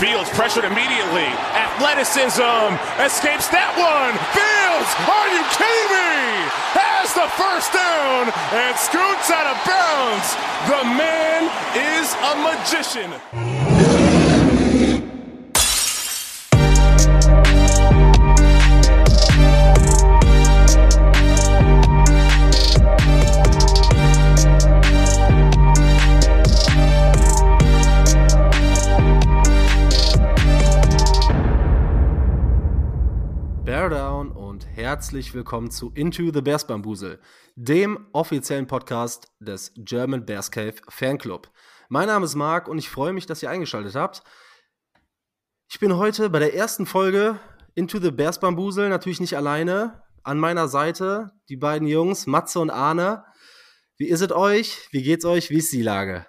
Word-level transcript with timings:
Fields 0.00 0.30
pressured 0.30 0.64
immediately. 0.64 1.28
Athleticism 1.52 2.72
escapes 3.04 3.52
that 3.52 3.68
one. 3.76 4.16
Fields, 4.32 4.90
are 5.04 5.28
you 5.28 5.44
kidding 5.52 5.88
me? 5.92 6.40
Has 6.72 7.12
the 7.12 7.28
first 7.36 7.68
down 7.76 8.32
and 8.56 8.72
scoots 8.80 9.28
out 9.28 9.44
of 9.44 9.60
bounds. 9.68 10.32
The 10.72 10.88
man 10.96 11.52
is 11.76 12.16
a 12.16 12.32
magician. 12.40 13.59
Herzlich 34.80 35.34
willkommen 35.34 35.70
zu 35.70 35.92
Into 35.94 36.32
the 36.32 36.40
Bears 36.40 36.66
Bambusel, 36.66 37.20
dem 37.54 38.06
offiziellen 38.14 38.66
Podcast 38.66 39.30
des 39.38 39.74
German 39.76 40.24
Bears 40.24 40.50
Cave 40.50 40.76
Fanclub. 40.88 41.50
Mein 41.90 42.06
Name 42.06 42.24
ist 42.24 42.34
Marc 42.34 42.66
und 42.66 42.78
ich 42.78 42.88
freue 42.88 43.12
mich, 43.12 43.26
dass 43.26 43.42
ihr 43.42 43.50
eingeschaltet 43.50 43.94
habt. 43.94 44.22
Ich 45.70 45.78
bin 45.80 45.98
heute 45.98 46.30
bei 46.30 46.38
der 46.38 46.54
ersten 46.54 46.86
Folge 46.86 47.38
Into 47.74 47.98
the 47.98 48.10
Bears 48.10 48.40
Bambusel 48.40 48.88
natürlich 48.88 49.20
nicht 49.20 49.36
alleine. 49.36 50.02
An 50.22 50.38
meiner 50.38 50.66
Seite 50.66 51.30
die 51.50 51.58
beiden 51.58 51.86
Jungs, 51.86 52.26
Matze 52.26 52.58
und 52.58 52.70
Arne. 52.70 53.26
Wie 53.98 54.08
ist 54.08 54.22
es 54.22 54.32
euch? 54.32 54.88
Wie 54.92 55.02
geht's 55.02 55.26
euch? 55.26 55.50
Wie 55.50 55.58
ist 55.58 55.74
die 55.74 55.82
Lage? 55.82 56.24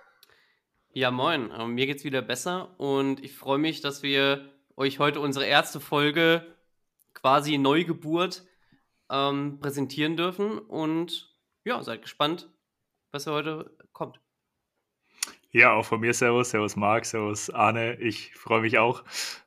Ja, 0.92 1.10
moin. 1.10 1.54
Ähm, 1.58 1.74
mir 1.76 1.86
geht's 1.86 2.04
wieder 2.04 2.22
besser 2.22 2.78
und 2.82 3.24
ich 3.24 3.34
freue 3.34 3.60
mich, 3.60 3.80
dass 3.80 4.04
wir 4.04 4.52
euch 4.76 5.00
heute 5.00 5.22
unsere 5.22 5.46
erste 5.46 5.80
Folge 5.80 6.46
quasi 7.14 7.58
Neugeburt 7.58 8.44
ähm, 9.12 9.60
präsentieren 9.60 10.18
dürfen. 10.18 10.58
Und 10.58 11.36
ja, 11.66 11.84
seid 11.84 12.02
gespannt, 12.02 12.50
was 13.12 13.28
heute 13.28 13.78
kommt. 13.94 14.20
Ja, 15.54 15.74
auch 15.74 15.86
von 15.86 16.00
mir 16.00 16.14
Servus, 16.14 16.52
Servus 16.52 16.78
Marc, 16.78 17.06
Servus 17.06 17.50
Arne. 17.50 18.00
Ich 18.00 18.34
freue 18.36 18.62
mich 18.62 18.78
auch 18.78 19.04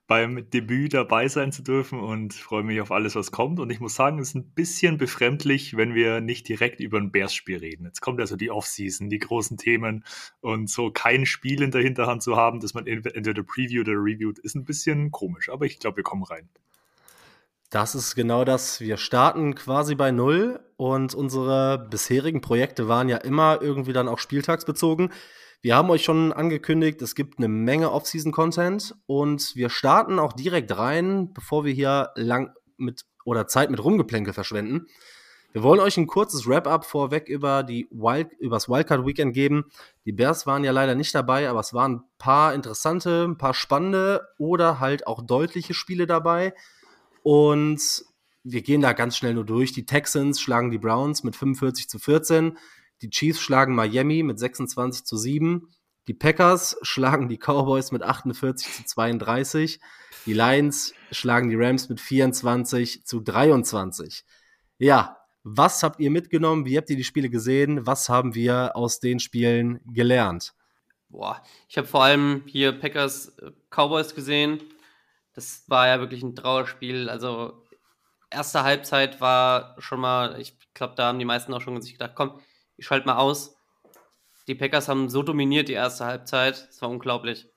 beim 0.06 0.50
Debüt 0.50 0.92
dabei 0.92 1.28
sein 1.28 1.50
zu 1.50 1.62
dürfen 1.62 1.98
und 1.98 2.34
freue 2.34 2.62
mich 2.62 2.78
auf 2.82 2.92
alles, 2.92 3.14
was 3.14 3.32
kommt. 3.32 3.58
Und 3.58 3.70
ich 3.70 3.80
muss 3.80 3.94
sagen, 3.94 4.18
es 4.18 4.28
ist 4.28 4.34
ein 4.34 4.50
bisschen 4.50 4.98
befremdlich, 4.98 5.78
wenn 5.78 5.94
wir 5.94 6.20
nicht 6.20 6.46
direkt 6.46 6.80
über 6.80 6.98
ein 6.98 7.10
Bears-Spiel 7.10 7.56
reden. 7.56 7.86
Jetzt 7.86 8.02
kommt 8.02 8.20
also 8.20 8.36
die 8.36 8.50
Offseason, 8.50 9.08
die 9.08 9.18
großen 9.18 9.56
Themen 9.56 10.04
und 10.40 10.68
so 10.68 10.90
kein 10.90 11.24
Spiel 11.24 11.62
in 11.62 11.70
der 11.70 11.80
Hinterhand 11.80 12.22
zu 12.22 12.36
haben, 12.36 12.60
dass 12.60 12.74
man 12.74 12.86
entweder 12.86 13.42
Preview 13.42 13.80
oder 13.80 13.92
reviewt, 13.92 14.38
ist 14.40 14.56
ein 14.56 14.66
bisschen 14.66 15.10
komisch. 15.10 15.48
Aber 15.48 15.64
ich 15.64 15.78
glaube, 15.78 15.96
wir 15.96 16.04
kommen 16.04 16.24
rein. 16.24 16.50
Das 17.74 17.96
ist 17.96 18.14
genau 18.14 18.44
das. 18.44 18.80
Wir 18.80 18.96
starten 18.96 19.56
quasi 19.56 19.96
bei 19.96 20.12
Null 20.12 20.60
und 20.76 21.12
unsere 21.12 21.88
bisherigen 21.90 22.40
Projekte 22.40 22.86
waren 22.86 23.08
ja 23.08 23.16
immer 23.16 23.62
irgendwie 23.62 23.92
dann 23.92 24.06
auch 24.06 24.20
spieltagsbezogen. 24.20 25.12
Wir 25.60 25.74
haben 25.74 25.90
euch 25.90 26.04
schon 26.04 26.32
angekündigt, 26.32 27.02
es 27.02 27.16
gibt 27.16 27.38
eine 27.38 27.48
Menge 27.48 27.90
Off-Season-Content 27.90 28.94
und 29.06 29.56
wir 29.56 29.70
starten 29.70 30.20
auch 30.20 30.34
direkt 30.34 30.78
rein, 30.78 31.32
bevor 31.34 31.64
wir 31.64 31.72
hier 31.72 32.10
lang 32.14 32.52
mit 32.76 33.06
oder 33.24 33.48
Zeit 33.48 33.72
mit 33.72 33.82
Rumgeplänkel 33.82 34.32
verschwenden. 34.32 34.86
Wir 35.50 35.64
wollen 35.64 35.80
euch 35.80 35.96
ein 35.96 36.06
kurzes 36.06 36.46
Wrap-up 36.46 36.84
vorweg 36.84 37.28
über 37.28 37.64
die 37.64 37.88
Wild, 37.90 38.28
übers 38.38 38.68
Wildcard 38.68 39.04
Weekend 39.04 39.34
geben. 39.34 39.64
Die 40.04 40.12
Bears 40.12 40.46
waren 40.46 40.62
ja 40.62 40.70
leider 40.70 40.94
nicht 40.94 41.12
dabei, 41.12 41.48
aber 41.48 41.58
es 41.58 41.74
waren 41.74 41.94
ein 41.94 42.02
paar 42.18 42.54
interessante, 42.54 43.24
ein 43.24 43.36
paar 43.36 43.54
spannende 43.54 44.28
oder 44.38 44.78
halt 44.78 45.08
auch 45.08 45.26
deutliche 45.26 45.74
Spiele 45.74 46.06
dabei. 46.06 46.54
Und 47.24 48.04
wir 48.42 48.60
gehen 48.60 48.82
da 48.82 48.92
ganz 48.92 49.16
schnell 49.16 49.32
nur 49.32 49.46
durch. 49.46 49.72
Die 49.72 49.86
Texans 49.86 50.40
schlagen 50.40 50.70
die 50.70 50.78
Browns 50.78 51.24
mit 51.24 51.34
45 51.34 51.88
zu 51.88 51.98
14. 51.98 52.58
Die 53.00 53.08
Chiefs 53.08 53.40
schlagen 53.40 53.74
Miami 53.74 54.22
mit 54.22 54.38
26 54.38 55.04
zu 55.04 55.16
7. 55.16 55.70
Die 56.06 56.12
Packers 56.12 56.76
schlagen 56.82 57.30
die 57.30 57.38
Cowboys 57.38 57.92
mit 57.92 58.02
48 58.02 58.70
zu 58.70 58.84
32. 58.84 59.80
Die 60.26 60.34
Lions 60.34 60.92
schlagen 61.10 61.48
die 61.48 61.56
Rams 61.56 61.88
mit 61.88 61.98
24 61.98 63.06
zu 63.06 63.20
23. 63.20 64.22
Ja, 64.76 65.16
was 65.44 65.82
habt 65.82 66.00
ihr 66.00 66.10
mitgenommen? 66.10 66.66
Wie 66.66 66.76
habt 66.76 66.90
ihr 66.90 66.96
die 66.96 67.04
Spiele 67.04 67.30
gesehen? 67.30 67.86
Was 67.86 68.10
haben 68.10 68.34
wir 68.34 68.76
aus 68.76 69.00
den 69.00 69.18
Spielen 69.18 69.80
gelernt? 69.86 70.52
Boah, 71.08 71.42
ich 71.70 71.78
habe 71.78 71.88
vor 71.88 72.04
allem 72.04 72.42
hier 72.44 72.72
Packers 72.72 73.28
äh, 73.38 73.50
Cowboys 73.70 74.14
gesehen 74.14 74.60
das 75.34 75.64
war 75.68 75.88
ja 75.88 76.00
wirklich 76.00 76.22
ein 76.22 76.34
Trauerspiel. 76.34 77.08
Also, 77.08 77.64
erste 78.30 78.62
Halbzeit 78.62 79.20
war 79.20 79.76
schon 79.78 80.00
mal, 80.00 80.40
ich 80.40 80.56
glaube, 80.74 80.94
da 80.96 81.08
haben 81.08 81.18
die 81.18 81.24
meisten 81.24 81.52
auch 81.52 81.60
schon 81.60 81.80
sich 81.82 81.92
gedacht, 81.92 82.12
komm, 82.14 82.40
ich 82.76 82.86
schalte 82.86 83.06
mal 83.06 83.16
aus. 83.16 83.56
Die 84.46 84.54
Packers 84.54 84.88
haben 84.88 85.08
so 85.08 85.22
dominiert 85.22 85.68
die 85.68 85.74
erste 85.74 86.04
Halbzeit, 86.04 86.68
es 86.70 86.80
war 86.82 86.90
unglaublich. 86.90 87.48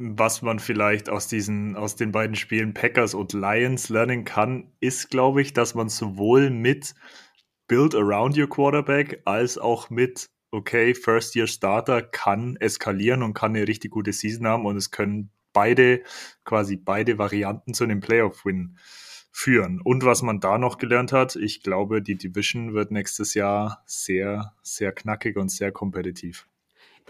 Was 0.00 0.42
man 0.42 0.60
vielleicht 0.60 1.08
aus 1.08 1.26
diesen, 1.26 1.74
aus 1.74 1.96
den 1.96 2.12
beiden 2.12 2.36
Spielen 2.36 2.72
Packers 2.72 3.14
und 3.14 3.32
Lions 3.32 3.88
lernen 3.88 4.24
kann, 4.24 4.72
ist, 4.78 5.10
glaube 5.10 5.42
ich, 5.42 5.52
dass 5.52 5.74
man 5.74 5.88
sowohl 5.88 6.50
mit 6.50 6.94
Build 7.66 7.96
around 7.96 8.38
your 8.38 8.48
Quarterback 8.48 9.22
als 9.24 9.58
auch 9.58 9.90
mit 9.90 10.30
okay, 10.52 10.94
First 10.94 11.34
Year 11.34 11.46
Starter 11.46 12.02
kann 12.02 12.56
eskalieren 12.56 13.22
und 13.22 13.34
kann 13.34 13.54
eine 13.54 13.66
richtig 13.66 13.90
gute 13.90 14.12
Season 14.12 14.46
haben 14.46 14.66
und 14.66 14.76
es 14.76 14.90
können 14.90 15.30
beide, 15.58 16.04
quasi 16.44 16.76
beide 16.76 17.18
Varianten 17.18 17.74
zu 17.74 17.82
einem 17.82 17.98
Playoff-Win 17.98 18.78
führen. 19.32 19.80
Und 19.80 20.04
was 20.04 20.22
man 20.22 20.38
da 20.38 20.56
noch 20.56 20.78
gelernt 20.78 21.12
hat, 21.12 21.34
ich 21.34 21.64
glaube, 21.64 22.00
die 22.00 22.14
Division 22.14 22.74
wird 22.74 22.92
nächstes 22.92 23.34
Jahr 23.34 23.82
sehr, 23.84 24.54
sehr 24.62 24.92
knackig 24.92 25.36
und 25.36 25.48
sehr 25.48 25.72
kompetitiv. 25.72 26.46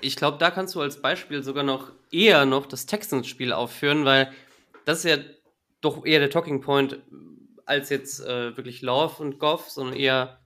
Ich 0.01 0.17
glaube, 0.17 0.39
da 0.39 0.51
kannst 0.51 0.75
du 0.75 0.81
als 0.81 1.03
Beispiel 1.03 1.43
sogar 1.43 1.63
noch 1.63 1.93
eher 2.11 2.47
noch 2.47 2.65
das 2.65 2.87
Texans-Spiel 2.87 3.53
aufführen, 3.53 4.07
weil 4.07 4.33
das 4.87 5.05
ist 5.05 5.11
ja 5.11 5.19
doch 5.83 6.07
eher 6.07 6.21
der 6.21 6.31
Talking 6.31 6.63
Point 6.63 7.03
als 7.67 7.91
jetzt 7.91 8.21
äh, 8.21 8.57
wirklich 8.57 8.81
Love 8.81 9.23
und 9.23 9.39
Goff, 9.39 9.69
sondern 9.69 9.95
eher 9.95 10.41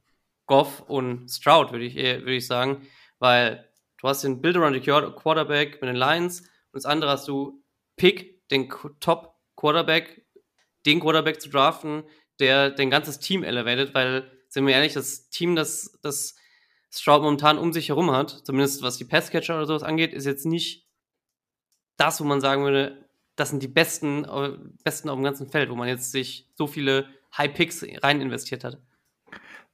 Goff 0.46 0.80
und 0.88 1.28
Stroud, 1.30 1.70
würde 1.70 1.84
ich, 1.84 1.94
würd 1.94 2.28
ich 2.28 2.48
sagen, 2.48 2.84
weil 3.20 3.68
du 4.00 4.08
hast 4.08 4.24
den 4.24 4.40
Build 4.40 4.56
around 4.56 4.74
the 4.74 4.80
Quarterback 4.80 5.80
mit 5.80 5.88
den 5.88 5.94
Lions 5.94 6.40
und 6.40 6.48
das 6.72 6.84
andere 6.84 7.12
hast 7.12 7.28
du 7.28 7.61
Pick, 7.96 8.48
den 8.48 8.68
Top 9.00 9.36
Quarterback, 9.56 10.26
den 10.86 11.00
Quarterback 11.00 11.40
zu 11.40 11.48
draften, 11.48 12.04
der 12.38 12.70
dein 12.70 12.90
ganzes 12.90 13.18
Team 13.18 13.44
elevated, 13.44 13.94
weil, 13.94 14.30
sind 14.48 14.66
wir 14.66 14.74
ehrlich, 14.74 14.94
das 14.94 15.28
Team, 15.28 15.54
das, 15.56 15.98
das 16.02 16.34
Stroud 16.90 17.22
momentan 17.22 17.58
um 17.58 17.72
sich 17.72 17.88
herum 17.88 18.10
hat, 18.10 18.42
zumindest 18.44 18.82
was 18.82 18.98
die 18.98 19.04
Passcatcher 19.04 19.56
oder 19.56 19.66
sowas 19.66 19.82
angeht, 19.82 20.12
ist 20.12 20.26
jetzt 20.26 20.46
nicht 20.46 20.86
das, 21.96 22.20
wo 22.20 22.24
man 22.24 22.40
sagen 22.40 22.64
würde, 22.64 23.08
das 23.36 23.50
sind 23.50 23.62
die 23.62 23.68
besten, 23.68 24.24
äh, 24.24 24.58
besten 24.84 25.08
auf 25.08 25.16
dem 25.16 25.24
ganzen 25.24 25.48
Feld, 25.48 25.70
wo 25.70 25.74
man 25.74 25.88
jetzt 25.88 26.12
sich 26.12 26.50
so 26.54 26.66
viele 26.66 27.08
High 27.36 27.54
Picks 27.54 27.84
rein 28.02 28.20
investiert 28.20 28.64
hat. 28.64 28.78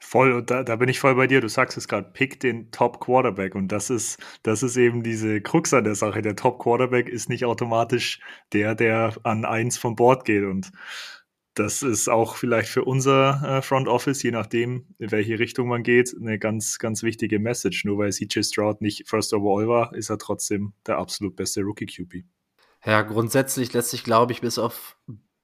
Voll, 0.01 0.33
und 0.33 0.51
da, 0.51 0.63
da 0.63 0.77
bin 0.77 0.89
ich 0.89 1.01
voll 1.01 1.17
bei 1.17 1.27
dir. 1.27 1.41
Du 1.41 1.49
sagst 1.49 1.77
es 1.77 1.89
gerade, 1.89 2.11
pick 2.13 2.39
den 2.41 2.71
Top 2.71 3.01
Quarterback. 3.01 3.55
Und 3.55 3.69
das 3.69 3.91
ist, 3.91 4.19
das 4.43 4.63
ist 4.63 4.77
eben 4.77 5.03
diese 5.03 5.41
Krux 5.41 5.75
an 5.75 5.85
der 5.85 5.97
Sache. 5.97 6.23
Der 6.23 6.37
Top 6.37 6.61
Quarterback 6.61 7.09
ist 7.09 7.29
nicht 7.29 7.45
automatisch 7.45 8.21
der, 8.53 8.75
der 8.75 9.15
an 9.25 9.45
eins 9.45 9.77
vom 9.77 9.97
Board 9.97 10.25
geht. 10.25 10.45
Und 10.45 10.71
das 11.55 11.83
ist 11.83 12.09
auch 12.09 12.37
vielleicht 12.37 12.69
für 12.69 12.85
unser 12.85 13.59
äh, 13.59 13.63
Front 13.63 13.89
Office, 13.89 14.23
je 14.23 14.31
nachdem, 14.31 14.87
in 14.99 15.11
welche 15.11 15.41
Richtung 15.41 15.67
man 15.67 15.83
geht, 15.83 16.15
eine 16.19 16.39
ganz, 16.39 16.79
ganz 16.79 17.03
wichtige 17.03 17.41
Message. 17.41 17.85
Nur 17.85 17.99
weil 17.99 18.13
CJ 18.13 18.43
Stroud 18.43 18.81
nicht 18.81 19.09
First 19.09 19.35
Overall 19.35 19.67
war, 19.67 19.95
ist 19.95 20.11
er 20.11 20.19
trotzdem 20.19 20.75
der 20.87 20.99
absolut 20.99 21.35
beste 21.35 21.63
Rookie 21.63 21.87
QB. 21.87 22.25
Ja, 22.85 23.03
grundsätzlich 23.03 23.73
lässt 23.73 23.91
sich, 23.91 24.05
glaube 24.05 24.33
ich, 24.33 24.41
bis 24.41 24.59
auf 24.59 24.97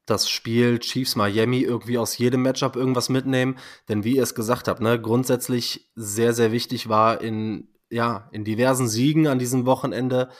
das 0.07 0.29
Spiel 0.29 0.79
Chiefs 0.79 1.17
Miami 1.17 1.61
irgendwie 1.61 1.99
aus 1.99 2.19
jedem 2.19 2.43
Matchup 2.43 2.77
irgendwas 2.77 3.09
mitnehmen. 3.09 3.57
Denn 3.89 4.05
wie 4.05 4.17
ihr 4.17 4.23
es 4.23 4.35
gesagt 4.35 4.69
habt, 4.69 4.81
ne, 4.81 5.01
grundsätzlich 5.01 5.91
sehr, 5.95 6.35
sehr 6.35 6.53
wichtig 6.53 6.89
war 6.89 7.21
in, 7.21 7.69
ja, 7.91 8.29
in 8.33 8.45
diversen 8.45 8.89
Siegen 8.89 9.27
an 9.27 9.39
diesem 9.39 9.67
Wochenende 9.67 10.31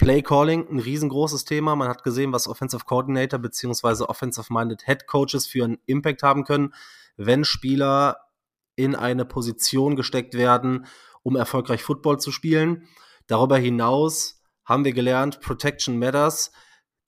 Play 0.00 0.22
Calling, 0.22 0.66
ein 0.70 0.78
riesengroßes 0.78 1.44
Thema. 1.44 1.76
Man 1.76 1.88
hat 1.88 2.02
gesehen, 2.02 2.32
was 2.32 2.48
Offensive 2.48 2.84
Coordinator 2.84 3.38
beziehungsweise 3.38 4.08
Offensive-Minded 4.08 4.86
Head 4.86 5.06
Coaches 5.06 5.46
für 5.46 5.64
einen 5.64 5.78
Impact 5.84 6.22
haben 6.22 6.44
können, 6.44 6.72
wenn 7.16 7.44
Spieler 7.44 8.16
in 8.76 8.96
eine 8.96 9.26
Position 9.26 9.96
gesteckt 9.96 10.34
werden, 10.34 10.86
um 11.22 11.36
erfolgreich 11.36 11.82
Football 11.82 12.18
zu 12.18 12.32
spielen. 12.32 12.88
Darüber 13.26 13.58
hinaus 13.58 14.42
haben 14.64 14.86
wir 14.86 14.92
gelernt, 14.92 15.40
Protection 15.40 15.98
Matters 15.98 16.50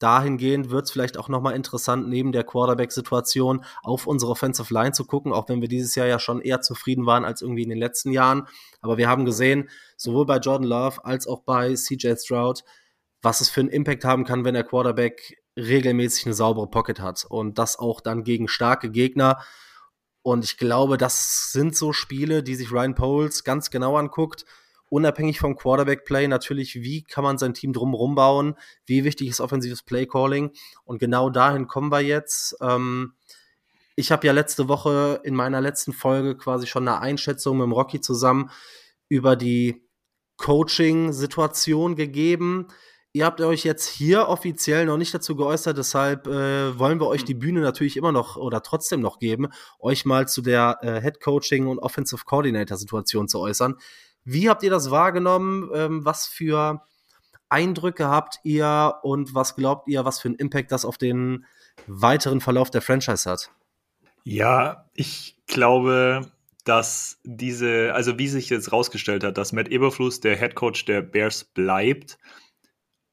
dahingehend 0.03 0.71
wird 0.71 0.87
es 0.87 0.91
vielleicht 0.91 1.17
auch 1.17 1.29
nochmal 1.29 1.55
interessant, 1.55 2.09
neben 2.09 2.33
der 2.33 2.45
Quarterback-Situation 2.45 3.65
auf 3.83 4.07
unsere 4.07 4.33
Offensive 4.33 4.73
Line 4.75 4.93
zu 4.93 5.05
gucken, 5.05 5.33
auch 5.33 5.49
wenn 5.49 5.61
wir 5.61 5.69
dieses 5.69 5.95
Jahr 5.95 6.07
ja 6.07 6.19
schon 6.19 6.41
eher 6.41 6.61
zufrieden 6.61 7.07
waren 7.07 7.25
als 7.25 7.43
irgendwie 7.43 7.63
in 7.63 7.69
den 7.69 7.79
letzten 7.79 8.11
Jahren. 8.11 8.49
Aber 8.81 8.99
wir 8.99 9.09
haben 9.09 9.25
gesehen, 9.25 9.69
sowohl 9.97 10.27
bei 10.27 10.39
Jordan 10.39 10.67
Love 10.67 11.05
als 11.05 11.27
auch 11.27 11.43
bei 11.45 11.75
CJ 11.75 12.15
Stroud, 12.17 12.65
was 13.23 13.41
es 13.41 13.49
für 13.49 13.61
einen 13.61 13.71
Impact 13.71 14.05
haben 14.05 14.25
kann, 14.25 14.45
wenn 14.45 14.55
der 14.55 14.65
Quarterback 14.65 15.43
regelmäßig 15.57 16.27
eine 16.27 16.35
saubere 16.35 16.69
Pocket 16.69 17.01
hat 17.01 17.25
und 17.29 17.59
das 17.59 17.79
auch 17.79 18.01
dann 18.01 18.25
gegen 18.25 18.49
starke 18.49 18.91
Gegner. 18.91 19.39
Und 20.23 20.45
ich 20.45 20.57
glaube, 20.57 20.97
das 20.99 21.53
sind 21.53 21.77
so 21.77 21.93
Spiele, 21.93 22.43
die 22.43 22.55
sich 22.55 22.73
Ryan 22.73 22.95
Poles 22.95 23.45
ganz 23.45 23.71
genau 23.71 23.97
anguckt. 23.97 24.45
Unabhängig 24.93 25.39
vom 25.39 25.57
Quarterback-Play 25.57 26.29
natürlich, 26.29 26.75
wie 26.75 27.03
kann 27.03 27.25
man 27.25 27.39
sein 27.39 27.55
Team 27.55 27.73
drumherum 27.73 28.15
bauen? 28.15 28.57
Wie 28.85 29.05
wichtig 29.05 29.29
ist 29.29 29.41
offensives 29.41 29.83
Play-Calling? 29.83 30.51
Und 30.85 30.99
genau 30.99 31.31
dahin 31.31 31.67
kommen 31.67 31.91
wir 31.91 32.01
jetzt. 32.01 32.55
Ähm, 32.61 33.15
ich 33.97 34.13
habe 34.13 34.27
ja 34.27 34.35
letzte 34.35 34.69
Woche 34.69 35.23
in 35.25 35.35
meiner 35.35 35.63
letzten 35.63 35.95
Folge 35.95 36.37
quasi 36.37 36.67
schon 36.67 36.87
eine 36.87 37.01
Einschätzung 37.01 37.57
mit 37.57 37.65
dem 37.65 37.73
Rocky 37.73 38.03
zusammen 38.03 38.51
über 39.09 39.35
die 39.35 39.83
Coaching-Situation 40.37 41.97
gegeben. 41.97 42.69
Ihr 43.15 43.25
habt 43.25 43.41
euch 43.41 43.65
jetzt 43.65 43.89
hier 43.89 44.29
offiziell 44.29 44.85
noch 44.85 44.99
nicht 44.99 45.15
dazu 45.15 45.37
geäußert, 45.37 45.79
deshalb 45.79 46.27
äh, 46.27 46.79
wollen 46.79 47.01
wir 47.01 47.07
euch 47.07 47.25
die 47.25 47.35
Bühne 47.35 47.61
natürlich 47.61 47.97
immer 47.97 48.13
noch 48.13 48.37
oder 48.37 48.63
trotzdem 48.63 49.01
noch 49.01 49.19
geben, 49.19 49.49
euch 49.79 50.05
mal 50.05 50.29
zu 50.29 50.43
der 50.43 50.77
äh, 50.83 51.01
Head 51.01 51.23
Coaching 51.23 51.67
und 51.67 51.79
Offensive 51.79 52.27
Coordinator 52.27 52.77
Situation 52.77 53.27
zu 53.27 53.41
äußern. 53.41 53.77
Wie 54.25 54.49
habt 54.49 54.63
ihr 54.63 54.71
das 54.71 54.91
wahrgenommen? 54.91 55.71
Ähm, 55.75 56.05
was 56.05 56.27
für 56.27 56.83
Eindrücke 57.49 58.09
habt 58.09 58.39
ihr 58.45 58.95
und 59.03 59.35
was 59.35 59.57
glaubt 59.57 59.89
ihr, 59.89 60.05
was 60.05 60.21
für 60.21 60.29
einen 60.29 60.37
Impact 60.37 60.73
das 60.73 60.85
auf 60.85 60.97
den 60.97 61.45
weiteren 61.87 62.41
Verlauf 62.41 62.71
der 62.71 62.83
Franchise 62.83 63.31
hat? 63.31 63.51
Ja, 64.25 64.89
ich 64.95 65.37
glaube, 65.47 66.33
dass 66.65 67.19
diese, 67.25 67.93
also 67.95 68.19
wie 68.19 68.29
sich 68.29 68.49
jetzt 68.49 68.73
rausgestellt 68.73 69.25
hat, 69.25 69.37
dass 69.37 69.53
Matt 69.53 69.69
Eberfluss 69.69 70.21
der 70.21 70.37
Head 70.37 70.55
Coach 70.55 70.85
der 70.85 71.03
Bears 71.03 71.45
bleibt 71.45 72.19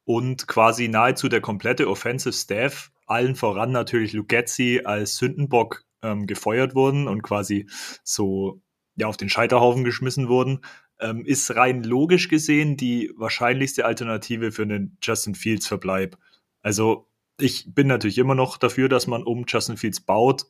und 0.06 0.48
quasi 0.48 0.88
nahezu 0.88 1.30
der 1.30 1.42
komplette 1.42 1.90
Offensive 1.90 2.34
Staff, 2.34 2.92
allen 3.08 3.36
voran 3.36 3.72
natürlich 3.72 4.14
Lugetzi 4.14 4.82
als 4.86 5.18
Sündenbock 5.18 5.84
ähm, 6.02 6.28
gefeuert 6.28 6.76
wurden 6.76 7.08
und 7.08 7.24
quasi 7.24 7.68
so 8.04 8.62
ja 8.96 9.08
auf 9.08 9.18
den 9.18 9.30
Scheiterhaufen 9.30 9.84
geschmissen 9.84 10.30
wurden, 10.30 10.62
ähm, 11.00 11.26
ist 11.26 11.56
rein 11.56 11.84
logisch 11.84 12.28
gesehen 12.28 12.78
die 12.78 13.12
wahrscheinlichste 13.16 13.86
Alternative 13.86 14.52
für 14.52 14.64
einen 14.64 14.98
Justin 15.02 15.36
Fields 15.36 15.68
Verbleib. 15.68 16.18
Also 16.62 17.08
ich 17.40 17.74
bin 17.74 17.88
natürlich 17.88 18.18
immer 18.18 18.36
noch 18.36 18.58
dafür, 18.58 18.90
dass 18.90 19.08
man 19.08 19.24
um 19.24 19.46
Justin 19.48 19.78
Fields 19.78 20.02
baut. 20.02 20.46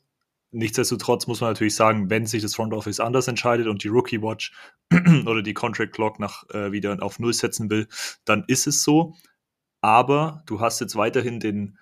Nichtsdestotrotz 0.51 1.28
muss 1.28 1.42
man 1.42 1.51
natürlich 1.51 1.75
sagen, 1.75 2.10
wenn 2.10 2.25
sich 2.25 2.42
das 2.42 2.56
Front 2.56 2.74
Office 2.74 3.00
anders 3.00 3.28
entscheidet 3.28 3.68
und 3.68 3.84
die 3.84 3.90
Rookie 3.90 4.22
Watch 4.22 4.51
oder 5.25 5.44
die 5.44 5.54
Contract 5.54 5.94
Clock 5.94 6.19
nach 6.19 6.50
äh, 6.50 6.72
wieder 6.72 6.98
auf 7.02 7.19
Null 7.19 7.34
setzen 7.34 7.69
will, 7.69 7.88
dann 8.25 8.44
ist 8.48 8.66
es 8.66 8.81
so 8.84 9.16
aber 9.81 10.44
du 10.45 10.60
hast 10.60 10.81
jetzt 10.81 10.95
weiterhin 10.95 11.40
den, 11.40 11.78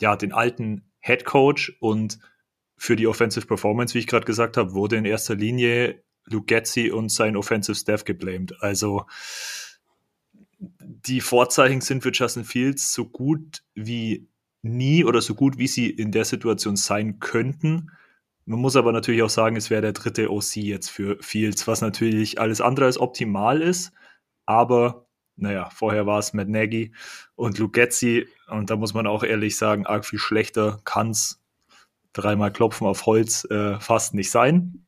ja, 0.00 0.16
den 0.16 0.32
alten 0.32 0.90
Head 1.00 1.24
Coach 1.24 1.76
und 1.80 2.18
für 2.76 2.96
die 2.96 3.06
Offensive 3.06 3.46
Performance, 3.46 3.94
wie 3.94 3.98
ich 3.98 4.06
gerade 4.06 4.24
gesagt 4.24 4.56
habe, 4.56 4.72
wurde 4.72 4.96
in 4.96 5.04
erster 5.04 5.34
Linie 5.34 6.02
Lugetzi 6.24 6.90
und 6.90 7.10
sein 7.10 7.36
Offensive 7.36 7.74
Staff 7.74 8.04
geblamed. 8.04 8.62
Also 8.62 9.06
die 10.58 11.20
Vorzeichen 11.20 11.80
sind 11.80 12.02
für 12.02 12.12
Justin 12.12 12.44
Fields 12.44 12.92
so 12.92 13.06
gut 13.06 13.62
wie 13.74 14.28
nie 14.62 15.04
oder 15.04 15.22
so 15.22 15.34
gut 15.34 15.58
wie 15.58 15.66
sie 15.66 15.88
in 15.88 16.12
der 16.12 16.24
Situation 16.24 16.76
sein 16.76 17.18
könnten. 17.18 17.90
Man 18.44 18.60
muss 18.60 18.76
aber 18.76 18.92
natürlich 18.92 19.22
auch 19.22 19.30
sagen, 19.30 19.56
es 19.56 19.70
wäre 19.70 19.82
der 19.82 19.92
dritte 19.92 20.30
OC 20.30 20.56
jetzt 20.56 20.90
für 20.90 21.16
Fields, 21.22 21.66
was 21.66 21.80
natürlich 21.80 22.40
alles 22.40 22.60
andere 22.60 22.86
als 22.86 22.98
optimal 22.98 23.62
ist. 23.62 23.92
Aber 24.44 25.06
naja, 25.36 25.70
vorher 25.70 26.06
war 26.06 26.18
es 26.18 26.34
Matt 26.34 26.48
Nagy 26.48 26.92
und 27.34 27.58
Lugetzi 27.58 28.28
und 28.48 28.68
da 28.68 28.76
muss 28.76 28.92
man 28.92 29.06
auch 29.06 29.22
ehrlich 29.22 29.56
sagen, 29.56 29.86
arg 29.86 30.04
viel 30.04 30.18
schlechter 30.18 30.80
kann 30.84 31.10
es 31.10 31.40
dreimal 32.12 32.52
klopfen 32.52 32.86
auf 32.86 33.06
Holz 33.06 33.46
äh, 33.50 33.78
fast 33.80 34.14
nicht 34.14 34.30
sein. 34.30 34.84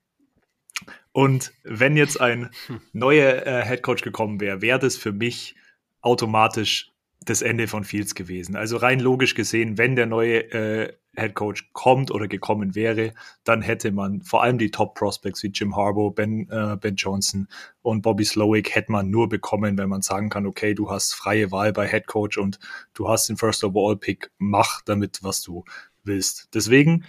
Und 1.12 1.52
wenn 1.62 1.96
jetzt 1.96 2.20
ein 2.20 2.50
neuer 2.92 3.46
äh, 3.46 3.62
Headcoach 3.62 4.02
gekommen 4.02 4.40
wäre, 4.40 4.62
wäre 4.62 4.78
das 4.78 4.96
für 4.96 5.12
mich 5.12 5.54
automatisch 6.00 6.90
das 7.24 7.42
Ende 7.42 7.68
von 7.68 7.84
Fields 7.84 8.14
gewesen. 8.14 8.56
Also 8.56 8.76
rein 8.76 9.00
logisch 9.00 9.34
gesehen, 9.34 9.78
wenn 9.78 9.94
der 9.96 10.06
neue 10.06 10.50
äh, 10.52 10.92
Head 11.14 11.34
Coach 11.34 11.70
kommt 11.72 12.10
oder 12.10 12.26
gekommen 12.26 12.74
wäre, 12.74 13.12
dann 13.44 13.60
hätte 13.60 13.92
man 13.92 14.22
vor 14.22 14.42
allem 14.42 14.58
die 14.58 14.70
Top 14.70 14.94
Prospects 14.94 15.42
wie 15.42 15.48
Jim 15.48 15.76
Harbaugh, 15.76 16.10
Ben, 16.10 16.48
äh, 16.50 16.76
ben 16.80 16.96
Johnson 16.96 17.48
und 17.82 18.02
Bobby 18.02 18.24
Slowick 18.24 18.74
hätte 18.74 18.90
man 18.92 19.10
nur 19.10 19.28
bekommen, 19.28 19.76
wenn 19.76 19.90
man 19.90 20.02
sagen 20.02 20.30
kann, 20.30 20.46
okay, 20.46 20.74
du 20.74 20.90
hast 20.90 21.12
freie 21.12 21.50
Wahl 21.50 21.72
bei 21.72 21.86
Head 21.86 22.06
Coach 22.06 22.38
und 22.38 22.58
du 22.94 23.08
hast 23.08 23.28
den 23.28 23.36
First 23.36 23.62
of 23.62 23.74
All 23.76 23.96
Pick, 23.96 24.30
mach 24.38 24.80
damit, 24.82 25.22
was 25.22 25.42
du 25.42 25.64
willst. 26.02 26.48
Deswegen 26.54 27.04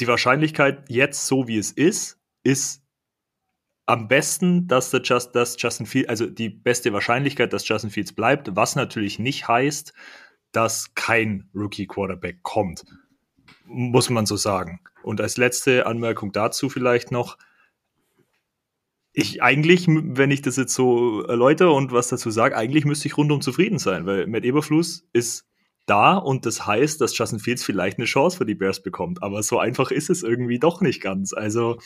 die 0.00 0.08
Wahrscheinlichkeit 0.08 0.84
jetzt 0.88 1.26
so 1.26 1.48
wie 1.48 1.58
es 1.58 1.70
ist, 1.72 2.18
ist 2.42 2.82
am 3.86 4.08
besten, 4.08 4.66
dass, 4.66 4.90
der 4.90 5.00
Just, 5.02 5.34
dass 5.34 5.56
Justin 5.58 5.86
Fields, 5.86 6.08
also 6.08 6.26
die 6.26 6.48
beste 6.48 6.92
Wahrscheinlichkeit, 6.92 7.52
dass 7.52 7.66
Justin 7.66 7.90
Fields 7.90 8.12
bleibt, 8.12 8.54
was 8.56 8.74
natürlich 8.74 9.18
nicht 9.18 9.46
heißt, 9.46 9.92
dass 10.52 10.94
kein 10.94 11.48
Rookie-Quarterback 11.54 12.42
kommt. 12.42 12.84
Muss 13.64 14.10
man 14.10 14.26
so 14.26 14.36
sagen. 14.36 14.80
Und 15.02 15.20
als 15.20 15.36
letzte 15.36 15.86
Anmerkung 15.86 16.32
dazu 16.32 16.68
vielleicht 16.68 17.12
noch, 17.12 17.38
ich 19.12 19.42
eigentlich, 19.42 19.86
wenn 19.88 20.30
ich 20.30 20.42
das 20.42 20.56
jetzt 20.56 20.74
so 20.74 21.22
erläutere 21.22 21.70
und 21.70 21.90
was 21.92 22.08
dazu 22.08 22.30
sage, 22.30 22.56
eigentlich 22.56 22.84
müsste 22.84 23.08
ich 23.08 23.16
rundum 23.16 23.40
zufrieden 23.40 23.78
sein, 23.78 24.04
weil 24.04 24.26
Matt 24.26 24.44
Eberfluss 24.44 25.06
ist 25.12 25.46
da 25.86 26.16
und 26.16 26.44
das 26.44 26.66
heißt, 26.66 27.00
dass 27.00 27.16
Justin 27.16 27.38
Fields 27.38 27.64
vielleicht 27.64 27.98
eine 27.98 28.06
Chance 28.06 28.36
für 28.36 28.44
die 28.44 28.56
Bears 28.56 28.82
bekommt. 28.82 29.22
Aber 29.22 29.42
so 29.42 29.58
einfach 29.58 29.90
ist 29.90 30.10
es 30.10 30.22
irgendwie 30.22 30.58
doch 30.58 30.80
nicht 30.80 31.00
ganz. 31.00 31.32
Also 31.32 31.78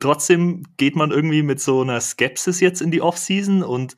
trotzdem 0.00 0.64
geht 0.76 0.96
man 0.96 1.10
irgendwie 1.10 1.42
mit 1.42 1.60
so 1.60 1.80
einer 1.82 2.00
Skepsis 2.00 2.60
jetzt 2.60 2.80
in 2.80 2.90
die 2.90 3.02
Offseason 3.02 3.62
und 3.62 3.96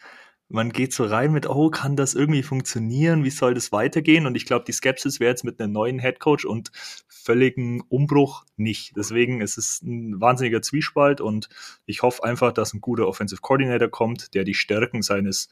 man 0.48 0.70
geht 0.70 0.92
so 0.92 1.04
rein 1.04 1.32
mit, 1.32 1.48
oh, 1.48 1.70
kann 1.70 1.96
das 1.96 2.14
irgendwie 2.14 2.42
funktionieren? 2.42 3.24
Wie 3.24 3.30
soll 3.30 3.54
das 3.54 3.72
weitergehen? 3.72 4.26
Und 4.26 4.36
ich 4.36 4.44
glaube, 4.44 4.64
die 4.66 4.72
Skepsis 4.72 5.18
wäre 5.18 5.30
jetzt 5.30 5.44
mit 5.44 5.60
einem 5.60 5.72
neuen 5.72 5.98
Headcoach 5.98 6.44
und 6.46 6.70
völligen 7.08 7.80
Umbruch 7.88 8.44
nicht. 8.56 8.92
Deswegen 8.96 9.40
ist 9.40 9.56
es 9.56 9.82
ein 9.82 10.20
wahnsinniger 10.20 10.62
Zwiespalt 10.62 11.20
und 11.20 11.48
ich 11.86 12.02
hoffe 12.02 12.22
einfach, 12.24 12.52
dass 12.52 12.74
ein 12.74 12.80
guter 12.80 13.08
Offensive 13.08 13.40
Coordinator 13.40 13.88
kommt, 13.88 14.34
der 14.34 14.44
die 14.44 14.54
Stärken 14.54 15.02
seines 15.02 15.48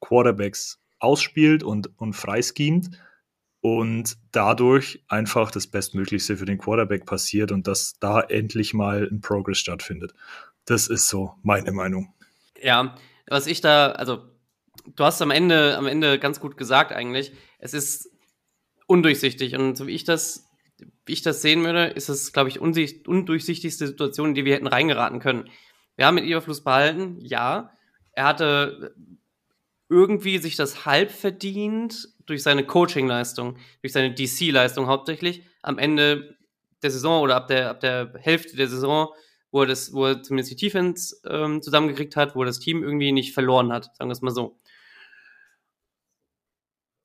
Quarterbacks 0.00 0.80
ausspielt 0.98 1.62
und, 1.62 1.90
und 1.98 2.14
freischemt 2.14 2.90
und 3.62 4.18
dadurch 4.32 5.04
einfach 5.08 5.52
das 5.52 5.68
Bestmöglichste 5.68 6.36
für 6.36 6.44
den 6.44 6.58
Quarterback 6.58 7.06
passiert 7.06 7.52
und 7.52 7.68
dass 7.68 7.98
da 8.00 8.20
endlich 8.20 8.74
mal 8.74 9.08
ein 9.10 9.20
Progress 9.20 9.58
stattfindet. 9.58 10.12
Das 10.64 10.88
ist 10.88 11.08
so 11.08 11.34
meine 11.42 11.70
Meinung. 11.70 12.12
Ja, 12.60 12.96
was 13.28 13.46
ich 13.46 13.60
da, 13.60 13.92
also 13.92 14.24
du 14.96 15.04
hast 15.04 15.22
am 15.22 15.30
Ende, 15.30 15.76
am 15.78 15.86
Ende 15.86 16.18
ganz 16.18 16.40
gut 16.40 16.56
gesagt 16.56 16.92
eigentlich, 16.92 17.32
es 17.58 17.72
ist 17.72 18.10
undurchsichtig 18.88 19.54
und 19.54 19.76
so 19.76 19.86
wie 19.86 19.94
ich 19.94 20.02
das, 20.02 20.48
wie 21.06 21.12
ich 21.12 21.22
das 21.22 21.40
sehen 21.40 21.62
würde, 21.64 21.86
ist 21.86 22.08
es, 22.08 22.32
glaube 22.32 22.48
ich, 22.48 22.60
undurchsichtigste 22.60 23.86
Situation, 23.86 24.30
in 24.30 24.34
die 24.34 24.44
wir 24.44 24.56
hätten 24.56 24.66
reingeraten 24.66 25.20
können. 25.20 25.48
Wir 25.94 26.06
haben 26.06 26.16
mit 26.16 26.24
Überfluss 26.24 26.64
behalten, 26.64 27.18
ja. 27.20 27.70
Er 28.10 28.24
hatte 28.24 28.92
irgendwie 29.88 30.38
sich 30.38 30.56
das 30.56 30.84
halb 30.84 31.10
verdient, 31.10 32.08
durch 32.26 32.42
seine 32.42 32.64
Coaching-Leistung, 32.64 33.56
durch 33.80 33.92
seine 33.92 34.14
DC-Leistung 34.14 34.86
hauptsächlich 34.86 35.42
am 35.62 35.78
Ende 35.78 36.36
der 36.82 36.90
Saison 36.90 37.22
oder 37.22 37.36
ab 37.36 37.48
der, 37.48 37.70
ab 37.70 37.80
der 37.80 38.12
Hälfte 38.18 38.56
der 38.56 38.68
Saison, 38.68 39.08
wo 39.50 39.60
er, 39.60 39.66
das, 39.66 39.92
wo 39.92 40.06
er 40.06 40.22
zumindest 40.22 40.52
die 40.52 40.56
Defense 40.66 41.16
ähm, 41.28 41.62
zusammengekriegt 41.62 42.16
hat, 42.16 42.34
wo 42.34 42.42
er 42.42 42.46
das 42.46 42.58
Team 42.58 42.82
irgendwie 42.82 43.12
nicht 43.12 43.34
verloren 43.34 43.72
hat, 43.72 43.94
sagen 43.96 44.08
wir 44.08 44.12
es 44.12 44.22
mal 44.22 44.30
so. 44.30 44.58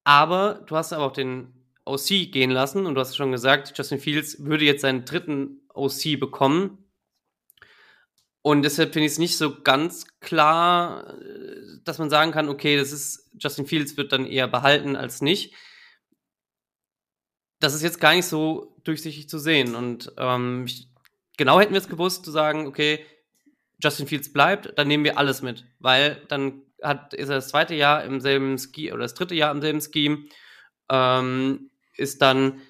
Aber 0.04 0.64
du 0.66 0.76
hast 0.76 0.94
aber 0.94 1.06
auch 1.06 1.12
den 1.12 1.54
OC 1.84 2.32
gehen 2.32 2.52
lassen 2.52 2.86
und 2.86 2.96
du 2.96 3.02
hast 3.02 3.16
schon 3.16 3.32
gesagt, 3.32 3.78
Justin 3.78 4.00
Fields 4.00 4.44
würde 4.44 4.66
jetzt 4.66 4.82
seinen 4.82 5.06
dritten 5.06 5.62
OC 5.74 6.20
bekommen. 6.20 6.87
Und 8.42 8.62
deshalb 8.62 8.94
finde 8.94 9.08
ich 9.08 9.14
es 9.14 9.20
nicht 9.20 9.38
so 9.38 9.62
ganz 9.62 10.06
klar, 10.20 11.20
äh, 11.22 11.80
dass 11.84 12.00
man 12.00 12.10
sagen 12.10 12.32
kann, 12.32 12.50
okay, 12.50 12.78
das 12.78 12.92
ist, 12.92 13.30
Justin 13.38 13.66
Fields 13.66 13.98
wird 13.98 14.12
dann 14.12 14.26
eher 14.26 14.48
behalten 14.48 14.96
als 14.96 15.22
nicht. 15.22 15.54
Das 17.60 17.74
ist 17.74 17.82
jetzt 17.82 18.00
gar 18.00 18.14
nicht 18.14 18.26
so 18.26 18.78
durchsichtig 18.84 19.28
zu 19.30 19.40
sehen. 19.40 19.76
Und 19.76 20.14
ähm, 20.18 20.66
ich, 20.66 20.88
genau 21.38 21.60
hätten 21.60 21.74
wir 21.74 21.82
es 21.82 21.90
gewusst, 21.90 22.24
zu 22.24 22.32
sagen, 22.32 22.68
okay, 22.68 23.06
Justin 23.80 24.08
Fields 24.08 24.32
bleibt, 24.32 24.78
dann 24.78 24.88
nehmen 24.88 25.04
wir 25.04 25.18
alles 25.18 25.42
mit. 25.42 25.66
Weil 25.80 26.24
dann 26.28 26.62
hat, 26.82 27.14
ist 27.14 27.30
er 27.30 27.36
das 27.36 27.50
zweite 27.50 27.76
Jahr 27.76 28.04
im 28.04 28.22
selben 28.22 28.58
Ski 28.58 28.92
oder 28.92 29.04
das 29.04 29.14
dritte 29.14 29.36
Jahr 29.36 29.52
im 29.52 29.62
selben 29.62 29.82
Scheme, 29.82 30.26
ähm, 30.90 31.70
ist 31.96 32.22
dann, 32.22 32.62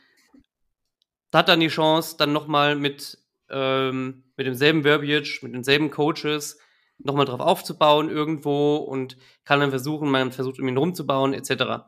hat 1.34 1.50
dann 1.50 1.60
die 1.60 1.68
Chance, 1.68 2.16
dann 2.18 2.34
nochmal 2.34 2.76
mit 2.76 3.18
ähm, 3.50 4.24
mit 4.36 4.48
demselben 4.48 4.84
Verbiage, 4.84 5.40
mit 5.42 5.54
denselben 5.54 5.92
Coaches 5.92 6.60
nochmal 7.00 7.26
drauf 7.26 7.40
aufzubauen 7.40 8.10
irgendwo 8.10 8.78
und 8.78 9.18
kann 9.46 9.60
dann 9.60 9.70
versuchen, 9.70 10.10
man 10.10 10.32
versucht, 10.32 10.60
um 10.60 10.68
ihn 10.68 10.78
rumzubauen, 10.78 11.34
etc. 11.34 11.86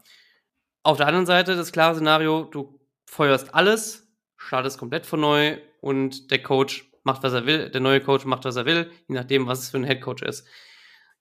Auf 0.83 0.97
der 0.97 1.07
anderen 1.07 1.25
Seite 1.25 1.55
das 1.55 1.71
klare 1.71 1.95
Szenario, 1.95 2.43
du 2.43 2.79
feuerst 3.05 3.53
alles, 3.53 4.07
startest 4.37 4.77
komplett 4.77 5.05
von 5.05 5.19
neu 5.19 5.57
und 5.81 6.31
der 6.31 6.41
Coach 6.43 6.89
macht, 7.03 7.23
was 7.23 7.33
er 7.33 7.45
will, 7.45 7.69
der 7.69 7.81
neue 7.81 8.01
Coach 8.01 8.25
macht, 8.25 8.45
was 8.45 8.55
er 8.55 8.65
will, 8.65 8.91
je 9.07 9.15
nachdem, 9.15 9.47
was 9.47 9.59
es 9.59 9.69
für 9.69 9.77
ein 9.77 9.83
Headcoach 9.83 10.21
ist. 10.21 10.47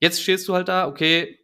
Jetzt 0.00 0.22
stehst 0.22 0.46
du 0.48 0.54
halt 0.54 0.68
da, 0.68 0.86
okay, 0.86 1.38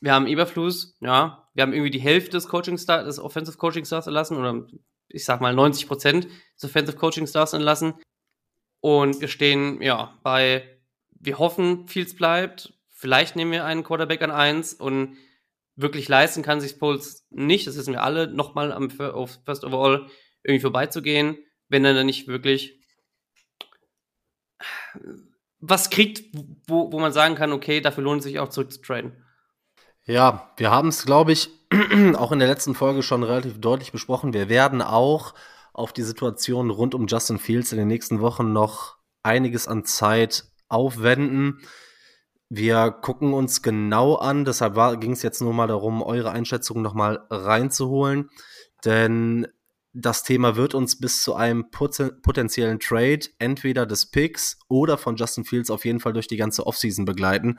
wir 0.00 0.14
haben 0.14 0.26
Eberflus, 0.26 0.96
ja, 1.00 1.48
wir 1.54 1.62
haben 1.62 1.72
irgendwie 1.72 1.90
die 1.90 2.00
Hälfte 2.00 2.32
des 2.32 2.48
Coaching 2.48 2.78
Stars, 2.78 3.04
des 3.04 3.18
Offensive 3.18 3.58
Coaching 3.58 3.84
Stars 3.84 4.06
erlassen 4.06 4.36
oder 4.36 4.66
ich 5.10 5.24
sag 5.24 5.40
mal 5.40 5.54
90 5.54 5.86
Prozent 5.86 6.28
des 6.56 6.64
Offensive 6.64 6.96
Coaching 6.96 7.26
Stars 7.26 7.52
entlassen 7.52 7.94
und 8.80 9.20
wir 9.20 9.28
stehen, 9.28 9.82
ja, 9.82 10.18
bei, 10.22 10.78
wir 11.10 11.38
hoffen, 11.38 11.86
Fields 11.88 12.14
bleibt, 12.14 12.72
vielleicht 12.88 13.36
nehmen 13.36 13.52
wir 13.52 13.64
einen 13.64 13.84
Quarterback 13.84 14.22
an 14.22 14.30
eins 14.30 14.74
und 14.74 15.16
wirklich 15.76 16.08
leisten 16.08 16.42
kann 16.42 16.60
sich 16.60 16.78
Poles 16.78 17.26
nicht, 17.30 17.66
das 17.66 17.76
wissen 17.76 17.92
wir 17.92 18.02
alle, 18.02 18.26
nochmal 18.26 18.72
am 18.72 18.90
First 18.90 19.64
Overall 19.64 20.06
irgendwie 20.42 20.62
vorbeizugehen, 20.62 21.38
wenn 21.68 21.84
er 21.84 21.94
dann 21.94 22.06
nicht 22.06 22.26
wirklich 22.28 22.80
was 25.60 25.90
kriegt, 25.90 26.24
wo, 26.66 26.90
wo 26.92 26.98
man 26.98 27.12
sagen 27.12 27.34
kann, 27.34 27.52
okay, 27.52 27.80
dafür 27.80 28.04
lohnt 28.04 28.20
es 28.20 28.24
sich 28.24 28.38
auch 28.38 28.48
zurückzutraden. 28.48 29.24
Ja, 30.06 30.52
wir 30.56 30.70
haben 30.70 30.88
es, 30.88 31.04
glaube 31.04 31.32
ich, 31.32 31.50
auch 32.16 32.32
in 32.32 32.38
der 32.38 32.48
letzten 32.48 32.74
Folge 32.74 33.02
schon 33.02 33.22
relativ 33.22 33.60
deutlich 33.60 33.92
besprochen. 33.92 34.32
Wir 34.32 34.48
werden 34.48 34.82
auch 34.82 35.34
auf 35.72 35.92
die 35.92 36.02
Situation 36.02 36.70
rund 36.70 36.94
um 36.94 37.06
Justin 37.06 37.38
Fields 37.38 37.72
in 37.72 37.78
den 37.78 37.88
nächsten 37.88 38.20
Wochen 38.20 38.52
noch 38.52 38.96
einiges 39.22 39.68
an 39.68 39.84
Zeit 39.84 40.44
aufwenden. 40.68 41.60
Wir 42.48 42.90
gucken 42.90 43.32
uns 43.32 43.62
genau 43.62 44.16
an, 44.16 44.44
deshalb 44.44 45.00
ging 45.00 45.12
es 45.12 45.22
jetzt 45.22 45.40
nur 45.40 45.54
mal 45.54 45.68
darum, 45.68 46.02
eure 46.02 46.32
Einschätzung 46.32 46.82
noch 46.82 46.94
mal 46.94 47.24
reinzuholen, 47.30 48.28
denn 48.84 49.46
das 49.92 50.22
Thema 50.24 50.56
wird 50.56 50.74
uns 50.74 50.98
bis 50.98 51.22
zu 51.22 51.34
einem 51.34 51.70
potenziellen 51.70 52.80
Trade 52.80 53.20
entweder 53.38 53.86
des 53.86 54.06
Picks 54.06 54.58
oder 54.68 54.98
von 54.98 55.16
Justin 55.16 55.44
Fields 55.44 55.70
auf 55.70 55.84
jeden 55.84 56.00
Fall 56.00 56.12
durch 56.12 56.28
die 56.28 56.36
ganze 56.36 56.66
Offseason 56.66 57.04
begleiten. 57.04 57.58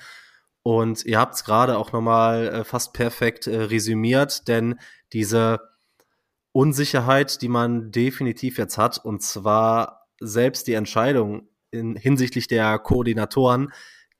Und 0.64 1.06
ihr 1.06 1.20
habt 1.20 1.36
es 1.36 1.44
gerade 1.44 1.78
auch 1.78 1.92
nochmal 1.92 2.48
äh, 2.48 2.64
fast 2.64 2.94
perfekt 2.94 3.48
äh, 3.48 3.64
resümiert, 3.64 4.48
denn 4.48 4.80
diese 5.14 5.60
Unsicherheit, 6.52 7.42
die 7.42 7.48
man 7.48 7.92
definitiv 7.92 8.58
jetzt 8.58 8.78
hat, 8.78 9.04
und 9.04 9.22
zwar 9.22 10.08
selbst 10.20 10.68
die 10.68 10.74
Entscheidung 10.74 11.50
in, 11.72 11.96
hinsichtlich 11.96 12.48
der 12.48 12.78
Koordinatoren, 12.78 13.72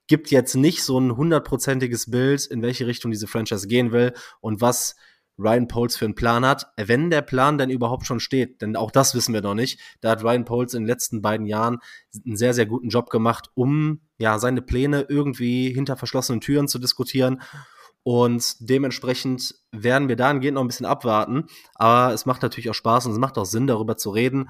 gibt 0.08 0.32
jetzt 0.32 0.56
nicht 0.56 0.84
so 0.84 1.00
ein 1.00 1.16
hundertprozentiges 1.16 2.10
Bild, 2.10 2.46
in 2.48 2.62
welche 2.62 2.88
Richtung 2.88 3.12
diese 3.12 3.28
Franchise 3.28 3.68
gehen 3.68 3.92
will 3.92 4.14
und 4.40 4.62
was 4.62 4.96
Ryan 5.38 5.68
Poles 5.68 5.98
für 5.98 6.06
einen 6.06 6.16
Plan 6.16 6.46
hat, 6.46 6.68
wenn 6.78 7.10
der 7.10 7.22
Plan 7.22 7.58
denn 7.58 7.70
überhaupt 7.70 8.06
schon 8.06 8.20
steht, 8.20 8.62
denn 8.62 8.76
auch 8.76 8.92
das 8.92 9.16
wissen 9.16 9.34
wir 9.34 9.42
noch 9.42 9.56
nicht. 9.56 9.80
Da 10.02 10.12
hat 10.12 10.24
Ryan 10.24 10.46
Poles 10.46 10.74
in 10.74 10.84
den 10.84 10.88
letzten 10.88 11.22
beiden 11.22 11.46
Jahren 11.46 11.80
einen 12.26 12.36
sehr, 12.36 12.54
sehr 12.54 12.66
guten 12.66 12.90
Job 12.90 13.10
gemacht, 13.10 13.50
um 13.56 14.02
ja 14.22 14.40
seine 14.40 14.62
Pläne 14.62 15.06
irgendwie 15.10 15.74
hinter 15.74 15.98
verschlossenen 15.98 16.42
Türen 16.42 16.68
zu 16.68 16.80
diskutieren. 16.80 17.42
Und 18.04 18.56
dementsprechend 18.60 19.56
werden 19.72 20.10
wir 20.10 20.16
dahingehend 20.16 20.56
noch 20.56 20.62
ein 20.62 20.68
bisschen 20.68 20.86
abwarten. 20.86 21.46
Aber 21.76 22.14
es 22.14 22.26
macht 22.26 22.42
natürlich 22.42 22.70
auch 22.70 22.76
Spaß 22.76 23.06
und 23.06 23.12
es 23.12 23.20
macht 23.20 23.38
auch 23.38 23.46
Sinn, 23.46 23.68
darüber 23.68 23.98
zu 23.98 24.10
reden. 24.10 24.50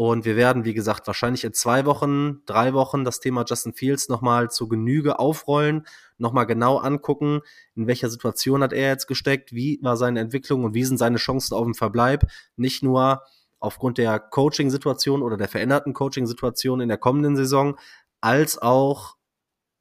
Und 0.00 0.24
wir 0.24 0.36
werden, 0.36 0.64
wie 0.64 0.74
gesagt, 0.74 1.08
wahrscheinlich 1.08 1.42
in 1.42 1.52
zwei 1.52 1.84
Wochen, 1.84 2.44
drei 2.46 2.72
Wochen 2.72 3.04
das 3.04 3.18
Thema 3.18 3.44
Justin 3.44 3.74
Fields 3.74 4.08
nochmal 4.08 4.48
zur 4.48 4.68
Genüge 4.68 5.18
aufrollen, 5.18 5.88
nochmal 6.18 6.46
genau 6.46 6.78
angucken, 6.78 7.40
in 7.74 7.88
welcher 7.88 8.08
Situation 8.08 8.62
hat 8.62 8.72
er 8.72 8.90
jetzt 8.90 9.08
gesteckt, 9.08 9.52
wie 9.52 9.80
war 9.82 9.96
seine 9.96 10.20
Entwicklung 10.20 10.62
und 10.62 10.74
wie 10.74 10.84
sind 10.84 10.98
seine 10.98 11.16
Chancen 11.16 11.54
auf 11.54 11.64
dem 11.64 11.74
Verbleib. 11.74 12.30
Nicht 12.54 12.84
nur 12.84 13.22
aufgrund 13.58 13.98
der 13.98 14.20
Coaching-Situation 14.20 15.20
oder 15.20 15.36
der 15.36 15.48
veränderten 15.48 15.94
Coaching-Situation 15.94 16.80
in 16.80 16.88
der 16.88 16.98
kommenden 16.98 17.34
Saison, 17.34 17.76
als 18.20 18.58
auch 18.58 19.18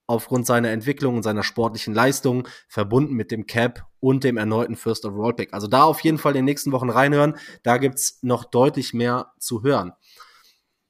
aufgrund 0.08 0.48
seiner 0.48 0.70
Entwicklung 0.70 1.18
und 1.18 1.24
seiner 1.24 1.44
sportlichen 1.44 1.94
Leistung, 1.94 2.48
verbunden 2.70 3.14
mit 3.14 3.30
dem 3.30 3.46
Cap 3.46 3.86
und 4.00 4.24
dem 4.24 4.38
erneuten 4.38 4.78
First 4.78 5.06
Overall 5.06 5.34
Pick. 5.34 5.54
Also 5.54 5.68
da 5.68 5.84
auf 5.84 6.00
jeden 6.00 6.18
Fall 6.18 6.32
in 6.32 6.38
den 6.38 6.46
nächsten 6.46 6.72
Wochen 6.72 6.90
reinhören. 6.90 7.36
Da 7.64 7.78
gibt's 7.78 8.20
noch 8.22 8.46
deutlich 8.46 8.94
mehr 8.94 9.34
zu 9.38 9.64
hören. 9.64 9.94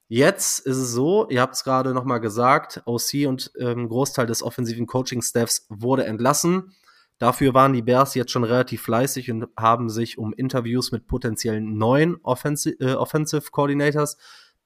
Jetzt 0.08 0.60
ist 0.60 0.78
es 0.78 0.92
so, 0.92 1.28
ihr 1.30 1.42
habt 1.42 1.56
es 1.56 1.64
gerade 1.64 1.94
nochmal 1.94 2.22
gesagt, 2.22 2.82
OC 2.86 3.28
und 3.28 3.52
ähm, 3.60 3.90
Großteil 3.90 4.26
des 4.26 4.42
offensiven 4.42 4.88
Coaching-Staffs 4.88 5.66
wurde 5.70 6.06
entlassen. 6.06 6.74
Dafür 7.18 7.54
waren 7.54 7.74
die 7.74 7.82
Bears 7.82 8.14
jetzt 8.14 8.32
schon 8.32 8.44
relativ 8.44 8.84
fleißig 8.84 9.32
und 9.32 9.48
haben 9.58 9.90
sich 9.90 10.18
um 10.18 10.34
Interviews 10.34 10.92
mit 10.92 11.08
potenziellen 11.08 11.78
neuen 11.78 12.18
Offensi 12.24 12.78
äh, 12.80 12.94
Offensive 12.94 13.50
Coordinators 13.52 14.18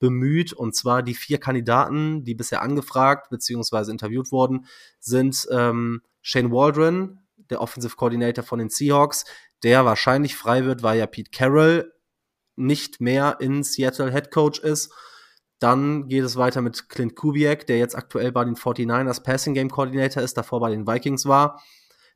bemüht. 0.02 0.52
Und 0.52 0.76
zwar 0.76 1.02
die 1.02 1.16
vier 1.16 1.40
Kandidaten, 1.40 2.26
die 2.26 2.36
bisher 2.36 2.62
angefragt 2.62 3.30
bzw. 3.30 3.90
interviewt 3.90 4.34
wurden, 4.34 4.66
sind 5.00 5.48
ähm, 5.50 6.02
Shane 6.22 6.52
Waldron, 6.52 7.20
der 7.50 7.62
Offensive 7.62 7.96
Coordinator 7.96 8.44
von 8.44 8.60
den 8.60 8.70
Seahawks, 8.70 9.24
der 9.64 9.86
wahrscheinlich 9.86 10.36
frei 10.36 10.66
wird, 10.66 10.84
weil 10.84 11.00
ja 11.00 11.06
Pete 11.06 11.32
Carroll 11.32 11.94
nicht 12.58 13.00
mehr 13.00 13.38
in 13.40 13.64
Seattle 13.64 14.12
Head 14.12 14.32
Coach 14.32 14.60
ist 14.60 14.94
dann 15.62 16.08
geht 16.08 16.24
es 16.24 16.38
weiter 16.38 16.62
mit 16.62 16.90
Clint 16.90 17.16
Kubiak, 17.16 17.68
der 17.68 17.78
jetzt 17.78 17.96
aktuell 17.96 18.32
bei 18.32 18.44
den 18.44 18.56
49ers 18.56 19.22
Passing 19.22 19.54
Game 19.54 19.70
Coordinator 19.70 20.24
ist, 20.24 20.36
davor 20.36 20.60
bei 20.60 20.72
den 20.72 20.88
Vikings 20.88 21.28
war. 21.28 21.62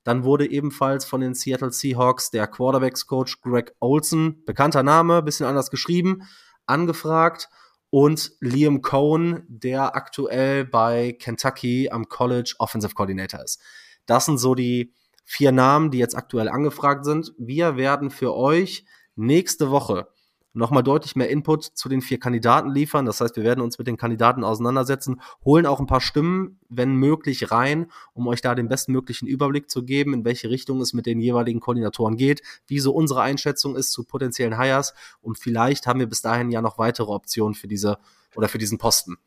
Dann 0.04 0.24
wurde 0.24 0.50
ebenfalls 0.50 1.06
von 1.06 1.22
den 1.22 1.36
Seattle 1.36 1.72
Seahawks 1.72 2.32
der 2.32 2.48
Quarterbacks 2.48 3.06
Coach 3.06 3.42
Greg 3.42 3.76
Olson, 3.80 4.44
bekannter 4.46 4.82
Name, 4.82 5.22
bisschen 5.22 5.46
anders 5.46 5.70
geschrieben, 5.70 6.24
angefragt 6.66 7.50
und 7.90 8.32
Liam 8.40 8.82
Cohn, 8.82 9.44
der 9.48 9.96
aktuell 9.96 10.66
bei 10.66 11.14
Kentucky 11.14 11.90
am 11.90 12.08
College 12.08 12.56
Offensive 12.60 12.94
Coordinator 12.94 13.44
ist. 13.44 13.62
Das 14.06 14.26
sind 14.26 14.38
so 14.38 14.56
die 14.56 14.94
vier 15.24 15.52
Namen, 15.52 15.92
die 15.92 15.98
jetzt 15.98 16.16
aktuell 16.16 16.50
angefragt 16.50 17.06
sind. 17.06 17.34
Wir 17.38 17.78
werden 17.78 18.12
für 18.12 18.36
euch 18.36 18.86
nächste 19.16 19.72
Woche 19.72 20.08
nochmal 20.56 20.84
deutlich 20.84 21.16
mehr 21.16 21.30
Input 21.30 21.64
zu 21.64 21.90
den 21.90 22.02
vier 22.02 22.20
Kandidaten 22.20 22.70
liefern. 22.70 23.06
Das 23.06 23.22
heißt, 23.22 23.36
wir 23.36 23.44
werden 23.44 23.62
uns 23.62 23.78
mit 23.78 23.88
den 23.88 23.98
Kandidaten 23.98 24.44
auseinandersetzen, 24.44 25.22
holen 25.44 25.66
auch 25.66 25.80
ein 25.80 25.86
paar 25.86 26.02
Stimmen, 26.02 26.60
wenn 26.70 26.96
möglich, 26.96 27.52
rein, 27.52 27.92
um 28.14 28.28
euch 28.28 28.42
da 28.42 28.56
den 28.56 28.68
bestmöglichen 28.68 29.28
Überblick 29.28 29.70
zu 29.70 29.84
geben, 29.84 30.14
in 30.14 30.26
welche 30.26 30.50
Richtung 30.50 30.82
es 30.82 30.94
mit 30.94 31.06
den 31.06 31.20
jeweiligen 31.20 31.60
Koordinatoren 31.60 32.16
geht, 32.16 32.42
wie 32.68 32.80
so 32.80 32.94
unsere 32.94 33.22
Einschätzung 33.22 33.76
ist 33.76 33.92
zu 33.92 34.04
potenziellen 34.06 34.60
Hires 34.60 34.94
und 35.22 35.38
vielleicht 35.38 35.88
haben 35.88 36.00
wir 36.00 36.08
bis 36.08 36.22
dahin 36.22 36.52
ja 36.52 36.62
noch 36.62 36.78
weitere 36.78 37.12
Optionen 37.12 37.54
für 37.54 37.68
diese 37.68 37.98
oder 38.36 38.48
für 38.48 38.58
diesen 38.58 38.78
Posten. 38.78 39.18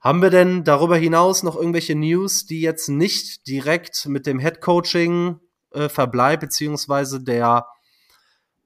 Haben 0.00 0.22
wir 0.22 0.30
denn 0.30 0.64
darüber 0.64 0.96
hinaus 0.96 1.42
noch 1.42 1.56
irgendwelche 1.56 1.94
News, 1.94 2.46
die 2.46 2.60
jetzt 2.60 2.88
nicht 2.88 3.46
direkt 3.48 4.06
mit 4.06 4.26
dem 4.26 4.38
Head 4.38 4.60
Coaching 4.60 5.40
äh, 5.72 5.88
Verbleib 5.88 6.40
beziehungsweise 6.40 7.22
der 7.22 7.66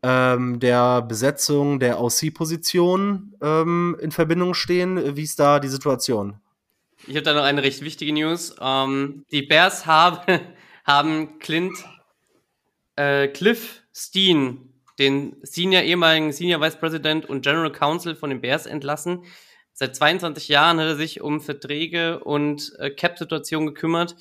ähm, 0.02 0.60
der 0.60 1.02
Besetzung 1.02 1.78
der 1.78 2.00
OC-Position 2.00 3.34
ähm, 3.42 3.96
in 4.00 4.10
Verbindung 4.12 4.54
stehen. 4.54 5.16
Wie 5.16 5.22
ist 5.22 5.38
da 5.38 5.60
die 5.60 5.68
Situation? 5.68 6.40
Ich 7.06 7.16
habe 7.16 7.22
da 7.22 7.34
noch 7.34 7.42
eine 7.42 7.62
recht 7.62 7.82
wichtige 7.82 8.12
News. 8.12 8.54
Ähm, 8.60 9.24
die 9.30 9.42
Bears 9.42 9.86
haben, 9.86 10.40
haben 10.84 11.38
Clint 11.38 11.84
äh, 12.96 13.28
Cliff 13.28 13.82
Steen, 13.94 14.72
den 14.98 15.36
Senior, 15.42 15.82
ehemaligen 15.82 16.32
Senior 16.32 16.60
Vice 16.60 16.76
President 16.76 17.26
und 17.26 17.42
General 17.42 17.72
Counsel 17.72 18.14
von 18.14 18.30
den 18.30 18.40
Bears 18.40 18.66
entlassen. 18.66 19.24
Seit 19.72 19.96
22 19.96 20.48
Jahren 20.48 20.78
hat 20.78 20.86
er 20.86 20.96
sich 20.96 21.22
um 21.22 21.40
Verträge 21.40 22.22
und 22.22 22.72
äh, 22.78 22.90
Cap-Situation 22.90 23.66
gekümmert. 23.66 24.14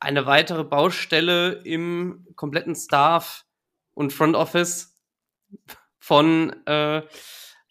Eine 0.00 0.26
weitere 0.26 0.64
Baustelle 0.64 1.60
im 1.64 2.26
kompletten 2.34 2.74
Staff 2.74 3.44
und 3.98 4.12
Front 4.12 4.36
Office 4.36 4.96
von, 5.98 6.54
äh, 6.66 7.02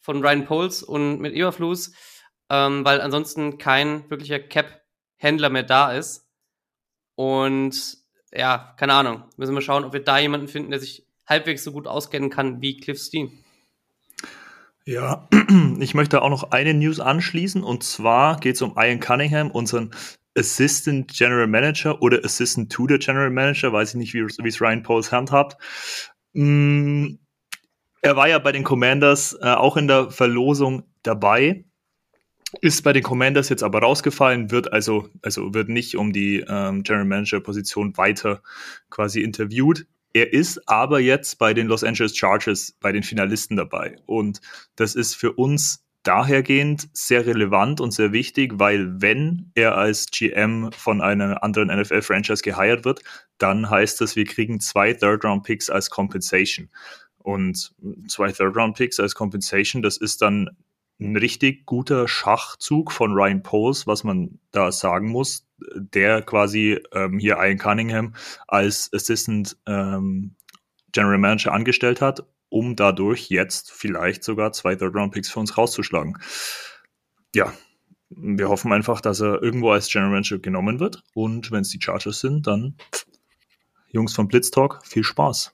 von 0.01 0.22
Ryan 0.22 0.43
Poles 0.43 0.84
und 0.84 1.22
mit 1.22 1.34
Eberflus, 1.34 1.93
ähm, 2.50 2.84
weil 2.84 3.00
ansonsten 3.00 3.57
kein 3.57 4.10
wirklicher 4.10 4.39
Cap-Händler 4.39 5.50
mehr 5.50 5.63
da 5.63 5.93
ist. 5.93 6.27
Und 7.15 7.98
ja, 8.34 8.75
keine 8.77 8.93
Ahnung. 8.93 9.24
Müssen 9.38 9.55
wir 9.55 9.62
schauen, 9.62 9.86
ob 9.86 9.93
wir 9.93 10.03
da 10.03 10.17
jemanden 10.19 10.50
finden, 10.50 10.72
der 10.72 10.81
sich 10.81 11.07
halbwegs 11.25 11.63
so 11.63 11.72
gut 11.72 11.88
auskennen 11.88 12.29
kann 12.29 12.62
wie 12.62 12.75
Cliff 12.75 13.01
Steen. 13.01 13.31
Ja, 14.84 15.29
ich 15.79 15.93
möchte 15.93 16.22
auch 16.22 16.29
noch 16.29 16.51
eine 16.51 16.74
News 16.74 17.00
anschließen 17.00 17.63
und 17.63 17.84
zwar 17.84 18.38
geht 18.41 18.55
es 18.55 18.62
um 18.62 18.75
Ian 18.77 19.00
Cunningham, 19.00 19.50
unseren 19.50 19.91
Assistant 20.38 21.07
General 21.07 21.48
Manager 21.48 22.01
oder 22.01 22.24
Assistant 22.25 22.69
to 22.69 22.86
the 22.86 23.00
General 23.00 23.29
Manager, 23.29 23.72
weiß 23.72 23.91
ich 23.91 23.96
nicht, 23.96 24.13
wie 24.13 24.48
es 24.48 24.62
Ryan 24.62 24.84
Poles 24.84 25.13
handhabt. 25.13 25.57
Mm, 26.34 27.15
er 28.01 28.15
war 28.15 28.27
ja 28.27 28.39
bei 28.39 28.51
den 28.51 28.63
Commanders 28.63 29.38
äh, 29.41 29.48
auch 29.48 29.77
in 29.77 29.88
der 29.88 30.12
Verlosung 30.12 30.84
dabei. 31.03 31.65
Ist 32.62 32.84
bei 32.84 32.93
den 32.93 33.03
Commanders 33.03 33.50
jetzt 33.50 33.63
aber 33.63 33.79
rausgefallen, 33.79 34.51
wird 34.51 34.72
also, 34.72 35.10
also 35.22 35.53
wird 35.53 35.67
nicht 35.67 35.98
um 35.98 36.13
die 36.13 36.46
ähm, 36.48 36.84
General 36.84 37.05
Manager 37.05 37.41
Position 37.41 37.98
weiter 37.98 38.41
quasi 38.89 39.22
interviewt. 39.22 39.86
Er 40.13 40.31
ist 40.31 40.67
aber 40.69 41.00
jetzt 41.00 41.38
bei 41.39 41.53
den 41.53 41.67
Los 41.67 41.84
Angeles 41.84 42.15
Chargers 42.15 42.75
bei 42.79 42.91
den 42.91 43.03
Finalisten 43.03 43.57
dabei. 43.57 43.98
Und 44.05 44.39
das 44.75 44.96
ist 44.96 45.15
für 45.15 45.34
uns 45.34 45.84
dahergehend 46.07 46.87
sehr 46.93 47.25
relevant 47.25 47.81
und 47.81 47.91
sehr 47.91 48.13
wichtig, 48.13 48.53
weil 48.55 49.01
wenn 49.01 49.51
er 49.55 49.77
als 49.77 50.05
GM 50.07 50.71
von 50.71 51.01
einer 51.01 51.43
anderen 51.43 51.67
NFL-Franchise 51.67 52.43
geheiert 52.43 52.85
wird, 52.85 53.01
dann 53.37 53.69
heißt 53.69 53.99
das, 53.99 54.15
wir 54.15 54.23
kriegen 54.23 54.61
zwei 54.61 54.93
Third-Round-Picks 54.93 55.69
als 55.69 55.89
Compensation. 55.89 56.69
Und 57.17 57.75
zwei 58.07 58.31
Third-Round-Picks 58.31 59.01
als 59.01 59.15
Compensation, 59.15 59.81
das 59.81 59.97
ist 59.97 60.21
dann 60.21 60.49
ein 60.99 61.17
richtig 61.17 61.65
guter 61.65 62.07
Schachzug 62.07 62.91
von 62.93 63.11
Ryan 63.11 63.43
Poles, 63.43 63.85
was 63.85 64.05
man 64.05 64.39
da 64.51 64.71
sagen 64.71 65.09
muss, 65.09 65.45
der 65.75 66.21
quasi 66.21 66.79
ähm, 66.93 67.19
hier 67.19 67.37
Ian 67.37 67.57
Cunningham 67.57 68.15
als 68.47 68.89
Assistant 68.93 69.57
ähm, 69.65 70.35
General 70.93 71.17
Manager 71.17 71.51
angestellt 71.51 71.99
hat, 71.99 72.25
um 72.50 72.75
dadurch 72.75 73.30
jetzt 73.30 73.72
vielleicht 73.72 74.24
sogar 74.24 74.51
zwei 74.54 74.75
Third-Round-Picks 74.75 75.30
für 75.30 75.39
uns 75.39 75.58
rauszuschlagen. 75.58 76.18
Ja, 77.36 77.54
wir 78.10 78.50
hoffen 78.50 78.72
einfach, 78.72 79.01
dass 79.01 79.20
er 79.20 79.42
irgendwo 79.42 79.72
als 79.72 79.89
General 79.89 80.12
Manager 80.12 80.39
genommen 80.39 80.80
wird 80.80 81.04
und 81.13 81.51
wenn 81.51 81.62
es 81.62 81.70
die 81.70 81.82
Chargers 81.82 82.20
sind, 82.20 82.48
dann 82.48 82.77
Jungs 83.89 84.13
von 84.13 84.27
Blitz 84.27 84.51
Talk, 84.51 84.80
viel 84.86 85.04
Spaß. 85.04 85.54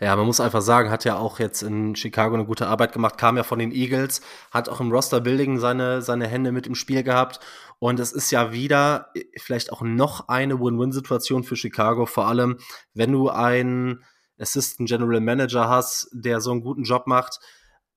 Ja, 0.00 0.14
man 0.14 0.26
muss 0.26 0.38
einfach 0.38 0.62
sagen, 0.62 0.90
hat 0.90 1.04
ja 1.04 1.16
auch 1.16 1.40
jetzt 1.40 1.62
in 1.62 1.96
Chicago 1.96 2.34
eine 2.34 2.44
gute 2.44 2.68
Arbeit 2.68 2.92
gemacht, 2.92 3.18
kam 3.18 3.36
ja 3.36 3.42
von 3.42 3.58
den 3.58 3.72
Eagles, 3.72 4.20
hat 4.52 4.68
auch 4.68 4.80
im 4.80 4.92
Roster-Building 4.92 5.58
seine, 5.58 6.02
seine 6.02 6.28
Hände 6.28 6.52
mit 6.52 6.68
im 6.68 6.76
Spiel 6.76 7.02
gehabt. 7.02 7.40
Und 7.80 7.98
es 7.98 8.12
ist 8.12 8.30
ja 8.30 8.52
wieder 8.52 9.12
vielleicht 9.40 9.72
auch 9.72 9.82
noch 9.82 10.28
eine 10.28 10.60
Win-Win-Situation 10.60 11.42
für 11.42 11.56
Chicago, 11.56 12.06
vor 12.06 12.28
allem 12.28 12.58
wenn 12.94 13.10
du 13.10 13.28
einen 13.28 14.04
Assistant 14.38 14.88
General 14.88 15.20
Manager 15.20 15.68
hast, 15.68 16.08
der 16.12 16.40
so 16.40 16.50
einen 16.50 16.62
guten 16.62 16.84
Job 16.84 17.06
macht, 17.06 17.40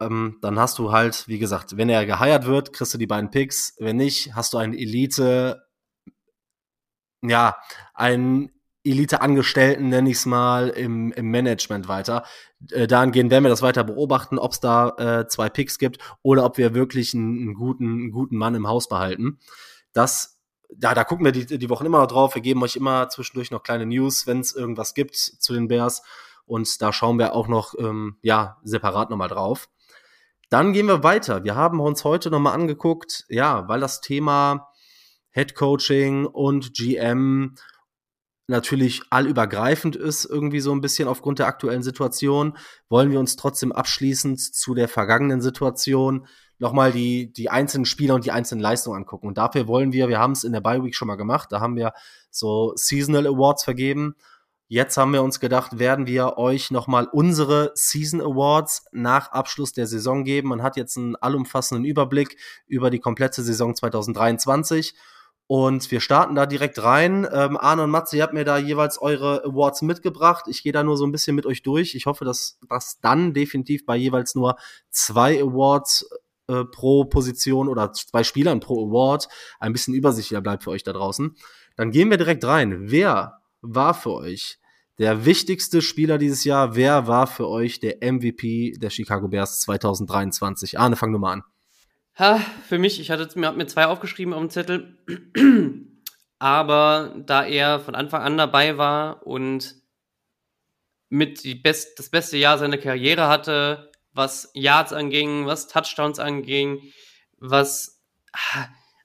ähm, 0.01 0.39
dann 0.41 0.59
hast 0.59 0.79
du 0.79 0.91
halt, 0.91 1.27
wie 1.27 1.39
gesagt, 1.39 1.77
wenn 1.77 1.89
er 1.89 2.05
geheiert 2.05 2.45
wird, 2.45 2.73
kriegst 2.73 2.93
du 2.93 2.97
die 2.97 3.07
beiden 3.07 3.29
Picks. 3.29 3.75
Wenn 3.77 3.97
nicht, 3.97 4.33
hast 4.33 4.53
du 4.53 4.57
einen 4.57 4.73
Elite, 4.73 5.63
ja, 7.21 7.55
einen 7.93 8.49
Elite-Angestellten, 8.83 9.89
nenne 9.89 10.09
ich 10.09 10.17
es 10.17 10.25
mal, 10.25 10.69
im, 10.69 11.11
im 11.11 11.29
Management 11.29 11.87
weiter. 11.87 12.25
Äh, 12.71 12.87
dahingehend 12.87 13.29
werden 13.29 13.43
wir 13.43 13.49
das 13.49 13.61
weiter 13.61 13.83
beobachten, 13.83 14.39
ob 14.39 14.53
es 14.53 14.59
da 14.59 14.89
äh, 14.97 15.27
zwei 15.27 15.49
Picks 15.49 15.77
gibt 15.77 15.99
oder 16.23 16.45
ob 16.45 16.57
wir 16.57 16.73
wirklich 16.73 17.13
einen, 17.13 17.39
einen, 17.39 17.53
guten, 17.53 17.85
einen 17.85 18.11
guten 18.11 18.37
Mann 18.37 18.55
im 18.55 18.67
Haus 18.67 18.89
behalten. 18.89 19.37
Das, 19.93 20.39
ja, 20.81 20.95
da 20.95 21.03
gucken 21.03 21.25
wir 21.25 21.31
die, 21.31 21.59
die 21.59 21.69
Wochen 21.69 21.85
immer 21.85 21.99
noch 21.99 22.07
drauf. 22.07 22.33
Wir 22.33 22.41
geben 22.41 22.63
euch 22.63 22.75
immer 22.75 23.07
zwischendurch 23.09 23.51
noch 23.51 23.61
kleine 23.61 23.85
News, 23.85 24.25
wenn 24.25 24.39
es 24.39 24.55
irgendwas 24.55 24.95
gibt 24.95 25.15
zu 25.15 25.53
den 25.53 25.67
Bears. 25.67 26.01
Und 26.51 26.81
da 26.81 26.91
schauen 26.91 27.17
wir 27.17 27.33
auch 27.33 27.47
noch, 27.47 27.75
ähm, 27.79 28.17
ja, 28.21 28.57
separat 28.65 29.09
nochmal 29.09 29.29
drauf. 29.29 29.69
Dann 30.49 30.73
gehen 30.73 30.87
wir 30.87 31.01
weiter. 31.01 31.45
Wir 31.45 31.55
haben 31.55 31.79
uns 31.79 32.03
heute 32.03 32.29
nochmal 32.29 32.55
angeguckt, 32.55 33.23
ja, 33.29 33.69
weil 33.69 33.79
das 33.79 34.01
Thema 34.01 34.67
Head 35.29 35.55
Coaching 35.55 36.25
und 36.25 36.73
GM 36.73 37.55
natürlich 38.47 39.01
allübergreifend 39.11 39.95
ist, 39.95 40.25
irgendwie 40.25 40.59
so 40.59 40.73
ein 40.73 40.81
bisschen 40.81 41.07
aufgrund 41.07 41.39
der 41.39 41.47
aktuellen 41.47 41.83
Situation, 41.83 42.57
wollen 42.89 43.11
wir 43.11 43.21
uns 43.21 43.37
trotzdem 43.37 43.71
abschließend 43.71 44.41
zu 44.41 44.73
der 44.73 44.89
vergangenen 44.89 45.39
Situation 45.39 46.27
nochmal 46.59 46.91
die, 46.91 47.31
die 47.31 47.49
einzelnen 47.49 47.85
Spieler 47.85 48.15
und 48.15 48.25
die 48.25 48.31
einzelnen 48.31 48.61
Leistungen 48.61 48.97
angucken. 48.97 49.27
Und 49.27 49.37
dafür 49.37 49.69
wollen 49.69 49.93
wir, 49.93 50.09
wir 50.09 50.19
haben 50.19 50.33
es 50.33 50.43
in 50.43 50.51
der 50.51 50.59
Bye 50.59 50.83
Week 50.83 50.95
schon 50.95 51.07
mal 51.07 51.15
gemacht, 51.15 51.53
da 51.53 51.61
haben 51.61 51.77
wir 51.77 51.93
so 52.29 52.73
Seasonal 52.75 53.25
Awards 53.25 53.63
vergeben. 53.63 54.15
Jetzt 54.73 54.95
haben 54.95 55.11
wir 55.11 55.21
uns 55.21 55.41
gedacht, 55.41 55.79
werden 55.79 56.07
wir 56.07 56.37
euch 56.37 56.71
nochmal 56.71 57.05
unsere 57.11 57.73
Season 57.75 58.21
Awards 58.21 58.85
nach 58.93 59.33
Abschluss 59.33 59.73
der 59.73 59.85
Saison 59.85 60.23
geben. 60.23 60.47
Man 60.47 60.63
hat 60.63 60.77
jetzt 60.77 60.97
einen 60.97 61.17
allumfassenden 61.17 61.83
Überblick 61.83 62.37
über 62.67 62.89
die 62.89 63.01
komplette 63.01 63.43
Saison 63.43 63.75
2023 63.75 64.93
und 65.45 65.91
wir 65.91 65.99
starten 65.99 66.35
da 66.35 66.45
direkt 66.45 66.81
rein. 66.81 67.27
Ähm, 67.29 67.57
Arne 67.57 67.83
und 67.83 67.89
Matze, 67.89 68.15
ihr 68.15 68.23
habt 68.23 68.33
mir 68.33 68.45
da 68.45 68.57
jeweils 68.57 69.01
eure 69.01 69.43
Awards 69.43 69.81
mitgebracht. 69.81 70.45
Ich 70.47 70.63
gehe 70.63 70.71
da 70.71 70.83
nur 70.83 70.95
so 70.95 71.05
ein 71.05 71.11
bisschen 71.11 71.35
mit 71.35 71.45
euch 71.45 71.63
durch. 71.63 71.93
Ich 71.93 72.05
hoffe, 72.05 72.23
dass 72.23 72.57
das 72.69 73.01
dann 73.01 73.33
definitiv 73.33 73.85
bei 73.85 73.97
jeweils 73.97 74.35
nur 74.35 74.55
zwei 74.89 75.41
Awards 75.41 76.09
äh, 76.47 76.63
pro 76.63 77.03
Position 77.03 77.67
oder 77.67 77.91
zwei 77.91 78.23
Spielern 78.23 78.61
pro 78.61 78.87
Award 78.87 79.27
ein 79.59 79.73
bisschen 79.73 79.95
übersichtlicher 79.95 80.39
bleibt 80.39 80.63
für 80.63 80.69
euch 80.69 80.83
da 80.83 80.93
draußen. 80.93 81.35
Dann 81.75 81.91
gehen 81.91 82.09
wir 82.09 82.15
direkt 82.15 82.45
rein. 82.45 82.89
Wer 82.89 83.41
war 83.59 83.93
für 83.93 84.13
euch 84.13 84.60
der 85.01 85.25
wichtigste 85.25 85.81
Spieler 85.81 86.19
dieses 86.19 86.43
Jahr? 86.43 86.75
Wer 86.75 87.07
war 87.07 87.25
für 87.25 87.49
euch 87.49 87.79
der 87.79 87.97
MVP 88.03 88.73
der 88.77 88.91
Chicago 88.91 89.29
Bears 89.29 89.59
2023? 89.61 90.77
Arne, 90.77 90.95
fang 90.95 91.09
nur 91.09 91.19
mal 91.19 91.33
an. 91.33 91.43
Ha, 92.19 92.37
für 92.67 92.77
mich, 92.77 92.99
ich 92.99 93.09
hatte 93.09 93.27
mir, 93.39 93.51
mir 93.51 93.65
zwei 93.65 93.87
aufgeschrieben 93.87 94.31
auf 94.31 94.41
dem 94.41 94.51
Zettel. 94.51 94.99
Aber 96.37 97.15
da 97.25 97.43
er 97.43 97.79
von 97.79 97.95
Anfang 97.95 98.21
an 98.21 98.37
dabei 98.37 98.77
war 98.77 99.25
und 99.25 99.75
mit 101.09 101.43
die 101.43 101.55
best, 101.55 101.97
das 101.97 102.11
beste 102.11 102.37
Jahr 102.37 102.59
seiner 102.59 102.77
Karriere 102.77 103.27
hatte, 103.27 103.89
was 104.13 104.51
Yards 104.53 104.93
anging, 104.93 105.47
was 105.47 105.67
Touchdowns 105.67 106.19
anging, 106.19 106.79
was 107.37 108.03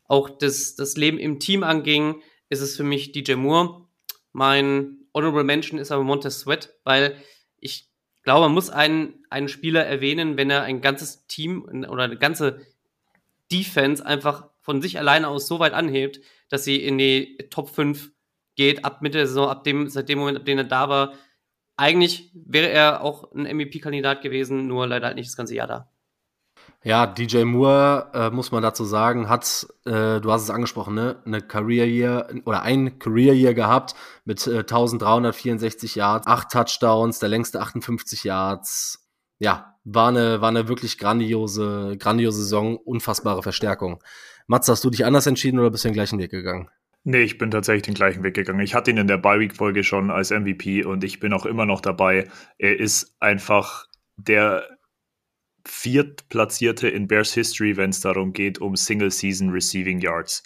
auch 0.09 0.29
das, 0.29 0.75
das 0.75 0.99
Leben 0.99 1.19
im 1.19 1.41
Team 1.41 1.63
anging, 1.63 2.21
ist 2.51 2.61
es 2.61 2.77
für 2.77 2.85
mich 2.85 3.13
DJ 3.13 3.37
Moore. 3.37 3.87
Mein 4.33 5.06
Honorable 5.17 5.45
Mention 5.45 5.81
ist 5.81 5.91
aber 5.91 6.05
Montez 6.05 6.41
Sweat, 6.41 6.75
weil 6.85 7.17
ich 7.57 7.89
glaube, 8.23 8.43
man 8.43 8.53
muss 8.53 8.69
einen, 8.69 9.25
einen 9.31 9.49
Spieler 9.49 9.87
erwähnen, 9.87 10.37
wenn 10.37 10.51
er 10.51 10.65
ein 10.65 10.83
ganzes 10.83 11.27
Team 11.27 11.65
oder 11.89 12.03
eine 12.03 12.19
ganze 12.19 12.61
Defense 13.51 14.05
einfach 14.05 14.51
von 14.61 14.83
sich 14.83 14.99
alleine 14.99 15.29
aus 15.29 15.47
so 15.47 15.59
weit 15.59 15.73
anhebt, 15.73 16.21
dass 16.51 16.65
sie 16.65 16.77
in 16.77 16.99
die 16.99 17.39
Top 17.49 17.71
5 17.71 18.11
geht, 18.57 18.85
ab 18.85 19.01
Mitte 19.01 19.17
der 19.17 19.27
Saison, 19.27 19.49
ab 19.49 19.65
dem, 19.65 19.89
seit 19.89 20.11
dem 20.11 20.19
Moment, 20.19 20.39
ab 20.39 20.45
dem 20.45 20.59
er 20.59 20.65
da 20.65 20.91
war. 20.91 21.15
Eigentlich 21.79 22.31
wäre 22.35 22.69
er 22.69 23.01
auch 23.01 23.33
ein 23.33 23.45
MVP-Kandidat 23.45 24.21
gewesen, 24.21 24.67
nur 24.67 24.87
leider 24.87 25.07
halt 25.07 25.17
nicht 25.17 25.29
das 25.29 25.37
ganze 25.37 25.55
Jahr 25.55 25.67
da. 25.67 25.91
Ja, 26.87 27.09
DJ 27.09 27.43
Moore, 27.43 28.13
äh, 28.15 28.31
muss 28.31 28.53
man 28.53 28.63
dazu 28.63 28.85
sagen, 28.85 29.29
hat, 29.29 29.67
äh, 29.87 30.21
du 30.21 30.31
hast 30.31 30.45
es 30.45 30.51
angesprochen, 30.51 30.95
ne, 30.95 31.21
eine 31.27 31.43
Career 31.43 31.85
Year 31.85 32.29
oder 32.45 32.63
ein 32.63 33.01
Career 33.01 33.35
Year 33.35 33.55
gehabt 33.55 33.97
mit 34.25 34.47
äh, 34.47 34.59
1364 34.59 35.97
Yards, 35.97 36.29
8 36.29 36.49
Touchdowns, 36.49 37.19
der 37.19 37.29
längste 37.29 37.61
58 37.61 38.23
Yards. 38.23 39.05
Ja, 39.41 39.75
war 39.83 40.11
eine, 40.11 40.41
war 40.41 40.51
eine 40.51 40.69
wirklich 40.69 40.97
grandiose, 40.97 41.97
grandiose 41.99 42.43
Saison, 42.43 42.77
unfassbare 42.77 43.43
Verstärkung. 43.43 44.01
Mats, 44.47 44.69
hast 44.69 44.85
du 44.85 44.91
dich 44.91 45.05
anders 45.05 45.27
entschieden 45.27 45.59
oder 45.59 45.73
bist 45.73 45.83
du 45.83 45.89
den 45.89 45.95
gleichen 45.95 46.21
Weg 46.21 46.31
gegangen? 46.31 46.71
Nee, 47.03 47.23
ich 47.23 47.37
bin 47.37 47.51
tatsächlich 47.51 47.83
den 47.83 47.95
gleichen 47.95 48.23
Weg 48.23 48.35
gegangen. 48.35 48.61
Ich 48.61 48.77
hatte 48.77 48.93
ihn 48.93 48.99
in 48.99 49.09
der 49.09 49.19
Bi-Week-Folge 49.19 49.83
schon 49.83 50.13
als 50.13 50.31
MVP 50.31 50.85
und 50.85 51.03
ich 51.03 51.19
bin 51.19 51.33
auch 51.33 51.47
immer 51.47 51.67
noch 51.67 51.81
dabei. 51.81 52.29
Er 52.59 52.79
ist 52.79 53.17
einfach 53.19 53.87
der 54.17 54.76
viertplatzierte 55.67 56.89
in 56.89 57.09
Bears 57.09 57.35
History, 57.35 57.77
wenn 57.77 57.91
es 57.91 58.01
darum 58.01 58.33
geht, 58.33 58.61
um 58.61 58.77
Single-Season 58.77 59.51
Receiving 59.51 60.01
Yards. 60.01 60.43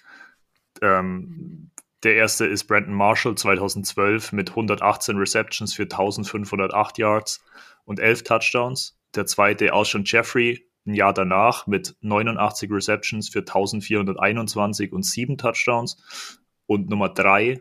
Ähm, 0.83 1.71
der 2.03 2.15
erste 2.15 2.47
ist 2.47 2.65
Brandon 2.65 2.95
Marshall 2.95 3.35
2012 3.35 4.33
mit 4.33 4.51
118 4.51 5.17
Receptions 5.17 5.75
für 5.75 5.83
1508 5.83 6.99
Yards 6.99 7.45
und 7.85 8.01
11 8.01 8.25
Touchdowns. 8.25 8.99
Der 9.15 9.27
zweite 9.27 9.73
Alshon 9.73 10.05
Jeffrey 10.05 10.67
ein 10.87 10.95
Jahr 10.95 11.13
danach 11.13 11.67
mit 11.67 11.95
89 12.01 12.71
Receptions 12.71 13.29
für 13.29 13.41
1421 13.41 14.93
und 14.93 15.03
7 15.03 15.37
Touchdowns. 15.37 16.41
Und 16.67 16.89
Nummer 16.89 17.09
3 17.09 17.61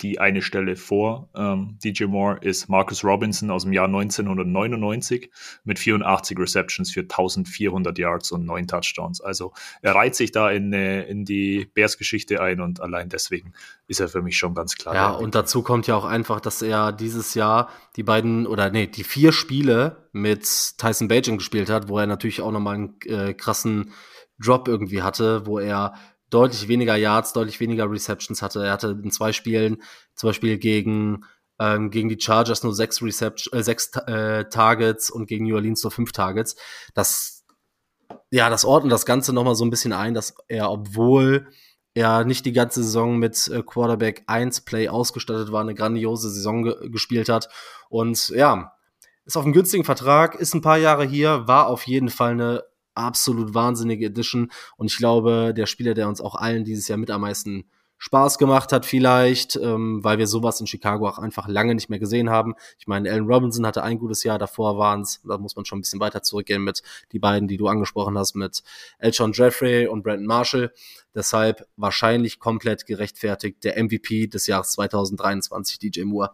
die 0.00 0.20
eine 0.20 0.42
Stelle 0.42 0.76
vor 0.76 1.28
ähm, 1.34 1.78
DJ 1.82 2.04
Moore 2.04 2.38
ist 2.40 2.68
Marcus 2.68 3.04
Robinson 3.04 3.50
aus 3.50 3.64
dem 3.64 3.72
Jahr 3.72 3.86
1999 3.86 5.30
mit 5.64 5.78
84 5.78 6.38
Receptions 6.38 6.90
für 6.90 7.00
1400 7.00 7.98
Yards 7.98 8.32
und 8.32 8.44
9 8.44 8.68
Touchdowns. 8.68 9.20
Also 9.20 9.52
er 9.82 9.94
reiht 9.94 10.14
sich 10.14 10.30
da 10.30 10.50
in, 10.50 10.72
äh, 10.72 11.02
in 11.02 11.24
die 11.24 11.68
Bears-Geschichte 11.74 12.40
ein 12.40 12.60
und 12.60 12.80
allein 12.80 13.08
deswegen 13.08 13.52
ist 13.88 14.00
er 14.00 14.08
für 14.08 14.22
mich 14.22 14.36
schon 14.36 14.54
ganz 14.54 14.76
klar. 14.76 14.94
Ja, 14.94 15.10
und 15.10 15.34
dazu 15.34 15.62
kommt 15.62 15.86
ja 15.86 15.96
auch 15.96 16.04
einfach, 16.04 16.40
dass 16.40 16.62
er 16.62 16.92
dieses 16.92 17.34
Jahr 17.34 17.68
die 17.96 18.02
beiden 18.02 18.46
oder 18.46 18.70
nee, 18.70 18.86
die 18.86 19.04
vier 19.04 19.32
Spiele 19.32 20.08
mit 20.12 20.44
Tyson 20.78 21.08
Bagent 21.08 21.38
gespielt 21.38 21.70
hat, 21.70 21.88
wo 21.88 21.98
er 21.98 22.06
natürlich 22.06 22.40
auch 22.40 22.52
nochmal 22.52 22.74
einen 22.74 23.00
äh, 23.06 23.34
krassen 23.34 23.92
Drop 24.38 24.68
irgendwie 24.68 25.02
hatte, 25.02 25.46
wo 25.46 25.58
er 25.58 25.94
deutlich 26.30 26.68
weniger 26.68 26.96
Yards, 26.96 27.32
deutlich 27.32 27.60
weniger 27.60 27.90
Receptions 27.90 28.42
hatte. 28.42 28.64
Er 28.64 28.72
hatte 28.72 28.98
in 29.02 29.10
zwei 29.10 29.32
Spielen, 29.32 29.82
zum 30.14 30.28
Beispiel 30.28 30.58
gegen, 30.58 31.24
ähm, 31.58 31.90
gegen 31.90 32.08
die 32.08 32.20
Chargers 32.20 32.62
nur 32.62 32.74
sechs, 32.74 33.02
Reception, 33.02 33.58
äh, 33.58 33.62
sechs 33.62 33.90
äh, 34.06 34.44
Targets 34.48 35.10
und 35.10 35.26
gegen 35.26 35.46
New 35.46 35.54
Orleans 35.54 35.82
nur 35.82 35.90
fünf 35.90 36.12
Targets. 36.12 36.56
Das 36.94 37.38
ja, 38.30 38.50
das 38.50 38.64
ordnet 38.64 38.92
das 38.92 39.06
Ganze 39.06 39.32
nochmal 39.32 39.54
so 39.54 39.64
ein 39.64 39.70
bisschen 39.70 39.92
ein, 39.92 40.14
dass 40.14 40.34
er, 40.48 40.70
obwohl 40.70 41.48
er 41.94 42.24
nicht 42.24 42.46
die 42.46 42.52
ganze 42.52 42.82
Saison 42.82 43.18
mit 43.18 43.48
äh, 43.48 43.62
Quarterback 43.62 44.24
1 44.26 44.62
Play 44.62 44.88
ausgestattet 44.88 45.50
war, 45.50 45.62
eine 45.62 45.74
grandiose 45.74 46.30
Saison 46.30 46.62
ge 46.62 46.90
gespielt 46.90 47.28
hat. 47.28 47.48
Und 47.88 48.28
ja, 48.30 48.72
ist 49.24 49.36
auf 49.36 49.44
einem 49.44 49.52
günstigen 49.52 49.84
Vertrag, 49.84 50.34
ist 50.36 50.54
ein 50.54 50.62
paar 50.62 50.78
Jahre 50.78 51.04
hier, 51.04 51.48
war 51.48 51.66
auf 51.68 51.86
jeden 51.86 52.08
Fall 52.10 52.32
eine 52.32 52.64
absolut 52.98 53.54
wahnsinnige 53.54 54.06
Edition. 54.06 54.50
Und 54.76 54.90
ich 54.90 54.98
glaube, 54.98 55.54
der 55.56 55.66
Spieler, 55.66 55.94
der 55.94 56.08
uns 56.08 56.20
auch 56.20 56.34
allen 56.34 56.64
dieses 56.64 56.88
Jahr 56.88 56.98
mit 56.98 57.10
am 57.10 57.22
meisten 57.22 57.64
Spaß 57.98 58.38
gemacht 58.38 58.72
hat 58.72 58.86
vielleicht, 58.86 59.56
ähm, 59.56 60.02
weil 60.04 60.18
wir 60.18 60.28
sowas 60.28 60.60
in 60.60 60.68
Chicago 60.68 61.08
auch 61.08 61.18
einfach 61.18 61.48
lange 61.48 61.74
nicht 61.74 61.90
mehr 61.90 61.98
gesehen 61.98 62.30
haben. 62.30 62.54
Ich 62.78 62.86
meine, 62.86 63.10
Allen 63.10 63.26
Robinson 63.26 63.66
hatte 63.66 63.82
ein 63.82 63.98
gutes 63.98 64.22
Jahr, 64.22 64.38
davor 64.38 64.78
waren 64.78 65.00
es, 65.00 65.20
da 65.26 65.36
muss 65.36 65.56
man 65.56 65.64
schon 65.64 65.78
ein 65.78 65.82
bisschen 65.82 65.98
weiter 65.98 66.22
zurückgehen 66.22 66.62
mit 66.62 66.82
die 67.10 67.18
beiden, 67.18 67.48
die 67.48 67.56
du 67.56 67.66
angesprochen 67.66 68.16
hast, 68.16 68.36
mit 68.36 68.62
Elton 68.98 69.32
Jeffrey 69.32 69.88
und 69.88 70.04
Brandon 70.04 70.26
Marshall. 70.26 70.72
Deshalb 71.12 71.66
wahrscheinlich 71.76 72.38
komplett 72.38 72.86
gerechtfertigt 72.86 73.64
der 73.64 73.82
MVP 73.82 74.28
des 74.28 74.46
Jahres 74.46 74.70
2023, 74.72 75.80
DJ 75.80 76.04
Moore. 76.04 76.30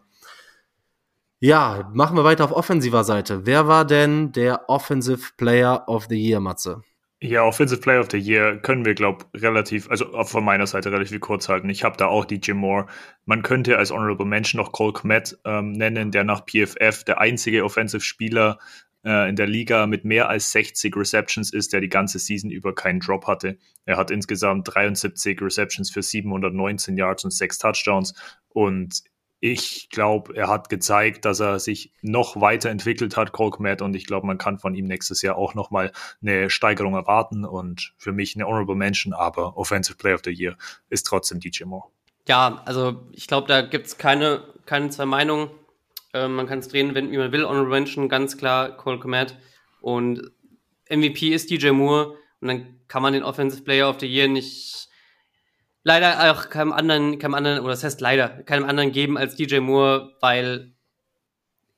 Ja, 1.44 1.90
machen 1.92 2.16
wir 2.16 2.24
weiter 2.24 2.42
auf 2.44 2.52
offensiver 2.52 3.04
Seite. 3.04 3.44
Wer 3.44 3.68
war 3.68 3.84
denn 3.84 4.32
der 4.32 4.70
Offensive 4.70 5.32
Player 5.36 5.86
of 5.90 6.06
the 6.08 6.16
Year, 6.16 6.40
Matze? 6.40 6.80
Ja, 7.20 7.44
Offensive 7.44 7.82
Player 7.82 8.00
of 8.00 8.08
the 8.10 8.16
Year 8.16 8.56
können 8.56 8.86
wir, 8.86 8.94
glaube 8.94 9.26
relativ, 9.34 9.90
also 9.90 10.06
von 10.24 10.42
meiner 10.42 10.66
Seite 10.66 10.90
relativ 10.90 11.20
kurz 11.20 11.50
halten. 11.50 11.68
Ich 11.68 11.84
habe 11.84 11.98
da 11.98 12.06
auch 12.06 12.24
DJ 12.24 12.52
Moore. 12.52 12.86
Man 13.26 13.42
könnte 13.42 13.76
als 13.76 13.90
Honorable 13.90 14.24
Mention 14.24 14.58
noch 14.58 14.72
Cole 14.72 14.94
Kmet 14.94 15.38
ähm, 15.44 15.72
nennen, 15.72 16.12
der 16.12 16.24
nach 16.24 16.46
PFF 16.46 17.04
der 17.04 17.20
einzige 17.20 17.62
Offensive-Spieler 17.62 18.58
äh, 19.04 19.28
in 19.28 19.36
der 19.36 19.46
Liga 19.46 19.86
mit 19.86 20.06
mehr 20.06 20.30
als 20.30 20.50
60 20.52 20.96
Receptions 20.96 21.52
ist, 21.52 21.74
der 21.74 21.82
die 21.82 21.90
ganze 21.90 22.18
Season 22.18 22.50
über 22.50 22.74
keinen 22.74 23.00
Drop 23.00 23.26
hatte. 23.26 23.58
Er 23.84 23.98
hat 23.98 24.10
insgesamt 24.10 24.74
73 24.74 25.42
Receptions 25.42 25.90
für 25.90 26.00
719 26.00 26.96
Yards 26.96 27.22
und 27.22 27.32
6 27.32 27.58
Touchdowns 27.58 28.14
und 28.48 29.02
ich 29.46 29.90
glaube, 29.90 30.34
er 30.34 30.48
hat 30.48 30.70
gezeigt, 30.70 31.26
dass 31.26 31.38
er 31.38 31.58
sich 31.58 31.92
noch 32.00 32.40
weiterentwickelt 32.40 33.18
hat, 33.18 33.32
Colcomet, 33.32 33.82
und 33.82 33.94
ich 33.94 34.06
glaube, 34.06 34.26
man 34.26 34.38
kann 34.38 34.58
von 34.58 34.74
ihm 34.74 34.86
nächstes 34.86 35.20
Jahr 35.20 35.36
auch 35.36 35.52
nochmal 35.52 35.92
eine 36.22 36.48
Steigerung 36.48 36.94
erwarten 36.94 37.44
und 37.44 37.92
für 37.98 38.12
mich 38.12 38.34
eine 38.34 38.46
Honorable 38.46 38.74
Mention, 38.74 39.12
aber 39.12 39.58
Offensive 39.58 39.98
Player 39.98 40.14
of 40.14 40.22
the 40.24 40.30
Year 40.30 40.56
ist 40.88 41.02
trotzdem 41.02 41.40
DJ 41.40 41.64
Moore. 41.64 41.90
Ja, 42.26 42.62
also 42.64 43.06
ich 43.12 43.26
glaube, 43.26 43.46
da 43.46 43.60
gibt 43.60 43.84
es 43.84 43.98
keine, 43.98 44.44
keine 44.64 44.88
zwei 44.88 45.04
Meinungen. 45.04 45.50
Äh, 46.14 46.26
man 46.26 46.46
kann 46.46 46.60
es 46.60 46.68
drehen, 46.68 46.94
wenn 46.94 47.14
man 47.14 47.32
will. 47.32 47.44
Honorable 47.44 47.68
Mention, 47.68 48.08
ganz 48.08 48.38
klar, 48.38 48.74
Cole 48.78 48.98
Komet. 48.98 49.36
Und 49.82 50.22
MVP 50.88 51.34
ist 51.34 51.50
DJ 51.50 51.72
Moore. 51.72 52.16
Und 52.40 52.48
dann 52.48 52.80
kann 52.88 53.02
man 53.02 53.12
den 53.12 53.22
Offensive 53.22 53.62
Player 53.62 53.90
of 53.90 54.00
the 54.00 54.06
Year 54.06 54.26
nicht 54.26 54.88
leider 55.84 56.32
auch 56.32 56.48
keinem 56.48 56.72
anderen, 56.72 57.18
keinem 57.18 57.34
anderen, 57.34 57.60
oder 57.60 57.70
das 57.70 57.84
heißt 57.84 58.00
leider, 58.00 58.28
keinem 58.28 58.64
anderen 58.64 58.90
geben 58.90 59.16
als 59.16 59.36
DJ 59.36 59.60
Moore, 59.60 60.16
weil 60.20 60.72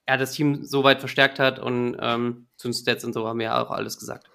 er 0.07 0.17
das 0.17 0.33
Team 0.33 0.65
so 0.65 0.85
weit 0.85 1.01
verstärkt 1.01 1.39
hat 1.39 1.59
und 1.59 1.97
ähm, 2.01 2.47
zu 2.57 2.69
den 2.69 2.75
Stats 2.75 3.05
und 3.05 3.13
so 3.13 3.27
haben 3.27 3.41
wir 3.41 3.47
ja 3.47 3.63
auch 3.63 3.71
alles 3.71 3.99
gesagt. 3.99 4.29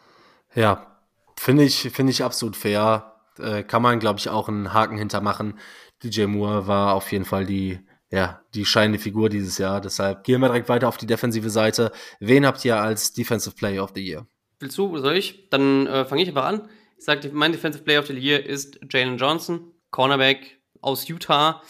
Ja, 0.54 1.00
finde 1.38 1.64
ich, 1.64 1.90
finde 1.94 2.12
ich 2.12 2.24
absolut 2.24 2.58
fair. 2.58 3.16
Äh, 3.40 3.64
kann 3.64 3.82
man, 3.82 4.00
glaube 4.00 4.20
ich, 4.20 4.30
auch 4.30 4.50
einen 4.50 4.74
Haken 4.74 4.98
hintermachen. 4.98 5.58
DJ 6.04 6.26
Moore 6.26 6.68
war 6.68 6.94
auf 6.94 7.10
jeden 7.14 7.24
Fall 7.24 7.46
die, 7.46 7.80
ja, 8.10 8.42
die 8.54 8.66
scheinende 8.66 9.00
Figur 9.00 9.30
dieses 9.30 9.58
Jahr. 9.58 9.80
Deshalb 9.80 10.26
gehen 10.26 10.42
wir 10.42 10.48
direkt 10.48 10.68
weiter 10.68 10.90
auf 10.90 10.98
die 10.98 11.08
defensive 11.08 11.50
Seite. 11.50 11.94
Wen 12.20 12.46
habt 12.46 12.66
ihr 12.66 12.76
als 12.76 13.14
Defensive 13.14 13.56
Player 13.56 13.84
of 13.84 13.92
the 13.96 14.06
Year? 14.06 14.28
Willst 14.60 14.78
du, 14.78 14.98
soll 14.98 15.16
ich? 15.16 15.50
Dann 15.50 15.88
äh, 15.88 16.04
fange 16.04 16.22
ich 16.22 16.28
einfach 16.28 16.46
an. 16.46 16.68
Ich 17.02 17.06
sage, 17.06 17.32
mein 17.34 17.52
Defensive 17.52 17.84
Player 17.84 18.00
of 18.00 18.06
the 18.06 18.14
Year 18.14 18.46
ist 18.46 18.80
Jalen 18.88 19.18
Johnson, 19.18 19.74
Cornerback 19.90 20.60
aus 20.82 21.08
Utah. 21.08 21.64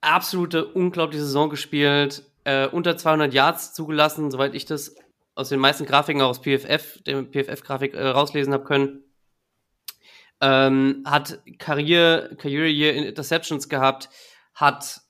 Absolute 0.00 0.64
unglaubliche 0.64 1.24
Saison 1.24 1.50
gespielt, 1.50 2.30
äh, 2.44 2.68
unter 2.68 2.96
200 2.96 3.34
Yards 3.34 3.74
zugelassen, 3.74 4.30
soweit 4.30 4.54
ich 4.54 4.64
das 4.64 4.94
aus 5.34 5.48
den 5.48 5.58
meisten 5.58 5.86
Grafiken 5.86 6.22
auch 6.22 6.28
aus 6.28 6.40
PFF, 6.40 7.02
der 7.02 7.24
PFF-Grafik 7.24 7.94
äh, 7.94 8.06
rauslesen 8.06 8.52
habe 8.52 8.62
können. 8.62 9.02
Ähm, 10.40 11.02
hat 11.04 11.40
Karriere, 11.58 12.36
Karriere 12.36 12.68
Year 12.68 12.94
in 12.94 13.02
Interceptions 13.02 13.68
gehabt, 13.68 14.08
hat 14.54 15.00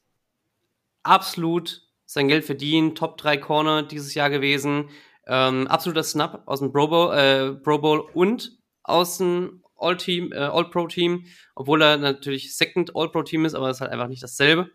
absolut 1.03 1.83
sein 2.07 2.29
Geld 2.29 2.47
verdient, 2.47 2.97
Top 2.97 3.19
3 3.19 3.37
Corner 3.37 3.83
dieses 3.83 4.15
Jahr 4.15 4.31
gewesen, 4.31 4.89
ähm, 5.27 5.67
absoluter 5.67 6.03
Snap 6.03 6.45
aus 6.47 6.61
dem 6.61 6.73
Pro 6.73 6.89
Bowl, 6.89 7.15
äh, 7.15 7.53
Pro 7.53 7.77
Bowl 7.77 8.09
und 8.15 8.64
aus 8.85 9.19
dem 9.19 9.63
All-Team, 9.77 10.33
äh, 10.33 10.37
All-Pro-Team, 10.37 11.25
obwohl 11.55 11.83
er 11.83 11.97
natürlich 11.97 12.57
Second 12.57 12.95
All-Pro-Team 12.95 13.45
ist, 13.45 13.55
aber 13.55 13.69
es 13.69 13.79
ist 13.79 13.81
halt 13.81 13.91
einfach 13.91 14.09
nicht 14.09 14.23
dasselbe. 14.23 14.71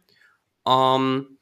Ähm, 0.68 1.38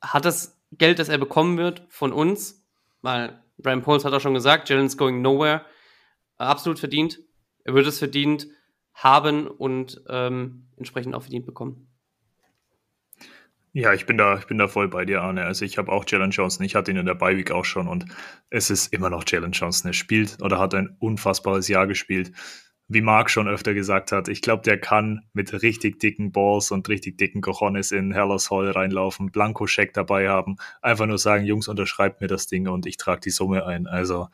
hat 0.00 0.24
das 0.24 0.60
Geld, 0.72 0.98
das 0.98 1.08
er 1.08 1.18
bekommen 1.18 1.58
wird 1.58 1.86
von 1.88 2.12
uns, 2.12 2.64
weil 3.00 3.42
Brian 3.58 3.82
Poles 3.82 4.04
hat 4.04 4.12
auch 4.12 4.20
schon 4.20 4.34
gesagt, 4.34 4.68
Jalen's 4.68 4.96
going 4.96 5.22
nowhere, 5.22 5.64
äh, 6.38 6.44
absolut 6.44 6.78
verdient. 6.78 7.20
Er 7.64 7.74
wird 7.74 7.86
es 7.86 7.98
verdient 7.98 8.48
haben 8.94 9.46
und 9.46 10.02
ähm, 10.08 10.68
entsprechend 10.76 11.14
auch 11.14 11.22
verdient 11.22 11.46
bekommen. 11.46 11.91
Ja, 13.74 13.94
ich 13.94 14.04
bin 14.04 14.18
da, 14.18 14.36
ich 14.38 14.46
bin 14.46 14.58
da 14.58 14.68
voll 14.68 14.88
bei 14.88 15.06
dir, 15.06 15.22
Arne. 15.22 15.44
Also 15.44 15.64
ich 15.64 15.78
habe 15.78 15.90
auch 15.90 16.04
Jalen 16.06 16.30
Johnson, 16.30 16.64
ich 16.64 16.74
hatte 16.74 16.90
ihn 16.90 16.98
in 16.98 17.06
der 17.06 17.14
Bye 17.14 17.38
Week 17.38 17.50
auch 17.50 17.64
schon 17.64 17.88
und 17.88 18.04
es 18.50 18.68
ist 18.68 18.92
immer 18.92 19.08
noch 19.08 19.24
Jalen 19.26 19.52
Johnson. 19.52 19.90
Er 19.90 19.94
spielt 19.94 20.42
oder 20.42 20.58
hat 20.58 20.74
ein 20.74 20.94
unfassbares 20.98 21.68
Jahr 21.68 21.86
gespielt. 21.86 22.32
Wie 22.88 23.00
Marc 23.00 23.30
schon 23.30 23.48
öfter 23.48 23.72
gesagt 23.72 24.12
hat, 24.12 24.28
ich 24.28 24.42
glaube, 24.42 24.62
der 24.62 24.78
kann 24.78 25.22
mit 25.32 25.62
richtig 25.62 25.98
dicken 26.00 26.32
Balls 26.32 26.70
und 26.70 26.86
richtig 26.90 27.16
dicken 27.16 27.40
Cojones 27.40 27.92
in 27.92 28.12
Hellas 28.12 28.50
Hall 28.50 28.70
reinlaufen, 28.70 29.30
Blanko-Scheck 29.30 29.94
dabei 29.94 30.28
haben, 30.28 30.56
einfach 30.82 31.06
nur 31.06 31.16
sagen, 31.16 31.46
Jungs, 31.46 31.68
unterschreibt 31.68 32.20
mir 32.20 32.26
das 32.26 32.48
Ding 32.48 32.68
und 32.68 32.84
ich 32.84 32.98
trage 32.98 33.20
die 33.22 33.30
Summe 33.30 33.64
ein. 33.64 33.86
Also 33.86 34.28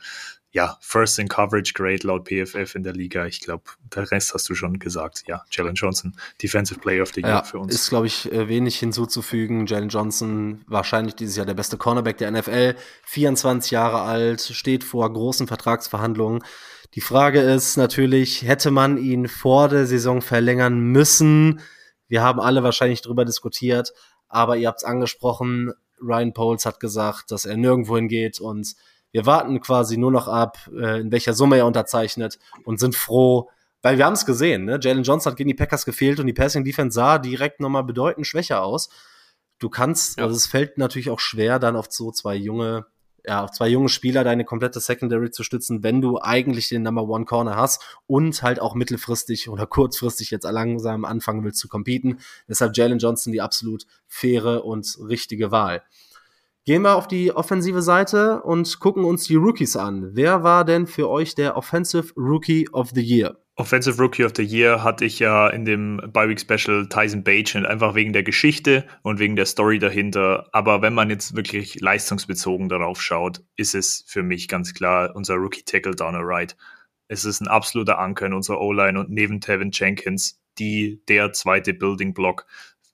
ja, 0.51 0.79
First 0.81 1.19
in 1.19 1.29
Coverage 1.29 1.75
Grade 1.75 2.07
laut 2.07 2.27
PFF 2.29 2.75
in 2.75 2.83
der 2.83 2.95
Liga. 2.95 3.27
Ich 3.27 3.41
glaube, 3.41 3.65
der 3.95 4.11
Rest 4.11 4.33
hast 4.33 4.49
du 4.49 4.55
schon 4.55 4.79
gesagt. 4.79 5.25
Ja, 5.27 5.45
Jalen 5.51 5.75
Johnson, 5.75 6.17
Defensive 6.43 6.81
Player 6.81 7.03
of 7.03 7.13
the 7.15 7.21
Year 7.21 7.31
ja, 7.31 7.43
für 7.43 7.59
uns. 7.59 7.75
Ist, 7.75 7.91
glaube 7.91 8.07
ich, 8.07 8.33
äh, 8.33 8.49
wenig 8.49 8.79
hinzuzufügen. 8.79 9.67
Jalen 9.67 9.91
Johnson, 9.91 10.65
wahrscheinlich 10.67 11.15
dieses 11.17 11.37
Jahr 11.37 11.45
der 11.45 11.55
beste 11.55 11.77
Cornerback 11.77 12.17
der 12.17 12.31
NFL. 12.31 12.77
24 13.05 13.71
Jahre 13.71 14.01
alt, 14.01 14.41
steht 14.41 14.85
vor 14.85 15.13
großen 15.13 15.47
Vertragsverhandlungen. 15.47 16.43
Die 16.95 17.03
Frage 17.03 17.41
ist 17.41 17.77
natürlich, 17.77 18.43
hätte 18.43 18.71
man 18.71 18.97
ihn 18.97 19.29
vor 19.29 19.69
der 19.69 19.87
Saison 19.87 20.23
verlängern 20.23 20.79
müssen? 20.81 21.61
Wir 22.09 22.23
haben 22.23 22.41
alle 22.41 22.63
wahrscheinlich 22.63 23.03
darüber 23.03 23.27
diskutiert, 23.27 23.93
aber 24.29 24.57
ihr 24.57 24.69
habt 24.69 24.81
es 24.81 24.85
angesprochen. 24.85 25.75
Ryan 26.01 26.33
Poles 26.33 26.65
hat 26.65 26.81
gesagt, 26.81 27.31
dass 27.31 27.45
er 27.45 27.59
nirgendwo 27.59 27.97
hingeht 27.97 28.41
und 28.41 28.75
wir 29.12 29.27
warten 29.27 29.61
quasi 29.61 29.97
nur 29.97 30.11
noch 30.11 30.29
ab, 30.29 30.59
äh, 30.73 31.01
in 31.01 31.12
welcher 31.12 31.35
Summe 31.35 31.57
er 31.57 31.66
unterzeichnet 31.66 32.38
und 32.64 32.79
sind 32.79 32.94
froh, 32.94 33.49
weil 33.83 33.97
wir 33.97 34.07
haben 34.07 34.14
es 34.14 34.27
gesehen, 34.27 34.64
ne? 34.64 34.79
Jalen 34.81 35.05
Johnson 35.05 35.31
hat 35.31 35.37
gegen 35.37 35.49
die 35.49 35.55
Packers 35.55 35.85
gefehlt 35.85 36.18
und 36.21 36.27
die 36.27 36.33
Passing 36.33 36.64
Defense 36.64 36.94
sah 36.94 37.18
direkt 37.18 37.61
nochmal 37.61 37.85
bedeutend 37.85 38.27
schwächer 38.27 38.62
aus. 38.62 38.90
Du 39.59 39.68
kannst, 39.68 40.18
ja. 40.18 40.25
also 40.25 40.37
es 40.37 40.47
fällt 40.47 40.79
natürlich 40.79 41.11
auch 41.11 41.21
schwer, 41.21 41.59
dann 41.59 41.77
auf 41.77 41.87
so 41.90 42.11
zwei 42.11 42.35
junge, 42.35 42.87
ja, 43.25 43.44
auf 43.44 43.53
zwei 43.53 43.68
junge 43.68 43.88
Spieler 43.88 44.25
deine 44.25 44.44
komplette 44.44 44.81
Secondary 44.81 45.31
zu 45.31 45.44
stützen, 45.44 45.83
wenn 45.83 46.01
du 46.01 46.21
eigentlich 46.21 46.68
den 46.68 46.83
Number 46.83 47.05
One 47.05 47.25
Corner 47.25 47.57
hast 47.57 47.99
und 48.07 48.42
halt 48.42 48.61
auch 48.61 48.75
mittelfristig 48.75 49.49
oder 49.49 49.66
kurzfristig 49.66 50.31
jetzt 50.31 50.44
langsam 50.44 51.05
anfangen 51.05 51.44
willst 51.44 51.61
zu 51.61 51.68
competen. 51.68 52.18
Deshalb 52.49 52.77
Jalen 52.77 52.99
Johnson 52.99 53.33
die 53.33 53.40
absolut 53.40 53.87
faire 54.07 54.64
und 54.64 54.99
richtige 55.01 55.51
Wahl. 55.51 55.83
Gehen 56.68 56.83
wir 56.83 56.96
auf 56.96 57.09
die 57.09 57.35
offensive 57.35 57.81
Seite 57.81 58.42
und 58.42 58.78
gucken 58.78 59.07
uns 59.07 59.24
die 59.24 59.37
Rookies 59.37 59.74
an. 59.74 60.11
Wer 60.12 60.42
war 60.42 60.66
denn 60.66 60.87
für 60.87 61.09
euch 61.09 61.35
der 61.35 61.57
Offensive 61.57 62.12
Rookie 62.14 62.68
of 62.72 62.90
the 62.94 63.00
Year? 63.00 63.38
Offensive 63.57 63.98
Rookie 63.98 64.22
of 64.22 64.33
the 64.37 64.42
Year 64.42 64.85
hatte 64.85 65.07
ich 65.07 65.18
ja 65.18 65.48
in 65.48 65.64
dem 65.64 65.96
Bi-Week 66.12 66.38
Special 66.38 66.87
Tyson 66.87 67.24
Bagent, 67.24 67.64
einfach 67.64 67.94
wegen 67.94 68.12
der 68.12 68.22
Geschichte 68.22 68.85
und 69.00 69.18
wegen 69.18 69.35
der 69.35 69.46
Story 69.46 69.78
dahinter. 69.78 70.46
Aber 70.52 70.83
wenn 70.83 70.92
man 70.92 71.09
jetzt 71.09 71.35
wirklich 71.35 71.81
leistungsbezogen 71.81 72.68
darauf 72.68 73.00
schaut, 73.00 73.40
ist 73.57 73.74
es 73.74 74.04
für 74.07 74.22
mich 74.22 74.46
ganz 74.46 74.74
klar 74.74 75.16
unser 75.16 75.37
Rookie 75.37 75.62
Tackle 75.62 75.94
Downer 75.94 76.20
Right. 76.20 76.54
Es 77.09 77.24
ist 77.24 77.40
ein 77.40 77.48
absoluter 77.48 77.98
Anker 77.98 78.26
in 78.26 78.35
unserer 78.35 78.61
O-Line 78.61 79.00
und 79.00 79.09
neben 79.09 79.40
Tevin 79.40 79.70
Jenkins 79.72 80.38
die 80.59 81.02
der 81.09 81.33
zweite 81.33 81.72
Building 81.72 82.12
Block 82.12 82.44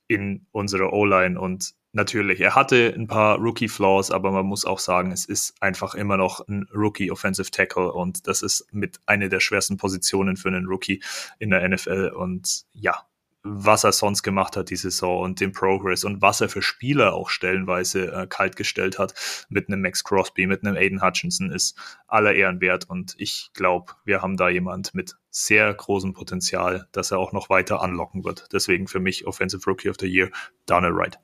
in 0.07 0.47
unserer 0.53 0.93
O-Line 0.93 1.41
und 1.41 1.75
natürlich, 1.95 2.41
er 2.41 2.55
hatte 2.55 2.93
ein 2.97 3.07
paar 3.07 3.39
Rookie-Flaws, 3.39 4.11
aber 4.11 4.31
man 4.31 4.47
muss 4.47 4.65
auch 4.65 4.79
sagen, 4.79 5.13
es 5.13 5.25
ist 5.25 5.55
einfach 5.61 5.95
immer 5.95 6.17
noch 6.17 6.47
ein 6.49 6.69
Rookie-Offensive 6.75 7.51
Tackle 7.51 7.93
und 7.93 8.27
das 8.27 8.43
ist 8.43 8.67
mit 8.73 9.01
einer 9.07 9.29
der 9.29 9.41
schwersten 9.41 9.77
Positionen 9.77 10.37
für 10.37 10.49
einen 10.49 10.67
Rookie 10.67 11.03
in 11.39 11.51
der 11.51 11.69
NFL 11.69 12.13
und 12.17 12.65
ja, 12.73 13.05
was 13.45 13.85
er 13.85 13.93
sonst 13.93 14.23
gemacht 14.23 14.57
hat 14.57 14.71
die 14.71 14.77
Saison 14.77 15.21
und 15.21 15.39
den 15.39 15.53
Progress 15.53 16.05
und 16.05 16.23
was 16.23 16.41
er 16.41 16.49
für 16.49 16.63
Spieler 16.63 17.13
auch 17.13 17.29
stellenweise 17.29 18.11
äh, 18.11 18.27
kaltgestellt 18.27 18.99
hat 18.99 19.15
mit 19.51 19.69
einem 19.69 19.83
Max 19.83 20.03
Crosby, 20.03 20.47
mit 20.47 20.65
einem 20.65 20.77
Aiden 20.77 21.03
Hutchinson 21.03 21.51
ist 21.51 21.79
aller 22.09 22.35
Ehren 22.35 22.63
wert 22.63 22.89
und 22.89 23.15
ich 23.19 23.51
glaube, 23.53 23.93
wir 24.07 24.23
haben 24.23 24.39
da 24.39 24.49
jemand 24.49 24.95
mit 24.95 25.17
sehr 25.29 25.73
großem 25.73 26.15
Potenzial, 26.15 26.89
dass 26.93 27.11
er 27.11 27.19
auch 27.19 27.33
noch 27.33 27.51
weiter 27.51 27.83
anlocken 27.83 28.25
wird. 28.25 28.49
Deswegen 28.53 28.89
für 28.89 29.01
mich 29.01 29.27
Offensive 29.27 29.63
Rookie 29.67 29.91
of 29.91 29.97
the 30.01 30.07
Year, 30.07 30.31
Donald 30.65 30.97
Wright. 30.97 31.19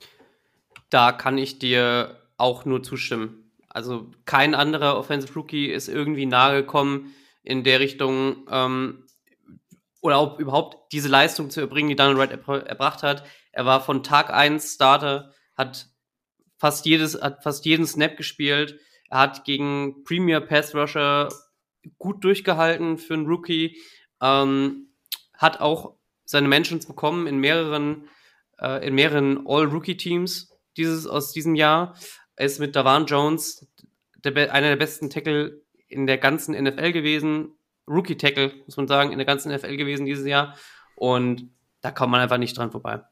Da 0.90 1.12
kann 1.12 1.38
ich 1.38 1.58
dir 1.58 2.20
auch 2.36 2.64
nur 2.64 2.82
zustimmen. 2.82 3.52
Also 3.68 4.10
kein 4.24 4.54
anderer 4.54 4.98
Offensive 4.98 5.32
Rookie 5.34 5.66
ist 5.66 5.88
irgendwie 5.88 6.26
nahe 6.26 6.62
gekommen 6.62 7.14
in 7.42 7.62
der 7.62 7.80
Richtung, 7.80 8.46
ähm, 8.50 9.06
oder 10.00 10.18
auch 10.18 10.38
überhaupt 10.38 10.92
diese 10.92 11.08
Leistung 11.08 11.50
zu 11.50 11.60
erbringen, 11.60 11.90
die 11.90 11.96
Daniel 11.96 12.18
Wright 12.18 12.30
erbr 12.30 12.66
erbracht 12.66 13.02
hat. 13.02 13.24
Er 13.52 13.66
war 13.66 13.80
von 13.80 14.02
Tag 14.02 14.30
1 14.30 14.74
Starter, 14.74 15.32
hat 15.54 15.86
fast 16.58 16.86
jedes, 16.86 17.20
hat 17.20 17.42
fast 17.42 17.64
jeden 17.64 17.86
Snap 17.86 18.16
gespielt. 18.16 18.80
Er 19.08 19.18
hat 19.18 19.44
gegen 19.44 20.04
Premier 20.04 20.40
Pass 20.40 20.74
Rusher 20.74 21.28
gut 21.98 22.24
durchgehalten 22.24 22.98
für 22.98 23.14
einen 23.14 23.26
Rookie. 23.26 23.78
Ähm, 24.20 24.88
hat 25.34 25.60
auch 25.60 25.96
seine 26.24 26.48
Mentions 26.48 26.86
bekommen 26.86 27.26
in 27.26 27.38
mehreren, 27.38 28.08
äh, 28.58 28.86
in 28.86 28.94
mehreren 28.94 29.46
All-Rookie-Teams 29.46 30.50
dieses, 30.76 31.06
aus 31.06 31.32
diesem 31.32 31.54
Jahr. 31.54 31.94
Ist 32.36 32.58
mit 32.58 32.74
Davan 32.74 33.06
Jones 33.06 33.66
der, 34.24 34.52
einer 34.52 34.68
der 34.68 34.76
besten 34.76 35.10
Tackle 35.10 35.60
in 35.88 36.06
der 36.06 36.18
ganzen 36.18 36.60
NFL 36.60 36.92
gewesen. 36.92 37.52
Rookie-Tackle, 37.86 38.52
muss 38.66 38.76
man 38.76 38.88
sagen, 38.88 39.12
in 39.12 39.18
der 39.18 39.26
ganzen 39.26 39.52
NFL 39.52 39.76
gewesen 39.76 40.06
dieses 40.06 40.26
Jahr. 40.26 40.56
Und 40.94 41.50
da 41.80 41.90
kommt 41.90 42.12
man 42.12 42.20
einfach 42.20 42.38
nicht 42.38 42.56
dran 42.56 42.70
vorbei. 42.70 43.02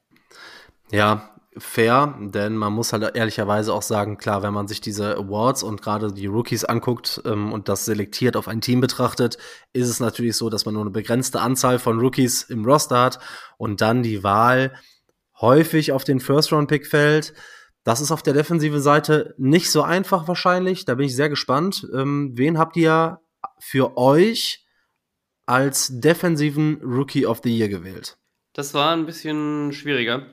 Ja, 0.91 1.35
fair, 1.57 2.15
denn 2.19 2.55
man 2.55 2.73
muss 2.73 2.93
halt 2.93 3.15
ehrlicherweise 3.15 3.73
auch 3.73 3.81
sagen, 3.81 4.17
klar, 4.17 4.43
wenn 4.43 4.53
man 4.53 4.67
sich 4.67 4.81
diese 4.81 5.17
Awards 5.17 5.63
und 5.63 5.81
gerade 5.81 6.13
die 6.13 6.27
Rookies 6.27 6.63
anguckt 6.63 7.21
ähm, 7.25 7.51
und 7.51 7.67
das 7.67 7.85
selektiert 7.85 8.37
auf 8.37 8.47
ein 8.47 8.61
Team 8.61 8.81
betrachtet, 8.81 9.37
ist 9.73 9.89
es 9.89 9.99
natürlich 9.99 10.37
so, 10.37 10.49
dass 10.49 10.65
man 10.65 10.75
nur 10.75 10.83
eine 10.83 10.91
begrenzte 10.91 11.41
Anzahl 11.41 11.79
von 11.79 11.99
Rookies 11.99 12.43
im 12.43 12.65
Roster 12.65 13.01
hat 13.01 13.19
und 13.57 13.81
dann 13.81 14.03
die 14.03 14.23
Wahl 14.23 14.73
häufig 15.41 15.91
auf 15.91 16.03
den 16.03 16.19
First-Round-Pick 16.19 16.87
fällt. 16.87 17.33
Das 17.83 18.01
ist 18.01 18.11
auf 18.11 18.21
der 18.21 18.33
defensive 18.33 18.79
Seite 18.79 19.33
nicht 19.37 19.71
so 19.71 19.81
einfach 19.81 20.27
wahrscheinlich. 20.27 20.85
Da 20.85 20.95
bin 20.95 21.05
ich 21.05 21.15
sehr 21.15 21.29
gespannt. 21.29 21.87
Ähm, 21.93 22.31
wen 22.35 22.57
habt 22.57 22.75
ihr 22.75 23.19
für 23.59 23.97
euch 23.97 24.65
als 25.45 25.99
defensiven 25.99 26.81
Rookie 26.83 27.25
of 27.25 27.41
the 27.43 27.57
Year 27.57 27.69
gewählt? 27.69 28.17
Das 28.53 28.73
war 28.73 28.91
ein 28.91 29.05
bisschen 29.05 29.71
schwieriger, 29.71 30.27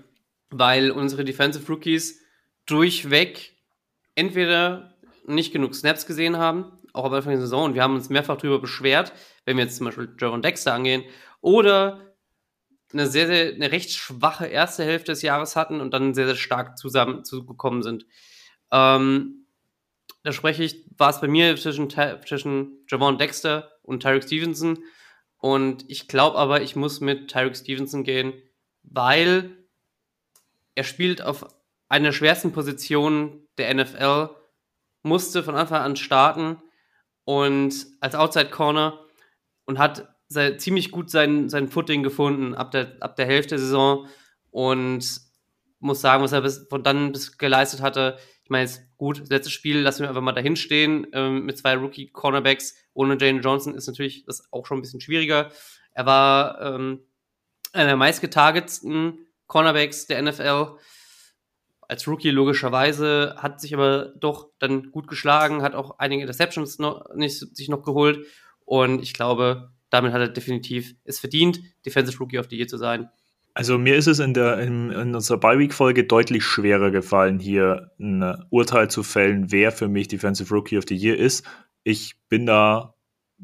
weil 0.50 0.90
unsere 0.90 1.24
Defensive 1.24 1.66
Rookies 1.72 2.20
durchweg 2.66 3.56
entweder 4.14 4.94
nicht 5.26 5.52
genug 5.52 5.74
Snaps 5.74 6.06
gesehen 6.06 6.36
haben, 6.36 6.72
auch 6.92 7.04
am 7.04 7.12
Anfang 7.12 7.32
der 7.32 7.40
Saison, 7.40 7.64
und 7.66 7.74
wir 7.74 7.82
haben 7.82 7.94
uns 7.94 8.08
mehrfach 8.08 8.36
darüber 8.36 8.60
beschwert, 8.60 9.12
wenn 9.44 9.56
wir 9.56 9.64
jetzt 9.64 9.76
zum 9.76 9.86
Beispiel 9.86 10.14
Jaron 10.18 10.42
Dexter 10.42 10.74
angehen, 10.74 11.04
oder 11.40 12.15
eine 12.92 13.07
sehr, 13.07 13.27
sehr, 13.27 13.55
eine 13.55 13.72
recht 13.72 13.90
schwache 13.90 14.46
erste 14.46 14.85
Hälfte 14.85 15.12
des 15.12 15.22
Jahres 15.22 15.57
hatten 15.57 15.81
und 15.81 15.92
dann 15.92 16.14
sehr, 16.14 16.27
sehr 16.27 16.37
stark 16.37 16.79
zusammen 16.79 17.25
zugekommen 17.25 17.83
sind. 17.83 18.07
Ähm, 18.70 19.46
da 20.22 20.33
spreche 20.33 20.64
ich, 20.64 20.85
war 20.96 21.11
es 21.11 21.20
bei 21.20 21.29
mir 21.29 21.57
zwischen, 21.57 21.88
zwischen 21.90 22.85
Javon 22.88 23.18
Dexter 23.18 23.72
und 23.83 24.01
Tyreek 24.03 24.25
Stevenson. 24.25 24.79
Und 25.38 25.85
ich 25.88 26.09
glaube 26.09 26.37
aber, 26.38 26.62
ich 26.62 26.75
muss 26.75 27.01
mit 27.01 27.31
Tyreek 27.31 27.57
Stevenson 27.57 28.03
gehen, 28.03 28.33
weil 28.83 29.57
er 30.75 30.85
spielt 30.85 31.22
auf 31.22 31.46
einer 31.88 32.12
schwersten 32.12 32.53
Position 32.53 33.46
der 33.59 33.72
NFL, 33.75 34.31
musste 35.03 35.42
von 35.42 35.55
Anfang 35.55 35.83
an 35.83 35.96
starten 35.96 36.61
und 37.25 37.87
als 38.01 38.14
Outside 38.14 38.51
Corner 38.51 39.01
und 39.64 39.79
hat 39.79 40.15
sehr, 40.28 40.58
ziemlich 40.58 40.90
gut 40.90 41.10
sein, 41.10 41.48
sein 41.48 41.68
Footing 41.68 42.02
gefunden 42.02 42.54
ab 42.54 42.70
der, 42.70 42.96
ab 43.00 43.16
der 43.16 43.26
Hälfte 43.26 43.50
der 43.50 43.58
Saison 43.58 44.06
und 44.50 45.20
muss 45.78 46.00
sagen, 46.00 46.22
was 46.22 46.32
er 46.32 46.40
bis, 46.40 46.66
von 46.68 46.82
dann 46.82 47.12
bis 47.12 47.38
geleistet 47.38 47.80
hatte. 47.80 48.18
Ich 48.42 48.50
meine, 48.50 48.64
jetzt 48.64 48.82
gut, 48.96 49.20
das 49.20 49.28
letzte 49.28 49.50
Spiel 49.50 49.80
lassen 49.80 50.02
wir 50.02 50.08
einfach 50.08 50.22
mal 50.22 50.32
dahin 50.32 50.56
stehen 50.56 51.06
ähm, 51.12 51.44
mit 51.44 51.58
zwei 51.58 51.74
Rookie-Cornerbacks. 51.76 52.74
Ohne 52.94 53.18
Jane 53.20 53.40
Johnson 53.40 53.74
ist 53.74 53.86
natürlich 53.86 54.24
das 54.24 54.50
auch 54.52 54.66
schon 54.66 54.78
ein 54.78 54.82
bisschen 54.82 55.00
schwieriger. 55.00 55.50
Er 55.92 56.06
war 56.06 56.60
ähm, 56.60 57.00
einer 57.72 57.86
der 57.86 57.96
meistgetargetsten 57.96 59.18
Cornerbacks 59.46 60.06
der 60.06 60.22
NFL. 60.22 60.76
Als 61.88 62.08
Rookie 62.08 62.30
logischerweise, 62.30 63.36
hat 63.38 63.60
sich 63.60 63.74
aber 63.74 64.12
doch 64.16 64.48
dann 64.58 64.90
gut 64.90 65.06
geschlagen, 65.06 65.62
hat 65.62 65.74
auch 65.74 65.98
einige 65.98 66.22
Interceptions 66.22 66.78
noch, 66.78 67.14
nicht, 67.14 67.38
sich 67.56 67.68
noch 67.68 67.82
geholt. 67.82 68.26
Und 68.64 69.02
ich 69.02 69.12
glaube, 69.12 69.70
damit 69.96 70.12
hat 70.12 70.20
er 70.20 70.28
definitiv 70.28 70.94
es 71.04 71.18
verdient, 71.18 71.61
Defensive 71.85 72.18
Rookie 72.18 72.38
of 72.38 72.46
the 72.50 72.56
Year 72.56 72.68
zu 72.68 72.78
sein. 72.78 73.09
Also 73.54 73.78
mir 73.78 73.96
ist 73.96 74.06
es 74.06 74.18
in, 74.18 74.35
der, 74.35 74.59
in, 74.59 74.90
in 74.90 75.14
unserer 75.14 75.38
Bi-Week-Folge 75.38 76.04
deutlich 76.04 76.44
schwerer 76.44 76.90
gefallen, 76.90 77.38
hier 77.38 77.90
ein 77.98 78.44
Urteil 78.50 78.90
zu 78.90 79.02
fällen, 79.02 79.50
wer 79.50 79.72
für 79.72 79.88
mich 79.88 80.09
Defensive 80.09 80.52
Rookie 80.52 80.76
of 80.76 80.85
the 80.87 80.94
Year 80.94 81.16
ist. 81.16 81.42
Ich 81.82 82.16
bin 82.28 82.44
da 82.44 82.94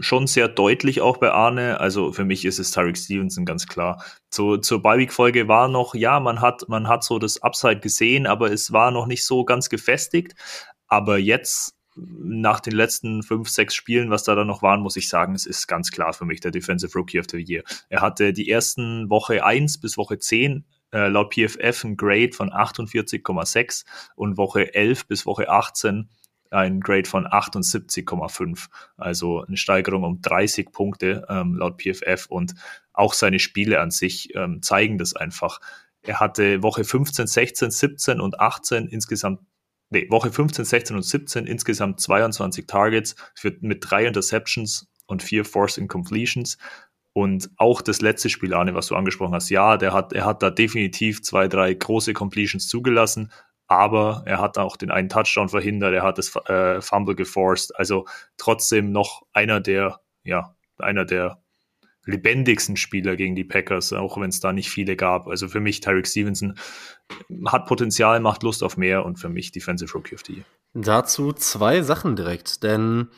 schon 0.00 0.26
sehr 0.26 0.48
deutlich 0.48 1.00
auch 1.00 1.16
bei 1.16 1.30
Arne. 1.30 1.80
Also 1.80 2.12
für 2.12 2.26
mich 2.26 2.44
ist 2.44 2.58
es 2.58 2.72
Tyreek 2.72 2.98
Stevenson 2.98 3.46
ganz 3.46 3.66
klar. 3.66 4.04
Zu, 4.30 4.58
zur 4.58 4.82
Bi-Week-Folge 4.82 5.48
war 5.48 5.68
noch, 5.68 5.94
ja, 5.94 6.20
man 6.20 6.42
hat, 6.42 6.68
man 6.68 6.88
hat 6.88 7.04
so 7.04 7.18
das 7.18 7.42
Upside 7.42 7.80
gesehen, 7.80 8.26
aber 8.26 8.52
es 8.52 8.70
war 8.70 8.90
noch 8.90 9.06
nicht 9.06 9.24
so 9.24 9.46
ganz 9.46 9.70
gefestigt. 9.70 10.34
Aber 10.88 11.16
jetzt 11.16 11.74
nach 11.96 12.60
den 12.60 12.74
letzten 12.74 13.22
fünf, 13.22 13.48
sechs 13.48 13.74
Spielen, 13.74 14.10
was 14.10 14.24
da 14.24 14.34
dann 14.34 14.46
noch 14.46 14.62
waren, 14.62 14.80
muss 14.80 14.96
ich 14.96 15.08
sagen, 15.08 15.34
es 15.34 15.46
ist 15.46 15.66
ganz 15.66 15.90
klar 15.90 16.12
für 16.12 16.24
mich 16.24 16.40
der 16.40 16.50
Defensive 16.50 16.96
Rookie 16.96 17.20
of 17.20 17.26
the 17.30 17.38
Year. 17.38 17.62
Er 17.88 18.00
hatte 18.00 18.32
die 18.32 18.48
ersten 18.48 19.10
Woche 19.10 19.44
1 19.44 19.78
bis 19.78 19.96
Woche 19.96 20.18
10 20.18 20.64
äh, 20.92 21.08
laut 21.08 21.34
PFF 21.34 21.84
ein 21.84 21.96
Grade 21.96 22.32
von 22.32 22.50
48,6 22.50 23.84
und 24.14 24.36
Woche 24.36 24.74
11 24.74 25.06
bis 25.06 25.26
Woche 25.26 25.48
18 25.48 26.08
ein 26.50 26.80
Grade 26.80 27.08
von 27.08 27.26
78,5. 27.26 28.68
Also 28.96 29.42
eine 29.42 29.56
Steigerung 29.56 30.04
um 30.04 30.20
30 30.20 30.70
Punkte 30.70 31.26
ähm, 31.28 31.56
laut 31.56 31.80
PFF 31.80 32.26
und 32.28 32.54
auch 32.92 33.14
seine 33.14 33.38
Spiele 33.38 33.80
an 33.80 33.90
sich 33.90 34.34
ähm, 34.34 34.62
zeigen 34.62 34.98
das 34.98 35.16
einfach. 35.16 35.60
Er 36.02 36.20
hatte 36.20 36.62
Woche 36.62 36.84
15, 36.84 37.26
16, 37.26 37.70
17 37.70 38.20
und 38.20 38.38
18 38.40 38.86
insgesamt 38.88 39.40
nee, 39.92 40.06
Woche 40.10 40.32
15, 40.32 40.64
16 40.64 40.96
und 40.96 41.02
17 41.02 41.46
insgesamt 41.46 42.00
22 42.00 42.66
Targets 42.66 43.14
für, 43.34 43.56
mit 43.60 43.84
drei 43.88 44.06
Interceptions 44.06 44.88
und 45.06 45.22
vier 45.22 45.44
Forced 45.44 45.78
Incompletions. 45.78 46.58
Und 47.14 47.50
auch 47.58 47.82
das 47.82 48.00
letzte 48.00 48.30
Spiel, 48.30 48.54
Arne, 48.54 48.74
was 48.74 48.86
du 48.86 48.96
angesprochen 48.96 49.34
hast, 49.34 49.50
ja, 49.50 49.76
der 49.76 49.92
hat, 49.92 50.12
er 50.12 50.24
hat 50.24 50.42
da 50.42 50.50
definitiv 50.50 51.22
zwei, 51.22 51.46
drei 51.46 51.74
große 51.74 52.14
Completions 52.14 52.68
zugelassen, 52.68 53.30
aber 53.66 54.22
er 54.26 54.38
hat 54.38 54.56
auch 54.56 54.76
den 54.76 54.90
einen 54.90 55.10
Touchdown 55.10 55.50
verhindert, 55.50 55.92
er 55.92 56.02
hat 56.02 56.18
das 56.18 56.34
äh, 56.46 56.80
Fumble 56.80 57.14
geforced. 57.14 57.76
Also 57.76 58.06
trotzdem 58.38 58.92
noch 58.92 59.22
einer 59.34 59.60
der, 59.60 60.00
ja, 60.24 60.56
einer 60.78 61.04
der 61.04 61.41
lebendigsten 62.04 62.76
Spieler 62.76 63.16
gegen 63.16 63.34
die 63.34 63.44
Packers, 63.44 63.92
auch 63.92 64.20
wenn 64.20 64.30
es 64.30 64.40
da 64.40 64.52
nicht 64.52 64.70
viele 64.70 64.96
gab. 64.96 65.28
Also 65.28 65.48
für 65.48 65.60
mich 65.60 65.80
Tyreek 65.80 66.06
Stevenson 66.06 66.54
hat 67.46 67.66
Potenzial, 67.66 68.20
macht 68.20 68.42
Lust 68.42 68.62
auf 68.62 68.76
mehr 68.76 69.04
und 69.04 69.18
für 69.18 69.28
mich 69.28 69.52
Defensive 69.52 69.92
Rookie 69.92 70.14
of 70.14 70.22
the 70.26 70.34
Year. 70.34 70.44
Dazu 70.74 71.32
zwei 71.32 71.82
Sachen 71.82 72.16
direkt, 72.16 72.62
denn 72.62 73.08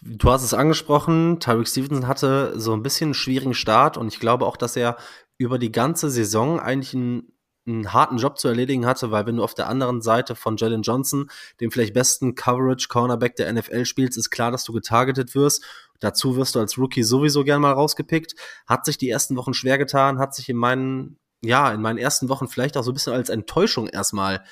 du 0.00 0.30
hast 0.30 0.42
es 0.42 0.54
angesprochen, 0.54 1.38
Tyreek 1.40 1.68
Stevenson 1.68 2.06
hatte 2.06 2.58
so 2.58 2.72
ein 2.72 2.82
bisschen 2.82 3.08
einen 3.08 3.14
schwierigen 3.14 3.54
Start 3.54 3.96
und 3.96 4.08
ich 4.08 4.20
glaube 4.20 4.46
auch, 4.46 4.56
dass 4.56 4.76
er 4.76 4.96
über 5.36 5.58
die 5.58 5.72
ganze 5.72 6.10
Saison 6.10 6.60
eigentlich 6.60 6.94
einen 6.94 7.32
einen 7.66 7.92
harten 7.92 8.16
Job 8.16 8.38
zu 8.38 8.48
erledigen 8.48 8.86
hatte, 8.86 9.10
weil 9.10 9.26
wenn 9.26 9.36
du 9.36 9.44
auf 9.44 9.54
der 9.54 9.68
anderen 9.68 10.00
Seite 10.02 10.34
von 10.34 10.56
Jalen 10.56 10.82
Johnson, 10.82 11.30
dem 11.60 11.70
vielleicht 11.70 11.94
besten 11.94 12.34
Coverage 12.34 12.88
Cornerback 12.88 13.36
der 13.36 13.52
NFL 13.52 13.84
spielst, 13.84 14.18
ist 14.18 14.30
klar, 14.30 14.50
dass 14.50 14.64
du 14.64 14.72
getargetet 14.72 15.34
wirst. 15.34 15.64
Dazu 16.00 16.36
wirst 16.36 16.54
du 16.54 16.60
als 16.60 16.78
Rookie 16.78 17.02
sowieso 17.02 17.44
gern 17.44 17.60
mal 17.60 17.72
rausgepickt. 17.72 18.34
Hat 18.66 18.84
sich 18.84 18.98
die 18.98 19.08
ersten 19.08 19.36
Wochen 19.36 19.54
schwer 19.54 19.78
getan, 19.78 20.18
hat 20.18 20.34
sich 20.34 20.48
in 20.48 20.56
meinen, 20.56 21.18
ja, 21.42 21.70
in 21.72 21.80
meinen 21.80 21.98
ersten 21.98 22.28
Wochen 22.28 22.48
vielleicht 22.48 22.76
auch 22.76 22.82
so 22.82 22.90
ein 22.90 22.94
bisschen 22.94 23.12
als 23.12 23.28
Enttäuschung 23.28 23.86
erstmal, 23.86 24.44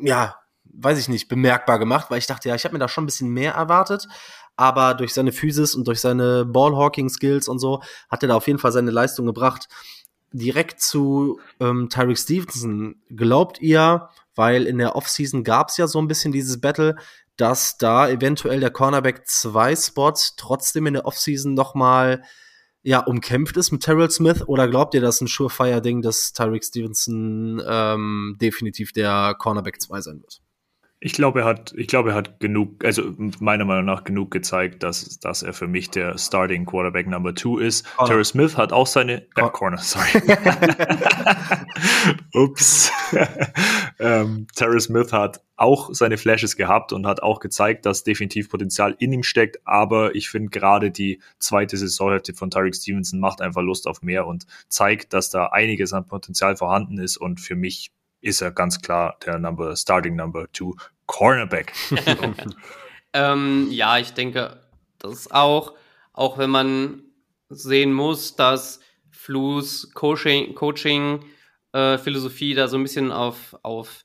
ja, 0.00 0.36
weiß 0.64 0.98
ich 0.98 1.08
nicht, 1.08 1.28
bemerkbar 1.28 1.78
gemacht, 1.78 2.10
weil 2.10 2.18
ich 2.18 2.26
dachte, 2.26 2.48
ja, 2.48 2.54
ich 2.54 2.64
habe 2.64 2.74
mir 2.74 2.80
da 2.80 2.88
schon 2.88 3.04
ein 3.04 3.06
bisschen 3.06 3.30
mehr 3.30 3.54
erwartet. 3.54 4.06
Aber 4.56 4.94
durch 4.94 5.14
seine 5.14 5.32
Physis 5.32 5.74
und 5.76 5.86
durch 5.86 6.00
seine 6.00 6.44
Ballhawking-Skills 6.44 7.48
und 7.48 7.60
so 7.60 7.80
hat 8.08 8.22
er 8.22 8.28
da 8.28 8.34
auf 8.34 8.48
jeden 8.48 8.58
Fall 8.58 8.72
seine 8.72 8.90
Leistung 8.90 9.24
gebracht 9.24 9.68
direkt 10.32 10.80
zu 10.80 11.40
ähm, 11.60 11.88
Tyreek 11.88 12.18
Stevenson. 12.18 12.96
Glaubt 13.14 13.60
ihr, 13.60 14.08
weil 14.34 14.66
in 14.66 14.78
der 14.78 14.96
Offseason 14.96 15.44
gab 15.44 15.68
es 15.70 15.76
ja 15.76 15.86
so 15.86 15.98
ein 15.98 16.08
bisschen 16.08 16.32
dieses 16.32 16.60
Battle, 16.60 16.96
dass 17.38 17.78
da 17.78 18.08
eventuell 18.08 18.60
der 18.60 18.70
Cornerback 18.70 19.26
2 19.26 19.76
Spot 19.76 20.14
trotzdem 20.36 20.86
in 20.86 20.94
der 20.94 21.06
Offseason 21.06 21.54
noch 21.54 21.74
mal 21.74 22.22
ja 22.82 23.00
umkämpft 23.00 23.56
ist 23.56 23.70
mit 23.70 23.82
Terrell 23.82 24.10
Smith 24.10 24.42
oder 24.46 24.68
glaubt 24.68 24.94
ihr, 24.94 25.00
dass 25.00 25.20
ein 25.20 25.28
Surefire-Ding, 25.28 26.02
dass 26.02 26.32
Tyreek 26.32 26.64
Stevenson 26.64 27.62
ähm, 27.66 28.36
definitiv 28.40 28.92
der 28.92 29.34
Cornerback 29.38 29.80
2 29.80 30.00
sein 30.00 30.20
wird? 30.20 30.40
Ich 31.00 31.12
glaube, 31.12 31.40
er 31.40 31.46
hat, 31.46 31.72
ich 31.76 31.86
glaube, 31.86 32.10
er 32.10 32.16
hat 32.16 32.40
genug, 32.40 32.84
also 32.84 33.14
meiner 33.38 33.64
Meinung 33.64 33.84
nach 33.84 34.02
genug 34.02 34.32
gezeigt, 34.32 34.82
dass, 34.82 35.20
dass 35.20 35.44
er 35.44 35.52
für 35.52 35.68
mich 35.68 35.90
der 35.90 36.18
Starting 36.18 36.66
Quarterback 36.66 37.06
Number 37.06 37.36
Two 37.36 37.58
ist. 37.58 37.86
Corner. 37.96 38.08
Terry 38.08 38.24
Smith 38.24 38.56
hat 38.56 38.72
auch 38.72 38.88
seine 38.88 39.22
Cor 39.34 39.48
äh, 39.48 39.52
Corner, 39.52 39.78
sorry. 39.78 40.08
Ups. 42.34 42.90
ähm, 44.00 44.48
Terry 44.56 44.80
Smith 44.80 45.12
hat 45.12 45.40
auch 45.56 45.90
seine 45.92 46.18
Flashes 46.18 46.56
gehabt 46.56 46.92
und 46.92 47.06
hat 47.06 47.22
auch 47.22 47.38
gezeigt, 47.38 47.86
dass 47.86 48.02
definitiv 48.02 48.48
Potenzial 48.48 48.96
in 48.98 49.12
ihm 49.12 49.22
steckt. 49.22 49.60
Aber 49.64 50.16
ich 50.16 50.28
finde 50.28 50.50
gerade 50.50 50.90
die 50.90 51.20
zweite 51.38 51.76
Saisonhälfte 51.76 52.34
von 52.34 52.50
Tyreek 52.50 52.74
Stevenson 52.74 53.20
macht 53.20 53.40
einfach 53.40 53.62
Lust 53.62 53.86
auf 53.86 54.02
mehr 54.02 54.26
und 54.26 54.46
zeigt, 54.68 55.12
dass 55.12 55.30
da 55.30 55.46
einiges 55.46 55.92
an 55.92 56.08
Potenzial 56.08 56.56
vorhanden 56.56 56.98
ist 56.98 57.16
und 57.16 57.40
für 57.40 57.54
mich 57.54 57.92
ist 58.20 58.40
er 58.40 58.50
ganz 58.50 58.80
klar 58.80 59.16
der 59.24 59.38
Number, 59.38 59.76
Starting 59.76 60.16
Number 60.16 60.50
Two 60.52 60.74
Cornerback. 61.06 61.72
ähm, 63.12 63.68
ja, 63.70 63.98
ich 63.98 64.12
denke, 64.12 64.60
das 64.98 65.30
auch, 65.30 65.74
auch 66.12 66.38
wenn 66.38 66.50
man 66.50 67.02
sehen 67.48 67.92
muss, 67.92 68.36
dass 68.36 68.80
Flus 69.10 69.92
Coaching, 69.94 70.54
Coaching 70.54 71.24
äh, 71.72 71.98
Philosophie 71.98 72.54
da 72.54 72.68
so 72.68 72.76
ein 72.76 72.82
bisschen 72.82 73.10
auf, 73.10 73.56
auf 73.62 74.04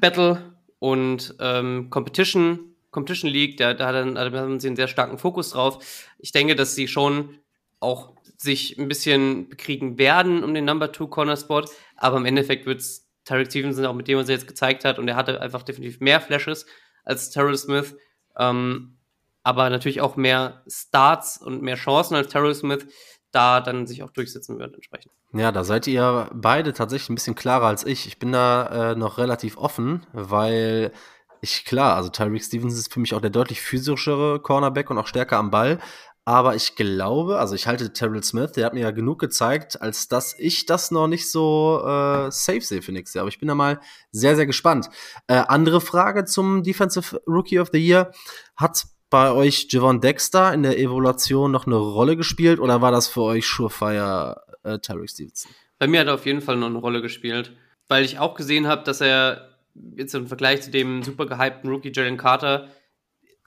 Battle 0.00 0.54
und 0.78 1.34
ähm, 1.40 1.90
Competition, 1.90 2.74
Competition 2.90 3.30
liegt, 3.30 3.60
da, 3.60 3.74
da, 3.74 3.92
da 3.92 4.40
haben 4.40 4.60
sie 4.60 4.68
einen 4.68 4.76
sehr 4.76 4.88
starken 4.88 5.18
Fokus 5.18 5.50
drauf. 5.50 6.08
Ich 6.18 6.32
denke, 6.32 6.54
dass 6.54 6.74
sie 6.74 6.88
schon 6.88 7.38
auch 7.80 8.14
sich 8.36 8.78
ein 8.78 8.88
bisschen 8.88 9.48
bekriegen 9.48 9.98
werden 9.98 10.44
um 10.44 10.54
den 10.54 10.64
Number 10.64 10.92
Two 10.92 11.08
Corner 11.08 11.36
Spot, 11.36 11.64
aber 11.96 12.16
im 12.16 12.26
Endeffekt 12.26 12.66
wird 12.66 12.80
es 12.80 13.03
Tarek 13.24 13.50
Stevenson, 13.50 13.86
auch 13.86 13.94
mit 13.94 14.08
dem, 14.08 14.18
was 14.18 14.28
er 14.28 14.34
jetzt 14.34 14.46
gezeigt 14.46 14.84
hat, 14.84 14.98
und 14.98 15.08
er 15.08 15.16
hatte 15.16 15.40
einfach 15.40 15.62
definitiv 15.62 16.00
mehr 16.00 16.20
Flashes 16.20 16.66
als 17.04 17.30
Terrell 17.30 17.56
Smith, 17.56 17.96
ähm, 18.36 18.98
aber 19.42 19.70
natürlich 19.70 20.00
auch 20.00 20.16
mehr 20.16 20.62
Starts 20.66 21.38
und 21.38 21.62
mehr 21.62 21.76
Chancen 21.76 22.14
als 22.14 22.28
Terrell 22.28 22.54
Smith, 22.54 22.86
da 23.30 23.60
dann 23.60 23.86
sich 23.86 24.02
auch 24.02 24.10
durchsetzen 24.10 24.58
wird 24.58 24.74
entsprechend. 24.74 25.12
Ja, 25.32 25.50
da 25.50 25.64
seid 25.64 25.86
ihr 25.86 26.30
beide 26.32 26.72
tatsächlich 26.72 27.10
ein 27.10 27.16
bisschen 27.16 27.34
klarer 27.34 27.66
als 27.66 27.84
ich. 27.84 28.06
Ich 28.06 28.18
bin 28.18 28.30
da 28.32 28.92
äh, 28.92 28.94
noch 28.94 29.18
relativ 29.18 29.56
offen, 29.56 30.06
weil 30.12 30.92
ich, 31.40 31.64
klar, 31.64 31.96
also 31.96 32.08
Tyreek 32.08 32.42
Stevens 32.42 32.78
ist 32.78 32.92
für 32.92 33.00
mich 33.00 33.12
auch 33.12 33.20
der 33.20 33.30
deutlich 33.30 33.60
physischere 33.60 34.40
Cornerback 34.40 34.88
und 34.90 34.98
auch 34.98 35.06
stärker 35.06 35.36
am 35.36 35.50
Ball. 35.50 35.78
Aber 36.26 36.54
ich 36.54 36.74
glaube, 36.74 37.38
also 37.38 37.54
ich 37.54 37.66
halte 37.66 37.92
Terrell 37.92 38.22
Smith, 38.22 38.52
der 38.52 38.64
hat 38.64 38.72
mir 38.72 38.80
ja 38.80 38.92
genug 38.92 39.18
gezeigt, 39.18 39.82
als 39.82 40.08
dass 40.08 40.34
ich 40.38 40.64
das 40.64 40.90
noch 40.90 41.06
nicht 41.06 41.30
so 41.30 41.80
äh, 41.82 42.30
safe 42.30 42.62
sehe 42.62 42.80
für 42.80 42.92
nächstes 42.92 43.14
Jahr. 43.14 43.22
Aber 43.22 43.28
ich 43.28 43.38
bin 43.38 43.48
da 43.48 43.54
mal 43.54 43.78
sehr, 44.10 44.34
sehr 44.34 44.46
gespannt. 44.46 44.88
Äh, 45.26 45.34
andere 45.34 45.82
Frage 45.82 46.24
zum 46.24 46.62
Defensive 46.62 47.20
Rookie 47.26 47.60
of 47.60 47.68
the 47.72 47.78
Year. 47.78 48.10
Hat 48.56 48.84
bei 49.10 49.32
euch 49.32 49.66
Javon 49.68 50.00
Dexter 50.00 50.54
in 50.54 50.62
der 50.62 50.78
Evaluation 50.78 51.52
noch 51.52 51.66
eine 51.66 51.76
Rolle 51.76 52.16
gespielt 52.16 52.58
oder 52.58 52.80
war 52.80 52.90
das 52.90 53.06
für 53.06 53.22
euch 53.22 53.46
Surefire 53.46 54.42
äh, 54.62 54.78
Terry 54.78 55.06
Stevenson? 55.06 55.52
Bei 55.78 55.86
mir 55.86 56.00
hat 56.00 56.06
er 56.06 56.14
auf 56.14 56.24
jeden 56.24 56.40
Fall 56.40 56.56
noch 56.56 56.68
eine 56.68 56.78
Rolle 56.78 57.02
gespielt, 57.02 57.52
weil 57.88 58.04
ich 58.04 58.18
auch 58.18 58.34
gesehen 58.34 58.66
habe, 58.66 58.82
dass 58.82 59.02
er 59.02 59.50
jetzt 59.96 60.14
im 60.14 60.26
Vergleich 60.26 60.62
zu 60.62 60.70
dem 60.70 61.02
super 61.02 61.26
gehypten 61.26 61.68
Rookie 61.68 61.92
Jalen 61.94 62.16
Carter 62.16 62.68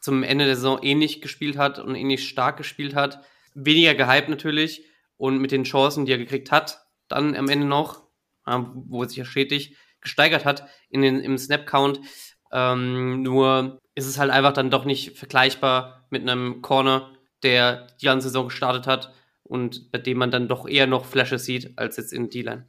zum 0.07 0.23
Ende 0.23 0.45
der 0.45 0.55
Saison 0.55 0.79
ähnlich 0.83 1.21
gespielt 1.21 1.57
hat 1.57 1.79
und 1.79 1.93
ähnlich 1.93 2.29
stark 2.29 2.55
gespielt 2.55 2.95
hat. 2.95 3.19
Weniger 3.53 3.93
gehypt 3.93 4.29
natürlich 4.29 4.85
und 5.17 5.39
mit 5.39 5.51
den 5.51 5.65
Chancen, 5.65 6.05
die 6.05 6.13
er 6.13 6.17
gekriegt 6.17 6.49
hat, 6.49 6.85
dann 7.09 7.35
am 7.35 7.49
Ende 7.49 7.67
noch, 7.67 8.03
wo 8.45 9.03
er 9.03 9.09
sich 9.09 9.17
ja 9.17 9.25
stetig 9.25 9.75
gesteigert 9.99 10.45
hat 10.45 10.65
in 10.89 11.01
den, 11.01 11.19
im 11.19 11.37
Snap-Count. 11.37 11.99
Ähm, 12.53 13.21
nur 13.21 13.81
ist 13.95 14.05
es 14.05 14.17
halt 14.17 14.31
einfach 14.31 14.53
dann 14.53 14.71
doch 14.71 14.85
nicht 14.85 15.17
vergleichbar 15.17 16.07
mit 16.09 16.21
einem 16.21 16.61
Corner, 16.61 17.13
der 17.43 17.87
die 18.01 18.05
ganze 18.05 18.29
Saison 18.29 18.47
gestartet 18.47 18.87
hat 18.87 19.13
und 19.43 19.91
bei 19.91 19.97
dem 19.97 20.19
man 20.19 20.31
dann 20.31 20.47
doch 20.47 20.69
eher 20.69 20.87
noch 20.87 21.03
Flashes 21.03 21.43
sieht 21.43 21.77
als 21.77 21.97
jetzt 21.97 22.13
in 22.13 22.29
D-Line. 22.29 22.65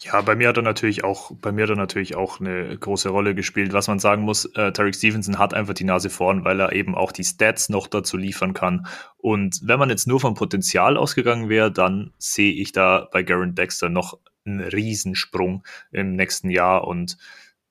Ja, 0.00 0.20
bei 0.20 0.36
mir 0.36 0.48
hat 0.48 0.56
er 0.56 0.62
natürlich 0.62 1.02
auch, 1.02 1.32
bei 1.40 1.50
mir 1.50 1.64
hat 1.64 1.70
er 1.70 1.76
natürlich 1.76 2.14
auch 2.14 2.38
eine 2.38 2.78
große 2.78 3.08
Rolle 3.08 3.34
gespielt. 3.34 3.72
Was 3.72 3.88
man 3.88 3.98
sagen 3.98 4.22
muss, 4.22 4.44
äh, 4.44 4.70
Tarek 4.70 4.94
Stevenson 4.94 5.38
hat 5.38 5.54
einfach 5.54 5.74
die 5.74 5.84
Nase 5.84 6.08
vorn, 6.08 6.44
weil 6.44 6.60
er 6.60 6.72
eben 6.72 6.94
auch 6.94 7.10
die 7.10 7.24
Stats 7.24 7.68
noch 7.68 7.88
dazu 7.88 8.16
liefern 8.16 8.54
kann. 8.54 8.86
Und 9.16 9.60
wenn 9.64 9.80
man 9.80 9.90
jetzt 9.90 10.06
nur 10.06 10.20
vom 10.20 10.34
Potenzial 10.34 10.96
ausgegangen 10.96 11.48
wäre, 11.48 11.72
dann 11.72 12.12
sehe 12.18 12.52
ich 12.52 12.70
da 12.70 13.08
bei 13.10 13.24
Garen 13.24 13.56
Dexter 13.56 13.88
noch 13.88 14.18
einen 14.46 14.60
Riesensprung 14.60 15.64
im 15.90 16.14
nächsten 16.14 16.50
Jahr. 16.50 16.86
Und 16.86 17.18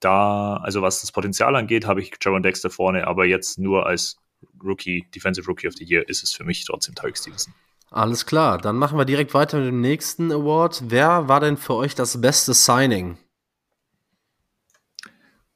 da, 0.00 0.56
also 0.58 0.82
was 0.82 1.00
das 1.00 1.12
Potenzial 1.12 1.56
angeht, 1.56 1.86
habe 1.86 2.00
ich 2.00 2.12
Jaron 2.20 2.42
Dexter 2.42 2.70
vorne, 2.70 3.06
aber 3.06 3.24
jetzt 3.24 3.58
nur 3.58 3.86
als 3.86 4.18
Rookie, 4.62 5.06
Defensive 5.14 5.46
Rookie 5.46 5.66
of 5.66 5.74
the 5.74 5.84
Year 5.84 6.08
ist 6.08 6.22
es 6.22 6.32
für 6.32 6.44
mich 6.44 6.64
trotzdem 6.64 6.94
Tarek 6.94 7.16
Stevenson. 7.16 7.54
Alles 7.90 8.26
klar, 8.26 8.58
dann 8.58 8.76
machen 8.76 8.98
wir 8.98 9.06
direkt 9.06 9.32
weiter 9.32 9.58
mit 9.58 9.68
dem 9.68 9.80
nächsten 9.80 10.30
Award. 10.30 10.84
Wer 10.88 11.28
war 11.28 11.40
denn 11.40 11.56
für 11.56 11.74
euch 11.74 11.94
das 11.94 12.20
beste 12.20 12.52
Signing? 12.52 13.16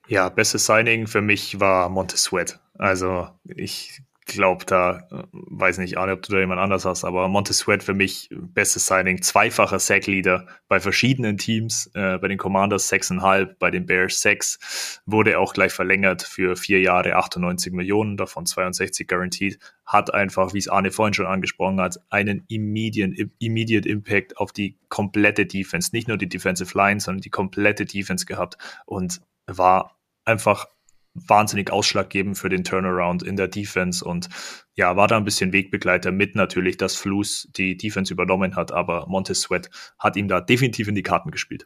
Ja, 0.09 0.29
bestes 0.29 0.67
Signing 0.67 1.07
für 1.07 1.21
mich 1.21 1.61
war 1.61 1.89
Montez 1.89 2.23
Sweat. 2.23 2.61
Also 2.79 3.29
ich 3.45 4.03
glaube, 4.25 4.65
da 4.65 5.09
äh, 5.11 5.23
weiß 5.33 5.79
nicht, 5.79 5.99
Arne, 5.99 6.13
ob 6.13 6.23
du 6.23 6.33
da 6.33 6.39
jemand 6.39 6.61
anders 6.61 6.85
hast, 6.85 7.05
aber 7.05 7.29
Montez 7.29 7.59
Sweat 7.59 7.83
für 7.83 7.95
mich 7.95 8.29
bestes 8.31 8.87
Signing, 8.87 9.23
zweifacher 9.23 9.79
Sack-Leader 9.79 10.47
bei 10.69 10.81
verschiedenen 10.81 11.39
Teams, 11.39 11.91
äh, 11.95 12.19
bei 12.19 12.29
den 12.29 12.39
Commanders 12.39 12.91
6,5, 12.91 13.57
bei 13.59 13.71
den 13.71 13.87
Bears 13.87 14.21
6, 14.21 15.01
wurde 15.07 15.39
auch 15.39 15.53
gleich 15.55 15.73
verlängert 15.73 16.23
für 16.23 16.57
vier 16.57 16.81
Jahre 16.81 17.17
98 17.17 17.73
Millionen, 17.73 18.17
davon 18.17 18.47
62 18.47 19.09
guaranteed, 19.09 19.59
hat 19.85 20.15
einfach, 20.15 20.55
wie 20.55 20.59
es 20.59 20.69
Arne 20.69 20.91
vorhin 20.91 21.15
schon 21.15 21.27
angesprochen 21.27 21.81
hat, 21.81 21.99
einen 22.11 22.45
immediate, 22.49 23.31
immediate 23.39 23.89
Impact 23.89 24.39
auf 24.39 24.53
die 24.53 24.79
komplette 24.89 25.47
Defense, 25.47 25.91
nicht 25.93 26.09
nur 26.09 26.17
die 26.17 26.29
Defensive 26.29 26.77
Line, 26.77 27.01
sondern 27.01 27.23
die 27.23 27.31
komplette 27.31 27.87
Defense 27.87 28.27
gehabt 28.27 28.57
und 28.87 29.21
war 29.47 29.99
einfach 30.25 30.67
wahnsinnig 31.15 31.71
ausschlaggebend 31.71 32.39
für 32.39 32.49
den 32.49 32.65
Turnaround 32.65 33.23
in 33.23 33.37
der 33.37 33.49
Defense 33.49 34.05
und 34.05 34.29
ja, 34.75 34.97
war 34.97 35.09
da 35.09 35.17
ein 35.17 35.25
bisschen 35.25 35.53
Wegbegleiter 35.53 36.11
mit 36.11 36.35
natürlich, 36.35 36.77
dass 36.79 36.97
Flus 36.97 37.49
die 37.57 37.77
Defense 37.77 38.13
übernommen 38.13 38.57
hat, 38.57 38.73
aber 38.73 39.07
Montez 39.09 39.43
Sweat 39.43 39.71
hat 39.99 40.17
ihm 40.17 40.29
da 40.29 40.41
definitiv 40.41 40.89
in 40.89 40.95
die 40.95 41.03
Karten 41.03 41.31
gespielt. 41.31 41.65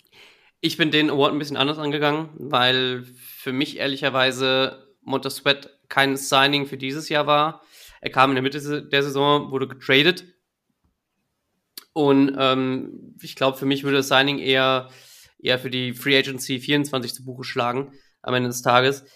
Ich 0.60 0.76
bin 0.76 0.90
den 0.90 1.10
Award 1.10 1.32
ein 1.32 1.38
bisschen 1.38 1.56
anders 1.56 1.78
angegangen, 1.78 2.30
weil 2.34 3.04
für 3.04 3.52
mich 3.52 3.76
ehrlicherweise 3.78 4.88
Montez 5.02 5.36
Sweat 5.36 5.70
kein 5.88 6.16
Signing 6.16 6.66
für 6.66 6.76
dieses 6.76 7.08
Jahr 7.08 7.26
war. 7.26 7.62
Er 8.00 8.10
kam 8.10 8.30
in 8.30 8.34
der 8.34 8.42
Mitte 8.42 8.82
der 8.82 9.02
Saison, 9.02 9.52
wurde 9.52 9.68
getradet 9.68 10.24
und 11.96 12.36
ähm, 12.38 13.16
ich 13.22 13.36
glaube, 13.36 13.56
für 13.56 13.64
mich 13.64 13.82
würde 13.82 13.96
das 13.96 14.08
Signing 14.08 14.38
eher, 14.38 14.90
eher 15.38 15.58
für 15.58 15.70
die 15.70 15.94
Free 15.94 16.18
Agency 16.18 16.58
24 16.58 17.14
zu 17.14 17.24
Buche 17.24 17.42
schlagen 17.42 17.92
am 18.20 18.34
Ende 18.34 18.50
des 18.50 18.60
Tages. 18.60 19.06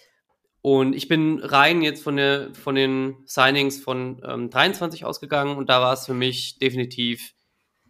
Und 0.63 0.95
ich 0.95 1.09
bin 1.09 1.39
rein 1.39 1.81
jetzt 1.81 2.03
von, 2.03 2.17
der, 2.17 2.55
von 2.55 2.75
den 2.75 3.17
Signings 3.25 3.81
von 3.81 4.21
ähm, 4.27 4.51
23 4.51 5.05
ausgegangen 5.05 5.57
und 5.57 5.71
da 5.71 5.81
war 5.81 5.95
es 5.95 6.05
für 6.05 6.15
mich 6.15 6.59
definitiv 6.59 7.33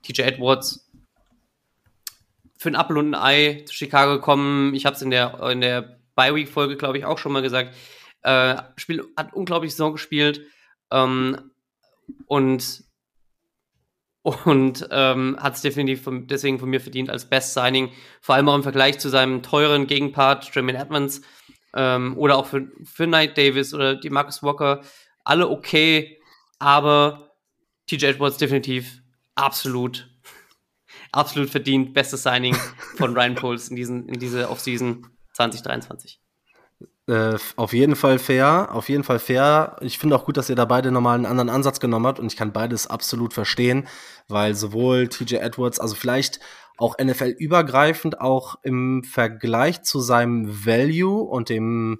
TJ 0.02 0.22
Edwards 0.22 0.88
für 2.56 2.68
ein 2.68 2.76
Apfel 2.76 2.98
und 2.98 3.14
ein 3.14 3.20
Ei 3.20 3.64
zu 3.64 3.74
Chicago 3.74 4.12
gekommen. 4.12 4.74
Ich 4.74 4.86
habe 4.86 4.94
es 4.94 5.02
in 5.02 5.10
der, 5.10 5.40
in 5.50 5.62
der 5.62 5.98
Bye-Week-Folge, 6.14 6.76
glaube 6.76 6.98
ich, 6.98 7.06
auch 7.06 7.18
schon 7.18 7.32
mal 7.32 7.42
gesagt. 7.42 7.74
Äh, 8.22 8.56
Spiel, 8.76 9.02
hat 9.16 9.32
unglaublich 9.32 9.72
Saison 9.72 9.92
gespielt 9.92 10.42
ähm, 10.90 11.50
und, 12.26 12.84
und 14.22 14.88
ähm, 14.90 15.38
hat 15.40 15.54
es 15.54 15.62
definitiv 15.62 16.02
von, 16.02 16.26
deswegen 16.26 16.58
von 16.58 16.68
mir 16.68 16.80
verdient 16.80 17.10
als 17.10 17.28
Best 17.28 17.54
Signing. 17.54 17.90
Vor 18.20 18.34
allem 18.34 18.48
auch 18.48 18.56
im 18.56 18.62
Vergleich 18.62 18.98
zu 18.98 19.08
seinem 19.08 19.42
teuren 19.42 19.86
Gegenpart, 19.86 20.54
Jermaine 20.54 20.78
Edmonds 20.78 21.22
ähm, 21.74 22.16
oder 22.16 22.36
auch 22.36 22.46
für, 22.46 22.68
für 22.84 23.06
Knight 23.06 23.36
Davis 23.36 23.74
oder 23.74 23.96
die 23.96 24.10
Marcus 24.10 24.42
Walker, 24.42 24.82
alle 25.24 25.48
okay, 25.48 26.20
aber 26.58 27.32
TJ 27.86 28.06
Edwards 28.06 28.36
definitiv 28.36 29.02
absolut, 29.34 30.08
absolut 31.12 31.50
verdient. 31.50 31.94
Bestes 31.94 32.22
Signing 32.22 32.54
von 32.96 33.16
Ryan 33.16 33.34
Poles 33.34 33.68
in, 33.68 33.76
diesen, 33.76 34.08
in 34.08 34.20
diese 34.20 34.48
Offseason 34.50 35.06
2023. 35.34 36.20
Äh, 37.08 37.38
auf 37.56 37.72
jeden 37.72 37.96
Fall 37.96 38.20
fair, 38.20 38.68
auf 38.72 38.88
jeden 38.88 39.02
Fall 39.02 39.18
fair. 39.18 39.76
Ich 39.80 39.98
finde 39.98 40.14
auch 40.14 40.24
gut, 40.24 40.36
dass 40.36 40.48
ihr 40.48 40.54
da 40.54 40.64
beide 40.64 40.92
nochmal 40.92 41.16
einen 41.16 41.26
anderen 41.26 41.48
Ansatz 41.48 41.80
genommen 41.80 42.06
habt 42.06 42.20
und 42.20 42.26
ich 42.26 42.36
kann 42.36 42.52
beides 42.52 42.86
absolut 42.86 43.34
verstehen, 43.34 43.88
weil 44.30 44.54
sowohl 44.54 45.08
TJ 45.08 45.36
Edwards, 45.36 45.78
also 45.78 45.94
vielleicht 45.94 46.40
auch 46.76 46.96
NFL-übergreifend, 46.98 48.20
auch 48.20 48.56
im 48.62 49.04
Vergleich 49.04 49.82
zu 49.82 50.00
seinem 50.00 50.64
Value 50.66 51.22
und 51.22 51.48
dem 51.48 51.98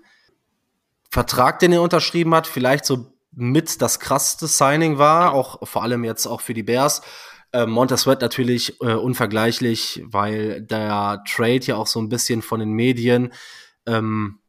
Vertrag, 1.11 1.59
den 1.59 1.73
er 1.73 1.83
unterschrieben 1.83 2.35
hat, 2.35 2.47
vielleicht 2.47 2.85
so 2.85 3.13
mit 3.33 3.83
das 3.83 4.01
krasseste 4.01 4.47
Signing 4.47 4.99
war, 4.99 5.35
auch 5.35 5.67
vor 5.67 5.83
allem 5.83 6.05
jetzt 6.05 6.27
auch 6.27 6.41
für 6.41 6.55
die 6.55 6.63
Bears. 6.63 7.03
Äh, 7.53 7.67
Montez 7.67 8.07
natürlich 8.07 8.81
äh, 8.81 8.95
unvergleichlich, 8.95 10.03
weil 10.07 10.63
der 10.63 11.23
Trade 11.29 11.61
ja 11.61 11.77
auch 11.77 11.87
so 11.87 12.01
ein 12.01 12.09
bisschen 12.09 12.43
von 12.43 12.61
den 12.61 12.73
Medien 12.73 13.33
ähm, 13.87 14.40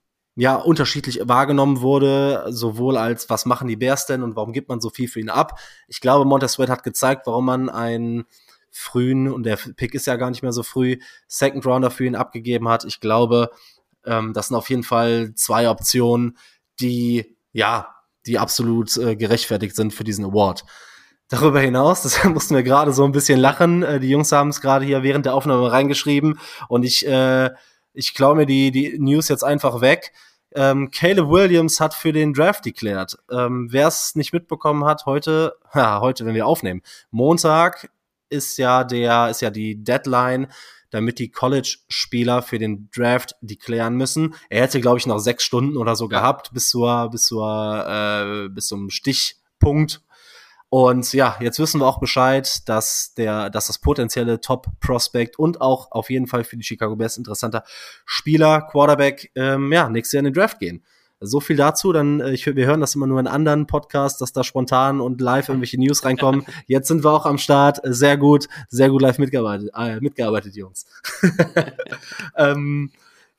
ja 0.41 0.55
unterschiedlich 0.55 1.19
wahrgenommen 1.23 1.81
wurde, 1.81 2.45
sowohl 2.49 2.97
als 2.97 3.29
was 3.29 3.45
machen 3.45 3.67
die 3.67 3.75
Bears 3.75 4.07
denn 4.07 4.23
und 4.23 4.35
warum 4.35 4.53
gibt 4.53 4.69
man 4.69 4.81
so 4.81 4.89
viel 4.89 5.07
für 5.07 5.19
ihn 5.19 5.29
ab. 5.29 5.59
Ich 5.87 6.01
glaube, 6.01 6.25
Montez 6.25 6.57
hat 6.57 6.81
gezeigt, 6.81 7.27
warum 7.27 7.45
man 7.45 7.69
einen 7.69 8.23
frühen, 8.71 9.31
und 9.31 9.43
der 9.43 9.57
Pick 9.57 9.93
ist 9.93 10.07
ja 10.07 10.15
gar 10.15 10.31
nicht 10.31 10.41
mehr 10.41 10.51
so 10.51 10.63
früh, 10.63 10.97
Second 11.27 11.63
Rounder 11.67 11.91
für 11.91 12.05
ihn 12.05 12.15
abgegeben 12.15 12.69
hat. 12.69 12.85
Ich 12.85 12.99
glaube, 12.99 13.51
ähm, 14.03 14.33
das 14.33 14.47
sind 14.47 14.57
auf 14.57 14.67
jeden 14.71 14.81
Fall 14.81 15.35
zwei 15.35 15.69
Optionen, 15.69 16.35
die, 16.79 17.37
ja, 17.53 17.93
die 18.25 18.39
absolut 18.39 18.97
äh, 18.97 19.15
gerechtfertigt 19.15 19.75
sind 19.75 19.93
für 19.93 20.03
diesen 20.03 20.25
Award. 20.25 20.65
Darüber 21.27 21.59
hinaus, 21.59 22.01
das 22.01 22.23
mussten 22.23 22.55
wir 22.55 22.63
gerade 22.63 22.93
so 22.93 23.05
ein 23.05 23.11
bisschen 23.11 23.39
lachen. 23.39 23.83
Äh, 23.83 23.99
die 23.99 24.09
Jungs 24.09 24.31
haben 24.31 24.49
es 24.49 24.59
gerade 24.59 24.85
hier 24.85 25.03
während 25.03 25.27
der 25.27 25.35
Aufnahme 25.35 25.71
reingeschrieben 25.71 26.39
und 26.67 26.81
ich, 26.81 27.05
äh, 27.05 27.51
ich 27.93 28.15
klaue 28.15 28.37
mir 28.37 28.47
die, 28.47 28.71
die 28.71 28.97
News 28.97 29.27
jetzt 29.27 29.43
einfach 29.43 29.81
weg. 29.81 30.13
Ähm, 30.53 30.91
Caleb 30.91 31.29
Williams 31.29 31.79
hat 31.79 31.93
für 31.93 32.11
den 32.11 32.33
Draft 32.33 32.65
deklärt. 32.65 33.17
Ähm, 33.31 33.67
Wer 33.71 33.87
es 33.87 34.15
nicht 34.15 34.33
mitbekommen 34.33 34.85
hat, 34.85 35.05
heute, 35.05 35.55
ja, 35.73 36.01
heute, 36.01 36.25
wenn 36.25 36.35
wir 36.35 36.47
aufnehmen, 36.47 36.81
Montag 37.09 37.89
ist 38.29 38.57
ja 38.57 38.83
der, 38.83 39.29
ist 39.29 39.41
ja 39.41 39.49
die 39.49 39.83
Deadline, 39.83 40.47
damit 40.89 41.19
die 41.19 41.31
College-Spieler 41.31 42.41
für 42.41 42.59
den 42.59 42.89
Draft 42.93 43.35
deklären 43.41 43.95
müssen. 43.95 44.35
Er 44.49 44.63
hätte, 44.63 44.81
glaube 44.81 44.97
ich, 44.97 45.07
noch 45.07 45.19
sechs 45.19 45.43
Stunden 45.43 45.77
oder 45.77 45.95
so 45.95 46.07
gehabt 46.07 46.53
bis 46.53 46.69
zur, 46.69 47.09
bis 47.09 47.23
zur, 47.23 47.85
äh, 47.87 48.49
bis 48.49 48.67
zum 48.67 48.89
Stichpunkt. 48.89 50.01
Und 50.73 51.11
ja, 51.11 51.35
jetzt 51.41 51.59
wissen 51.59 51.81
wir 51.81 51.85
auch 51.85 51.99
Bescheid, 51.99 52.61
dass 52.69 53.13
der, 53.15 53.49
dass 53.49 53.67
das 53.67 53.77
potenzielle 53.77 54.39
Top-Prospect 54.39 55.37
und 55.37 55.59
auch 55.59 55.91
auf 55.91 56.09
jeden 56.09 56.27
Fall 56.27 56.45
für 56.45 56.55
die 56.55 56.63
Chicago 56.63 56.95
Bears 56.95 57.17
interessanter 57.17 57.65
Spieler, 58.05 58.61
Quarterback, 58.61 59.33
ähm, 59.35 59.73
ja, 59.73 59.89
nächstes 59.89 60.13
Jahr 60.13 60.19
in 60.19 60.31
den 60.31 60.33
Draft 60.33 60.59
gehen. 60.59 60.81
So 61.19 61.41
viel 61.41 61.57
dazu. 61.57 61.91
Dann, 61.91 62.21
äh, 62.21 62.31
ich, 62.31 62.45
wir 62.45 62.65
hören 62.65 62.79
das 62.79 62.95
immer 62.95 63.05
nur 63.05 63.19
in 63.19 63.27
anderen 63.27 63.67
Podcasts, 63.67 64.17
dass 64.17 64.31
da 64.31 64.45
spontan 64.45 65.01
und 65.01 65.19
live 65.19 65.49
irgendwelche 65.49 65.77
News 65.77 66.05
reinkommen. 66.05 66.45
Jetzt 66.67 66.87
sind 66.87 67.03
wir 67.03 67.11
auch 67.11 67.25
am 67.25 67.37
Start. 67.37 67.81
Sehr 67.83 68.15
gut, 68.15 68.47
sehr 68.69 68.89
gut 68.89 69.01
live 69.01 69.17
mitgearbeitet, 69.17 69.71
äh, 69.77 69.99
mitgearbeitet 69.99 70.55
Jungs. 70.55 70.85
ähm, 72.37 72.91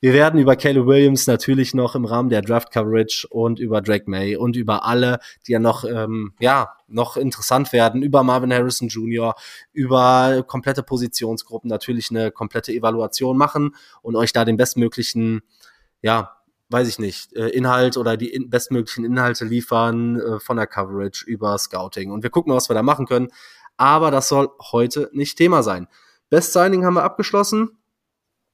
wir 0.03 0.11
werden 0.11 0.37
über 0.37 0.57
Caleb 0.57 0.85
Williams 0.85 1.27
natürlich 1.27 1.73
noch 1.73 1.95
im 1.95 2.03
Rahmen 2.03 2.27
der 2.27 2.41
Draft 2.41 2.71
Coverage 2.71 3.25
und 3.29 3.57
über 3.57 3.81
Drake 3.81 4.03
May 4.11 4.35
und 4.35 4.57
über 4.57 4.83
alle, 4.83 5.19
die 5.47 5.53
ja 5.53 5.59
noch, 5.59 5.85
ähm, 5.85 6.33
ja, 6.41 6.75
noch 6.89 7.15
interessant 7.15 7.71
werden, 7.71 8.03
über 8.03 8.21
Marvin 8.21 8.53
Harrison 8.53 8.89
Jr., 8.89 9.33
über 9.71 10.43
komplette 10.45 10.83
Positionsgruppen 10.83 11.69
natürlich 11.69 12.11
eine 12.11 12.31
komplette 12.31 12.73
Evaluation 12.73 13.37
machen 13.37 13.75
und 14.01 14.17
euch 14.17 14.33
da 14.33 14.43
den 14.43 14.57
bestmöglichen, 14.57 15.41
ja, 16.01 16.35
weiß 16.67 16.89
ich 16.89 16.99
nicht, 16.99 17.31
äh, 17.37 17.47
Inhalt 17.47 17.95
oder 17.95 18.17
die 18.17 18.45
bestmöglichen 18.45 19.05
Inhalte 19.05 19.45
liefern 19.45 20.19
äh, 20.19 20.39
von 20.41 20.57
der 20.57 20.67
Coverage 20.67 21.23
über 21.25 21.57
Scouting. 21.57 22.11
Und 22.11 22.23
wir 22.23 22.29
gucken 22.29 22.49
mal, 22.49 22.57
was 22.57 22.69
wir 22.69 22.73
da 22.73 22.83
machen 22.83 23.05
können. 23.05 23.29
Aber 23.77 24.11
das 24.11 24.27
soll 24.27 24.49
heute 24.73 25.09
nicht 25.13 25.37
Thema 25.37 25.63
sein. 25.63 25.87
Best 26.29 26.51
Signing 26.51 26.83
haben 26.83 26.95
wir 26.95 27.03
abgeschlossen. 27.03 27.77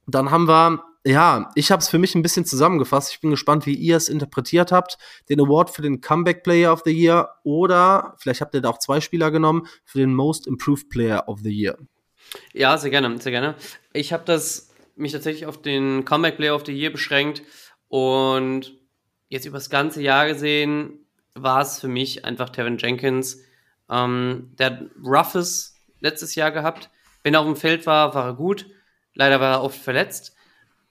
Dann 0.06 0.30
haben 0.30 0.48
wir, 0.48 0.84
ja, 1.06 1.50
ich 1.56 1.72
habe 1.72 1.82
es 1.82 1.88
für 1.88 1.98
mich 1.98 2.14
ein 2.16 2.22
bisschen 2.22 2.46
zusammengefasst. 2.46 3.14
Ich 3.14 3.22
bin 3.22 3.32
gespannt, 3.32 3.66
wie 3.66 3.74
ihr 3.74 3.96
es 3.96 4.10
interpretiert 4.10 4.72
habt. 4.72 4.98
Den 5.30 5.40
Award 5.40 5.70
für 5.70 5.82
den 5.82 6.02
Comeback 6.02 6.44
Player 6.44 6.74
of 6.74 6.82
the 6.84 6.92
Year 6.92 7.36
oder 7.44 8.16
vielleicht 8.18 8.42
habt 8.42 8.54
ihr 8.54 8.62
da 8.62 8.70
auch 8.70 8.80
zwei 8.80 9.00
Spieler 9.00 9.32
genommen 9.32 9.68
für 9.86 10.00
den 10.00 10.14
Most 10.14 10.46
Improved 10.46 10.90
Player 10.90 11.28
of 11.30 11.40
the 11.42 11.52
Year. 11.52 11.78
Ja, 12.54 12.78
sehr 12.78 12.92
gerne, 12.92 13.20
sehr 13.22 13.32
gerne. 13.32 13.56
Ich 13.94 14.12
habe 14.12 14.42
mich 14.96 15.12
tatsächlich 15.14 15.46
auf 15.46 15.62
den 15.62 16.04
Comeback 16.04 16.36
Player 16.36 16.54
of 16.54 16.66
the 16.66 16.74
Year 16.74 16.92
beschränkt 16.92 17.44
und 17.88 18.74
jetzt 19.30 19.46
über 19.46 19.58
das 19.58 19.70
ganze 19.70 20.02
Jahr 20.02 20.28
gesehen 20.28 21.06
war 21.34 21.62
es 21.62 21.80
für 21.80 21.88
mich 21.88 22.26
einfach 22.26 22.50
Tevin 22.50 22.78
Jenkins. 22.78 23.42
Ähm, 23.90 24.52
der 24.60 24.66
hat 24.66 24.82
roughes 25.02 25.76
letztes 26.02 26.36
Jahr 26.36 26.52
gehabt. 26.52 26.90
Wenn 27.24 27.34
er 27.34 27.40
auf 27.40 27.46
dem 27.46 27.56
Feld 27.56 27.86
war, 27.86 28.14
war 28.14 28.26
er 28.26 28.34
gut. 28.34 28.68
Leider 29.14 29.40
war 29.40 29.54
er 29.54 29.64
oft 29.64 29.80
verletzt 29.80 30.36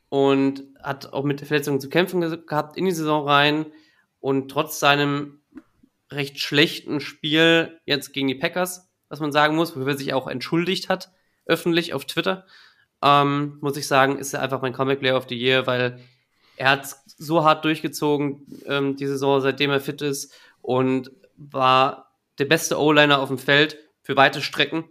und 0.09 0.65
hat 0.83 1.13
auch 1.13 1.25
mit 1.25 1.41
Verletzungen 1.41 1.81
zu 1.81 1.89
kämpfen 1.89 2.21
ge 2.21 2.39
gehabt 2.47 2.77
in 2.77 2.85
die 2.85 2.93
Saison 2.93 3.27
rein. 3.27 3.67
Und 4.21 4.51
trotz 4.51 4.81
seinem 4.81 5.41
recht 6.11 6.41
schlechten 6.41 7.01
Spiel 7.01 7.79
jetzt 7.85 8.13
gegen 8.13 8.29
die 8.29 8.35
Packers, 8.35 8.89
was 9.09 9.21
man 9.21 9.33
sagen 9.33 9.57
muss, 9.57 9.77
wofür 9.77 9.89
er 9.89 9.99
sich 9.99 10.13
auch 10.13 10.27
entschuldigt 10.27 10.89
hat, 10.89 11.13
öffentlich 11.45 11.95
auf 11.95 12.05
Twitter, 12.05 12.47
ähm, 13.03 13.59
muss 13.61 13.77
ich 13.77 13.87
sagen, 13.87 14.19
ist 14.19 14.35
er 14.35 14.43
einfach 14.43 14.63
mein 14.63 14.73
Comic 14.73 15.01
Player 15.01 15.17
of 15.17 15.29
the 15.29 15.37
Year, 15.37 15.67
weil 15.67 16.01
er 16.57 16.71
hat 16.71 16.97
so 17.17 17.45
hart 17.45 17.65
durchgezogen 17.65 18.47
ähm, 18.67 18.97
die 18.97 19.07
Saison, 19.07 19.41
seitdem 19.41 19.71
er 19.71 19.81
fit 19.81 20.03
ist 20.03 20.35
und 20.63 21.13
war 21.37 22.13
der 22.39 22.47
beste 22.47 22.79
O-Liner 22.79 23.21
auf 23.21 23.29
dem 23.29 23.39
Feld 23.39 23.79
für 24.03 24.17
weite 24.17 24.43
Strecken. 24.43 24.85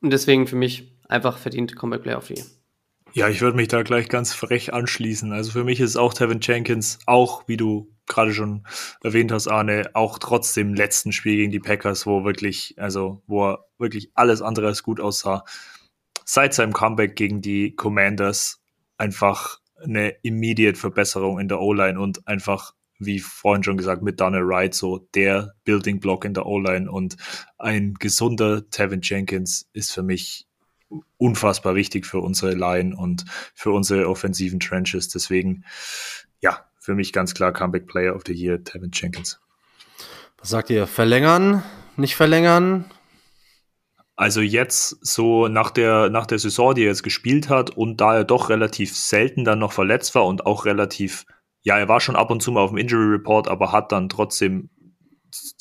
Und 0.00 0.10
deswegen 0.10 0.48
für 0.48 0.56
mich 0.56 0.92
einfach 1.08 1.38
verdient 1.38 1.76
Comeback 1.76 2.02
Player 2.02 2.18
of 2.18 2.26
the 2.26 2.34
Year. 2.34 2.46
Ja, 3.14 3.28
ich 3.28 3.42
würde 3.42 3.56
mich 3.56 3.68
da 3.68 3.82
gleich 3.82 4.08
ganz 4.08 4.32
frech 4.32 4.72
anschließen. 4.72 5.32
Also 5.32 5.52
für 5.52 5.64
mich 5.64 5.80
ist 5.80 5.96
auch 5.96 6.14
Tevin 6.14 6.40
Jenkins, 6.40 6.98
auch 7.04 7.46
wie 7.46 7.58
du 7.58 7.92
gerade 8.06 8.32
schon 8.32 8.66
erwähnt 9.02 9.32
hast, 9.32 9.48
Arne, 9.48 9.90
auch 9.92 10.18
trotz 10.18 10.54
dem 10.54 10.74
letzten 10.74 11.12
Spiel 11.12 11.36
gegen 11.36 11.52
die 11.52 11.60
Packers, 11.60 12.06
wo 12.06 12.24
wirklich, 12.24 12.74
also 12.78 13.22
wo 13.26 13.50
er 13.50 13.66
wirklich 13.78 14.10
alles 14.14 14.40
andere 14.40 14.66
als 14.68 14.82
gut 14.82 14.98
aussah, 14.98 15.44
seit 16.24 16.54
seinem 16.54 16.72
Comeback 16.72 17.14
gegen 17.14 17.42
die 17.42 17.74
Commanders 17.74 18.62
einfach 18.96 19.58
eine 19.82 20.10
immediate 20.22 20.78
Verbesserung 20.78 21.38
in 21.38 21.48
der 21.48 21.60
O-Line 21.60 22.00
und 22.00 22.26
einfach, 22.26 22.72
wie 22.98 23.18
vorhin 23.18 23.62
schon 23.62 23.76
gesagt, 23.76 24.02
mit 24.02 24.20
Daniel 24.20 24.46
Wright 24.46 24.74
so 24.74 25.06
der 25.14 25.54
Building 25.64 26.00
Block 26.00 26.24
in 26.24 26.34
der 26.34 26.46
O-Line 26.46 26.90
und 26.90 27.16
ein 27.58 27.94
gesunder 27.94 28.68
Tevin 28.70 29.00
Jenkins 29.02 29.68
ist 29.72 29.92
für 29.92 30.02
mich 30.02 30.46
unfassbar 31.18 31.74
wichtig 31.74 32.06
für 32.06 32.20
unsere 32.20 32.54
Line 32.54 32.96
und 32.96 33.24
für 33.54 33.70
unsere 33.72 34.08
offensiven 34.08 34.60
Trenches. 34.60 35.08
Deswegen, 35.08 35.64
ja, 36.40 36.66
für 36.78 36.94
mich 36.94 37.12
ganz 37.12 37.34
klar 37.34 37.52
Comeback 37.52 37.86
Player 37.86 38.14
of 38.14 38.22
the 38.26 38.32
Year, 38.32 38.62
Tevin 38.62 38.90
Jenkins. 38.92 39.40
Was 40.38 40.50
sagt 40.50 40.70
ihr? 40.70 40.86
Verlängern? 40.86 41.62
Nicht 41.96 42.16
verlängern? 42.16 42.86
Also 44.16 44.40
jetzt 44.40 44.98
so 45.00 45.48
nach 45.48 45.70
der, 45.70 46.10
nach 46.10 46.26
der 46.26 46.38
Saison, 46.38 46.74
die 46.74 46.82
er 46.82 46.88
jetzt 46.88 47.02
gespielt 47.02 47.48
hat 47.48 47.70
und 47.70 48.00
da 48.00 48.16
er 48.16 48.24
doch 48.24 48.50
relativ 48.50 48.96
selten 48.96 49.44
dann 49.44 49.58
noch 49.58 49.72
verletzt 49.72 50.14
war 50.14 50.26
und 50.26 50.46
auch 50.46 50.64
relativ, 50.64 51.24
ja, 51.62 51.78
er 51.78 51.88
war 51.88 52.00
schon 52.00 52.16
ab 52.16 52.30
und 52.30 52.42
zu 52.42 52.52
mal 52.52 52.60
auf 52.60 52.70
dem 52.70 52.78
Injury 52.78 53.14
Report, 53.14 53.48
aber 53.48 53.72
hat 53.72 53.92
dann 53.92 54.08
trotzdem 54.08 54.68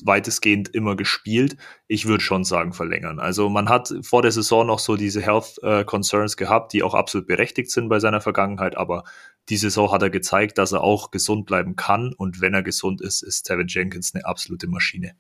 weitestgehend 0.04 0.70
immer 0.70 0.96
gespielt. 0.96 1.58
Ich 1.88 2.06
würde 2.06 2.24
schon 2.24 2.44
sagen 2.44 2.74
verlängern. 2.74 3.20
Also 3.20 3.50
man 3.50 3.70
hat 3.70 3.94
vor 4.02 4.22
der 4.22 4.32
Saison 4.32 4.68
noch 4.68 4.80
so 4.80 4.96
diese 4.96 5.22
Health 5.22 5.60
äh, 5.64 5.84
Concerns 5.84 6.38
gehabt, 6.38 6.74
die 6.74 6.84
auch 6.84 6.94
absolut 6.94 7.28
berechtigt 7.28 7.72
sind 7.72 7.90
bei 7.90 8.00
seiner 8.00 8.22
Vergangenheit, 8.22 8.78
aber 8.78 9.04
die 9.50 9.58
Saison 9.58 9.92
hat 9.92 10.02
er 10.02 10.10
gezeigt, 10.10 10.58
dass 10.58 10.72
er 10.72 10.82
auch 10.82 11.12
gesund 11.12 11.46
bleiben 11.46 11.76
kann 11.76 12.14
und 12.14 12.42
wenn 12.42 12.54
er 12.54 12.64
gesund 12.64 13.02
ist, 13.02 13.22
ist 13.22 13.44
Tevin 13.44 13.68
Jenkins 13.68 14.14
eine 14.14 14.26
absolute 14.26 14.68
Maschine. 14.68 15.16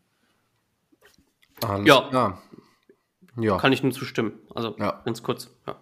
Alles 1.62 1.88
ja. 1.88 2.08
Klar. 2.10 2.42
Ja. 3.38 3.58
Kann 3.58 3.72
ich 3.72 3.84
nur 3.84 3.92
zustimmen. 3.92 4.34
Also 4.54 4.76
ja. 4.78 5.02
ganz 5.06 5.24
kurz. 5.24 5.50
Ja. 5.68 5.76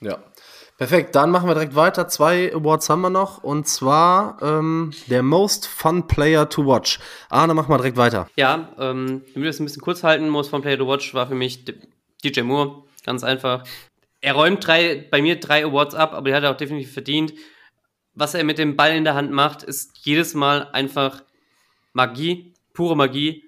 ja. 0.00 0.18
Perfekt, 0.76 1.14
dann 1.14 1.30
machen 1.30 1.48
wir 1.48 1.54
direkt 1.54 1.76
weiter. 1.76 2.08
Zwei 2.08 2.52
Awards 2.52 2.90
haben 2.90 3.02
wir 3.02 3.10
noch 3.10 3.44
und 3.44 3.68
zwar 3.68 4.42
ähm, 4.42 4.92
der 5.06 5.22
Most 5.22 5.68
Fun 5.68 6.08
Player 6.08 6.48
to 6.48 6.66
Watch. 6.66 6.98
Arne, 7.28 7.54
mach 7.54 7.68
mal 7.68 7.76
direkt 7.76 7.96
weiter. 7.96 8.28
Ja, 8.34 8.72
ähm, 8.78 9.22
ich 9.24 9.36
will 9.36 9.44
das 9.44 9.60
ein 9.60 9.66
bisschen 9.66 9.82
kurz 9.82 10.02
halten. 10.02 10.28
Most 10.28 10.50
Fun 10.50 10.62
Player 10.62 10.76
to 10.76 10.88
Watch 10.88 11.14
war 11.14 11.28
für 11.28 11.36
mich 11.36 11.64
DJ 12.24 12.40
Moore, 12.40 12.82
ganz 13.04 13.22
einfach. 13.22 13.62
Er 14.20 14.32
räumt 14.32 14.66
drei, 14.66 15.06
bei 15.10 15.22
mir 15.22 15.38
drei 15.38 15.64
Awards 15.64 15.94
ab, 15.94 16.12
aber 16.12 16.30
die 16.30 16.34
hat 16.34 16.42
er 16.42 16.50
auch 16.50 16.56
definitiv 16.56 16.92
verdient. 16.92 17.34
Was 18.14 18.34
er 18.34 18.42
mit 18.42 18.58
dem 18.58 18.74
Ball 18.74 18.96
in 18.96 19.04
der 19.04 19.14
Hand 19.14 19.30
macht, 19.30 19.62
ist 19.62 19.98
jedes 20.04 20.34
Mal 20.34 20.70
einfach 20.72 21.22
Magie, 21.92 22.52
pure 22.72 22.96
Magie. 22.96 23.44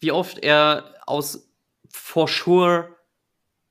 Wie 0.00 0.12
oft 0.12 0.38
er 0.38 0.94
aus 1.06 1.48
for 1.90 2.28
sure 2.28 2.97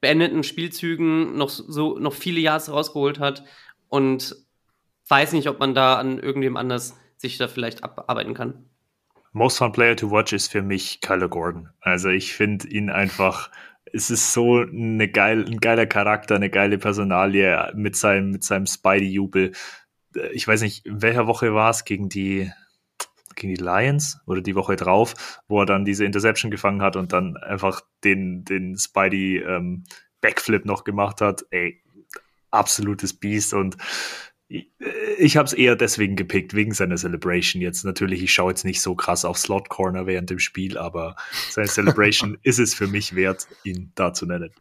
beendeten 0.02 0.44
Spielzügen 0.44 1.38
noch 1.38 1.50
so 1.50 1.98
noch 1.98 2.14
viele 2.14 2.40
Jahre 2.40 2.72
rausgeholt 2.72 3.20
hat 3.20 3.44
und 3.90 4.36
weiß 5.08 5.34
nicht, 5.34 5.48
ob 5.48 5.60
man 5.60 5.74
da 5.74 5.96
an 5.96 6.20
irgendwem 6.20 6.58
anders 6.58 6.98
sich 7.18 7.38
da 7.38 7.48
vielleicht 7.48 7.84
abarbeiten 7.84 8.34
kann. 8.34 8.66
Most 9.34 9.58
fun 9.58 9.72
player 9.72 9.96
to 9.96 10.10
watch 10.12 10.34
ist 10.34 10.52
für 10.52 10.62
mich 10.62 11.02
Kyler 11.02 11.30
Gordon. 11.30 11.70
Also 11.82 12.10
ich 12.10 12.34
finde 12.34 12.68
ihn 12.68 12.90
einfach, 12.90 13.52
es 13.92 14.10
ist 14.10 14.34
so 14.34 14.58
eine 14.58 15.08
geil, 15.08 15.46
ein 15.46 15.60
geiler 15.60 15.86
Charakter, 15.86 16.36
eine 16.36 16.50
geile 16.50 16.78
Personalie 16.78 17.72
mit 17.76 17.96
seinem, 17.96 18.32
mit 18.32 18.44
seinem 18.44 18.66
Spidey-Jubel. 18.66 19.54
Ich 20.34 20.48
weiß 20.48 20.62
nicht, 20.62 20.86
in 20.86 21.02
welcher 21.02 21.28
Woche 21.28 21.54
war 21.54 21.70
es 21.70 21.86
gegen 21.86 22.10
die, 22.10 22.52
gegen 23.38 23.56
die 23.56 23.64
Lions 23.64 24.20
oder 24.26 24.42
die 24.42 24.56
Woche 24.56 24.76
drauf, 24.76 25.42
wo 25.48 25.62
er 25.62 25.66
dann 25.66 25.86
diese 25.86 26.04
Interception 26.04 26.52
gefangen 26.52 26.82
hat 26.82 26.96
und 26.96 27.14
dann 27.14 27.38
einfach 27.38 27.82
den, 28.04 28.44
den 28.44 28.78
Spidey 28.78 29.38
ähm, 29.38 29.86
Backflip 30.20 30.66
noch 30.66 30.84
gemacht 30.84 31.22
hat. 31.22 31.46
Ey, 31.52 31.82
absolutes 32.52 33.14
Biest 33.14 33.54
und 33.54 33.78
ich 35.18 35.36
habe 35.36 35.46
es 35.46 35.54
eher 35.54 35.76
deswegen 35.76 36.16
gepickt, 36.16 36.54
wegen 36.54 36.74
seiner 36.74 36.96
Celebration. 36.96 37.62
Jetzt 37.62 37.84
natürlich, 37.84 38.24
ich 38.24 38.32
schaue 38.32 38.52
jetzt 38.52 38.64
nicht 38.64 38.82
so 38.82 38.96
krass 38.96 39.26
auf 39.26 39.38
Slot 39.38 39.68
Corner 39.68 40.06
während 40.06 40.30
dem 40.30 40.40
Spiel, 40.40 40.78
aber 40.78 41.18
seine 41.50 41.68
Celebration 41.68 42.38
ist 42.44 42.60
es 42.60 42.74
für 42.74 42.88
mich 42.88 43.16
wert, 43.16 43.48
ihn 43.64 43.92
da 43.96 44.14
zu 44.14 44.26
nennen. 44.26 44.52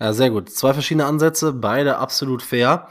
Ja, 0.00 0.12
sehr 0.12 0.30
gut. 0.30 0.50
Zwei 0.50 0.72
verschiedene 0.72 1.06
Ansätze, 1.06 1.52
beide 1.52 1.98
absolut 1.98 2.42
fair. 2.42 2.88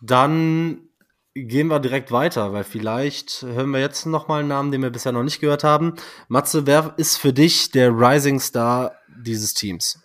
Dann 0.00 0.89
gehen 1.34 1.68
wir 1.68 1.80
direkt 1.80 2.10
weiter, 2.12 2.52
weil 2.52 2.64
vielleicht 2.64 3.42
hören 3.42 3.70
wir 3.70 3.80
jetzt 3.80 4.06
noch 4.06 4.28
mal 4.28 4.40
einen 4.40 4.48
Namen, 4.48 4.72
den 4.72 4.82
wir 4.82 4.90
bisher 4.90 5.12
noch 5.12 5.22
nicht 5.22 5.40
gehört 5.40 5.64
haben. 5.64 5.94
Matze, 6.28 6.66
wer 6.66 6.94
ist 6.96 7.16
für 7.16 7.32
dich 7.32 7.70
der 7.70 7.90
Rising 7.90 8.40
Star 8.40 8.92
dieses 9.08 9.54
Teams? 9.54 10.00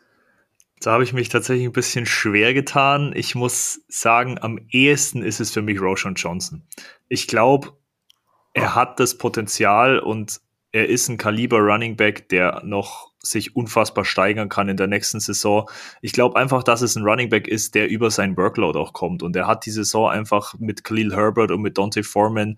Da 0.82 0.91
habe 0.91 1.03
ich 1.03 1.13
mich 1.13 1.30
tatsächlich 1.30 1.65
ein 1.65 1.71
bisschen 1.71 2.05
schwer 2.05 2.53
getan. 2.53 3.13
Ich 3.15 3.34
muss 3.34 3.82
sagen, 3.88 4.38
am 4.39 4.59
ehesten 4.69 5.23
ist 5.23 5.39
es 5.39 5.51
für 5.51 5.61
mich 5.61 5.82
Roshan 5.82 6.15
Johnson. 6.15 6.67
Ich 7.07 7.28
glaube, 7.28 7.71
er 8.53 8.69
oh. 8.69 8.76
hat 8.76 8.99
das 8.99 9.17
Potenzial 9.17 9.99
und 9.99 10.41
er 10.76 10.89
ist 10.89 11.07
ein 11.07 11.15
Kaliber 11.15 11.59
Running 11.59 11.95
Back, 11.95 12.28
der 12.28 12.61
noch 12.65 13.13
sich 13.19 13.55
unfassbar 13.55 14.03
steigern 14.03 14.49
kann 14.49 14.67
in 14.67 14.76
der 14.76 14.88
nächsten 14.88 15.21
Saison. 15.21 15.69
Ich 16.01 16.11
glaube 16.11 16.38
einfach, 16.38 16.63
dass 16.63 16.82
es 16.82 16.97
ein 16.97 17.05
Running 17.05 17.30
Back 17.30 17.47
ist, 17.47 17.76
der 17.76 17.88
über 17.88 18.11
seinen 18.11 18.36
Workload 18.36 18.78
auch 18.78 18.91
kommt. 18.91 19.23
Und 19.23 19.38
er 19.38 19.47
hat 19.47 19.65
die 19.65 19.71
Saison 19.71 20.09
einfach 20.09 20.53
mit 20.59 20.84
Khalil 20.84 21.15
Herbert 21.15 21.51
und 21.51 21.61
mit 21.61 21.78
Dante 21.78 22.03
Foreman 22.03 22.57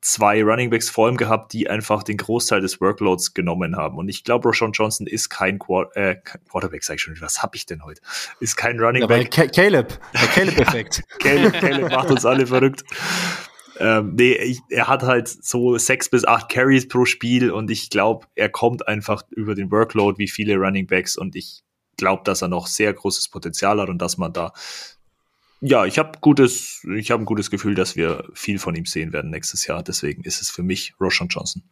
zwei 0.00 0.42
Running 0.42 0.70
Backs 0.70 0.88
vor 0.88 1.10
ihm 1.10 1.18
gehabt, 1.18 1.52
die 1.52 1.68
einfach 1.68 2.02
den 2.02 2.16
Großteil 2.16 2.62
des 2.62 2.80
Workloads 2.80 3.34
genommen 3.34 3.76
haben. 3.76 3.98
Und 3.98 4.08
ich 4.08 4.24
glaube, 4.24 4.48
Roshan 4.48 4.72
Johnson 4.72 5.06
ist 5.06 5.28
kein 5.28 5.58
Quar 5.58 5.94
äh, 5.94 6.16
Quarterback, 6.48 6.82
sag 6.82 6.94
ich 6.94 7.02
schon, 7.02 7.20
was 7.20 7.42
habe 7.42 7.54
ich 7.56 7.66
denn 7.66 7.84
heute? 7.84 8.00
Ist 8.40 8.56
kein 8.56 8.80
Running 8.80 9.06
Back. 9.06 9.30
Caleb, 9.30 10.00
der 10.14 10.28
Caleb-Effekt. 10.28 11.02
Caleb, 11.20 11.52
Caleb 11.52 11.90
macht 11.92 12.10
uns 12.10 12.24
alle 12.24 12.46
verrückt. 12.46 12.82
Ähm, 13.78 14.14
nee, 14.14 14.34
ich, 14.34 14.60
er 14.68 14.88
hat 14.88 15.02
halt 15.02 15.28
so 15.28 15.78
sechs 15.78 16.08
bis 16.08 16.24
acht 16.24 16.48
Carries 16.48 16.88
pro 16.88 17.04
Spiel 17.04 17.50
und 17.50 17.70
ich 17.70 17.90
glaube, 17.90 18.26
er 18.34 18.48
kommt 18.48 18.86
einfach 18.86 19.22
über 19.30 19.54
den 19.54 19.70
Workload 19.70 20.18
wie 20.18 20.28
viele 20.28 20.56
Running 20.56 20.86
Backs 20.86 21.16
und 21.16 21.36
ich 21.36 21.62
glaube, 21.96 22.22
dass 22.24 22.42
er 22.42 22.48
noch 22.48 22.66
sehr 22.66 22.92
großes 22.92 23.28
Potenzial 23.28 23.80
hat 23.80 23.88
und 23.88 23.98
dass 23.98 24.18
man 24.18 24.32
da 24.32 24.52
ja, 25.64 25.86
ich 25.86 25.96
habe 25.96 26.18
gutes, 26.20 26.84
ich 26.96 27.12
habe 27.12 27.22
ein 27.22 27.26
gutes 27.26 27.48
Gefühl, 27.48 27.76
dass 27.76 27.94
wir 27.94 28.24
viel 28.34 28.58
von 28.58 28.74
ihm 28.74 28.84
sehen 28.84 29.12
werden 29.12 29.30
nächstes 29.30 29.64
Jahr. 29.64 29.84
Deswegen 29.84 30.24
ist 30.24 30.42
es 30.42 30.50
für 30.50 30.64
mich 30.64 30.94
Roshan 31.00 31.28
Johnson. 31.28 31.62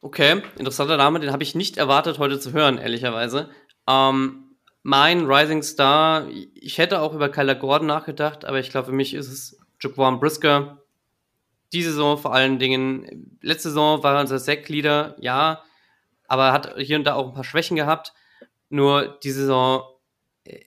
Okay, 0.00 0.42
interessanter 0.56 0.96
Name, 0.96 1.20
den 1.20 1.30
habe 1.30 1.42
ich 1.42 1.54
nicht 1.54 1.76
erwartet 1.76 2.18
heute 2.18 2.40
zu 2.40 2.54
hören, 2.54 2.78
ehrlicherweise. 2.78 3.50
Ähm, 3.86 4.56
mein 4.82 5.26
Rising 5.26 5.62
Star, 5.62 6.26
ich 6.54 6.78
hätte 6.78 7.00
auch 7.00 7.12
über 7.12 7.28
Kyler 7.28 7.54
Gordon 7.54 7.88
nachgedacht, 7.88 8.46
aber 8.46 8.58
ich 8.58 8.70
glaube, 8.70 8.86
für 8.86 8.94
mich 8.94 9.12
ist 9.12 9.28
es 9.28 9.58
Jaquan 9.82 10.18
Brisker. 10.18 10.79
Die 11.72 11.82
Saison 11.82 12.18
vor 12.18 12.34
allen 12.34 12.58
Dingen, 12.58 13.38
letzte 13.40 13.68
Saison 13.68 14.02
war 14.02 14.14
er 14.14 14.20
unser 14.20 14.38
Sack-Leader, 14.38 15.16
ja, 15.20 15.62
aber 16.26 16.52
hat 16.52 16.74
hier 16.78 16.96
und 16.96 17.04
da 17.04 17.14
auch 17.14 17.28
ein 17.28 17.34
paar 17.34 17.44
Schwächen 17.44 17.76
gehabt. 17.76 18.12
Nur 18.68 19.18
die 19.22 19.30
Saison 19.30 19.82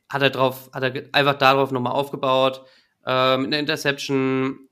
hat 0.10 0.22
er 0.22 0.30
drauf, 0.30 0.70
hat 0.74 0.84
er 0.84 1.10
einfach 1.14 1.38
darauf 1.38 1.72
nochmal 1.72 1.94
aufgebaut, 1.94 2.66
äh, 3.06 3.38
mit 3.38 3.48
einer 3.48 3.60
Interception, 3.60 4.70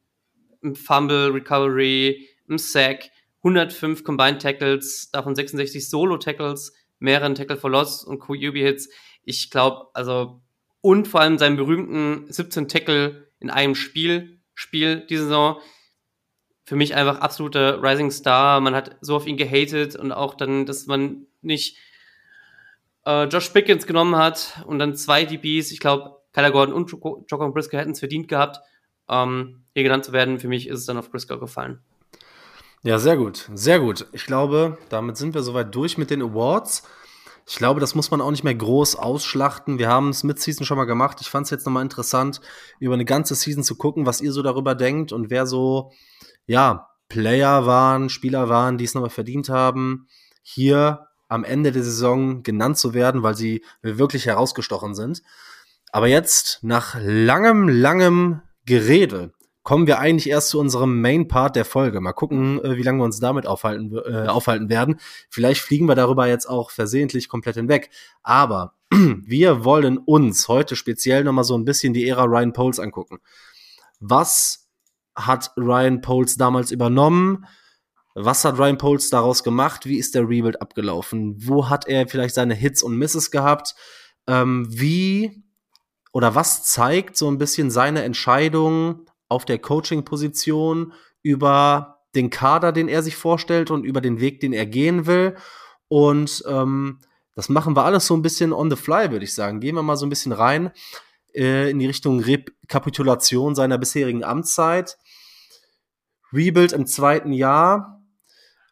einem 0.64 0.76
Fumble, 0.76 1.34
Recovery, 1.34 2.28
einem 2.48 2.58
Sack, 2.58 3.10
105 3.44 4.04
Combined 4.04 4.42
Tackles, 4.42 5.10
davon 5.12 5.36
66 5.36 5.90
Solo-Tackles, 5.90 6.74
mehreren 7.00 7.36
Tackle 7.36 7.58
for 7.58 7.72
Loss 7.72 8.04
und 8.04 8.20
QB-Hits. 8.20 8.90
Ich 9.24 9.50
glaube, 9.50 9.88
also, 9.94 10.42
und 10.82 11.08
vor 11.08 11.22
allem 11.22 11.38
seinen 11.38 11.58
berühmten 11.58 12.32
17 12.32 12.68
Tackle 12.68 13.28
in 13.40 13.50
einem 13.50 13.76
Spiel, 13.76 14.40
Spiel 14.54 15.06
diese 15.08 15.24
Saison. 15.24 15.60
Für 16.72 16.78
mich 16.78 16.96
einfach 16.96 17.20
absoluter 17.20 17.84
Rising 17.84 18.12
Star. 18.12 18.62
Man 18.62 18.74
hat 18.74 18.96
so 19.02 19.18
auf 19.18 19.28
ihn 19.28 19.36
gehatet 19.36 19.98
und 19.98 20.14
auch 20.14 20.36
dann, 20.36 20.66
dass 20.66 20.86
man 20.86 21.26
nicht 21.42 21.76
äh, 23.06 23.26
Josh 23.26 23.50
Pickens 23.50 23.86
genommen 23.86 24.16
hat 24.16 24.64
und 24.68 24.80
dann 24.80 24.96
zwei 24.96 25.26
DBs. 25.26 25.74
Ich 25.74 25.82
glaube, 25.82 26.22
Kyler 26.32 26.52
Gordon 26.52 26.74
und 26.74 26.90
Jocko 26.90 27.52
Briscoe 27.52 27.78
hätten 27.78 27.92
es 27.92 28.00
verdient 28.00 28.30
gehabt, 28.30 28.62
ähm, 29.10 29.66
hier 29.74 29.84
genannt 29.84 30.06
zu 30.06 30.14
werden. 30.14 30.40
Für 30.40 30.48
mich 30.48 30.70
ist 30.70 30.80
es 30.80 30.86
dann 30.86 30.98
auf 30.98 31.12
Briscoe 31.12 31.40
gefallen. 31.40 31.82
Ja, 32.84 33.00
sehr 33.00 33.18
gut, 33.18 33.50
sehr 33.54 33.82
gut. 33.82 34.06
Ich 34.14 34.26
glaube, 34.26 34.78
damit 34.88 35.18
sind 35.18 35.34
wir 35.34 35.44
soweit 35.44 35.76
durch 35.76 35.98
mit 35.98 36.10
den 36.10 36.22
Awards. 36.22 36.88
Ich 37.46 37.58
glaube, 37.58 37.82
das 37.82 37.96
muss 37.96 38.12
man 38.12 38.22
auch 38.22 38.32
nicht 38.32 38.46
mehr 38.46 38.56
groß 38.56 38.96
ausschlachten. 38.96 39.78
Wir 39.78 39.90
haben 39.90 40.08
es 40.08 40.24
mit 40.24 40.40
Season 40.40 40.66
schon 40.66 40.78
mal 40.78 40.86
gemacht. 40.86 41.18
Ich 41.20 41.30
fand 41.30 41.44
es 41.48 41.52
jetzt 41.52 41.66
nochmal 41.66 41.84
interessant, 41.84 42.40
über 42.80 42.94
eine 42.94 43.04
ganze 43.04 43.36
Season 43.36 43.62
zu 43.62 43.76
gucken, 43.76 44.06
was 44.06 44.22
ihr 44.22 44.32
so 44.32 44.42
darüber 44.42 44.74
denkt 44.74 45.12
und 45.12 45.30
wer 45.30 45.46
so, 45.46 45.92
ja, 46.46 46.90
Player 47.10 47.66
waren, 47.66 48.10
Spieler 48.10 48.50
waren, 48.50 48.78
die 48.78 48.86
es 48.86 48.94
nochmal 48.94 49.10
verdient 49.10 49.50
haben, 49.50 50.08
hier 50.42 51.08
am 51.28 51.44
Ende 51.44 51.72
der 51.72 51.84
Saison 51.84 52.44
genannt 52.44 52.78
zu 52.78 52.94
werden, 52.94 53.24
weil 53.24 53.36
sie 53.36 53.64
wirklich 53.82 54.26
herausgestochen 54.26 54.96
sind. 54.96 55.22
Aber 55.92 56.08
jetzt, 56.08 56.60
nach 56.62 56.96
langem, 57.00 57.68
langem 57.68 58.42
Gerede, 58.66 59.34
kommen 59.64 59.88
wir 59.88 60.00
eigentlich 60.00 60.30
erst 60.30 60.50
zu 60.50 60.60
unserem 60.60 61.02
Main 61.02 61.28
Part 61.28 61.56
der 61.56 61.66
Folge. 61.66 62.02
Mal 62.02 62.14
gucken, 62.14 62.64
äh, 62.64 62.78
wie 62.78 62.84
lange 62.84 63.00
wir 63.00 63.06
uns 63.06 63.20
damit 63.20 63.46
aufhalten, 63.46 63.96
äh, 63.96 64.28
aufhalten 64.28 64.70
werden. 64.70 65.00
Vielleicht 65.30 65.62
fliegen 65.62 65.88
wir 65.88 65.96
darüber 65.96 66.28
jetzt 66.28 66.48
auch 66.48 66.72
versehentlich 66.72 67.30
komplett 67.30 67.56
hinweg. 67.56 67.90
Aber 68.24 68.74
wir 68.90 69.64
wollen 69.64 69.98
uns 69.98 70.48
heute 70.48 70.76
speziell 70.76 71.24
nochmal 71.24 71.44
so 71.44 71.58
ein 71.58 71.66
bisschen 71.66 71.94
die 71.94 72.08
Ära 72.08 72.24
Ryan 72.24 72.54
Poles 72.54 72.80
angucken. 72.80 73.20
Was 74.00 74.70
hat 75.16 75.52
Ryan 75.58 76.02
Poles 76.02 76.38
damals 76.38 76.72
übernommen? 76.72 77.46
Was 78.14 78.44
hat 78.44 78.58
Ryan 78.58 78.78
Poles 78.78 79.10
daraus 79.10 79.44
gemacht? 79.44 79.86
Wie 79.86 79.98
ist 79.98 80.16
der 80.16 80.24
Rebuild 80.24 80.62
abgelaufen? 80.62 81.36
Wo 81.38 81.70
hat 81.70 81.88
er 81.88 82.08
vielleicht 82.08 82.36
seine 82.36 82.56
Hits 82.56 82.84
und 82.84 82.98
Misses 82.98 83.32
gehabt? 83.32 83.76
Ähm, 84.28 84.68
wie 84.70 85.44
oder 86.14 86.36
was 86.36 86.64
zeigt 86.66 87.16
so 87.16 87.30
ein 87.30 87.38
bisschen 87.38 87.72
seine 87.72 88.04
Entscheidung 88.04 89.06
auf 89.30 89.46
der 89.46 89.60
Coaching-Position 89.60 90.94
über 91.24 92.00
den 92.16 92.30
Kader, 92.30 92.74
den 92.74 92.90
er 92.90 93.02
sich 93.02 93.16
vorstellt 93.16 93.72
und 93.72 93.86
über 93.86 94.02
den 94.02 94.20
Weg, 94.20 94.42
den 94.42 94.52
er 94.52 94.66
gehen 94.66 95.06
will? 95.06 95.38
Und 95.88 96.44
ähm, 96.48 97.00
das 97.36 97.48
machen 97.48 97.76
wir 97.76 97.86
alles 97.86 98.08
so 98.08 98.14
ein 98.14 98.22
bisschen 98.22 98.52
on 98.52 98.70
the 98.70 98.76
fly, 98.76 99.12
würde 99.12 99.24
ich 99.24 99.34
sagen. 99.34 99.62
Gehen 99.62 99.76
wir 99.76 99.84
mal 99.84 99.96
so 99.96 100.06
ein 100.06 100.10
bisschen 100.10 100.34
rein 100.34 100.72
äh, 101.34 101.70
in 101.70 101.80
die 101.80 101.88
Richtung 101.88 102.20
Rekapitulation 102.20 103.56
seiner 103.56 103.78
bisherigen 103.78 104.24
Amtszeit. 104.24 104.98
Rebuild 106.34 106.74
im 106.74 106.86
zweiten 106.86 107.34
Jahr. 107.34 108.02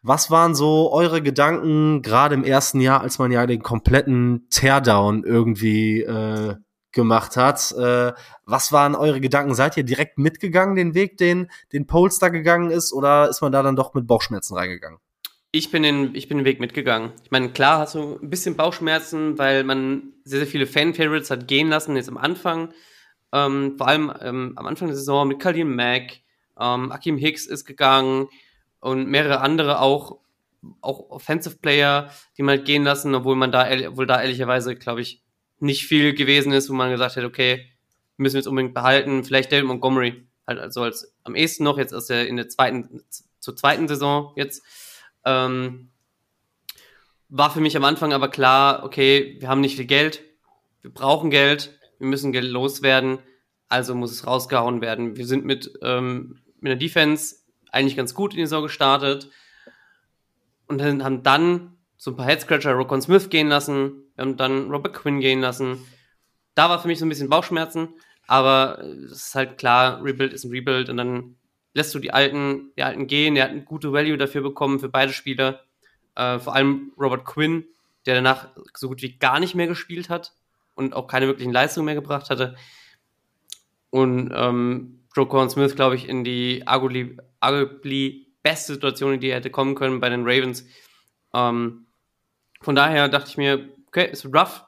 Was 0.02 0.30
waren 0.30 0.54
so 0.54 0.92
eure 0.92 1.20
Gedanken 1.20 2.00
gerade 2.00 2.34
im 2.34 2.44
ersten 2.44 2.80
Jahr, 2.80 3.02
als 3.02 3.18
man 3.18 3.30
ja 3.30 3.46
den 3.46 3.62
kompletten 3.62 4.46
Teardown 4.48 5.24
irgendwie 5.24 6.00
äh, 6.00 6.56
gemacht 6.92 7.36
hat? 7.36 7.72
Äh, 7.72 8.12
was 8.44 8.72
waren 8.72 8.94
eure 8.94 9.20
Gedanken? 9.20 9.54
Seid 9.54 9.76
ihr 9.76 9.84
direkt 9.84 10.18
mitgegangen, 10.18 10.74
den 10.74 10.94
Weg, 10.94 11.18
den, 11.18 11.50
den 11.72 11.86
Polster 11.86 12.30
gegangen 12.30 12.70
ist, 12.70 12.92
oder 12.92 13.28
ist 13.28 13.42
man 13.42 13.52
da 13.52 13.62
dann 13.62 13.76
doch 13.76 13.92
mit 13.92 14.06
Bauchschmerzen 14.06 14.56
reingegangen? 14.56 14.98
Ich 15.52 15.70
bin, 15.70 15.82
den, 15.82 16.14
ich 16.14 16.28
bin 16.28 16.38
den 16.38 16.44
Weg 16.44 16.60
mitgegangen. 16.60 17.12
Ich 17.24 17.30
meine, 17.32 17.50
klar 17.50 17.80
hast 17.80 17.96
du 17.96 18.18
ein 18.22 18.30
bisschen 18.30 18.54
Bauchschmerzen, 18.54 19.36
weil 19.36 19.64
man 19.64 20.12
sehr, 20.24 20.38
sehr 20.38 20.46
viele 20.46 20.66
Fan-Favorites 20.66 21.30
hat 21.30 21.48
gehen 21.48 21.68
lassen, 21.68 21.96
jetzt 21.96 22.08
am 22.08 22.16
Anfang. 22.16 22.72
Ähm, 23.32 23.74
vor 23.76 23.88
allem 23.88 24.12
ähm, 24.20 24.52
am 24.56 24.66
Anfang 24.66 24.88
der 24.88 24.96
Saison 24.96 25.26
mit 25.26 25.40
Khalil 25.40 25.64
Mack, 25.64 26.20
ähm, 26.60 26.92
Akim 26.92 27.16
Hicks 27.16 27.46
ist 27.46 27.64
gegangen, 27.64 28.28
und 28.80 29.08
mehrere 29.08 29.40
andere 29.40 29.80
auch, 29.80 30.18
auch 30.80 31.10
Offensive 31.10 31.56
Player, 31.56 32.10
die 32.36 32.42
man 32.42 32.58
halt 32.58 32.66
gehen 32.66 32.84
lassen, 32.84 33.14
obwohl 33.14 33.36
man 33.36 33.52
da, 33.52 33.68
obwohl 33.88 34.06
da 34.06 34.20
ehrlicherweise, 34.20 34.74
glaube 34.74 35.02
ich, 35.02 35.22
nicht 35.58 35.86
viel 35.86 36.14
gewesen 36.14 36.52
ist, 36.52 36.70
wo 36.70 36.74
man 36.74 36.90
gesagt 36.90 37.16
hat, 37.16 37.24
okay, 37.24 37.66
müssen 38.16 38.34
wir 38.34 38.40
jetzt 38.40 38.46
unbedingt 38.46 38.74
behalten. 38.74 39.24
Vielleicht 39.24 39.52
David 39.52 39.66
Montgomery, 39.66 40.26
halt 40.46 40.58
also 40.58 40.82
als 40.82 41.14
am 41.24 41.34
ehesten 41.34 41.64
noch, 41.64 41.78
jetzt 41.78 41.92
ist 41.92 42.10
er 42.10 42.26
in 42.26 42.36
der 42.36 42.48
zweiten, 42.48 43.02
zur 43.38 43.56
zweiten 43.56 43.86
Saison 43.88 44.32
jetzt. 44.36 44.62
Ähm, 45.24 45.90
war 47.28 47.50
für 47.50 47.60
mich 47.60 47.76
am 47.76 47.84
Anfang 47.84 48.12
aber 48.12 48.28
klar, 48.28 48.82
okay, 48.82 49.36
wir 49.38 49.48
haben 49.48 49.60
nicht 49.60 49.76
viel 49.76 49.86
Geld, 49.86 50.22
wir 50.80 50.92
brauchen 50.92 51.30
Geld, 51.30 51.78
wir 51.98 52.06
müssen 52.06 52.32
Geld 52.32 52.50
loswerden, 52.50 53.18
also 53.68 53.94
muss 53.94 54.10
es 54.10 54.26
rausgehauen 54.26 54.80
werden. 54.80 55.16
Wir 55.16 55.26
sind 55.26 55.44
mit, 55.44 55.70
ähm, 55.82 56.39
mit 56.60 56.70
der 56.70 56.76
Defense 56.76 57.36
eigentlich 57.72 57.96
ganz 57.96 58.14
gut 58.14 58.32
in 58.32 58.38
die 58.38 58.46
Saison 58.46 58.62
gestartet 58.62 59.30
und 60.66 60.78
dann, 60.78 61.04
haben 61.04 61.22
dann 61.22 61.76
so 61.96 62.12
ein 62.12 62.16
paar 62.16 62.26
Headscratcher 62.26 62.72
Rokon 62.72 63.02
Smith 63.02 63.28
gehen 63.28 63.48
lassen, 63.48 64.04
wir 64.14 64.22
haben 64.24 64.36
dann 64.36 64.70
Robert 64.70 64.94
Quinn 64.94 65.20
gehen 65.20 65.40
lassen. 65.40 65.84
Da 66.54 66.68
war 66.68 66.80
für 66.80 66.88
mich 66.88 66.98
so 66.98 67.06
ein 67.06 67.08
bisschen 67.08 67.28
Bauchschmerzen, 67.28 67.88
aber 68.26 68.80
es 68.80 69.12
ist 69.12 69.34
halt 69.34 69.58
klar, 69.58 70.02
Rebuild 70.04 70.32
ist 70.32 70.44
ein 70.44 70.50
Rebuild 70.50 70.88
und 70.88 70.96
dann 70.96 71.36
lässt 71.74 71.94
du 71.94 71.98
die 71.98 72.12
alten, 72.12 72.72
die 72.76 72.82
alten 72.82 73.06
gehen. 73.06 73.36
Er 73.36 73.44
hat 73.44 73.50
eine 73.50 73.64
gute 73.64 73.92
Value 73.92 74.18
dafür 74.18 74.42
bekommen 74.42 74.80
für 74.80 74.88
beide 74.88 75.12
Spieler. 75.12 75.64
Äh, 76.14 76.38
vor 76.38 76.54
allem 76.54 76.92
Robert 76.98 77.24
Quinn, 77.24 77.64
der 78.06 78.14
danach 78.14 78.48
so 78.74 78.88
gut 78.88 79.02
wie 79.02 79.18
gar 79.18 79.40
nicht 79.40 79.54
mehr 79.54 79.66
gespielt 79.66 80.08
hat 80.08 80.34
und 80.74 80.94
auch 80.94 81.06
keine 81.06 81.26
wirklichen 81.26 81.52
Leistungen 81.52 81.86
mehr 81.86 81.94
gebracht 81.94 82.30
hatte. 82.30 82.56
Und 83.90 84.32
ähm, 84.34 84.99
Joe 85.14 85.26
Corn 85.26 85.50
Smith, 85.50 85.74
glaube 85.74 85.96
ich, 85.96 86.08
in 86.08 86.24
die 86.24 86.66
arguably, 86.66 87.16
arguably 87.40 88.28
beste 88.42 88.74
Situation, 88.74 89.14
in 89.14 89.20
die 89.20 89.28
er 89.28 89.36
hätte 89.36 89.50
kommen 89.50 89.74
können 89.74 90.00
bei 90.00 90.08
den 90.08 90.22
Ravens. 90.22 90.66
Ähm, 91.34 91.86
von 92.60 92.74
daher 92.74 93.08
dachte 93.08 93.30
ich 93.30 93.36
mir, 93.36 93.68
okay, 93.86 94.08
wird 94.12 94.26
rough, 94.26 94.64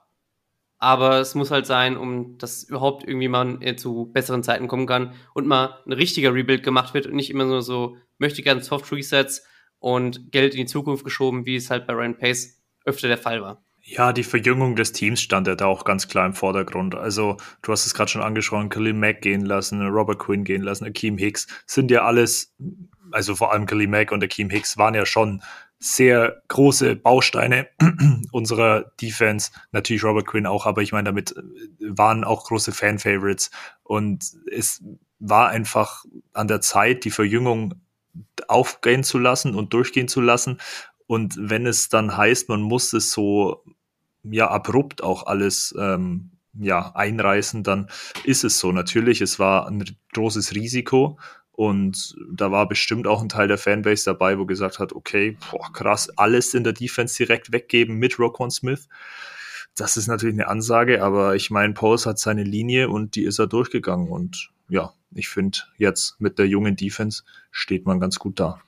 aber 0.78 1.20
es 1.20 1.34
muss 1.34 1.51
halt 1.51 1.66
sein, 1.66 1.97
um 1.97 2.38
dass 2.38 2.64
überhaupt 2.64 3.05
irgendwie 3.05 3.28
mal 3.28 3.76
zu 3.76 4.11
besseren 4.12 4.43
Zeiten 4.43 4.68
kommen 4.68 4.86
kann 4.86 5.14
und 5.34 5.47
mal 5.47 5.78
ein 5.86 5.93
richtiger 5.93 6.34
Rebuild 6.34 6.62
gemacht 6.62 6.95
wird 6.95 7.07
und 7.07 7.14
nicht 7.14 7.30
immer 7.30 7.45
nur 7.45 7.62
so 7.62 7.97
möchte 8.18 8.43
gerne 8.43 8.62
Soft 8.62 8.90
Resets 8.93 9.47
und 9.78 10.32
Geld 10.32 10.55
in 10.55 10.61
die 10.61 10.66
Zukunft 10.66 11.05
geschoben, 11.05 11.47
wie 11.47 11.57
es 11.57 11.70
halt 11.70 11.86
bei 11.86 11.93
Ryan 11.93 12.18
Pace 12.18 12.62
öfter 12.84 13.09
der 13.09 13.18
Fall 13.18 13.43
war. 13.43 13.62
Ja, 13.85 14.12
die 14.12 14.22
Verjüngung 14.22 14.76
des 14.76 14.93
Teams 14.93 15.20
stand 15.20 15.49
ja 15.49 15.57
da 15.57 15.66
auch 15.66 15.85
ganz 15.85 16.07
klar 16.07 16.24
im 16.24 16.35
Vordergrund. 16.35 16.95
Also, 16.95 17.37
du 17.62 17.72
hast 17.72 17.85
es 17.85 17.95
gerade 17.95 18.11
schon 18.11 18.22
angesprochen, 18.22 18.68
Khalil 18.68 18.93
Mack 18.93 19.22
gehen 19.22 19.45
lassen, 19.45 19.85
Robert 19.87 20.20
Quinn 20.20 20.45
gehen 20.45 20.62
lassen, 20.62 20.85
Akeem 20.85 21.18
Hicks, 21.18 21.49
sind 21.66 21.91
ja 21.91 22.05
alles, 22.05 22.55
also 23.11 23.35
vor 23.35 23.53
allem 23.53 23.66
Khalil 23.66 23.89
Mack 23.89 24.12
und 24.12 24.22
Akeem 24.22 24.51
Hicks 24.51 24.78
waren 24.78 24.95
ja 24.95 25.05
schon 25.05 25.43
sehr 25.80 26.43
große 26.47 26.95
Bausteine 26.95 27.66
unserer 28.30 28.93
Defense. 29.01 29.51
Natürlich 29.72 30.05
Robert 30.05 30.26
Quinn 30.26 30.47
auch, 30.47 30.64
aber 30.64 30.83
ich 30.83 30.93
meine, 30.93 31.07
damit 31.07 31.37
äh, 31.37 31.43
waren 31.80 32.22
auch 32.22 32.45
große 32.45 32.70
Fan-Favorites. 32.70 33.51
Und 33.83 34.24
es 34.51 34.83
war 35.18 35.49
einfach 35.49 36.05
an 36.35 36.47
der 36.47 36.61
Zeit, 36.61 37.05
die 37.05 37.11
Verjüngung 37.11 37.74
aufgehen 38.47 39.03
zu 39.03 39.18
lassen 39.18 39.55
und 39.55 39.72
durchgehen 39.72 40.07
zu 40.07 40.20
lassen. 40.20 40.61
Und 41.07 41.35
wenn 41.39 41.67
es 41.67 41.89
dann 41.89 42.17
heißt, 42.17 42.49
man 42.49 42.63
muss 42.63 42.93
es 42.93 43.13
so 43.13 43.65
ja 44.23 44.51
abrupt 44.51 45.03
auch 45.03 45.27
alles 45.27 45.75
ähm, 45.79 46.31
ja 46.59 46.93
einreißen, 46.95 47.63
dann 47.63 47.89
ist 48.25 48.45
es 48.45 48.59
so. 48.59 48.73
Natürlich, 48.73 49.21
es 49.21 49.39
war 49.39 49.67
ein 49.67 49.85
großes 50.13 50.55
Risiko 50.55 51.19
und 51.53 52.17
da 52.33 52.51
war 52.51 52.67
bestimmt 52.69 53.07
auch 53.07 53.23
ein 53.23 53.29
Teil 53.29 53.49
der 53.49 53.59
Fanbase 53.59 54.05
dabei, 54.05 54.39
wo 54.39 54.47
gesagt 54.47 54.79
hat, 54.79 54.93
okay, 54.93 55.37
boah, 55.51 55.73
krass, 55.73 56.11
alles 56.17 56.55
in 56.55 56.65
der 56.65 56.73
Defense 56.73 57.17
direkt 57.17 57.53
weggeben 57.53 57.97
mit 57.97 58.19
Roquan 58.19 58.51
Smith. 58.51 58.89
Das 59.77 59.97
ist 59.97 60.07
natürlich 60.07 60.35
eine 60.35 60.49
Ansage, 60.49 61.03
aber 61.03 61.35
ich 61.35 61.51
meine, 61.51 61.73
Pauls 61.73 62.05
hat 62.05 62.19
seine 62.19 62.43
Linie 62.43 62.89
und 62.89 63.15
die 63.15 63.25
ist 63.25 63.39
er 63.39 63.47
durchgegangen. 63.47 64.09
Und 64.09 64.51
ja, 64.69 64.93
ich 65.15 65.29
finde, 65.29 65.59
jetzt 65.79 66.21
mit 66.21 66.39
der 66.39 66.47
jungen 66.47 66.77
Defense 66.77 67.23
steht 67.51 67.87
man 67.87 68.01
ganz 68.01 68.19
gut 68.19 68.39
da. 68.41 68.61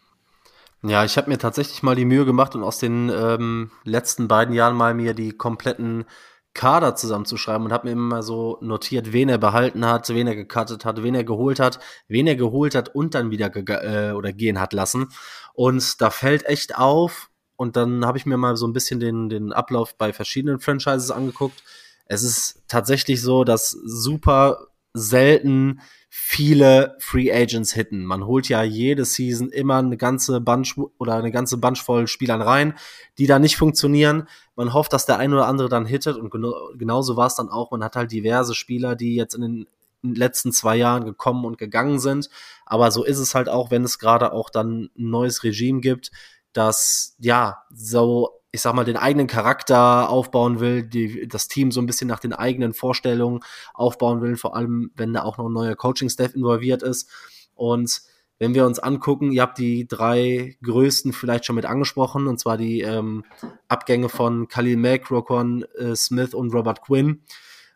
Ja, 0.87 1.05
ich 1.05 1.17
habe 1.17 1.31
mir 1.31 1.39
tatsächlich 1.39 1.83
mal 1.83 1.97
die 1.97 2.05
Mühe 2.05 2.27
gemacht 2.27 2.55
und 2.55 2.63
aus 2.63 2.79
den 2.79 3.09
ähm, 3.09 3.71
letzten 3.85 4.29
beiden 4.29 4.55
Jahren 4.55 4.77
mal 4.77 4.93
mir 4.93 5.15
die 5.15 5.33
kompletten 5.33 6.05
Kader 6.53 6.95
zusammenzuschreiben 6.95 7.67
und 7.67 7.73
habe 7.73 7.87
mir 7.87 7.93
immer 7.93 8.23
so 8.23 8.59
notiert, 8.61 9.13
wen 9.13 9.31
er 9.31 9.39
behalten 9.39 9.87
hat, 9.87 10.11
wen 10.11 10.27
er 10.27 10.37
gecuttet 10.37 10.85
hat, 10.85 11.03
wen 11.03 11.15
er 11.15 11.25
geholt 11.25 11.59
hat, 11.59 11.81
wen 12.07 12.27
er 12.27 12.37
geholt 12.37 12.75
hat 12.75 12.95
und 12.95 13.15
dann 13.15 13.31
wieder 13.31 13.51
äh, 13.57 14.13
oder 14.13 14.33
gehen 14.33 14.61
hat 14.61 14.75
lassen. 14.75 15.09
Und 15.55 16.03
da 16.03 16.11
fällt 16.11 16.45
echt 16.45 16.77
auf, 16.77 17.31
und 17.57 17.77
dann 17.77 18.05
habe 18.05 18.19
ich 18.19 18.27
mir 18.27 18.37
mal 18.37 18.57
so 18.57 18.67
ein 18.67 18.73
bisschen 18.73 19.01
den, 19.01 19.29
den 19.29 19.53
Ablauf 19.53 19.97
bei 19.97 20.13
verschiedenen 20.13 20.61
Franchises 20.61 21.11
angeguckt. 21.11 21.63
Es 22.07 22.23
ist 22.23 22.63
tatsächlich 22.69 23.23
so, 23.23 23.45
dass 23.45 23.71
super 23.71 24.69
selten 24.95 25.81
viele 26.09 26.97
Free 27.01 27.33
Agents 27.33 27.73
hitten. 27.73 28.05
Man 28.05 28.25
holt 28.25 28.49
ja 28.49 28.63
jede 28.63 29.05
Season 29.05 29.51
immer 29.51 29.79
eine 29.79 29.97
ganze 29.97 30.41
Bunch 30.41 30.77
oder 30.99 31.15
eine 31.15 31.33
ganze 31.33 31.59
Bunch 31.59 31.83
voll 31.83 32.07
Spielern 32.07 32.41
rein, 32.41 32.75
die 33.19 33.27
da 33.27 33.41
nicht 33.41 33.57
funktionieren. 33.57 34.29
Man 34.55 34.73
hofft, 34.73 34.93
dass 34.93 35.07
der 35.07 35.19
ein 35.19 35.33
oder 35.33 35.49
andere 35.49 35.69
dann 35.69 35.87
hittet 35.87 36.17
und 36.17 36.31
genau, 36.31 36.55
genauso 36.79 37.17
war 37.17 37.27
es 37.27 37.35
dann 37.35 37.49
auch. 37.49 37.73
Man 37.73 37.83
hat 37.83 37.97
halt 37.97 38.13
diverse 38.13 38.55
Spieler, 38.55 38.95
die 38.95 39.17
jetzt 39.17 39.35
in 39.35 39.41
den 39.41 39.67
letzten 40.03 40.53
zwei 40.53 40.77
Jahren 40.77 41.05
gekommen 41.05 41.45
und 41.45 41.59
gegangen 41.59 41.99
sind. 41.99 42.31
Aber 42.65 42.93
so 42.93 43.05
ist 43.05 43.19
es 43.19 43.35
halt 43.35 43.49
auch, 43.49 43.73
wenn 43.73 43.83
es 43.83 43.99
gerade 43.99 44.33
auch 44.33 44.51
dann 44.51 44.91
ein 44.97 45.11
neues 45.11 45.43
Regime 45.43 45.81
gibt, 45.81 46.13
das 46.53 47.17
ja 47.19 47.65
so 47.75 48.44
ich 48.55 48.63
sag 48.63 48.73
mal, 48.73 48.85
den 48.85 48.97
eigenen 48.97 49.27
Charakter 49.27 50.09
aufbauen 50.09 50.61
will, 50.61 50.85
die, 50.85 51.27
das 51.27 51.49
Team 51.49 51.73
so 51.73 51.81
ein 51.81 51.87
bisschen 51.87 52.07
nach 52.07 52.21
den 52.21 52.33
eigenen 52.33 52.73
Vorstellungen 52.73 53.41
aufbauen 53.75 54.23
will, 54.23 54.37
vor 54.37 54.55
allem 54.55 54.93
wenn 54.95 55.13
da 55.13 55.25
auch 55.25 55.39
noch 55.39 55.47
ein 55.47 55.53
neuer 55.53 55.75
Coaching-Staff 55.75 56.37
involviert 56.37 56.85
ist. 56.85 57.11
Und 57.57 58.03
wenn 58.39 58.55
wir 58.55 58.65
uns 58.65 58.79
angucken, 58.79 59.33
ihr 59.33 59.43
habt 59.43 59.59
die 59.59 59.89
drei 59.89 60.57
größten 60.63 61.13
vielleicht 61.13 61.47
schon 61.47 61.57
mit 61.57 61.67
angesprochen, 61.67 62.29
und 62.29 62.39
zwar 62.39 62.57
die 62.57 62.83
ähm, 62.83 63.25
Abgänge 63.67 64.09
von 64.09 64.47
Khalil 64.47 64.77
Mack, 64.77 65.11
Roquan 65.11 65.65
äh, 65.77 65.97
Smith 65.97 66.33
und 66.33 66.55
Robert 66.55 66.81
Quinn. 66.81 67.23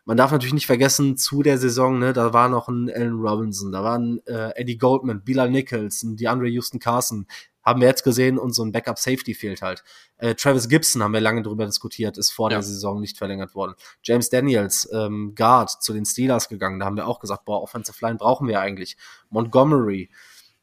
Man 0.05 0.15
darf 0.15 0.31
natürlich 0.31 0.53
nicht 0.53 0.65
vergessen, 0.65 1.17
zu 1.17 1.43
der 1.43 1.57
Saison, 1.57 1.99
ne, 1.99 2.13
da 2.13 2.31
war 2.31 2.47
noch 2.47 2.69
ein 2.69 2.89
Allen 2.89 3.19
Robinson, 3.19 3.73
da 3.73 3.83
waren 3.83 4.21
äh, 4.27 4.51
Eddie 4.55 4.77
Goldman, 4.77 5.25
Bilal 5.25 5.51
Nichols, 5.51 6.05
DeAndre 6.05 6.47
Houston 6.47 6.79
Carson, 6.79 7.27
haben 7.69 7.81
wir 7.81 7.87
jetzt 7.87 8.03
gesehen 8.03 8.37
und 8.37 8.53
so 8.53 8.63
ein 8.63 8.71
Backup 8.71 8.99
Safety 8.99 9.33
fehlt 9.33 9.61
halt. 9.61 9.83
Äh, 10.17 10.35
Travis 10.35 10.67
Gibson 10.67 11.01
haben 11.01 11.13
wir 11.13 11.21
lange 11.21 11.41
darüber 11.41 11.65
diskutiert, 11.65 12.17
ist 12.17 12.31
vor 12.31 12.49
ja. 12.49 12.57
der 12.57 12.63
Saison 12.63 12.99
nicht 12.99 13.17
verlängert 13.17 13.55
worden. 13.55 13.75
James 14.03 14.29
Daniels, 14.29 14.89
ähm, 14.91 15.33
Guard, 15.35 15.69
zu 15.69 15.93
den 15.93 16.05
Steelers 16.05 16.49
gegangen, 16.49 16.79
da 16.79 16.85
haben 16.85 16.97
wir 16.97 17.07
auch 17.07 17.19
gesagt, 17.19 17.45
boah, 17.45 17.61
Offensive 17.61 17.97
Line 18.05 18.17
brauchen 18.17 18.47
wir 18.47 18.59
eigentlich. 18.59 18.97
Montgomery. 19.29 20.09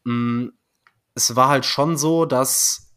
Mh, 0.05 0.13
mm, 0.13 0.53
es 1.15 1.35
war 1.35 1.49
halt 1.49 1.65
schon 1.65 1.97
so, 1.97 2.27
dass 2.27 2.93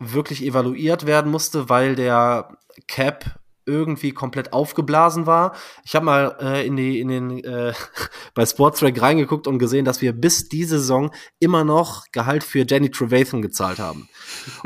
wirklich 0.00 0.42
evaluiert 0.42 1.06
werden 1.06 1.30
musste, 1.30 1.68
weil 1.68 1.94
der 1.94 2.56
Cap 2.86 3.38
irgendwie 3.68 4.12
komplett 4.12 4.52
aufgeblasen 4.52 5.26
war. 5.26 5.54
Ich 5.84 5.94
habe 5.94 6.06
mal 6.06 6.36
äh, 6.40 6.66
in 6.66 6.76
die 6.76 6.98
in 6.98 7.08
den 7.08 7.44
äh, 7.44 7.72
bei 8.34 8.44
Sportstrack 8.46 9.00
reingeguckt 9.00 9.46
und 9.46 9.58
gesehen, 9.58 9.84
dass 9.84 10.02
wir 10.02 10.12
bis 10.12 10.48
diese 10.48 10.78
Saison 10.78 11.12
immer 11.38 11.64
noch 11.64 12.06
Gehalt 12.10 12.42
für 12.42 12.64
Jenny 12.66 12.90
Trevathan 12.90 13.42
gezahlt 13.42 13.78
haben. 13.78 14.08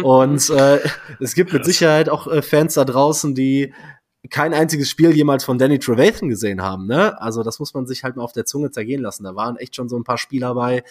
Und 0.02 0.48
äh, 0.50 0.80
es 1.20 1.34
gibt 1.34 1.52
mit 1.52 1.64
Sicherheit 1.64 2.08
auch 2.08 2.26
äh, 2.26 2.40
Fans 2.40 2.74
da 2.74 2.84
draußen, 2.84 3.34
die 3.34 3.74
kein 4.30 4.54
einziges 4.54 4.88
Spiel 4.88 5.10
jemals 5.10 5.44
von 5.44 5.58
Danny 5.58 5.78
Trevathan 5.78 6.28
gesehen 6.28 6.62
haben. 6.62 6.86
Ne? 6.86 7.20
Also 7.20 7.42
das 7.42 7.58
muss 7.58 7.74
man 7.74 7.86
sich 7.86 8.04
halt 8.04 8.16
mal 8.16 8.22
auf 8.22 8.32
der 8.32 8.44
Zunge 8.44 8.70
zergehen 8.70 9.02
lassen. 9.02 9.24
Da 9.24 9.34
waren 9.34 9.56
echt 9.56 9.74
schon 9.74 9.88
so 9.88 9.98
ein 9.98 10.04
paar 10.04 10.18
Spieler 10.18 10.54
bei, 10.54 10.84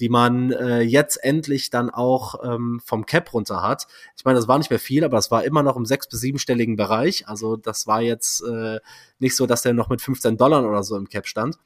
die 0.00 0.08
man 0.08 0.50
äh, 0.50 0.80
jetzt 0.80 1.22
endlich 1.22 1.70
dann 1.70 1.90
auch 1.90 2.42
ähm, 2.42 2.80
vom 2.84 3.04
Cap 3.04 3.32
runter 3.34 3.62
hat. 3.62 3.86
Ich 4.16 4.24
meine, 4.24 4.36
das 4.38 4.48
war 4.48 4.58
nicht 4.58 4.70
mehr 4.70 4.78
viel, 4.78 5.04
aber 5.04 5.16
das 5.16 5.30
war 5.30 5.44
immer 5.44 5.62
noch 5.62 5.76
im 5.76 5.84
sechs- 5.84 6.08
bis 6.08 6.20
siebenstelligen 6.20 6.76
Bereich. 6.76 7.28
Also 7.28 7.56
das 7.56 7.86
war 7.86 8.00
jetzt 8.00 8.42
äh, 8.42 8.80
nicht 9.18 9.36
so, 9.36 9.46
dass 9.46 9.62
der 9.62 9.74
noch 9.74 9.90
mit 9.90 10.00
15 10.00 10.38
Dollar 10.38 10.66
oder 10.66 10.82
so 10.82 10.96
im 10.96 11.08
Cap 11.08 11.26
stand. 11.26 11.58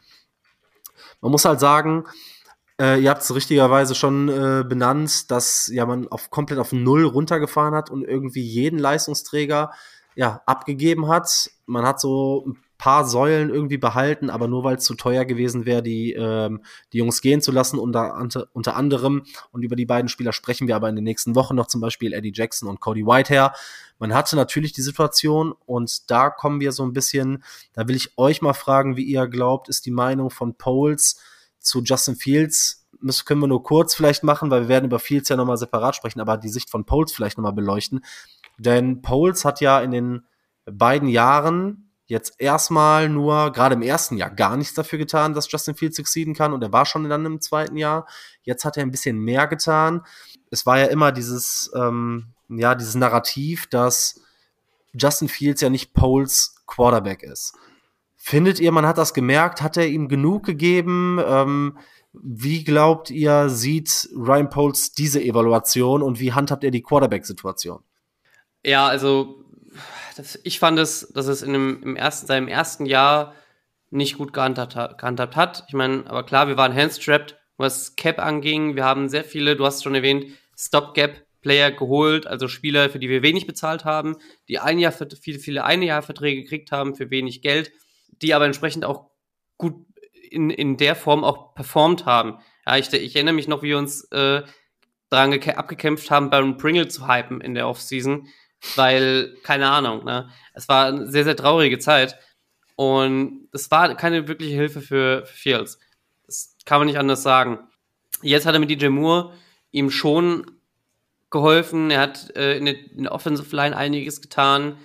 Man 1.21 1.31
muss 1.31 1.45
halt 1.45 1.61
sagen, 1.61 2.05
äh, 2.81 3.01
ihr 3.01 3.11
habt 3.11 3.23
es 3.23 3.33
richtigerweise 3.33 3.95
schon 3.95 4.29
äh, 4.29 4.65
benannt, 4.69 5.31
dass 5.31 5.69
ja 5.73 5.87
man 5.87 6.09
auf 6.09 6.31
komplett 6.31 6.59
auf 6.59 6.73
Null 6.73 7.05
runtergefahren 7.05 7.75
hat 7.75 7.89
und 7.89 8.03
irgendwie 8.03 8.43
jeden 8.43 8.81
Leistungsträger 8.81 9.71
ja 10.17 10.43
abgegeben 10.47 11.09
hat. 11.09 11.51
Man 11.67 11.87
hat 11.87 12.01
so 12.01 12.45
ein 12.47 12.64
paar 12.85 13.07
Säulen 13.07 13.49
irgendwie 13.49 13.79
behalten, 13.79 14.29
aber 14.29 14.47
nur 14.47 14.63
weil 14.63 14.77
es 14.77 14.85
zu 14.85 14.95
teuer 14.95 15.25
gewesen 15.25 15.65
wäre, 15.65 15.83
die, 15.83 16.13
ähm, 16.13 16.61
die 16.93 16.99
Jungs 16.99 17.23
gehen 17.23 17.41
zu 17.41 17.51
lassen, 17.51 17.79
unter, 17.79 18.29
unter 18.53 18.77
anderem. 18.77 19.23
Und 19.53 19.63
über 19.63 19.75
die 19.75 19.87
beiden 19.87 20.11
Spieler 20.11 20.35
sprechen 20.35 20.69
wir 20.69 20.77
aber 20.77 20.91
in 20.91 20.95
den 20.95 21.05
nächsten 21.05 21.35
Wochen 21.35 21.55
noch, 21.55 21.67
zum 21.67 21.81
Beispiel 21.81 22.13
Eddie 22.13 22.33
Jackson 22.35 22.69
und 22.69 22.81
Cody 22.81 23.07
Whitehair. 23.07 23.55
Man 23.99 24.13
hatte 24.13 24.37
natürlich 24.37 24.75
die 24.75 24.83
Situation 24.83 25.55
und 25.65 26.11
da 26.11 26.29
kommen 26.29 26.61
wir 26.61 26.73
so 26.73 26.83
ein 26.83 26.93
bisschen, 26.93 27.43
da 27.73 27.89
will 27.89 27.97
ich 27.97 28.19
euch 28.19 28.43
mal 28.43 28.53
fragen, 28.53 28.99
wie 28.99 29.05
ihr 29.05 29.29
glaubt, 29.29 29.71
ist 29.71 29.87
die 29.87 29.91
Meinung 29.91 30.29
von 30.29 30.55
Poles 30.55 31.19
zu 31.61 31.83
Justin 31.83 32.17
Fields 32.17 32.83
das 33.03 33.27
können 33.27 33.41
wir 33.41 33.49
nur 33.49 33.63
kurz 33.63 33.95
vielleicht 33.95 34.25
machen, 34.25 34.51
weil 34.51 34.63
wir 34.63 34.69
werden 34.69 34.87
über 34.87 34.99
Fields 34.99 35.29
ja 35.29 35.37
nochmal 35.37 35.59
separat 35.59 35.95
sprechen, 35.95 36.21
aber 36.21 36.39
die 36.39 36.49
Sicht 36.49 36.71
von 36.71 36.87
Poles 36.87 37.13
vielleicht 37.13 37.37
nochmal 37.37 37.53
beleuchten. 37.53 38.03
Denn 38.57 39.03
Poles 39.03 39.45
hat 39.45 39.61
ja 39.61 39.81
in 39.81 39.91
den 39.91 40.27
beiden 40.65 41.09
Jahren 41.09 41.84
jetzt 42.07 42.35
erstmal 42.39 43.09
nur, 43.09 43.53
gerade 43.53 43.75
im 43.75 43.83
ersten 43.83 44.17
Jahr, 44.17 44.31
gar 44.31 44.57
nichts 44.57 44.75
dafür 44.75 44.99
getan, 44.99 45.35
dass 45.35 45.51
Justin 45.51 45.75
Fields 45.75 45.97
succeeden 45.97 46.35
kann 46.35 46.53
und 46.53 46.63
er 46.63 46.73
war 46.73 46.87
schon 46.87 47.09
dann 47.09 47.25
im 47.25 47.41
zweiten 47.41 47.77
Jahr. 47.77 48.07
Jetzt 48.43 48.65
hat 48.65 48.77
er 48.77 48.83
ein 48.83 48.91
bisschen 48.91 49.19
mehr 49.19 49.47
getan. 49.47 50.03
Es 50.51 50.67
war 50.67 50.79
ja 50.79 50.87
immer 50.87 51.13
dieses, 51.13 51.71
ähm, 51.75 52.35
ja, 52.49 52.75
dieses 52.75 52.95
Narrativ, 52.95 53.67
dass 53.69 54.21
Justin 54.93 55.29
Fields 55.29 55.61
ja 55.61 55.71
nicht 55.71 55.95
Poles 55.95 56.63
Quarterback 56.67 57.23
ist. 57.23 57.55
Findet 58.17 58.61
ihr, 58.61 58.73
man 58.73 58.87
hat 58.87 58.99
das 58.99 59.13
gemerkt? 59.13 59.61
Hat 59.61 59.77
er 59.77 59.87
ihm 59.87 60.09
genug 60.09 60.45
gegeben? 60.45 61.21
Ähm, 61.27 61.79
wie 62.13 62.65
glaubt 62.65 63.11
ihr, 63.11 63.49
sieht 63.49 64.09
Ryan 64.15 64.49
Poles 64.49 64.93
diese 64.93 65.23
Evaluation 65.23 66.03
und 66.03 66.21
wie 66.21 66.33
handhabt 66.33 66.65
er 66.65 66.71
die 66.71 66.83
Quarterback-Situation? 66.83 67.83
Ja, 68.65 68.87
also 68.87 69.44
das, 70.17 70.39
ich 70.45 70.59
fand 70.59 70.79
es, 70.79 71.13
dass 71.13 71.27
es 71.27 71.43
in 71.43 71.53
dem, 71.53 71.83
im 71.83 71.97
ersten, 71.97 72.27
seinem 72.27 72.49
ersten 72.49 72.87
Jahr 72.87 73.35
nicht 73.91 74.19
gut 74.19 74.33
gehandhabt, 74.33 74.77
hat. 74.77 75.65
Ich 75.69 75.75
meine, 75.75 76.07
aber 76.09 76.25
klar, 76.25 76.49
wir 76.49 76.57
waren 76.57 76.75
handstrapped 76.75 77.37
was 77.57 77.97
Cap 77.97 78.19
anging. 78.19 78.75
Wir 78.75 78.85
haben 78.85 79.09
sehr 79.09 79.25
viele, 79.25 79.57
du 79.57 79.65
hast 79.65 79.83
schon 79.83 79.95
erwähnt, 79.95 80.27
Stopgap-Player 80.59 81.71
geholt, 81.73 82.27
also 82.27 82.49
Spieler, 82.49 82.91
für 82.91 82.99
die 82.99 83.09
wir 83.09 83.23
wenig 83.23 83.47
bezahlt 83.47 83.85
haben, 83.85 84.17
die 84.49 84.59
ein 84.59 84.79
Jahr, 84.79 84.93
viele, 84.93 85.39
viele 85.39 85.65
eine 85.65 85.87
Jahr 85.87 86.03
Verträge 86.03 86.43
gekriegt 86.43 86.73
haben 86.73 86.95
für 86.95 87.11
wenig 87.11 87.43
Geld, 87.43 87.73
die 88.23 88.35
aber 88.35 88.47
entsprechend 88.47 88.85
auch 88.85 89.11
gut 89.59 89.87
in, 90.31 90.51
in 90.51 90.77
der 90.77 90.97
Form 90.97 91.23
auch 91.23 91.55
performt 91.55 92.07
haben. 92.07 92.39
Ja, 92.67 92.77
ich, 92.77 92.93
ich 92.93 93.15
erinnere 93.15 93.35
mich 93.35 93.49
noch, 93.49 93.63
wie 93.63 93.69
wir 93.69 93.79
uns 93.79 94.05
äh, 94.11 94.43
daran 95.11 95.33
abgekämpft 95.33 96.11
haben, 96.11 96.31
Baron 96.31 96.57
Pringle 96.57 96.89
zu 96.89 97.07
hypen 97.07 97.41
in 97.41 97.55
der 97.55 97.69
Offseason, 97.69 98.27
weil, 98.77 99.37
keine 99.43 99.71
Ahnung, 99.71 100.05
ne? 100.05 100.29
Es 100.53 100.69
war 100.69 100.87
eine 100.87 101.11
sehr, 101.11 101.25
sehr 101.25 101.37
traurige 101.37 101.79
Zeit. 101.79 102.19
Und 102.77 103.49
es 103.53 103.71
war 103.71 103.95
keine 103.95 104.27
wirkliche 104.27 104.55
Hilfe 104.55 104.81
für, 104.81 105.27
für 105.27 105.35
Fields. 105.35 105.79
Das 106.27 106.57
kann 106.65 106.81
man 106.81 106.87
nicht 106.87 106.99
anders 106.99 107.23
sagen. 107.23 107.59
Jetzt 108.23 108.47
hat 108.47 108.55
er 108.55 108.61
mit 108.61 108.71
DJ 108.71 108.89
Moore 108.89 109.35
ihm 109.71 109.91
schon 109.91 110.51
geholfen. 111.31 111.91
Er 111.91 112.01
hat 112.01 112.35
äh, 112.37 112.57
in, 112.57 112.65
der, 112.65 112.75
in, 112.93 113.03
der, 113.05 113.13
Offensive 113.13 113.55
Line 113.55 113.77
einiges 113.77 114.23
getan. 114.23 114.79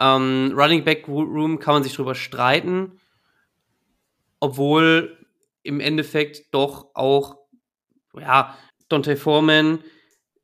Ähm, 0.00 0.52
Running 0.56 0.84
Back 0.84 1.06
Room 1.06 1.58
kann 1.58 1.74
man 1.74 1.82
sich 1.82 1.94
drüber 1.94 2.14
streiten, 2.14 3.00
obwohl 4.40 5.18
im 5.62 5.80
Endeffekt 5.80 6.52
doch 6.54 6.94
auch 6.94 7.36
ja, 8.18 8.56
Dante 8.88 9.16
Foreman 9.16 9.84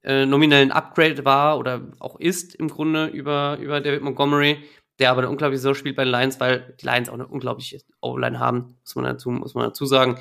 äh, 0.02 0.26
nominell 0.26 0.62
ein 0.62 0.72
Upgrade 0.72 1.24
war 1.24 1.58
oder 1.58 1.80
auch 1.98 2.18
ist 2.20 2.54
im 2.54 2.68
Grunde 2.68 3.06
über, 3.06 3.58
über 3.60 3.80
David 3.80 4.02
Montgomery 4.02 4.58
der 4.98 5.10
aber 5.10 5.20
eine 5.20 5.30
unglaubliche 5.30 5.60
Saison 5.60 5.74
spielt 5.74 5.96
bei 5.96 6.04
den 6.04 6.12
Lions, 6.12 6.40
weil 6.40 6.74
die 6.80 6.86
Lions 6.86 7.08
auch 7.08 7.14
eine 7.14 7.26
unglaubliche 7.26 7.80
O-Line 8.00 8.38
haben, 8.38 8.76
muss 8.80 8.96
man 8.96 9.04
dazu, 9.04 9.30
muss 9.30 9.54
man 9.54 9.64
dazu 9.64 9.86
sagen. 9.86 10.18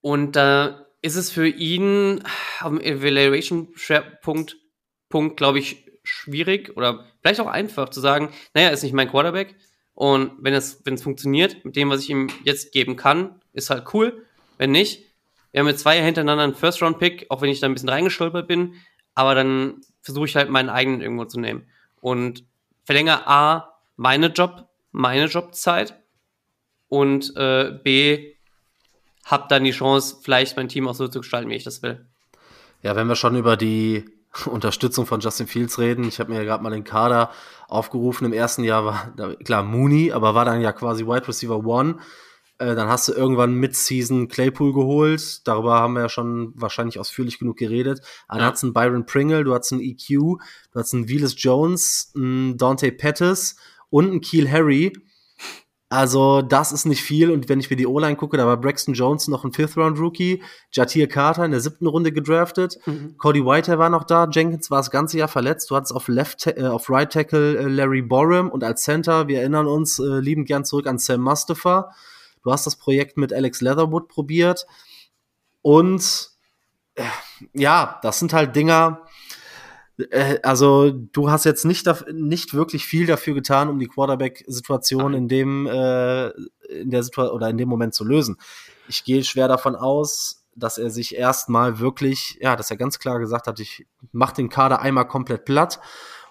Und 0.00 0.36
da 0.36 0.66
äh, 0.66 0.74
ist 1.02 1.16
es 1.16 1.30
für 1.30 1.46
ihn 1.46 2.22
dem 2.62 2.80
Evaluation-Punkt, 2.80 4.56
Punkt, 5.08 5.36
glaube 5.36 5.58
ich, 5.58 5.86
schwierig 6.02 6.76
oder 6.76 7.06
vielleicht 7.20 7.40
auch 7.40 7.46
einfach 7.46 7.88
zu 7.90 8.00
sagen, 8.00 8.30
naja, 8.54 8.70
ist 8.70 8.82
nicht 8.82 8.92
mein 8.92 9.10
Quarterback. 9.10 9.56
Und 9.94 10.32
wenn 10.40 10.54
es, 10.54 10.82
wenn 10.84 10.94
es 10.94 11.02
funktioniert, 11.02 11.64
mit 11.64 11.76
dem, 11.76 11.90
was 11.90 12.02
ich 12.02 12.10
ihm 12.10 12.28
jetzt 12.44 12.72
geben 12.72 12.96
kann, 12.96 13.40
ist 13.52 13.70
halt 13.70 13.92
cool. 13.94 14.24
Wenn 14.56 14.70
nicht, 14.72 15.09
wir 15.52 15.60
haben 15.60 15.68
jetzt 15.68 15.80
zwei 15.80 16.00
hintereinander 16.00 16.44
einen 16.44 16.54
First-Round-Pick, 16.54 17.26
auch 17.28 17.42
wenn 17.42 17.50
ich 17.50 17.60
da 17.60 17.66
ein 17.66 17.74
bisschen 17.74 17.88
reingestolpert 17.88 18.46
bin, 18.46 18.74
aber 19.14 19.34
dann 19.34 19.80
versuche 20.02 20.26
ich 20.26 20.36
halt 20.36 20.50
meinen 20.50 20.68
eigenen 20.68 21.00
irgendwo 21.00 21.24
zu 21.24 21.40
nehmen. 21.40 21.66
Und 22.00 22.44
verlängere 22.84 23.26
A, 23.26 23.74
meine 23.96 24.28
Job, 24.28 24.68
meine 24.92 25.26
Jobzeit 25.26 26.00
und 26.88 27.36
äh, 27.36 27.78
B, 27.82 28.34
hab 29.24 29.48
dann 29.48 29.64
die 29.64 29.72
Chance, 29.72 30.16
vielleicht 30.22 30.56
mein 30.56 30.68
Team 30.68 30.88
auch 30.88 30.94
so 30.94 31.08
zu 31.08 31.20
gestalten, 31.20 31.50
wie 31.50 31.54
ich 31.54 31.64
das 31.64 31.82
will. 31.82 32.06
Ja, 32.82 32.96
wenn 32.96 33.08
wir 33.08 33.16
schon 33.16 33.36
über 33.36 33.56
die 33.56 34.04
Unterstützung 34.46 35.06
von 35.06 35.20
Justin 35.20 35.46
Fields 35.46 35.78
reden, 35.78 36.04
ich 36.04 36.20
habe 36.20 36.30
mir 36.30 36.38
ja 36.38 36.44
gerade 36.44 36.62
mal 36.62 36.70
den 36.70 36.84
Kader 36.84 37.30
aufgerufen. 37.68 38.24
Im 38.24 38.32
ersten 38.32 38.64
Jahr 38.64 38.84
war 38.84 39.12
klar 39.44 39.62
Mooney, 39.62 40.12
aber 40.12 40.34
war 40.34 40.44
dann 40.44 40.60
ja 40.60 40.72
quasi 40.72 41.06
Wide 41.06 41.28
Receiver 41.28 41.64
One. 41.64 41.96
Äh, 42.60 42.74
dann 42.74 42.88
hast 42.88 43.08
du 43.08 43.12
irgendwann 43.12 43.54
Mid-Season 43.54 44.28
Claypool 44.28 44.74
geholt. 44.74 45.46
Darüber 45.48 45.80
haben 45.80 45.94
wir 45.94 46.02
ja 46.02 46.08
schon 46.10 46.52
wahrscheinlich 46.54 46.98
ausführlich 46.98 47.38
genug 47.38 47.56
geredet. 47.56 48.02
Dann 48.28 48.40
ja. 48.40 48.44
hattest 48.44 48.64
einen 48.64 48.74
Byron 48.74 49.06
Pringle, 49.06 49.44
du 49.44 49.54
hattest 49.54 49.72
einen 49.72 49.80
EQ, 49.80 50.08
du 50.08 50.38
hattest 50.74 50.92
einen 50.92 51.08
Velas 51.08 51.34
Jones, 51.38 52.12
einen 52.14 52.58
Dante 52.58 52.92
Pettis 52.92 53.56
und 53.88 54.10
einen 54.10 54.20
Keel 54.20 54.50
Harry. 54.50 54.92
Also, 55.88 56.42
das 56.42 56.70
ist 56.70 56.84
nicht 56.84 57.02
viel. 57.02 57.30
Und 57.30 57.48
wenn 57.48 57.60
ich 57.60 57.70
mir 57.70 57.76
die 57.76 57.86
O-Line 57.86 58.16
gucke, 58.16 58.36
da 58.36 58.46
war 58.46 58.58
Braxton 58.58 58.92
Jones 58.92 59.26
noch 59.26 59.42
ein 59.42 59.52
Fifth-Round-Rookie, 59.52 60.42
Jatir 60.70 61.08
Carter 61.08 61.46
in 61.46 61.52
der 61.52 61.60
siebten 61.60 61.86
Runde 61.86 62.12
gedraftet, 62.12 62.78
mhm. 62.84 63.16
Cody 63.16 63.42
Whitehair 63.44 63.78
war 63.78 63.88
noch 63.88 64.04
da, 64.04 64.28
Jenkins 64.30 64.70
war 64.70 64.80
das 64.80 64.90
ganze 64.90 65.16
Jahr 65.16 65.28
verletzt. 65.28 65.70
Du 65.70 65.76
hattest 65.76 65.94
auf 65.94 66.08
Left, 66.08 66.46
äh, 66.46 66.66
auf 66.66 66.90
Right 66.90 67.10
Tackle 67.10 67.56
äh, 67.56 67.62
Larry 67.68 68.02
Borum 68.02 68.50
und 68.50 68.62
als 68.62 68.82
Center, 68.82 69.28
wir 69.28 69.40
erinnern 69.40 69.66
uns 69.66 69.98
äh, 69.98 70.20
lieben 70.20 70.44
gern 70.44 70.66
zurück 70.66 70.86
an 70.86 70.98
Sam 70.98 71.22
Mustafa. 71.22 71.90
Du 72.42 72.52
hast 72.52 72.66
das 72.66 72.76
Projekt 72.76 73.16
mit 73.16 73.32
Alex 73.32 73.60
Leatherwood 73.60 74.08
probiert. 74.08 74.66
Und 75.62 76.30
äh, 76.94 77.04
ja, 77.52 77.98
das 78.02 78.18
sind 78.18 78.32
halt 78.32 78.56
Dinger, 78.56 79.02
äh, 80.10 80.38
also 80.42 80.90
du 80.90 81.30
hast 81.30 81.44
jetzt 81.44 81.64
nicht, 81.64 81.86
nicht 82.12 82.54
wirklich 82.54 82.86
viel 82.86 83.06
dafür 83.06 83.34
getan, 83.34 83.68
um 83.68 83.78
die 83.78 83.88
Quarterback-Situation 83.88 85.14
in 85.14 85.28
dem 85.28 85.66
äh, 85.66 86.28
in 86.68 86.90
der 86.90 87.02
Situation 87.02 87.34
oder 87.34 87.50
in 87.50 87.58
dem 87.58 87.68
Moment 87.68 87.94
zu 87.94 88.04
lösen. 88.04 88.36
Ich 88.88 89.04
gehe 89.04 89.24
schwer 89.24 89.48
davon 89.48 89.76
aus, 89.76 90.44
dass 90.54 90.78
er 90.78 90.90
sich 90.90 91.16
erstmal 91.16 91.78
wirklich, 91.78 92.38
ja, 92.40 92.56
dass 92.56 92.70
er 92.70 92.76
ganz 92.76 92.98
klar 92.98 93.18
gesagt 93.18 93.46
hat, 93.46 93.60
ich 93.60 93.86
mache 94.12 94.36
den 94.36 94.48
Kader 94.48 94.80
einmal 94.80 95.06
komplett 95.06 95.44
platt 95.44 95.80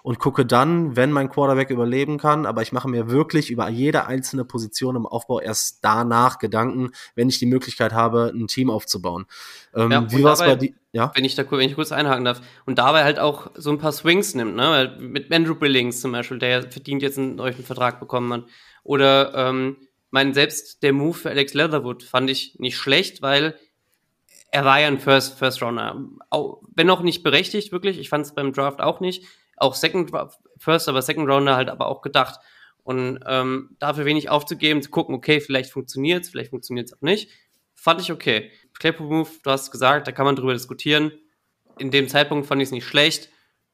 und 0.02 0.18
gucke 0.18 0.46
dann, 0.46 0.96
wenn 0.96 1.12
mein 1.12 1.28
Quarterback 1.28 1.70
überleben 1.70 2.18
kann. 2.18 2.46
Aber 2.46 2.62
ich 2.62 2.72
mache 2.72 2.88
mir 2.88 3.10
wirklich 3.10 3.50
über 3.50 3.68
jede 3.68 4.06
einzelne 4.06 4.44
Position 4.44 4.96
im 4.96 5.06
Aufbau 5.06 5.40
erst 5.40 5.84
danach 5.84 6.38
Gedanken, 6.38 6.90
wenn 7.14 7.28
ich 7.28 7.38
die 7.38 7.46
Möglichkeit 7.46 7.92
habe, 7.92 8.32
ein 8.34 8.46
Team 8.46 8.70
aufzubauen. 8.70 9.26
Ähm, 9.74 9.90
ja, 9.90 10.12
wie 10.12 10.22
war 10.22 10.32
es 10.34 10.40
bei 10.40 10.56
dir? 10.56 10.72
Ja? 10.92 11.12
Wenn 11.14 11.24
ich 11.24 11.34
da 11.34 11.48
wenn 11.50 11.60
ich 11.60 11.74
kurz 11.74 11.92
einhaken 11.92 12.24
darf. 12.24 12.40
Und 12.66 12.78
dabei 12.78 13.04
halt 13.04 13.18
auch 13.18 13.50
so 13.54 13.70
ein 13.70 13.78
paar 13.78 13.92
Swings 13.92 14.34
nimmt, 14.34 14.56
ne? 14.56 14.96
Mit 14.98 15.32
Andrew 15.32 15.54
Billings 15.54 16.00
zum 16.00 16.12
Beispiel, 16.12 16.38
der 16.38 16.70
verdient 16.70 17.02
jetzt 17.02 17.18
einen 17.18 17.36
neuen 17.36 17.54
Vertrag 17.54 18.00
bekommen 18.00 18.32
hat. 18.32 18.44
Oder 18.82 19.34
ähm, 19.34 19.76
mein 20.10 20.34
selbst 20.34 20.82
der 20.82 20.92
Move 20.92 21.16
für 21.16 21.30
Alex 21.30 21.54
Leatherwood 21.54 22.02
fand 22.02 22.28
ich 22.28 22.58
nicht 22.58 22.76
schlecht, 22.76 23.22
weil 23.22 23.56
er 24.50 24.64
war 24.64 24.80
ja 24.80 24.88
ein 24.88 24.98
First, 24.98 25.38
First 25.38 25.62
Runner. 25.62 26.04
Auch, 26.28 26.60
wenn 26.74 26.90
auch 26.90 27.02
nicht 27.02 27.22
berechtigt, 27.22 27.70
wirklich. 27.70 27.98
Ich 27.98 28.08
fand 28.08 28.26
es 28.26 28.34
beim 28.34 28.52
Draft 28.52 28.80
auch 28.80 28.98
nicht 28.98 29.24
auch 29.60 29.74
Second 29.74 30.10
First, 30.58 30.88
aber 30.88 31.02
Second 31.02 31.28
Rounder 31.28 31.56
halt 31.56 31.68
aber 31.68 31.86
auch 31.86 32.02
gedacht. 32.02 32.40
Und 32.82 33.20
ähm, 33.26 33.76
dafür 33.78 34.04
wenig 34.04 34.30
aufzugeben, 34.30 34.82
zu 34.82 34.90
gucken, 34.90 35.14
okay, 35.14 35.40
vielleicht 35.40 35.70
funktioniert 35.70 36.24
es, 36.24 36.30
vielleicht 36.30 36.50
funktioniert 36.50 36.88
es 36.88 36.94
auch 36.94 37.02
nicht, 37.02 37.30
fand 37.74 38.00
ich 38.00 38.10
okay. 38.10 38.50
Claypool 38.78 39.06
Move, 39.06 39.30
du 39.42 39.50
hast 39.50 39.70
gesagt, 39.70 40.08
da 40.08 40.12
kann 40.12 40.24
man 40.24 40.36
drüber 40.36 40.54
diskutieren. 40.54 41.12
In 41.78 41.90
dem 41.90 42.08
Zeitpunkt 42.08 42.46
fand 42.46 42.60
ich 42.62 42.68
es 42.68 42.72
nicht 42.72 42.86
schlecht. 42.86 43.28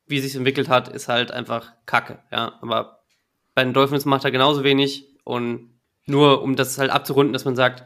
Wie 0.09 0.21
sich 0.21 0.37
entwickelt 0.37 0.69
hat, 0.69 0.89
ist 0.89 1.09
halt 1.09 1.33
einfach 1.33 1.73
Kacke. 1.87 2.21
Ja, 2.31 2.59
aber 2.61 3.01
bei 3.55 3.65
den 3.65 3.73
Dolphins 3.73 4.05
macht 4.05 4.25
er 4.25 4.31
genauso 4.31 4.63
wenig 4.63 5.07
und 5.25 5.71
nur 6.07 6.43
um 6.43 6.55
das 6.55 6.79
halt 6.79 6.91
abzurunden, 6.91 7.33
dass 7.33 7.45
man 7.45 7.57
sagt, 7.57 7.85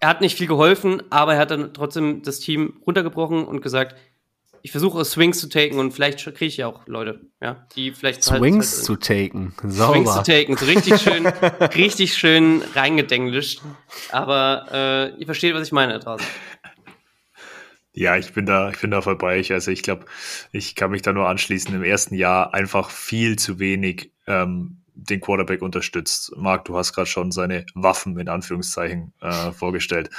er 0.00 0.08
hat 0.08 0.20
nicht 0.20 0.36
viel 0.36 0.46
geholfen, 0.46 1.02
aber 1.10 1.34
er 1.34 1.40
hat 1.40 1.50
dann 1.50 1.74
trotzdem 1.74 2.22
das 2.22 2.40
Team 2.40 2.80
runtergebrochen 2.86 3.44
und 3.44 3.60
gesagt, 3.60 3.96
ich 4.62 4.70
versuche 4.70 5.04
Swings 5.04 5.38
zu 5.40 5.48
taken 5.48 5.78
und 5.78 5.92
vielleicht 5.92 6.24
kriege 6.24 6.46
ich 6.46 6.56
ja 6.56 6.66
auch 6.66 6.86
Leute, 6.86 7.20
ja, 7.40 7.66
die 7.74 7.92
vielleicht 7.92 8.22
Swings 8.22 8.76
halt, 8.76 8.84
zu 8.84 8.96
taken, 8.96 9.54
sauber. 9.64 9.94
Swings 9.94 10.14
zu 10.14 10.22
taken, 10.22 10.56
so 10.56 10.66
richtig 10.66 11.00
schön, 11.00 11.26
richtig 11.76 12.14
schön 12.14 12.62
reingedenglischt. 12.74 13.62
Aber 14.10 14.66
äh, 14.72 15.20
ihr 15.20 15.26
versteht, 15.26 15.54
was 15.54 15.66
ich 15.66 15.72
meine 15.72 15.98
draußen. 15.98 16.26
Ja, 17.92 18.16
ich 18.16 18.32
bin 18.32 18.46
da, 18.46 18.70
ich 18.70 18.80
bin 18.80 18.92
da 18.92 19.00
vorbei. 19.00 19.44
Also 19.50 19.70
ich 19.70 19.82
glaube, 19.82 20.04
ich 20.52 20.76
kann 20.76 20.92
mich 20.92 21.02
da 21.02 21.12
nur 21.12 21.28
anschließen. 21.28 21.74
Im 21.74 21.82
ersten 21.82 22.14
Jahr 22.14 22.54
einfach 22.54 22.90
viel 22.90 23.36
zu 23.36 23.58
wenig 23.58 24.12
ähm, 24.28 24.82
den 25.00 25.20
Quarterback 25.20 25.62
unterstützt. 25.62 26.32
Marc, 26.36 26.64
du 26.64 26.76
hast 26.76 26.92
gerade 26.92 27.06
schon 27.06 27.30
seine 27.30 27.64
Waffen 27.74 28.18
in 28.18 28.28
Anführungszeichen 28.28 29.12
äh, 29.20 29.52
vorgestellt. 29.52 30.10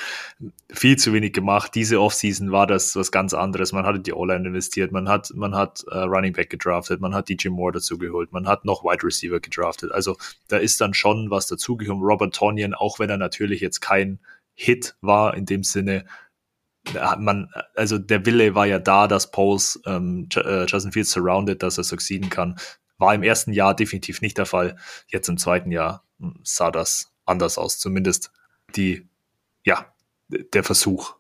Viel 0.72 0.98
zu 0.98 1.12
wenig 1.12 1.34
gemacht. 1.34 1.76
Diese 1.76 2.00
Offseason 2.00 2.52
war 2.52 2.66
das 2.66 2.96
was 2.96 3.12
ganz 3.12 3.34
anderes. 3.34 3.74
Man 3.74 3.86
hatte 3.86 4.00
die 4.00 4.14
O-Line 4.14 4.48
investiert, 4.48 4.92
man 4.94 5.10
hat, 5.10 5.32
man 5.36 5.54
hat 5.54 5.84
äh, 5.92 5.98
Running 5.98 6.34
Back 6.34 6.50
gedraftet, 6.50 7.02
man 7.02 7.14
hat 7.14 7.28
DJ 7.28 7.50
Moore 7.50 7.74
dazu 7.74 7.98
geholt, 7.98 8.32
man 8.32 8.48
hat 8.48 8.64
noch 8.64 8.84
Wide 8.84 9.04
Receiver 9.04 9.40
gedraftet. 9.42 9.92
Also 9.92 10.16
da 10.48 10.58
ist 10.58 10.80
dann 10.80 10.94
schon 10.94 11.30
was 11.30 11.48
dazugekommen. 11.48 12.04
Robert 12.04 12.34
Tonyan, 12.34 12.74
auch 12.74 13.00
wenn 13.00 13.10
er 13.10 13.18
natürlich 13.18 13.60
jetzt 13.60 13.82
kein 13.82 14.20
Hit 14.54 14.96
war 15.02 15.36
in 15.36 15.46
dem 15.46 15.64
Sinne, 15.64 16.06
man, 17.18 17.50
also 17.76 17.98
der 17.98 18.26
Wille 18.26 18.56
war 18.56 18.66
ja 18.66 18.80
da, 18.80 19.08
dass 19.08 19.32
Pauls 19.32 19.80
ähm, 19.86 20.28
äh, 20.36 20.66
Justin 20.66 20.92
Fields 20.92 21.12
surrounded, 21.12 21.62
dass 21.62 21.78
er 21.78 21.84
succeeden 21.84 22.30
kann. 22.30 22.56
War 23.00 23.16
im 23.16 23.24
ersten 23.24 23.52
Jahr 23.54 23.76
definitiv 23.76 24.22
nicht 24.22 24.38
der 24.38 24.46
Fall. 24.46 24.78
Jetzt 25.08 25.28
im 25.28 25.38
zweiten 25.38 25.72
Jahr 25.72 26.04
hm, 26.20 26.40
sah 26.44 26.70
das 26.70 27.12
anders 27.26 27.58
aus. 27.58 27.80
Zumindest 27.80 28.32
die, 28.76 29.08
ja, 29.64 29.88
der 30.28 30.64
Versuch. 30.64 31.16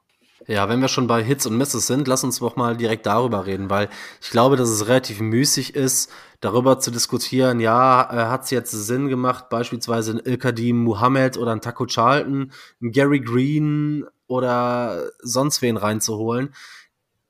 Ja, 0.47 0.67
wenn 0.67 0.81
wir 0.81 0.87
schon 0.87 1.07
bei 1.07 1.23
Hits 1.23 1.45
und 1.45 1.57
Misses 1.57 1.85
sind, 1.85 2.07
lass 2.07 2.23
uns 2.23 2.39
doch 2.39 2.55
mal 2.55 2.75
direkt 2.75 3.05
darüber 3.05 3.45
reden, 3.45 3.69
weil 3.69 3.87
ich 4.19 4.31
glaube, 4.31 4.55
dass 4.55 4.69
es 4.69 4.87
relativ 4.87 5.19
müßig 5.19 5.75
ist, 5.75 6.11
darüber 6.39 6.79
zu 6.79 6.89
diskutieren, 6.89 7.59
ja, 7.59 8.01
äh, 8.11 8.29
hat 8.29 8.45
es 8.45 8.49
jetzt 8.49 8.71
Sinn 8.71 9.09
gemacht, 9.09 9.49
beispielsweise 9.49 10.13
ein 10.13 10.19
Ilkadim 10.25 10.83
Muhammad 10.83 11.37
oder 11.37 11.51
ein 11.51 11.61
Taco 11.61 11.85
Charlton, 11.85 12.51
ein 12.81 12.91
Gary 12.91 13.19
Green 13.19 14.05
oder 14.25 15.11
sonst 15.21 15.61
wen 15.61 15.77
reinzuholen. 15.77 16.55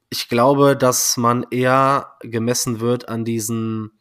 Ich 0.10 0.30
glaube, 0.30 0.78
dass 0.78 1.18
man 1.18 1.46
eher 1.52 2.14
gemessen 2.22 2.80
wird 2.80 3.10
an 3.10 3.26
diesen 3.26 3.92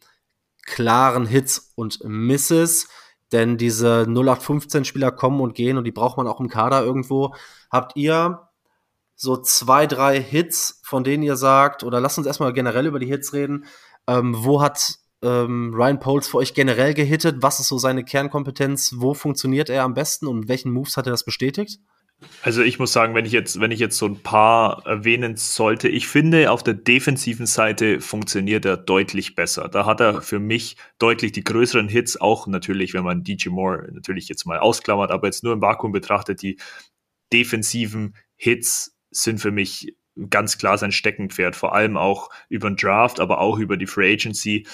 klaren 0.68 1.26
Hits 1.26 1.72
und 1.74 2.02
Misses, 2.04 2.88
Denn 3.32 3.58
diese 3.58 4.06
0815-Spieler 4.08 5.12
kommen 5.12 5.40
und 5.40 5.54
gehen 5.54 5.76
und 5.76 5.84
die 5.84 5.92
braucht 5.92 6.16
man 6.16 6.26
auch 6.26 6.40
im 6.40 6.48
Kader 6.48 6.82
irgendwo. 6.82 7.34
Habt 7.70 7.94
ihr 7.96 8.48
so 9.16 9.36
zwei, 9.36 9.86
drei 9.86 10.20
Hits, 10.22 10.80
von 10.84 11.04
denen 11.04 11.22
ihr 11.22 11.36
sagt, 11.36 11.82
oder 11.84 12.00
lasst 12.00 12.16
uns 12.18 12.26
erstmal 12.26 12.52
generell 12.52 12.86
über 12.86 12.98
die 12.98 13.06
Hits 13.06 13.32
reden. 13.34 13.66
Ähm, 14.06 14.34
wo 14.38 14.62
hat 14.62 14.94
ähm, 15.22 15.74
Ryan 15.74 15.98
Poles 15.98 16.28
für 16.28 16.38
euch 16.38 16.54
generell 16.54 16.94
gehittet? 16.94 17.36
Was 17.40 17.60
ist 17.60 17.68
so 17.68 17.78
seine 17.78 18.04
Kernkompetenz? 18.04 18.94
Wo 18.96 19.14
funktioniert 19.14 19.68
er 19.68 19.82
am 19.82 19.94
besten 19.94 20.26
und 20.26 20.48
welchen 20.48 20.72
Moves 20.72 20.96
hat 20.96 21.06
er 21.06 21.10
das 21.10 21.24
bestätigt? 21.24 21.80
Also 22.42 22.62
ich 22.62 22.78
muss 22.78 22.92
sagen, 22.92 23.14
wenn 23.14 23.24
ich 23.24 23.32
jetzt, 23.32 23.60
wenn 23.60 23.70
ich 23.70 23.78
jetzt 23.78 23.96
so 23.96 24.06
ein 24.06 24.22
paar 24.22 24.84
erwähnen 24.86 25.36
sollte, 25.36 25.88
ich 25.88 26.08
finde, 26.08 26.50
auf 26.50 26.64
der 26.64 26.74
defensiven 26.74 27.46
Seite 27.46 28.00
funktioniert 28.00 28.64
er 28.64 28.76
deutlich 28.76 29.36
besser. 29.36 29.68
Da 29.68 29.86
hat 29.86 30.00
er 30.00 30.22
für 30.22 30.40
mich 30.40 30.76
deutlich 30.98 31.30
die 31.32 31.44
größeren 31.44 31.88
Hits, 31.88 32.20
auch 32.20 32.48
natürlich, 32.48 32.92
wenn 32.92 33.04
man 33.04 33.22
DJ 33.22 33.50
Moore 33.50 33.88
natürlich 33.92 34.28
jetzt 34.28 34.46
mal 34.46 34.58
ausklammert, 34.58 35.12
aber 35.12 35.28
jetzt 35.28 35.44
nur 35.44 35.52
im 35.52 35.60
Vakuum 35.60 35.92
betrachtet, 35.92 36.42
die 36.42 36.58
defensiven 37.32 38.16
Hits 38.36 38.96
sind 39.10 39.40
für 39.40 39.52
mich 39.52 39.94
ganz 40.30 40.58
klar 40.58 40.76
sein 40.78 40.92
Steckenpferd, 40.92 41.54
vor 41.54 41.74
allem 41.74 41.96
auch 41.96 42.30
über 42.48 42.68
den 42.68 42.76
Draft, 42.76 43.20
aber 43.20 43.40
auch 43.40 43.58
über 43.58 43.76
die 43.76 43.86
Free 43.86 44.12
Agency. 44.12 44.66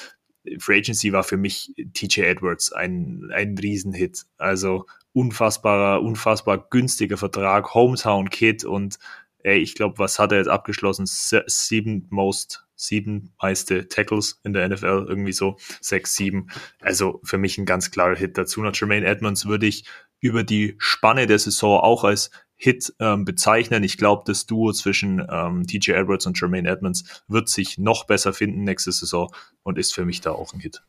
Free 0.58 0.78
Agency 0.78 1.12
war 1.12 1.24
für 1.24 1.36
mich 1.36 1.74
TJ 1.94 2.22
Edwards 2.22 2.72
ein, 2.72 3.30
ein 3.32 3.56
Riesenhit. 3.58 4.24
Also 4.36 4.86
unfassbarer, 5.12 6.02
unfassbar 6.02 6.66
günstiger 6.70 7.16
Vertrag, 7.16 7.74
Hometown 7.74 8.30
Kid 8.30 8.64
und 8.64 8.98
ey, 9.44 9.58
ich 9.58 9.74
glaube, 9.74 9.98
was 9.98 10.18
hat 10.18 10.32
er 10.32 10.38
jetzt 10.38 10.48
abgeschlossen? 10.48 11.06
Sieben 11.06 12.06
most, 12.10 12.66
sieben 12.74 13.32
meiste 13.40 13.88
Tackles 13.88 14.40
in 14.42 14.52
der 14.52 14.68
NFL, 14.68 15.06
irgendwie 15.08 15.32
so 15.32 15.56
sechs, 15.80 16.14
sieben. 16.14 16.48
Also 16.80 17.20
für 17.22 17.38
mich 17.38 17.58
ein 17.58 17.66
ganz 17.66 17.90
klarer 17.90 18.16
Hit. 18.16 18.36
Dazu 18.38 18.62
noch 18.62 18.74
Jermaine 18.74 19.06
Edmonds 19.06 19.46
würde 19.46 19.66
ich 19.66 19.84
über 20.20 20.42
die 20.42 20.74
Spanne 20.78 21.26
der 21.26 21.38
Saison 21.38 21.80
auch 21.80 22.02
als 22.02 22.30
Hit 22.56 22.94
ähm, 23.00 23.24
bezeichnen. 23.24 23.82
Ich 23.82 23.98
glaube, 23.98 24.22
das 24.26 24.46
Duo 24.46 24.72
zwischen 24.72 25.26
ähm, 25.28 25.66
TJ 25.66 25.92
Edwards 25.92 26.26
und 26.26 26.40
Jermaine 26.40 26.68
Edmonds 26.68 27.22
wird 27.28 27.48
sich 27.48 27.78
noch 27.78 28.04
besser 28.04 28.32
finden 28.32 28.64
nächste 28.64 28.92
Saison 28.92 29.32
und 29.62 29.78
ist 29.78 29.94
für 29.94 30.04
mich 30.04 30.20
da 30.20 30.32
auch 30.32 30.52
ein 30.54 30.60
Hit. 30.60 30.82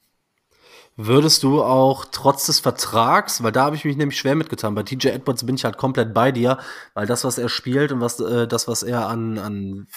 Würdest 0.97 1.43
du 1.43 1.61
auch 1.61 2.05
trotz 2.09 2.45
des 2.45 2.61
Vertrags, 2.61 3.43
weil 3.43 3.51
da 3.51 3.65
habe 3.65 3.75
ich 3.75 3.83
mich 3.83 3.97
nämlich 3.97 4.17
schwer 4.17 4.35
mitgetan, 4.35 4.75
bei 4.75 4.83
TJ 4.83 5.09
Edwards 5.09 5.45
bin 5.45 5.55
ich 5.55 5.65
halt 5.65 5.75
komplett 5.77 6.13
bei 6.13 6.31
dir, 6.31 6.57
weil 6.93 7.05
das, 7.05 7.25
was 7.25 7.37
er 7.37 7.49
spielt 7.49 7.91
und 7.91 7.99
was 7.99 8.19
äh, 8.21 8.47
das, 8.47 8.69
was 8.69 8.81
er 8.81 9.09
an, 9.09 9.37
an, 9.37 9.87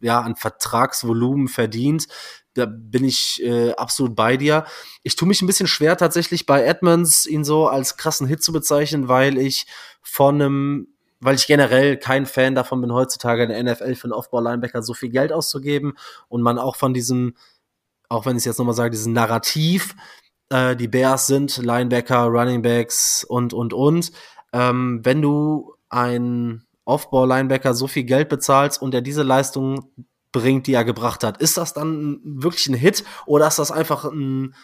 ja, 0.00 0.20
an 0.22 0.34
Vertragsvolumen 0.34 1.48
verdient, 1.48 2.06
da 2.54 2.64
bin 2.64 3.04
ich 3.04 3.42
äh, 3.44 3.72
absolut 3.72 4.16
bei 4.16 4.38
dir. 4.38 4.64
Ich 5.02 5.16
tue 5.16 5.28
mich 5.28 5.42
ein 5.42 5.46
bisschen 5.46 5.66
schwer 5.66 5.98
tatsächlich 5.98 6.46
bei 6.46 6.62
Edmonds, 6.62 7.26
ihn 7.26 7.44
so 7.44 7.68
als 7.68 7.98
krassen 7.98 8.26
Hit 8.26 8.42
zu 8.42 8.50
bezeichnen, 8.52 9.08
weil 9.08 9.36
ich 9.36 9.66
von 10.00 10.36
einem 10.36 10.88
weil 11.20 11.34
ich 11.34 11.46
generell 11.46 11.96
kein 11.96 12.26
Fan 12.26 12.54
davon 12.54 12.80
bin, 12.80 12.92
heutzutage 12.92 13.44
in 13.44 13.48
der 13.48 13.62
NFL 13.62 13.94
für 13.94 14.04
einen 14.04 14.12
Off-Ball-Linebacker 14.12 14.82
so 14.82 14.94
viel 14.94 15.08
Geld 15.08 15.32
auszugeben 15.32 15.94
und 16.28 16.42
man 16.42 16.58
auch 16.58 16.76
von 16.76 16.94
diesem, 16.94 17.34
auch 18.08 18.26
wenn 18.26 18.36
ich 18.36 18.42
es 18.42 18.44
jetzt 18.44 18.58
nochmal 18.58 18.74
sage, 18.74 18.90
diesem 18.90 19.12
Narrativ, 19.12 19.96
äh, 20.50 20.76
die 20.76 20.88
Bears 20.88 21.26
sind 21.26 21.56
Linebacker, 21.56 22.24
Running 22.24 22.62
Backs 22.62 23.24
und, 23.24 23.52
und, 23.52 23.72
und. 23.72 24.12
Ähm, 24.52 25.00
wenn 25.02 25.22
du 25.22 25.74
ein 25.88 26.64
Off-Ball-Linebacker 26.84 27.74
so 27.74 27.86
viel 27.86 28.04
Geld 28.04 28.28
bezahlst 28.28 28.80
und 28.80 28.94
er 28.94 29.02
diese 29.02 29.22
Leistung 29.22 29.90
bringt, 30.32 30.66
die 30.66 30.74
er 30.74 30.84
gebracht 30.84 31.24
hat, 31.24 31.40
ist 31.40 31.56
das 31.56 31.72
dann 31.72 32.20
wirklich 32.22 32.66
ein 32.68 32.74
Hit 32.74 33.04
oder 33.24 33.48
ist 33.48 33.58
das 33.58 33.70
einfach 33.70 34.04
ein 34.04 34.54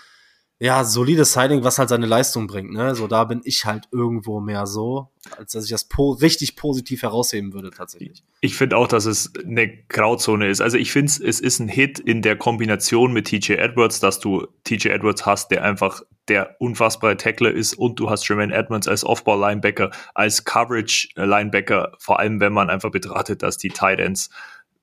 ja, 0.62 0.84
solides 0.84 1.32
Signing, 1.32 1.64
was 1.64 1.80
halt 1.80 1.88
seine 1.88 2.06
Leistung 2.06 2.46
bringt, 2.46 2.70
ne? 2.70 2.94
So, 2.94 3.08
da 3.08 3.24
bin 3.24 3.40
ich 3.42 3.64
halt 3.64 3.88
irgendwo 3.90 4.38
mehr 4.38 4.64
so, 4.64 5.08
als 5.36 5.50
dass 5.50 5.64
ich 5.64 5.72
das 5.72 5.88
po 5.88 6.12
richtig 6.12 6.54
positiv 6.54 7.02
herausheben 7.02 7.52
würde, 7.52 7.72
tatsächlich. 7.72 8.22
Ich 8.40 8.54
finde 8.54 8.76
auch, 8.76 8.86
dass 8.86 9.06
es 9.06 9.32
eine 9.44 9.66
Grauzone 9.88 10.46
ist. 10.46 10.60
Also 10.60 10.78
ich 10.78 10.92
finde, 10.92 11.10
es 11.10 11.40
ist 11.40 11.58
ein 11.58 11.66
Hit 11.66 11.98
in 11.98 12.22
der 12.22 12.36
Kombination 12.36 13.12
mit 13.12 13.26
TJ 13.26 13.54
Edwards, 13.54 13.98
dass 13.98 14.20
du 14.20 14.46
TJ 14.62 14.90
Edwards 14.90 15.26
hast, 15.26 15.50
der 15.50 15.64
einfach 15.64 16.00
der 16.28 16.54
unfassbare 16.60 17.16
Tackler 17.16 17.50
ist 17.50 17.74
und 17.74 17.98
du 17.98 18.08
hast 18.08 18.28
Jermaine 18.28 18.54
Edmonds 18.54 18.86
als 18.86 19.04
Off-Ball-Linebacker, 19.04 19.90
als 20.14 20.44
Coverage-Linebacker, 20.44 21.96
vor 21.98 22.20
allem 22.20 22.38
wenn 22.38 22.52
man 22.52 22.70
einfach 22.70 22.92
betrachtet, 22.92 23.42
dass 23.42 23.56
die 23.58 23.70
Tight 23.70 23.98
Ends 23.98 24.30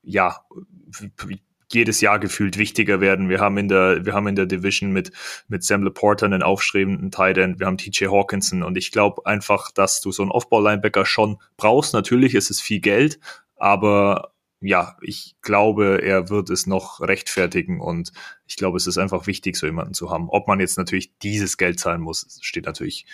ja 0.03 0.41
jedes 1.71 2.01
Jahr 2.01 2.19
gefühlt 2.19 2.57
wichtiger 2.57 3.01
werden. 3.01 3.29
Wir 3.29 3.39
haben 3.39 3.57
in 3.57 3.67
der, 3.67 4.05
wir 4.05 4.13
haben 4.13 4.27
in 4.27 4.35
der 4.35 4.45
Division 4.45 4.91
mit, 4.91 5.11
mit 5.47 5.63
Sam 5.63 5.83
Laporta 5.83 6.25
einen 6.25 6.43
aufstrebenden 6.43 7.11
Tight 7.11 7.37
End, 7.37 7.59
wir 7.59 7.67
haben 7.67 7.77
TJ 7.77 8.05
Hawkinson 8.07 8.63
und 8.63 8.77
ich 8.77 8.91
glaube 8.91 9.25
einfach, 9.25 9.71
dass 9.71 10.01
du 10.01 10.11
so 10.11 10.23
einen 10.23 10.31
Off-Ball-Linebacker 10.31 11.05
schon 11.05 11.37
brauchst. 11.57 11.93
Natürlich 11.93 12.35
ist 12.35 12.49
es 12.49 12.61
viel 12.61 12.79
Geld, 12.79 13.19
aber 13.55 14.33
ja, 14.61 14.97
ich 15.01 15.35
glaube, 15.41 16.01
er 16.01 16.29
wird 16.29 16.49
es 16.49 16.67
noch 16.67 16.99
rechtfertigen 16.99 17.79
und 17.79 18.11
ich 18.45 18.57
glaube, 18.57 18.77
es 18.77 18.87
ist 18.87 18.97
einfach 18.97 19.25
wichtig, 19.25 19.55
so 19.55 19.65
jemanden 19.65 19.93
zu 19.93 20.09
haben. 20.09 20.29
Ob 20.29 20.47
man 20.47 20.59
jetzt 20.59 20.77
natürlich 20.77 21.17
dieses 21.19 21.57
Geld 21.57 21.79
zahlen 21.79 22.01
muss, 22.01 22.39
steht 22.41 22.65
natürlich 22.65 23.05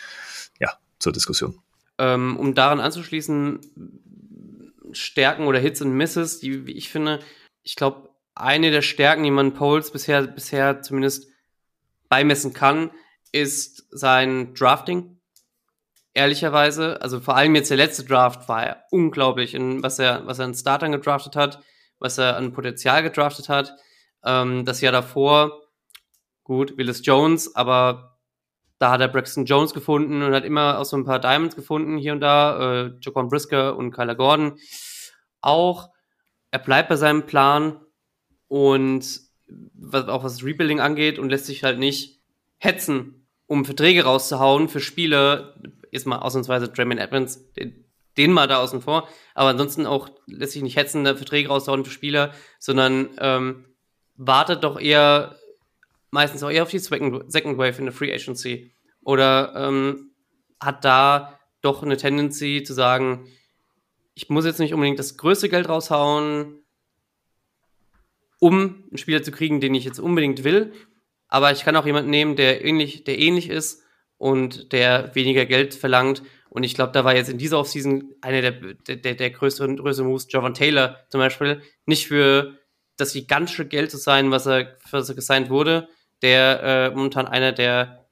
ja 0.60 0.74
zur 0.98 1.14
Diskussion. 1.14 1.60
Ähm, 1.98 2.36
um 2.38 2.56
daran 2.56 2.80
anzuschließen, 2.80 3.60
Stärken 4.92 5.46
oder 5.46 5.60
Hits 5.60 5.82
und 5.82 5.94
Misses, 5.94 6.40
die, 6.40 6.66
wie 6.66 6.74
ich 6.74 6.90
finde, 6.90 7.20
ich 7.64 7.76
glaube, 7.76 8.10
eine 8.36 8.72
der 8.72 8.82
Stärken, 8.82 9.24
die 9.24 9.32
man 9.32 9.54
Poles 9.54 9.92
bisher, 9.92 10.22
bisher 10.24 10.82
zumindest 10.82 11.28
beimessen 12.10 12.54
kann, 12.54 12.92
ist 13.32 13.88
sein 13.90 14.54
Drafting. 14.54 15.20
Ehrlicherweise, 16.14 17.02
also 17.02 17.20
vor 17.20 17.36
allem 17.36 17.56
jetzt 17.56 17.70
der 17.70 17.78
letzte 17.78 18.06
Draft 18.06 18.48
war 18.48 18.66
er 18.66 18.84
unglaublich, 18.92 19.54
in 19.54 19.84
was 19.84 20.00
er, 20.00 20.26
was 20.26 20.40
er 20.40 20.46
an 20.46 20.54
Startern 20.54 20.92
gedraftet 20.92 21.36
hat, 21.36 21.62
was 22.00 22.18
er 22.18 22.38
an 22.38 22.54
Potenzial 22.54 23.04
gedraftet 23.04 23.50
hat. 23.50 23.74
Ähm, 24.24 24.64
das 24.64 24.80
Jahr 24.82 24.94
davor, 24.94 25.62
gut, 26.44 26.78
Willis 26.78 27.06
Jones, 27.06 27.56
aber 27.56 28.18
da 28.80 28.92
hat 28.92 29.02
er 29.02 29.08
Braxton 29.08 29.46
Jones 29.46 29.74
gefunden 29.74 30.22
und 30.22 30.34
hat 30.34 30.46
immer 30.46 30.80
auch 30.80 30.86
so 30.86 30.98
ein 30.98 31.06
paar 31.06 31.20
Diamonds 31.20 31.56
gefunden 31.56 31.98
hier 31.98 32.14
und 32.14 32.22
da, 32.22 32.86
äh, 32.86 32.92
Jaquan 33.02 33.30
Brisker 33.30 33.76
und 33.76 33.92
Kyler 33.92 34.16
Gordon 34.16 34.58
auch. 35.42 35.90
Er 36.52 36.60
bleibt 36.60 36.90
bei 36.90 36.96
seinem 36.96 37.26
Plan, 37.26 37.85
und 38.56 39.20
was, 39.76 40.08
auch 40.08 40.24
was 40.24 40.42
Rebuilding 40.42 40.80
angeht 40.80 41.20
und 41.20 41.30
lässt 41.30 41.46
sich 41.46 41.66
halt 41.66 41.78
nicht 41.78 42.22
hetzen, 42.58 43.28
um 43.48 43.66
Verträge 43.66 44.06
rauszuhauen 44.06 44.70
für 44.70 44.80
Spiele, 44.80 45.60
jetzt 45.92 46.08
mal 46.08 46.20
ausnahmsweise 46.20 46.70
Draymond 46.70 47.02
Edmonds, 47.02 47.52
den, 47.52 47.84
den 48.16 48.32
mal 48.32 48.48
da 48.48 48.60
außen 48.60 48.82
vor, 48.82 49.10
aber 49.34 49.50
ansonsten 49.50 49.86
auch 49.86 50.10
lässt 50.26 50.54
sich 50.54 50.64
nicht 50.64 50.78
hetzen, 50.78 51.04
Verträge 51.04 51.50
rauszuhauen 51.50 51.84
für 51.84 51.92
Spieler, 51.92 52.34
sondern 52.58 53.10
ähm, 53.18 53.66
wartet 54.16 54.64
doch 54.64 54.80
eher 54.80 55.36
meistens 56.12 56.42
auch 56.42 56.50
eher 56.50 56.64
auf 56.64 56.70
die 56.70 56.80
Second, 56.80 57.30
Second 57.30 57.58
Wave 57.58 57.78
in 57.80 57.86
der 57.86 57.94
Free 57.94 58.14
Agency 58.14 58.72
oder 59.04 59.54
ähm, 59.58 60.12
hat 60.62 60.86
da 60.86 61.42
doch 61.60 61.84
eine 61.84 61.98
Tendency 61.98 62.64
zu 62.64 62.74
sagen, 62.74 63.28
ich 64.14 64.30
muss 64.30 64.46
jetzt 64.46 64.62
nicht 64.62 64.74
unbedingt 64.74 64.98
das 64.98 65.18
größte 65.18 65.50
Geld 65.50 65.68
raushauen, 65.68 66.65
um 68.40 68.84
einen 68.90 68.98
Spieler 68.98 69.24
zu 69.24 69.32
kriegen, 69.32 69.60
den 69.60 69.76
ich 69.76 69.86
jetzt 69.86 70.00
unbedingt 70.00 70.44
will. 70.44 70.74
Aber 71.28 71.52
ich 71.52 71.64
kann 71.64 71.76
auch 71.76 71.86
jemanden 71.86 72.10
nehmen, 72.10 72.36
der 72.36 72.64
ähnlich, 72.64 73.04
der 73.04 73.20
ähnlich 73.20 73.50
ist 73.50 73.82
und 74.18 74.72
der 74.72 75.14
weniger 75.16 75.46
Geld 75.46 75.74
verlangt. 75.74 76.24
Und 76.50 76.64
ich 76.64 76.76
glaube, 76.76 76.94
da 76.94 77.04
war 77.04 77.16
jetzt 77.16 77.30
in 77.30 77.38
dieser 77.38 77.60
Offseason 77.60 78.14
einer 78.22 78.42
der, 78.42 78.52
der, 78.96 79.16
der 79.16 79.30
größeren, 79.30 79.78
größeren 79.78 80.08
Moves, 80.08 80.28
Javon 80.30 80.54
Taylor 80.54 81.00
zum 81.10 81.20
Beispiel, 81.20 81.62
nicht 81.86 82.08
für 82.08 82.58
das 82.98 83.14
gigantische 83.14 83.68
Geld 83.68 83.92
zu 83.92 83.98
sein, 83.98 84.32
was 84.32 84.46
er, 84.46 84.78
was 84.90 85.10
er 85.10 85.16
gesigned 85.16 85.50
wurde, 85.50 85.90
der 86.22 86.64
äh, 86.64 86.90
momentan 86.92 87.28
einer 87.28 87.52
der, 87.52 88.08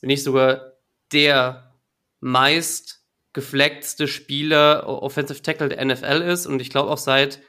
wenn 0.00 0.08
nicht 0.08 0.22
sogar 0.22 0.72
der 1.12 1.72
meist 2.20 3.02
geflecktste 3.32 4.06
Spieler 4.06 4.86
Offensive 4.86 5.40
Tackle 5.40 5.70
der 5.70 5.84
NFL 5.84 6.22
ist 6.22 6.46
und 6.46 6.60
ich 6.60 6.70
glaube 6.70 6.90
auch 6.90 6.98
seit 6.98 7.40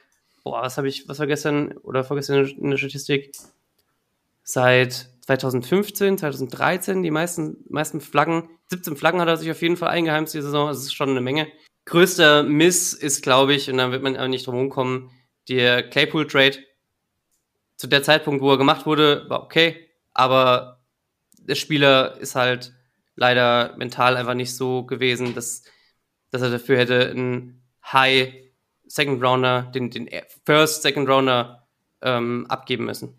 boah, 0.44 0.62
was 0.62 0.76
habe 0.76 0.88
ich, 0.88 1.08
was 1.08 1.18
war 1.18 1.26
gestern 1.26 1.72
oder 1.78 2.04
vorgestern 2.04 2.46
in 2.46 2.70
der 2.70 2.76
Statistik? 2.76 3.32
Seit 4.44 5.08
2015, 5.22 6.18
2013 6.18 7.02
die 7.02 7.10
meisten, 7.10 7.64
meisten 7.68 8.00
Flaggen, 8.00 8.48
17 8.68 8.96
Flaggen 8.96 9.20
hat 9.20 9.28
er 9.28 9.38
sich 9.38 9.50
auf 9.50 9.62
jeden 9.62 9.78
Fall 9.78 9.88
eingeheimst 9.88 10.34
die 10.34 10.42
Saison, 10.42 10.68
das 10.68 10.78
ist 10.78 10.92
schon 10.92 11.08
eine 11.08 11.22
Menge. 11.22 11.48
Größter 11.86 12.42
Miss 12.42 12.92
ist, 12.92 13.22
glaube 13.22 13.54
ich, 13.54 13.70
und 13.70 13.78
dann 13.78 13.90
wird 13.90 14.02
man 14.02 14.16
aber 14.16 14.28
nicht 14.28 14.46
drum 14.46 14.54
rumkommen, 14.54 15.10
der 15.48 15.82
Claypool-Trade. 15.82 16.58
Zu 17.76 17.88
der 17.88 18.02
Zeitpunkt, 18.02 18.42
wo 18.42 18.52
er 18.52 18.58
gemacht 18.58 18.86
wurde, 18.86 19.28
war 19.28 19.42
okay, 19.42 19.88
aber 20.12 20.80
der 21.38 21.56
Spieler 21.56 22.18
ist 22.18 22.34
halt 22.34 22.72
leider 23.16 23.74
mental 23.76 24.16
einfach 24.16 24.34
nicht 24.34 24.54
so 24.54 24.84
gewesen, 24.84 25.34
dass, 25.34 25.64
dass 26.30 26.42
er 26.42 26.50
dafür 26.50 26.78
hätte 26.78 27.10
ein 27.10 27.62
High 27.92 28.43
Second 28.86 29.22
Rounder, 29.22 29.62
den, 29.74 29.90
den 29.90 30.08
First 30.44 30.82
Second 30.82 31.08
Rounder 31.08 31.66
ähm, 32.02 32.46
abgeben 32.48 32.84
müssen. 32.84 33.16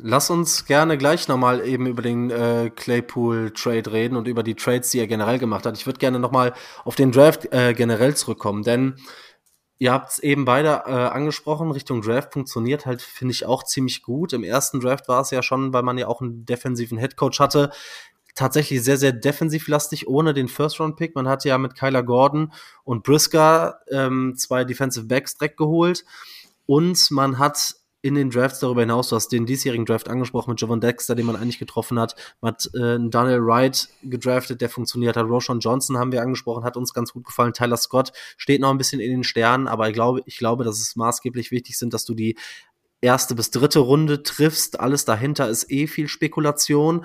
Lass 0.00 0.30
uns 0.30 0.64
gerne 0.64 0.96
gleich 0.96 1.26
nochmal 1.26 1.66
eben 1.66 1.86
über 1.86 2.02
den 2.02 2.30
äh, 2.30 2.70
Claypool-Trade 2.74 3.90
reden 3.90 4.16
und 4.16 4.28
über 4.28 4.44
die 4.44 4.54
Trades, 4.54 4.90
die 4.90 5.00
er 5.00 5.08
generell 5.08 5.40
gemacht 5.40 5.66
hat. 5.66 5.76
Ich 5.76 5.86
würde 5.86 5.98
gerne 5.98 6.20
nochmal 6.20 6.54
auf 6.84 6.94
den 6.94 7.10
Draft 7.10 7.52
äh, 7.52 7.74
generell 7.74 8.14
zurückkommen, 8.14 8.62
denn 8.62 8.94
ihr 9.78 9.92
habt 9.92 10.12
es 10.12 10.18
eben 10.20 10.44
beide 10.44 10.84
äh, 10.86 10.92
angesprochen, 10.92 11.72
Richtung 11.72 12.00
Draft 12.00 12.32
funktioniert 12.32 12.86
halt, 12.86 13.02
finde 13.02 13.32
ich, 13.32 13.44
auch 13.44 13.64
ziemlich 13.64 14.02
gut. 14.02 14.32
Im 14.32 14.44
ersten 14.44 14.78
Draft 14.78 15.08
war 15.08 15.20
es 15.22 15.32
ja 15.32 15.42
schon, 15.42 15.72
weil 15.72 15.82
man 15.82 15.98
ja 15.98 16.06
auch 16.06 16.20
einen 16.20 16.44
defensiven 16.44 16.98
Headcoach 16.98 17.40
hatte, 17.40 17.72
tatsächlich 18.38 18.82
sehr, 18.82 18.96
sehr 18.96 19.12
defensivlastig 19.12 20.06
ohne 20.06 20.32
den 20.32 20.48
First-Round-Pick. 20.48 21.14
Man 21.14 21.28
hat 21.28 21.44
ja 21.44 21.58
mit 21.58 21.74
Kyler 21.74 22.02
Gordon 22.02 22.52
und 22.84 23.02
Brisker 23.02 23.80
ähm, 23.90 24.34
zwei 24.36 24.64
Defensive 24.64 25.06
Backs 25.06 25.36
direkt 25.36 25.56
geholt. 25.56 26.04
Und 26.66 27.10
man 27.10 27.38
hat 27.38 27.74
in 28.00 28.14
den 28.14 28.30
Drafts 28.30 28.60
darüber 28.60 28.82
hinaus, 28.82 29.08
du 29.08 29.16
hast 29.16 29.32
den 29.32 29.44
diesjährigen 29.44 29.84
Draft 29.84 30.08
angesprochen 30.08 30.50
mit 30.50 30.60
Javon 30.60 30.80
Dexter, 30.80 31.16
den 31.16 31.26
man 31.26 31.34
eigentlich 31.34 31.58
getroffen 31.58 31.98
hat, 31.98 32.14
man 32.40 32.52
hat 32.52 32.70
äh, 32.74 32.96
Daniel 33.00 33.44
Wright 33.44 33.88
gedraftet, 34.04 34.60
der 34.60 34.68
funktioniert 34.68 35.16
hat, 35.16 35.26
Roshan 35.26 35.58
Johnson 35.58 35.98
haben 35.98 36.12
wir 36.12 36.22
angesprochen, 36.22 36.62
hat 36.62 36.76
uns 36.76 36.94
ganz 36.94 37.12
gut 37.12 37.24
gefallen, 37.24 37.52
Tyler 37.52 37.76
Scott 37.76 38.12
steht 38.36 38.60
noch 38.60 38.70
ein 38.70 38.78
bisschen 38.78 39.00
in 39.00 39.10
den 39.10 39.24
Sternen, 39.24 39.66
aber 39.66 39.88
ich 39.88 39.94
glaube, 39.94 40.22
ich 40.26 40.38
glaube, 40.38 40.62
dass 40.62 40.78
es 40.78 40.94
maßgeblich 40.94 41.50
wichtig 41.50 41.76
sind, 41.76 41.92
dass 41.92 42.04
du 42.04 42.14
die 42.14 42.38
erste 43.00 43.34
bis 43.34 43.50
dritte 43.50 43.80
Runde 43.80 44.22
triffst, 44.22 44.78
alles 44.78 45.04
dahinter 45.04 45.48
ist 45.48 45.68
eh 45.68 45.88
viel 45.88 46.06
Spekulation. 46.06 47.04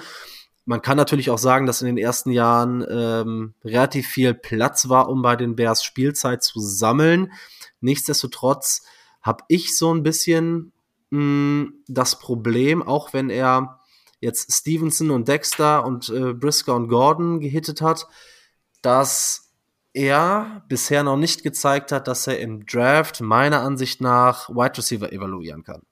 Man 0.65 0.81
kann 0.81 0.97
natürlich 0.97 1.29
auch 1.29 1.37
sagen, 1.37 1.65
dass 1.65 1.81
in 1.81 1.87
den 1.87 1.97
ersten 1.97 2.31
Jahren 2.31 2.85
ähm, 2.89 3.53
relativ 3.65 4.07
viel 4.07 4.33
Platz 4.33 4.87
war, 4.87 5.09
um 5.09 5.21
bei 5.21 5.35
den 5.35 5.55
Bears 5.55 5.83
Spielzeit 5.83 6.41
zu 6.41 6.59
sammeln. 6.59 7.33
Nichtsdestotrotz 7.81 8.83
habe 9.21 9.43
ich 9.49 9.77
so 9.77 9.93
ein 9.93 10.03
bisschen 10.03 10.71
mh, 11.09 11.71
das 11.87 12.17
Problem, 12.19 12.81
auch 12.81 13.13
wenn 13.13 13.29
er 13.29 13.81
jetzt 14.21 14.53
Stevenson 14.53 15.11
und 15.11 15.27
Dexter 15.27 15.85
und 15.85 16.09
äh, 16.09 16.33
Brisker 16.33 16.75
und 16.75 16.87
Gordon 16.87 17.41
gehittet 17.41 17.81
hat, 17.81 18.07
dass 18.81 19.51
er 19.93 20.63
bisher 20.69 21.03
noch 21.03 21.17
nicht 21.17 21.43
gezeigt 21.43 21.91
hat, 21.91 22.07
dass 22.07 22.25
er 22.25 22.39
im 22.39 22.65
Draft 22.65 23.21
meiner 23.21 23.61
Ansicht 23.61 24.01
nach 24.01 24.49
Wide 24.49 24.77
Receiver 24.77 25.11
evaluieren 25.11 25.63
kann. 25.63 25.83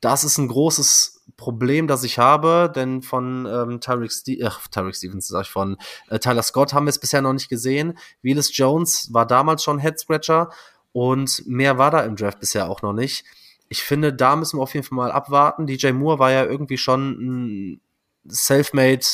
Das 0.00 0.24
ist 0.24 0.38
ein 0.38 0.48
großes 0.48 1.13
Problem, 1.36 1.86
das 1.86 2.04
ich 2.04 2.18
habe, 2.18 2.72
denn 2.74 3.02
von 3.02 3.46
ähm, 3.46 3.80
Tyreek, 3.80 4.12
Ste 4.12 4.32
äh, 4.34 4.50
Tyreek 4.70 4.94
Stevens, 4.94 5.28
sag 5.28 5.42
ich, 5.42 5.50
von 5.50 5.76
äh, 6.08 6.18
Tyler 6.18 6.42
Scott 6.42 6.72
haben 6.72 6.86
wir 6.86 6.90
es 6.90 6.98
bisher 6.98 7.22
noch 7.22 7.32
nicht 7.32 7.48
gesehen. 7.48 7.98
Willis 8.22 8.56
Jones 8.56 9.12
war 9.12 9.26
damals 9.26 9.64
schon 9.64 9.78
Head 9.78 9.98
Scratcher 9.98 10.50
und 10.92 11.42
mehr 11.46 11.78
war 11.78 11.90
da 11.90 12.00
im 12.00 12.16
Draft 12.16 12.40
bisher 12.40 12.70
auch 12.70 12.82
noch 12.82 12.92
nicht 12.92 13.24
ich 13.68 13.82
finde, 13.82 14.12
da 14.12 14.36
müssen 14.36 14.58
wir 14.58 14.62
auf 14.62 14.74
jeden 14.74 14.86
Fall 14.86 14.96
mal 14.96 15.12
abwarten. 15.12 15.66
DJ 15.66 15.92
Moore 15.92 16.18
war 16.18 16.30
ja 16.30 16.44
irgendwie 16.44 16.78
schon 16.78 17.10
ein 17.10 17.80
self-made, 18.28 19.04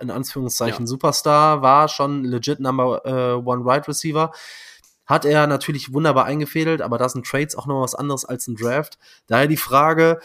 in 0.00 0.10
Anführungszeichen, 0.10 0.84
ja. 0.84 0.86
Superstar, 0.86 1.62
war 1.62 1.88
schon 1.88 2.24
legit 2.24 2.60
Number 2.60 3.04
äh, 3.04 3.34
One 3.34 3.64
Wide 3.64 3.70
right 3.70 3.88
Receiver. 3.88 4.32
Hat 5.06 5.24
er 5.24 5.46
natürlich 5.46 5.92
wunderbar 5.92 6.26
eingefädelt, 6.26 6.82
aber 6.82 6.98
da 6.98 7.08
sind 7.08 7.26
Trades 7.26 7.56
auch 7.56 7.66
noch 7.66 7.82
was 7.82 7.94
anderes 7.94 8.24
als 8.24 8.46
ein 8.46 8.56
Draft. 8.56 8.98
Daher 9.26 9.46
die 9.46 9.56
Frage, 9.56 10.20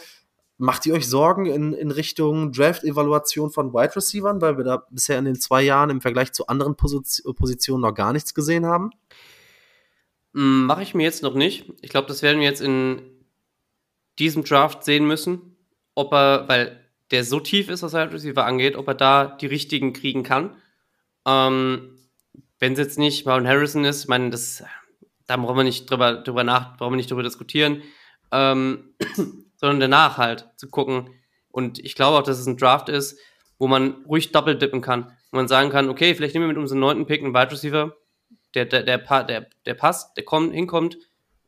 macht 0.56 0.86
ihr 0.86 0.94
euch 0.94 1.08
Sorgen 1.08 1.46
in, 1.46 1.72
in 1.72 1.90
Richtung 1.90 2.52
Draft-Evaluation 2.52 3.50
von 3.50 3.72
Wide 3.72 3.96
Receivern, 3.96 4.40
weil 4.40 4.56
wir 4.56 4.64
da 4.64 4.86
bisher 4.90 5.18
in 5.18 5.24
den 5.24 5.40
zwei 5.40 5.62
Jahren 5.62 5.90
im 5.90 6.00
Vergleich 6.00 6.32
zu 6.32 6.46
anderen 6.46 6.76
Position, 6.76 7.34
Positionen 7.34 7.82
noch 7.82 7.94
gar 7.94 8.12
nichts 8.12 8.34
gesehen 8.34 8.66
haben? 8.66 8.90
Hm, 10.34 10.66
Mache 10.66 10.82
ich 10.82 10.94
mir 10.94 11.02
jetzt 11.02 11.22
noch 11.22 11.34
nicht. 11.34 11.72
Ich 11.82 11.90
glaube, 11.90 12.08
das 12.08 12.22
werden 12.22 12.40
wir 12.40 12.46
jetzt 12.46 12.60
in 12.60 13.02
diesem 14.18 14.44
Draft 14.44 14.84
sehen 14.84 15.06
müssen, 15.06 15.56
ob 15.94 16.12
er, 16.12 16.48
weil 16.48 16.80
der 17.10 17.24
so 17.24 17.40
tief 17.40 17.68
ist, 17.68 17.82
was 17.82 17.92
Wide 17.92 18.12
Receiver 18.12 18.44
angeht, 18.44 18.76
ob 18.76 18.86
er 18.88 18.94
da 18.94 19.26
die 19.26 19.46
richtigen 19.46 19.92
kriegen 19.92 20.22
kann. 20.22 20.56
Ähm, 21.26 21.98
Wenn 22.58 22.72
es 22.74 22.78
jetzt 22.78 22.98
nicht 22.98 23.26
Marlon 23.26 23.48
Harrison 23.48 23.84
ist, 23.84 24.02
ich 24.02 24.08
meine, 24.08 24.30
da 24.30 25.36
brauchen 25.36 25.56
wir 25.56 25.64
nicht 25.64 25.90
drüber, 25.90 26.14
drüber 26.14 26.44
nach, 26.44 26.76
brauchen 26.76 26.92
wir 26.92 26.96
nicht 26.96 27.10
drüber 27.10 27.22
diskutieren, 27.22 27.82
ähm, 28.30 28.94
sondern 29.56 29.80
danach 29.80 30.18
halt 30.18 30.48
zu 30.56 30.68
gucken. 30.68 31.10
Und 31.50 31.78
ich 31.78 31.94
glaube 31.94 32.18
auch, 32.18 32.22
dass 32.22 32.38
es 32.38 32.46
ein 32.46 32.56
Draft 32.56 32.88
ist, 32.88 33.18
wo 33.58 33.66
man 33.66 34.04
ruhig 34.06 34.32
doppelt 34.32 34.60
dippen 34.60 34.80
kann. 34.80 35.12
Wo 35.30 35.36
man 35.36 35.48
sagen 35.48 35.70
kann, 35.70 35.88
okay, 35.88 36.14
vielleicht 36.14 36.34
nehmen 36.34 36.46
wir 36.46 36.54
mit 36.54 36.58
unserem 36.58 36.80
neunten 36.80 37.06
Pick 37.06 37.22
einen 37.22 37.34
Wide 37.34 37.52
Receiver, 37.52 37.96
der, 38.54 38.66
der, 38.66 38.82
der, 38.82 38.98
der, 38.98 39.46
der 39.66 39.74
passt, 39.74 40.16
der 40.16 40.24
kommt, 40.24 40.54
hinkommt, 40.54 40.96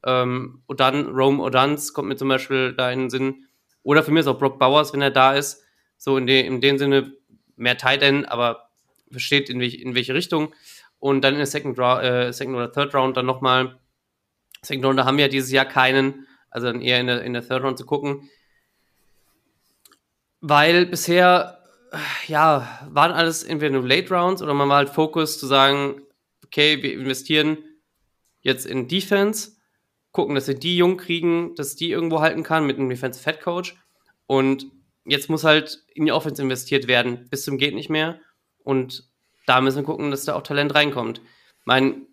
ähm, 0.04 0.62
Odan, 0.68 1.06
Rome 1.08 1.42
Odans 1.42 1.92
kommt 1.92 2.08
mir 2.08 2.16
zum 2.16 2.28
Beispiel 2.28 2.72
da 2.72 2.90
in 2.90 3.00
den 3.00 3.10
Sinn. 3.10 3.46
Oder 3.82 4.02
für 4.02 4.12
mich 4.12 4.20
ist 4.20 4.26
auch 4.28 4.38
Brock 4.38 4.58
Bowers, 4.58 4.92
wenn 4.92 5.02
er 5.02 5.10
da 5.10 5.34
ist. 5.34 5.62
So 5.98 6.16
in, 6.16 6.26
de, 6.26 6.46
in 6.46 6.60
dem 6.60 6.78
Sinne 6.78 7.12
mehr 7.56 7.76
Tight 7.76 8.02
End, 8.02 8.28
aber 8.28 8.70
versteht 9.10 9.48
in, 9.50 9.60
welch, 9.60 9.74
in 9.74 9.94
welche 9.94 10.14
Richtung. 10.14 10.54
Und 10.98 11.22
dann 11.22 11.34
in 11.34 11.38
der 11.38 11.46
Second, 11.46 11.78
äh, 11.78 12.32
Second 12.32 12.56
oder 12.56 12.72
Third 12.72 12.94
Round 12.94 13.16
dann 13.16 13.26
nochmal. 13.26 13.78
Second 14.62 14.84
Round, 14.84 14.98
da 14.98 15.04
haben 15.04 15.16
wir 15.16 15.26
ja 15.26 15.30
dieses 15.30 15.50
Jahr 15.50 15.64
keinen. 15.64 16.25
Also 16.56 16.68
dann 16.68 16.80
eher 16.80 16.98
in 16.98 17.06
der, 17.06 17.22
in 17.22 17.34
der 17.34 17.46
Third 17.46 17.62
Round 17.62 17.76
zu 17.76 17.84
gucken. 17.84 18.30
Weil 20.40 20.86
bisher, 20.86 21.62
ja, 22.28 22.80
waren 22.88 23.12
alles 23.12 23.44
entweder 23.44 23.72
nur 23.72 23.86
Late 23.86 24.08
Rounds 24.08 24.40
oder 24.40 24.54
man 24.54 24.70
war 24.70 24.78
halt 24.78 24.88
Fokus 24.88 25.38
zu 25.38 25.46
sagen, 25.46 26.00
okay, 26.46 26.82
wir 26.82 26.94
investieren 26.94 27.58
jetzt 28.40 28.64
in 28.64 28.88
Defense 28.88 29.52
gucken, 30.12 30.34
dass 30.34 30.48
wir 30.48 30.54
die 30.54 30.78
jung 30.78 30.96
kriegen, 30.96 31.54
dass 31.56 31.76
die 31.76 31.90
irgendwo 31.90 32.20
halten 32.20 32.42
kann 32.42 32.66
mit 32.66 32.78
einem 32.78 32.88
Defensive 32.88 33.30
Head 33.30 33.42
Coach. 33.42 33.76
Und 34.26 34.64
jetzt 35.04 35.28
muss 35.28 35.44
halt 35.44 35.84
in 35.92 36.06
die 36.06 36.12
Offense 36.12 36.40
investiert 36.40 36.86
werden, 36.86 37.28
bis 37.28 37.44
zum 37.44 37.58
geht 37.58 37.74
nicht 37.74 37.90
mehr. 37.90 38.18
Und 38.64 39.10
da 39.44 39.60
müssen 39.60 39.80
wir 39.80 39.84
gucken, 39.84 40.10
dass 40.10 40.24
da 40.24 40.34
auch 40.34 40.42
Talent 40.42 40.74
reinkommt. 40.74 41.20
Mein, 41.66 42.06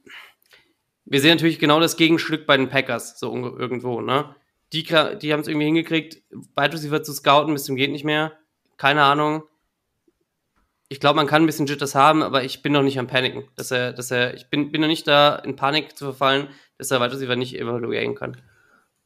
wir 1.13 1.21
sehen 1.21 1.35
natürlich 1.35 1.59
genau 1.59 1.79
das 1.79 1.95
Gegenstück 1.95 2.47
bei 2.47 2.57
den 2.57 2.69
Packers, 2.69 3.19
so 3.19 3.31
irgendwo, 3.31 4.01
ne? 4.01 4.33
Die, 4.71 4.81
die 4.81 5.31
haben 5.31 5.41
es 5.41 5.47
irgendwie 5.47 5.67
hingekriegt, 5.67 6.23
Wide 6.31 6.73
Receiver 6.73 7.03
zu 7.03 7.13
scouten, 7.13 7.53
bis 7.53 7.65
zum 7.65 7.75
geht 7.75 7.91
nicht 7.91 8.03
mehr. 8.03 8.31
Keine 8.77 9.03
Ahnung. 9.03 9.43
Ich 10.89 10.99
glaube, 10.99 11.17
man 11.17 11.27
kann 11.27 11.43
ein 11.43 11.45
bisschen 11.45 11.67
Jitters 11.67 11.93
haben, 11.93 12.23
aber 12.23 12.43
ich 12.43 12.63
bin 12.63 12.73
noch 12.73 12.81
nicht 12.81 12.97
am 12.97 13.05
Paniken. 13.05 13.43
Dass 13.55 13.69
er, 13.69 13.93
dass 13.93 14.09
er, 14.09 14.33
ich 14.33 14.49
bin, 14.49 14.71
bin 14.71 14.81
noch 14.81 14.87
nicht 14.87 15.07
da, 15.07 15.35
in 15.35 15.55
Panik 15.55 15.95
zu 15.95 16.05
verfallen, 16.05 16.47
dass 16.79 16.89
er 16.89 16.99
weiter 16.99 17.13
Receiver 17.13 17.35
nicht 17.35 17.59
evaluieren 17.59 18.15
kann. 18.15 18.41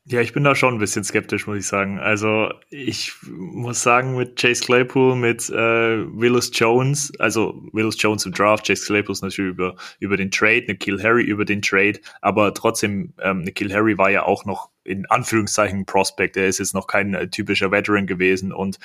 Ja, 0.09 0.21
ich 0.21 0.31
bin 0.31 0.45
da 0.45 0.55
schon 0.55 0.75
ein 0.75 0.79
bisschen 0.79 1.03
skeptisch, 1.03 1.47
muss 1.47 1.57
ich 1.57 1.67
sagen. 1.67 1.99
Also 1.99 2.49
ich 2.69 3.11
muss 3.25 3.83
sagen, 3.83 4.15
mit 4.15 4.39
Chase 4.39 4.63
Claypool, 4.63 5.17
mit 5.17 5.49
äh, 5.49 5.53
Willis 5.53 6.49
Jones, 6.53 7.11
also 7.19 7.61
Willis 7.73 8.01
Jones 8.01 8.25
im 8.25 8.31
Draft, 8.31 8.65
Chase 8.65 8.85
Claypool 8.85 9.11
ist 9.11 9.21
natürlich 9.21 9.51
über, 9.51 9.75
über 9.99 10.15
den 10.15 10.31
Trade, 10.31 10.63
Nikhil 10.67 11.03
Harry 11.03 11.23
über 11.23 11.43
den 11.43 11.61
Trade, 11.61 11.99
aber 12.21 12.53
trotzdem, 12.53 13.11
ähm, 13.21 13.41
Nikhil 13.41 13.73
Harry 13.73 13.97
war 13.97 14.09
ja 14.09 14.23
auch 14.23 14.45
noch 14.45 14.69
in 14.85 15.05
Anführungszeichen 15.07 15.85
Prospect, 15.85 16.37
er 16.37 16.47
ist 16.47 16.59
jetzt 16.59 16.73
noch 16.73 16.87
kein 16.87 17.13
äh, 17.13 17.27
typischer 17.27 17.71
Veteran 17.71 18.07
gewesen 18.07 18.53
und 18.53 18.79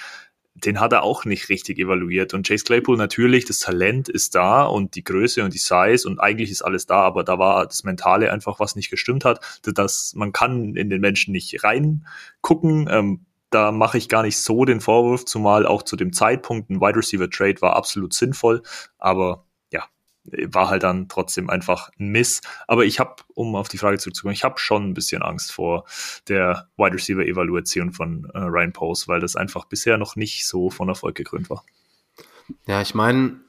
den 0.54 0.80
hat 0.80 0.92
er 0.92 1.02
auch 1.02 1.24
nicht 1.24 1.48
richtig 1.48 1.78
evaluiert. 1.78 2.34
Und 2.34 2.46
Chase 2.46 2.64
Claypool 2.64 2.96
natürlich, 2.96 3.44
das 3.44 3.58
Talent 3.58 4.08
ist 4.08 4.34
da 4.34 4.64
und 4.64 4.94
die 4.94 5.04
Größe 5.04 5.42
und 5.42 5.54
die 5.54 5.58
Size 5.58 6.06
und 6.06 6.20
eigentlich 6.20 6.50
ist 6.50 6.62
alles 6.62 6.86
da, 6.86 7.00
aber 7.00 7.24
da 7.24 7.38
war 7.38 7.66
das 7.66 7.84
Mentale 7.84 8.30
einfach, 8.30 8.60
was 8.60 8.76
nicht 8.76 8.90
gestimmt 8.90 9.24
hat. 9.24 9.60
dass 9.62 10.14
man 10.14 10.32
kann 10.32 10.76
in 10.76 10.90
den 10.90 11.00
Menschen 11.00 11.32
nicht 11.32 11.64
reingucken. 11.64 12.88
Ähm, 12.90 13.26
da 13.50 13.70
mache 13.70 13.98
ich 13.98 14.08
gar 14.08 14.22
nicht 14.22 14.38
so 14.38 14.64
den 14.64 14.80
Vorwurf, 14.80 15.24
zumal 15.24 15.66
auch 15.66 15.82
zu 15.82 15.96
dem 15.96 16.12
Zeitpunkt 16.12 16.70
ein 16.70 16.80
Wide 16.80 16.96
Receiver 16.96 17.28
Trade 17.28 17.60
war 17.60 17.76
absolut 17.76 18.14
sinnvoll, 18.14 18.62
aber 18.98 19.44
war 20.24 20.68
halt 20.68 20.82
dann 20.82 21.08
trotzdem 21.08 21.50
einfach 21.50 21.90
ein 21.98 22.08
Miss. 22.08 22.40
Aber 22.68 22.84
ich 22.84 23.00
habe, 23.00 23.16
um 23.34 23.56
auf 23.56 23.68
die 23.68 23.78
Frage 23.78 23.98
zurückzukommen, 23.98 24.34
ich 24.34 24.44
habe 24.44 24.58
schon 24.58 24.88
ein 24.90 24.94
bisschen 24.94 25.22
Angst 25.22 25.52
vor 25.52 25.84
der 26.28 26.68
Wide 26.76 26.94
Receiver 26.94 27.24
Evaluation 27.24 27.92
von 27.92 28.30
äh, 28.34 28.38
Ryan 28.38 28.72
Pose, 28.72 29.08
weil 29.08 29.20
das 29.20 29.36
einfach 29.36 29.64
bisher 29.64 29.98
noch 29.98 30.16
nicht 30.16 30.46
so 30.46 30.70
von 30.70 30.88
Erfolg 30.88 31.16
gekrönt 31.16 31.50
war. 31.50 31.64
Ja, 32.66 32.80
ich 32.80 32.94
meine, 32.94 33.40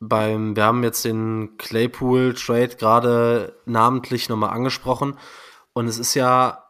beim, 0.00 0.54
wir 0.54 0.64
haben 0.64 0.84
jetzt 0.84 1.04
den 1.04 1.56
Claypool 1.58 2.34
Trade 2.34 2.76
gerade 2.76 3.56
namentlich 3.66 4.28
nochmal 4.28 4.50
angesprochen 4.50 5.16
und 5.72 5.88
es 5.88 5.98
ist 5.98 6.14
ja, 6.14 6.64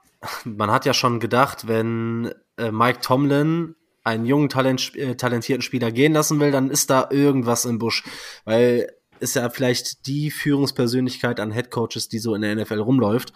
man 0.44 0.70
hat 0.70 0.86
ja 0.86 0.94
schon 0.94 1.20
gedacht, 1.20 1.68
wenn 1.68 2.32
äh, 2.56 2.70
Mike 2.70 3.00
Tomlin 3.00 3.74
einen 4.04 4.24
jungen, 4.24 4.48
Talent, 4.48 4.94
äh, 4.96 5.16
talentierten 5.16 5.62
Spieler 5.62 5.92
gehen 5.92 6.14
lassen 6.14 6.40
will, 6.40 6.50
dann 6.50 6.70
ist 6.70 6.88
da 6.88 7.08
irgendwas 7.10 7.66
im 7.66 7.78
Busch. 7.78 8.04
Weil 8.44 8.90
ist 9.20 9.36
ja 9.36 9.48
vielleicht 9.50 10.06
die 10.06 10.30
Führungspersönlichkeit 10.30 11.40
an 11.40 11.50
Headcoaches, 11.50 12.08
die 12.08 12.18
so 12.18 12.34
in 12.34 12.42
der 12.42 12.54
NFL 12.56 12.80
rumläuft. 12.80 13.32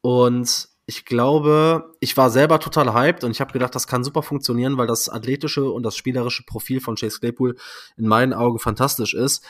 Und 0.00 0.68
ich 0.86 1.04
glaube, 1.04 1.92
ich 2.00 2.16
war 2.16 2.30
selber 2.30 2.60
total 2.60 2.94
hyped 2.94 3.22
und 3.22 3.30
ich 3.30 3.42
habe 3.42 3.52
gedacht, 3.52 3.74
das 3.74 3.86
kann 3.86 4.04
super 4.04 4.22
funktionieren, 4.22 4.78
weil 4.78 4.86
das 4.86 5.10
athletische 5.10 5.70
und 5.70 5.82
das 5.82 5.96
spielerische 5.96 6.44
Profil 6.44 6.80
von 6.80 6.96
Chase 6.96 7.20
Claypool 7.20 7.56
in 7.96 8.06
meinen 8.06 8.32
Augen 8.32 8.58
fantastisch 8.58 9.12
ist. 9.12 9.44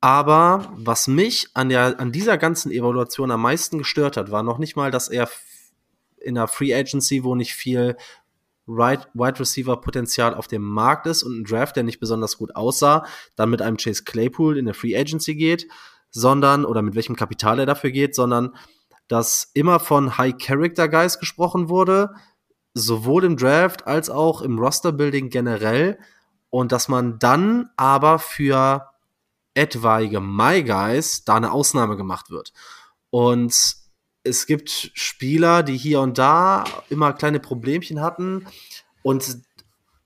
Aber 0.00 0.72
was 0.76 1.06
mich 1.06 1.48
an, 1.54 1.68
der, 1.68 2.00
an 2.00 2.12
dieser 2.12 2.36
ganzen 2.36 2.72
Evaluation 2.72 3.30
am 3.30 3.42
meisten 3.42 3.78
gestört 3.78 4.16
hat, 4.16 4.30
war 4.30 4.42
noch 4.42 4.58
nicht 4.58 4.76
mal, 4.76 4.90
dass 4.90 5.08
er 5.08 5.30
in 6.18 6.34
der 6.34 6.48
Free 6.48 6.74
Agency, 6.74 7.22
wo 7.22 7.34
nicht 7.34 7.54
viel 7.54 7.96
Wide 8.66 9.40
Receiver 9.40 9.80
Potenzial 9.80 10.34
auf 10.34 10.48
dem 10.48 10.62
Markt 10.62 11.06
ist 11.06 11.22
und 11.22 11.40
ein 11.40 11.44
Draft, 11.44 11.76
der 11.76 11.82
nicht 11.82 12.00
besonders 12.00 12.36
gut 12.36 12.56
aussah, 12.56 13.06
dann 13.36 13.50
mit 13.50 13.62
einem 13.62 13.76
Chase 13.76 14.04
Claypool 14.04 14.58
in 14.58 14.64
der 14.64 14.74
Free 14.74 14.96
Agency 14.96 15.34
geht, 15.34 15.68
sondern, 16.10 16.64
oder 16.64 16.82
mit 16.82 16.94
welchem 16.94 17.16
Kapital 17.16 17.58
er 17.60 17.66
dafür 17.66 17.90
geht, 17.90 18.14
sondern 18.14 18.54
dass 19.08 19.50
immer 19.54 19.78
von 19.78 20.18
High 20.18 20.36
Character 20.38 20.88
Guys 20.88 21.18
gesprochen 21.18 21.68
wurde, 21.68 22.10
sowohl 22.74 23.24
im 23.24 23.36
Draft 23.36 23.86
als 23.86 24.10
auch 24.10 24.42
im 24.42 24.58
Roster 24.58 24.92
Building 24.92 25.30
generell 25.30 25.98
und 26.50 26.72
dass 26.72 26.88
man 26.88 27.18
dann 27.18 27.70
aber 27.76 28.18
für 28.18 28.90
etwaige 29.54 30.20
My 30.20 30.62
Guys 30.62 31.24
da 31.24 31.36
eine 31.36 31.52
Ausnahme 31.52 31.96
gemacht 31.96 32.30
wird. 32.30 32.52
Und 33.10 33.85
es 34.26 34.46
gibt 34.46 34.90
Spieler, 34.94 35.62
die 35.62 35.76
hier 35.76 36.00
und 36.00 36.18
da 36.18 36.64
immer 36.90 37.12
kleine 37.12 37.40
Problemchen 37.40 38.00
hatten 38.00 38.46
und 39.02 39.38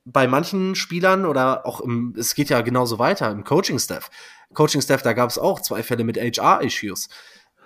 bei 0.05 0.27
manchen 0.27 0.75
Spielern 0.75 1.25
oder 1.25 1.66
auch 1.66 1.81
im, 1.81 2.14
es 2.16 2.35
geht 2.35 2.51
ja 2.51 2.61
genauso 2.61 2.99
weiter 2.99 3.31
im 3.31 3.45
Coaching-Staff. 3.45 4.11
Coaching-Staff, 4.55 5.03
da 5.03 5.12
gab 5.12 5.31
es 5.31 5.39
auch 5.39 5.61
zwei 5.61 5.83
Fälle 5.83 6.05
mit 6.05 6.16
HR-Issues. 6.16 7.09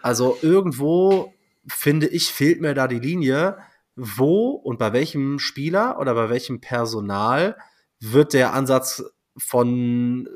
Also 0.03 0.37
irgendwo, 0.43 1.33
finde 1.67 2.07
ich, 2.07 2.33
fehlt 2.33 2.61
mir 2.61 2.75
da 2.75 2.89
die 2.89 2.99
Linie, 2.99 3.59
wo 3.97 4.51
und 4.51 4.79
bei 4.79 4.93
welchem 4.93 5.39
Spieler 5.39 5.99
oder 5.99 6.15
bei 6.15 6.29
welchem 6.29 6.61
Personal 6.61 7.57
wird 8.01 8.33
der 8.33 8.53
Ansatz 8.53 9.03
von, 9.37 10.29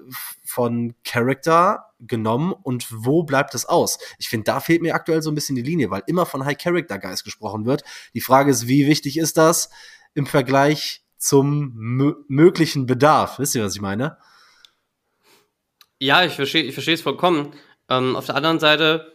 von 0.44 0.94
Character 1.04 1.92
genommen 2.00 2.52
und 2.52 2.86
wo 2.90 3.22
bleibt 3.22 3.54
es 3.54 3.64
aus? 3.64 3.98
Ich 4.18 4.28
finde, 4.28 4.44
da 4.44 4.60
fehlt 4.60 4.82
mir 4.82 4.94
aktuell 4.94 5.22
so 5.22 5.30
ein 5.30 5.34
bisschen 5.34 5.56
die 5.56 5.62
Linie, 5.62 5.90
weil 5.90 6.02
immer 6.06 6.26
von 6.26 6.44
High 6.44 6.58
Character 6.58 6.98
Guys 6.98 7.24
gesprochen 7.24 7.66
wird. 7.66 7.82
Die 8.14 8.20
Frage 8.20 8.50
ist, 8.50 8.68
wie 8.68 8.86
wichtig 8.86 9.18
ist 9.18 9.36
das 9.36 9.70
im 10.14 10.26
Vergleich 10.26 11.02
zum 11.16 11.72
möglichen 12.28 12.86
Bedarf? 12.86 13.38
Wisst 13.38 13.54
ihr, 13.54 13.64
was 13.64 13.74
ich 13.74 13.80
meine? 13.80 14.18
Ja, 16.00 16.24
ich 16.24 16.34
verstehe 16.34 16.62
ich 16.62 16.74
verstehe 16.74 16.94
es 16.94 17.02
vollkommen. 17.02 17.52
Ähm, 17.88 18.14
auf 18.16 18.26
der 18.26 18.36
anderen 18.36 18.60
Seite, 18.60 19.12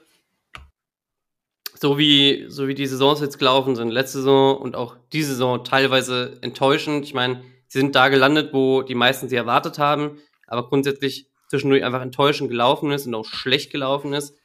so 1.80 1.98
wie, 1.98 2.46
so 2.50 2.68
wie 2.68 2.76
die 2.76 2.88
Saisons 2.88 3.22
jetzt 3.22 3.40
gelaufen 3.40 3.76
sind, 3.76 3.90
letzte 3.90 4.20
Saison 4.20 4.58
und 4.58 4.76
auch 4.76 4.98
diese 5.14 5.32
Saison 5.32 5.64
teilweise 5.64 6.38
enttäuschend. 6.42 7.06
Ich 7.06 7.14
meine, 7.14 7.44
sie 7.74 7.80
sind 7.80 7.96
da 7.96 8.10
gelandet, 8.10 8.54
wo 8.54 8.84
die 8.84 8.94
meisten 8.94 9.30
sie 9.30 9.36
erwartet 9.36 9.80
haben, 9.80 10.22
aber 10.46 10.70
grundsätzlich 10.70 11.26
zwischendurch 11.48 11.84
einfach 11.84 12.04
enttäuschend 12.04 12.52
gelaufen 12.52 12.92
ist 12.92 13.08
und 13.08 13.16
auch 13.16 13.26
schlecht 13.26 13.72
gelaufen 13.72 14.14
ist, 14.14 14.38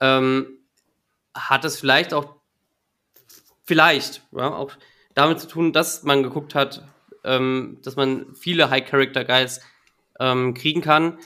ähm, 0.00 0.58
hat 1.34 1.64
es 1.64 1.80
vielleicht 1.80 2.12
auch, 2.12 2.36
vielleicht, 3.64 4.22
ja, 4.32 4.54
auch 4.54 4.72
damit 5.14 5.40
zu 5.40 5.48
tun, 5.48 5.72
dass 5.72 6.02
man 6.02 6.22
geguckt 6.22 6.54
hat, 6.54 6.86
ähm, 7.24 7.78
dass 7.80 7.96
man 7.96 8.34
viele 8.34 8.68
High-Character-Guys 8.68 9.62
ähm, 10.20 10.52
kriegen 10.52 10.82
kann, 10.82 11.18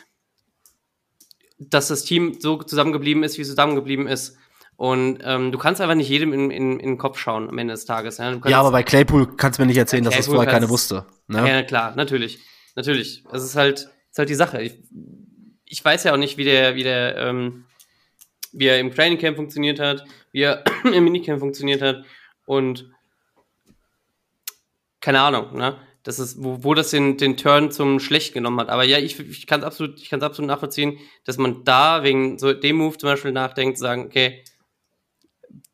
dass 1.58 1.88
das 1.88 2.04
Team 2.04 2.38
so 2.38 2.62
zusammengeblieben 2.62 3.24
ist, 3.24 3.36
wie 3.36 3.42
es 3.42 3.48
zusammengeblieben 3.48 4.06
ist. 4.06 4.38
Und 4.76 5.20
ähm, 5.24 5.52
du 5.52 5.58
kannst 5.58 5.80
einfach 5.80 5.94
nicht 5.94 6.08
jedem 6.08 6.34
in, 6.34 6.50
in, 6.50 6.78
in 6.78 6.88
den 6.90 6.98
Kopf 6.98 7.18
schauen 7.18 7.48
am 7.48 7.56
Ende 7.56 7.72
des 7.72 7.86
Tages. 7.86 8.18
Ja, 8.18 8.38
ja 8.46 8.60
aber 8.60 8.70
bei 8.70 8.82
Claypool 8.82 9.36
kannst 9.36 9.58
du 9.58 9.62
mir 9.62 9.66
nicht 9.66 9.78
erzählen, 9.78 10.04
dass 10.04 10.16
das 10.16 10.26
vorher 10.26 10.50
keine 10.50 10.68
wusste. 10.68 11.06
Ne? 11.28 11.48
Ja, 11.48 11.62
klar, 11.62 11.94
natürlich. 11.96 12.40
Natürlich. 12.74 13.24
Es 13.32 13.42
ist 13.42 13.56
halt, 13.56 13.88
ist 14.10 14.18
halt 14.18 14.28
die 14.28 14.34
Sache. 14.34 14.60
Ich, 14.60 14.74
ich 15.64 15.82
weiß 15.82 16.04
ja 16.04 16.12
auch 16.12 16.18
nicht, 16.18 16.36
wie 16.36 16.44
der, 16.44 16.74
wie 16.74 16.82
der, 16.82 17.16
ähm, 17.16 17.64
wie 18.52 18.66
er 18.66 18.78
im 18.78 18.94
Training 18.94 19.18
Camp 19.18 19.36
funktioniert 19.36 19.80
hat, 19.80 20.04
wie 20.32 20.42
er 20.42 20.62
im 20.84 21.04
Minicamp 21.04 21.40
funktioniert 21.40 21.80
hat 21.80 22.04
und 22.44 22.90
keine 25.00 25.20
Ahnung, 25.20 25.56
ne? 25.56 25.78
Das 26.02 26.20
ist, 26.20 26.42
wo, 26.42 26.62
wo 26.62 26.74
das 26.74 26.90
den, 26.90 27.16
den 27.16 27.36
Turn 27.36 27.72
zum 27.72 27.98
Schlecht 27.98 28.32
genommen 28.32 28.60
hat. 28.60 28.68
Aber 28.68 28.84
ja, 28.84 28.98
ich, 28.98 29.18
ich 29.18 29.46
kann 29.48 29.60
es 29.60 29.66
absolut, 29.66 30.00
ich 30.00 30.12
absolut 30.12 30.48
nachvollziehen, 30.48 30.98
dass 31.24 31.36
man 31.36 31.64
da 31.64 32.04
wegen 32.04 32.38
so 32.38 32.52
dem 32.52 32.76
Move 32.76 32.96
zum 32.96 33.08
Beispiel 33.08 33.32
nachdenkt, 33.32 33.76
sagen, 33.78 34.04
okay, 34.06 34.44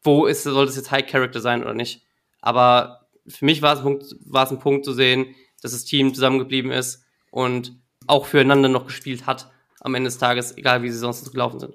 wo 0.02 0.26
ist, 0.26 0.42
soll 0.42 0.66
das 0.66 0.76
jetzt 0.76 0.90
High 0.90 1.06
Character 1.06 1.40
sein 1.40 1.62
oder 1.62 1.74
nicht. 1.74 2.02
Aber 2.40 3.06
für 3.26 3.44
mich 3.44 3.62
war 3.62 3.74
es 3.74 3.80
ein 3.80 3.84
Punkt, 3.84 4.16
war 4.26 4.44
es 4.44 4.50
ein 4.50 4.58
Punkt 4.58 4.84
zu 4.84 4.92
sehen, 4.92 5.34
dass 5.60 5.72
das 5.72 5.84
Team 5.84 6.14
zusammengeblieben 6.14 6.70
ist 6.70 7.04
und 7.30 7.76
auch 8.06 8.26
füreinander 8.26 8.68
noch 8.68 8.86
gespielt 8.86 9.26
hat 9.26 9.50
am 9.80 9.94
Ende 9.94 10.08
des 10.08 10.18
Tages, 10.18 10.56
egal 10.56 10.82
wie 10.82 10.90
sie 10.90 10.98
sonst 10.98 11.30
gelaufen 11.30 11.60
sind. 11.60 11.74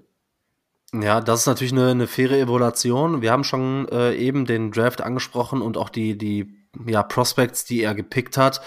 Ja, 0.94 1.20
das 1.20 1.42
ist 1.42 1.48
natürlich 1.48 1.74
eine, 1.74 1.92
eine 1.92 2.08
faire 2.08 2.38
Evaluation. 2.38 3.22
Wir 3.22 3.32
haben 3.32 3.44
schon 3.44 3.88
äh, 3.90 4.16
eben 4.16 4.46
den 4.46 4.72
Draft 4.72 5.02
angesprochen 5.02 5.62
und 5.62 5.78
auch 5.78 5.90
die, 5.90 6.18
die 6.18 6.48
ja, 6.86 7.04
Prospects, 7.04 7.66
die 7.66 7.82
er 7.82 7.94
gepickt 7.94 8.38
hat. 8.38 8.62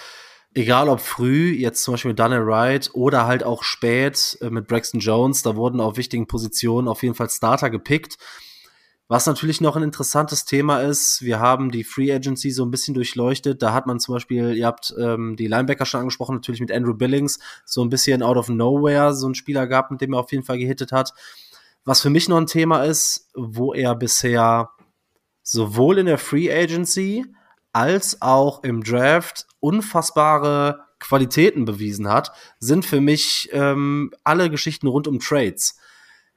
Egal 0.52 0.88
ob 0.88 1.00
früh, 1.00 1.52
jetzt 1.52 1.82
zum 1.82 1.94
Beispiel 1.94 2.10
mit 2.10 2.18
Daniel 2.18 2.46
Wright 2.46 2.90
oder 2.92 3.26
halt 3.26 3.44
auch 3.44 3.62
spät 3.62 4.36
äh, 4.40 4.50
mit 4.50 4.66
Braxton 4.66 5.00
Jones, 5.00 5.42
da 5.42 5.56
wurden 5.56 5.80
auf 5.80 5.96
wichtigen 5.96 6.26
Positionen 6.26 6.88
auf 6.88 7.02
jeden 7.02 7.14
Fall 7.14 7.30
Starter 7.30 7.70
gepickt. 7.70 8.18
Was 9.10 9.26
natürlich 9.26 9.60
noch 9.60 9.74
ein 9.74 9.82
interessantes 9.82 10.44
Thema 10.44 10.82
ist, 10.82 11.22
wir 11.22 11.40
haben 11.40 11.72
die 11.72 11.82
Free 11.82 12.12
Agency 12.12 12.52
so 12.52 12.64
ein 12.64 12.70
bisschen 12.70 12.94
durchleuchtet. 12.94 13.60
Da 13.60 13.72
hat 13.72 13.88
man 13.88 13.98
zum 13.98 14.14
Beispiel, 14.14 14.54
ihr 14.54 14.68
habt 14.68 14.94
ähm, 15.00 15.34
die 15.34 15.48
Linebacker 15.48 15.84
schon 15.84 16.02
angesprochen, 16.02 16.36
natürlich 16.36 16.60
mit 16.60 16.70
Andrew 16.70 16.94
Billings, 16.94 17.40
so 17.64 17.82
ein 17.82 17.88
bisschen 17.88 18.22
out 18.22 18.36
of 18.36 18.48
nowhere, 18.48 19.12
so 19.12 19.28
ein 19.28 19.34
Spieler 19.34 19.66
gehabt, 19.66 19.90
mit 19.90 20.00
dem 20.00 20.12
er 20.12 20.20
auf 20.20 20.30
jeden 20.30 20.44
Fall 20.44 20.58
gehittet 20.58 20.92
hat. 20.92 21.12
Was 21.84 22.02
für 22.02 22.08
mich 22.08 22.28
noch 22.28 22.36
ein 22.36 22.46
Thema 22.46 22.84
ist, 22.84 23.28
wo 23.34 23.74
er 23.74 23.96
bisher 23.96 24.70
sowohl 25.42 25.98
in 25.98 26.06
der 26.06 26.18
Free 26.18 26.48
Agency 26.48 27.26
als 27.72 28.22
auch 28.22 28.62
im 28.62 28.84
Draft 28.84 29.48
unfassbare 29.58 30.84
Qualitäten 31.00 31.64
bewiesen 31.64 32.08
hat, 32.08 32.30
sind 32.60 32.86
für 32.86 33.00
mich 33.00 33.48
ähm, 33.50 34.12
alle 34.22 34.50
Geschichten 34.50 34.86
rund 34.86 35.08
um 35.08 35.18
Trades. 35.18 35.79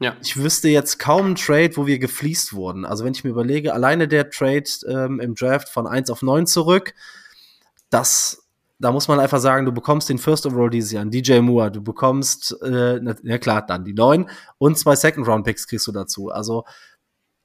Ja. 0.04 0.18
Ich 0.22 0.36
wüsste 0.36 0.68
jetzt 0.68 0.99
kaum 0.99 1.28
einen 1.28 1.36
Trade, 1.36 1.78
wo 1.78 1.88
wir 1.88 1.97
gefliest 1.97 2.51
wurden. 2.51 2.84
Also 2.84 3.06
wenn 3.06 3.14
ich 3.14 3.24
mir 3.24 3.30
überlege, 3.30 3.74
alleine 3.74 4.10
der 4.10 4.30
Trade 4.30 4.66
ähm, 4.86 5.22
im 5.22 5.34
Draft 5.34 5.70
von 5.70 5.88
1 5.88 6.10
auf 6.10 6.22
9 6.22 6.45
zurück, 6.45 6.93
das, 7.89 8.45
da 8.80 8.91
muss 8.91 9.08
man 9.08 9.22
einfach 9.22 9.39
sagen, 9.39 9.66
du 9.66 9.72
bekommst 9.72 10.10
den 10.10 10.18
First 10.18 10.45
Overall 10.45 10.70
dieses 10.70 10.91
Jahr, 10.91 11.06
DJ 11.06 11.39
Moore, 11.39 11.72
du 11.72 11.82
bekommst, 11.82 12.54
äh, 12.62 12.99
ja 13.24 13.38
klar, 13.38 13.66
dann 13.66 13.86
die 13.86 13.93
9 13.93 14.30
und 14.58 14.78
zwei 14.78 14.97
Second 14.97 15.26
Round 15.26 15.45
Picks 15.45 15.68
kriegst 15.68 15.88
du 15.88 15.93
dazu. 15.93 16.30
Also 16.30 16.66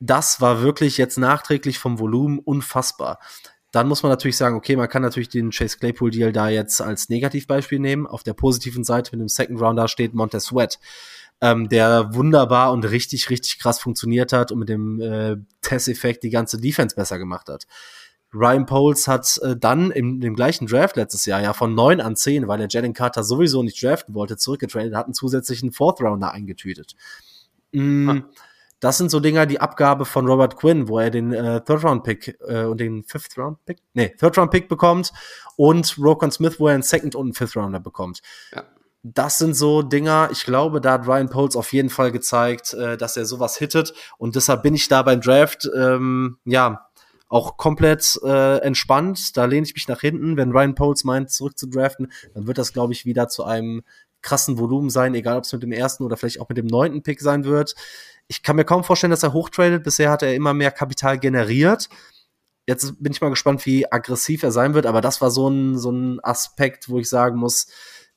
das 0.01 0.41
war 0.41 0.61
wirklich 0.61 0.99
jetzt 0.99 1.17
nachträglich 1.17 1.79
vom 1.79 2.01
Volumen 2.01 2.41
unfassbar. 2.41 3.21
Dann 3.71 3.87
muss 3.87 4.03
man 4.03 4.11
natürlich 4.11 4.37
sagen, 4.37 4.57
okay, 4.57 4.75
man 4.75 4.89
kann 4.89 5.03
natürlich 5.03 5.29
den 5.29 5.51
Chase 5.51 5.79
Claypool 5.79 6.11
Deal 6.11 6.33
da 6.33 6.49
jetzt 6.49 6.81
als 6.81 7.09
Negativbeispiel 7.09 7.79
nehmen. 7.79 8.09
Auf 8.09 8.25
der 8.25 8.33
positiven 8.33 8.83
Seite 8.83 9.13
mit 9.13 9.21
dem 9.21 9.29
Second 9.29 9.61
Rounder 9.61 9.87
steht 9.87 10.13
Montez 10.13 10.47
Sweat 10.47 10.81
ähm, 11.41 11.69
der 11.69 12.15
wunderbar 12.15 12.73
und 12.73 12.85
richtig, 12.85 13.31
richtig 13.31 13.59
krass 13.59 13.79
funktioniert 13.79 14.33
hat 14.33 14.51
und 14.51 14.59
mit 14.59 14.69
dem 14.69 15.01
äh, 15.01 15.37
Test-Effekt 15.63 16.23
die 16.25 16.31
ganze 16.31 16.61
Defense 16.61 16.97
besser 16.97 17.19
gemacht 17.19 17.49
hat. 17.49 17.67
Ryan 18.35 18.67
Poles 18.67 19.09
hat 19.09 19.39
äh, 19.43 19.57
dann 19.57 19.91
im, 19.91 20.21
im 20.21 20.35
gleichen 20.35 20.67
Draft 20.67 20.97
letztes 20.97 21.25
Jahr 21.27 21.41
ja 21.41 21.53
von 21.53 21.75
9 21.75 22.01
an 22.01 22.17
10, 22.17 22.47
weil 22.47 22.61
er 22.61 22.69
Jalen 22.69 22.93
Carter 22.93 23.25
sowieso 23.25 23.63
nicht 23.63 23.83
draften 23.83 24.15
wollte, 24.15 24.37
zurückgetradet, 24.37 24.95
hat 24.95 25.07
einen 25.07 25.15
zusätzlichen 25.15 25.73
Fourth 25.73 26.01
Rounder 26.03 26.33
eingetütet. 26.33 26.95
Mm, 27.73 28.11
ah. 28.11 28.23
Das 28.81 28.99
sind 28.99 29.11
so 29.11 29.19
Dinger, 29.19 29.47
die 29.47 29.61
Abgabe 29.61 30.05
von 30.05 30.27
Robert 30.27 30.57
Quinn, 30.57 30.89
wo 30.89 30.99
er 30.99 31.11
den 31.11 31.33
äh, 31.33 31.63
Third 31.65 31.85
Round 31.85 32.05
Pick 32.05 32.39
äh, 32.47 32.65
und 32.65 32.79
den 32.79 33.03
Fifth 33.03 33.37
Round 33.39 33.65
Pick, 33.65 33.79
nee, 33.95 34.15
Third 34.21 34.37
Round 34.37 34.51
Pick 34.51 34.69
bekommt 34.69 35.13
und 35.57 35.97
Rokon 35.99 36.31
Smith, 36.31 36.61
wo 36.61 36.69
er 36.69 36.75
einen 36.75 36.83
Second 36.83 37.15
und 37.15 37.27
einen 37.27 37.35
Fifth 37.35 37.57
Rounder 37.57 37.81
bekommt. 37.81 38.21
Ja 38.55 38.65
das 39.03 39.39
sind 39.39 39.55
so 39.55 39.83
Dinger, 39.83 40.29
ich 40.33 40.45
glaube, 40.45 40.81
da 40.81 40.93
hat 40.93 41.07
Ryan 41.07 41.29
Poles 41.29 41.57
auf 41.57 41.73
jeden 41.73 41.91
Fall 41.91 42.11
gezeigt, 42.11 42.75
äh, 42.75 42.97
dass 42.97 43.17
er 43.17 43.25
sowas 43.25 43.57
hittet. 43.57 43.95
Und 44.19 44.37
deshalb 44.37 44.63
bin 44.63 44.75
ich 44.75 44.89
da 44.89 45.03
beim 45.03 45.21
Draft, 45.21 45.69
ähm, 45.77 46.39
ja, 46.45 46.89
auch 47.29 47.57
komplett 47.57 48.19
äh, 48.25 48.59
entspannt. 48.59 49.37
Da 49.37 49.45
lehne 49.45 49.67
ich 49.67 49.75
mich 49.75 49.87
nach 49.87 50.01
hinten. 50.01 50.37
Wenn 50.37 50.51
Ryan 50.51 50.75
Poles 50.75 51.05
meint, 51.05 51.31
zurück 51.31 51.59
zu 51.59 51.67
draften, 51.67 52.11
dann 52.35 52.47
wird 52.47 52.59
das, 52.59 52.73
glaube 52.73 52.93
ich, 52.93 53.05
wieder 53.05 53.29
zu 53.29 53.45
einem 53.45 53.83
krassen 54.23 54.59
Volumen 54.59 54.91
sein, 54.91 55.15
egal 55.15 55.37
ob 55.39 55.45
es 55.45 55.53
mit 55.53 55.63
dem 55.63 55.73
ersten 55.73 56.05
oder 56.05 56.17
vielleicht 56.17 56.41
auch 56.41 56.49
mit 56.49 56.59
dem 56.59 56.67
neunten 56.67 57.03
Pick 57.03 57.21
sein 57.21 57.45
wird. 57.45 57.75
Ich 58.27 58.43
kann 58.43 58.57
mir 58.57 58.65
kaum 58.65 58.83
vorstellen, 58.83 59.11
dass 59.11 59.23
er 59.23 59.33
hochtradet. 59.33 59.85
Bisher 59.85 60.11
hat 60.11 60.23
er 60.23 60.35
immer 60.35 60.55
mehr 60.55 60.71
Kapital 60.71 61.19
generiert. 61.19 61.89
Jetzt 62.67 63.03
bin 63.03 63.13
ich 63.13 63.21
mal 63.21 63.31
gespannt, 63.31 63.65
wie 63.65 63.91
aggressiv 63.91 64.43
er 64.43 64.51
sein 64.51 64.75
wird, 64.75 64.85
aber 64.85 65.01
das 65.01 65.21
war 65.21 65.31
so 65.31 65.49
ein, 65.49 65.79
so 65.79 65.91
ein 65.91 66.21
Aspekt, 66.23 66.89
wo 66.89 66.99
ich 66.99 67.09
sagen 67.09 67.39
muss, 67.39 67.69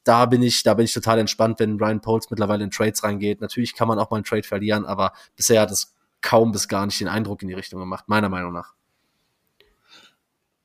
da 0.04 0.26
bin 0.26 0.42
ich, 0.42 0.64
da 0.64 0.74
bin 0.74 0.86
ich 0.86 0.94
total 0.94 1.20
entspannt, 1.20 1.60
wenn 1.60 1.78
Ryan 1.78 2.02
Poles 2.02 2.30
mittlerweile 2.30 2.64
in 2.64 2.72
Trades 2.72 3.04
reingeht. 3.04 3.42
Natürlich 3.42 3.76
kann 3.76 3.88
man 3.88 4.00
auch 4.00 4.10
mal 4.10 4.18
einen 4.18 4.24
Trade 4.24 4.44
verlieren, 4.44 4.86
aber 4.86 5.14
bisher 5.36 5.62
hat 5.62 5.72
es 5.72 5.94
kaum 6.22 6.52
bis 6.52 6.68
gar 6.68 6.86
nicht 6.86 7.00
den 7.00 7.08
Eindruck 7.08 7.42
in 7.42 7.48
die 7.48 7.54
Richtung 7.54 7.80
gemacht, 7.80 8.06
meiner 8.08 8.30
Meinung 8.30 8.54
nach. 8.54 8.74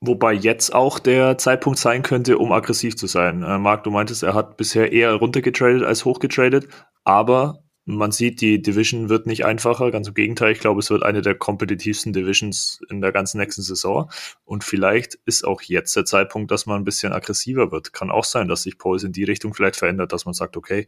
Wobei 0.01 0.35
jetzt 0.35 0.75
auch 0.75 0.99
der 0.99 1.39
Zeitpunkt 1.39 1.79
sein 1.79 2.03
könnte, 2.03 2.39
um 2.39 2.53
aggressiv 2.53 2.97
zu 2.97 3.07
sein. 3.07 3.43
Äh, 3.43 3.59
Marc, 3.59 3.85
du 3.85 3.91
meintest, 3.91 4.23
er 4.23 4.35
hat 4.35 4.57
bisher 4.57 4.93
eher 4.93 5.15
runtergetradet 5.15 5.83
als 5.83 6.05
hochgetradet, 6.05 6.69
aber 7.05 7.63
man 7.87 8.11
sieht, 8.11 8.41
die 8.41 8.61
Division 8.61 9.09
wird 9.09 9.27
nicht 9.27 9.45
einfacher, 9.45 9.93
ganz 9.93 10.09
im 10.09 10.15
Gegenteil, 10.15 10.51
ich 10.51 10.59
glaube, 10.59 10.81
es 10.81 10.91
wird 10.91 11.05
eine 11.05 11.23
der 11.23 11.37
kompetitivsten 11.37 12.13
Divisions 12.13 12.81
in 12.91 13.01
der 13.01 13.13
ganzen 13.13 13.39
nächsten 13.39 13.63
Saison. 13.63 14.11
Und 14.45 14.65
vielleicht 14.65 15.15
ist 15.25 15.45
auch 15.45 15.63
jetzt 15.63 15.95
der 15.95 16.05
Zeitpunkt, 16.05 16.51
dass 16.51 16.67
man 16.67 16.81
ein 16.81 16.85
bisschen 16.85 17.13
aggressiver 17.13 17.71
wird. 17.71 17.93
Kann 17.93 18.11
auch 18.11 18.25
sein, 18.25 18.49
dass 18.49 18.65
sich 18.65 18.77
Pauls 18.77 19.05
in 19.05 19.13
die 19.13 19.23
Richtung 19.23 19.55
vielleicht 19.55 19.77
verändert, 19.77 20.13
dass 20.13 20.25
man 20.25 20.35
sagt, 20.35 20.57
okay, 20.57 20.87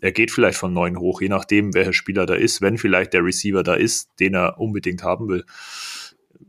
er 0.00 0.10
geht 0.10 0.32
vielleicht 0.32 0.58
von 0.58 0.72
neun 0.72 0.98
hoch, 0.98 1.20
je 1.20 1.28
nachdem, 1.28 1.72
welcher 1.72 1.92
Spieler 1.92 2.26
da 2.26 2.34
ist, 2.34 2.60
wenn 2.60 2.78
vielleicht 2.78 3.12
der 3.12 3.24
Receiver 3.24 3.62
da 3.62 3.74
ist, 3.74 4.10
den 4.18 4.34
er 4.34 4.58
unbedingt 4.58 5.04
haben 5.04 5.28
will. 5.28 5.44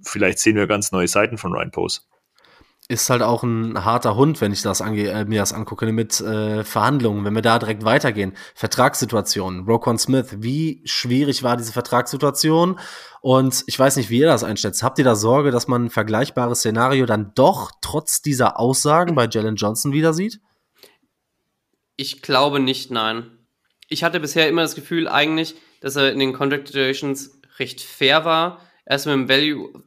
Vielleicht 0.01 0.39
sehen 0.39 0.55
wir 0.55 0.65
ganz 0.65 0.91
neue 0.91 1.07
Seiten 1.07 1.37
von 1.37 1.53
Ryan 1.53 1.71
Pose 1.71 2.01
ist 2.91 3.09
halt 3.09 3.21
auch 3.21 3.41
ein 3.41 3.85
harter 3.85 4.15
Hund, 4.15 4.41
wenn 4.41 4.51
ich 4.51 4.61
das 4.61 4.81
äh, 4.81 5.25
mir 5.25 5.39
das 5.39 5.53
angucke 5.53 5.89
mit 5.93 6.19
äh, 6.19 6.65
Verhandlungen, 6.65 7.23
wenn 7.23 7.33
wir 7.33 7.41
da 7.41 7.57
direkt 7.57 7.85
weitergehen. 7.85 8.33
Vertragssituation, 8.53 9.61
Roquan 9.65 9.97
Smith, 9.97 10.35
wie 10.39 10.81
schwierig 10.83 11.41
war 11.41 11.55
diese 11.55 11.71
Vertragssituation? 11.71 12.77
Und 13.21 13.63
ich 13.67 13.79
weiß 13.79 13.95
nicht, 13.95 14.09
wie 14.09 14.19
ihr 14.19 14.27
das 14.27 14.43
einschätzt. 14.43 14.83
Habt 14.83 14.99
ihr 14.99 15.05
da 15.05 15.15
Sorge, 15.15 15.51
dass 15.51 15.69
man 15.69 15.85
ein 15.85 15.89
vergleichbares 15.89 16.59
Szenario 16.59 17.05
dann 17.05 17.31
doch 17.33 17.71
trotz 17.81 18.21
dieser 18.21 18.59
Aussagen 18.59 19.15
bei 19.15 19.27
Jalen 19.27 19.55
Johnson 19.55 19.93
wieder 19.93 20.13
sieht? 20.13 20.41
Ich 21.95 22.21
glaube 22.21 22.59
nicht, 22.59 22.91
nein. 22.91 23.31
Ich 23.87 24.03
hatte 24.03 24.19
bisher 24.19 24.49
immer 24.49 24.63
das 24.63 24.75
Gefühl 24.75 25.07
eigentlich, 25.07 25.55
dass 25.79 25.95
er 25.95 26.11
in 26.11 26.19
den 26.19 26.33
Contract 26.33 26.67
Situations 26.67 27.39
recht 27.57 27.79
fair 27.79 28.25
war. 28.25 28.59
Er 28.83 28.97
ist 28.97 29.05
mit 29.05 29.13
dem 29.13 29.29
Value 29.29 29.83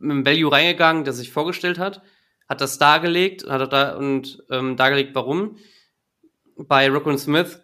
mit 0.00 0.10
dem 0.10 0.26
Value 0.26 0.52
reingegangen, 0.52 1.04
der 1.04 1.12
sich 1.12 1.30
vorgestellt 1.30 1.78
hat, 1.78 2.02
hat 2.48 2.60
das 2.60 2.78
dargelegt, 2.78 3.48
hat 3.48 3.72
da 3.72 3.96
und 3.96 4.42
ähm, 4.50 4.76
dargelegt, 4.76 5.14
warum. 5.14 5.58
Bei 6.56 6.88
Rockland 6.90 7.20
Smith 7.20 7.60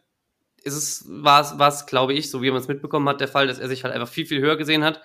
ist 0.62 0.74
es, 0.74 1.04
war 1.08 1.68
es, 1.68 1.86
glaube 1.86 2.14
ich, 2.14 2.30
so 2.30 2.42
wie 2.42 2.50
man 2.50 2.60
es 2.60 2.68
mitbekommen 2.68 3.08
hat, 3.08 3.20
der 3.20 3.28
Fall, 3.28 3.46
dass 3.46 3.58
er 3.58 3.68
sich 3.68 3.84
halt 3.84 3.94
einfach 3.94 4.08
viel, 4.08 4.26
viel 4.26 4.40
höher 4.40 4.56
gesehen 4.56 4.84
hat, 4.84 5.02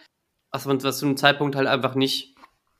was, 0.52 0.66
was 0.68 1.00
zu 1.00 1.06
einem 1.06 1.18
Zeitpunkt 1.18 1.56
halt 1.56 1.68
einfach 1.68 1.96
nicht 1.96 2.36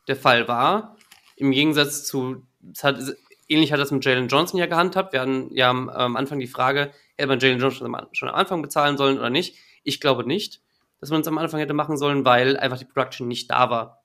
der 0.08 0.16
Fall 0.16 0.48
war. 0.48 0.98
Im 1.36 1.52
Gegensatz 1.52 2.04
zu, 2.04 2.48
hat, 2.82 3.00
ähnlich 3.48 3.72
hat 3.72 3.80
das 3.80 3.92
mit 3.92 4.04
Jalen 4.04 4.28
Johnson 4.28 4.60
ja 4.60 4.66
gehandhabt. 4.66 5.14
Wir 5.14 5.22
hatten 5.22 5.50
ja 5.54 5.70
am, 5.70 5.90
am 5.90 6.16
Anfang 6.16 6.40
die 6.40 6.48
Frage, 6.48 6.92
hätte 7.18 7.28
man 7.28 7.40
Jalen 7.40 7.60
Johnson 7.60 7.92
schon 8.14 8.30
am 8.30 8.36
Anfang 8.36 8.62
bezahlen 8.62 8.98
sollen 8.98 9.18
oder 9.18 9.30
nicht? 9.30 9.58
Ich 9.84 10.00
glaube 10.00 10.26
nicht, 10.26 10.62
dass 11.00 11.10
man 11.10 11.22
es 11.22 11.28
am 11.28 11.38
Anfang 11.38 11.60
hätte 11.60 11.74
machen 11.74 11.98
sollen, 11.98 12.26
weil 12.26 12.58
einfach 12.58 12.78
die 12.78 12.86
Production 12.86 13.28
nicht 13.28 13.50
da 13.52 13.70
war. 13.70 13.99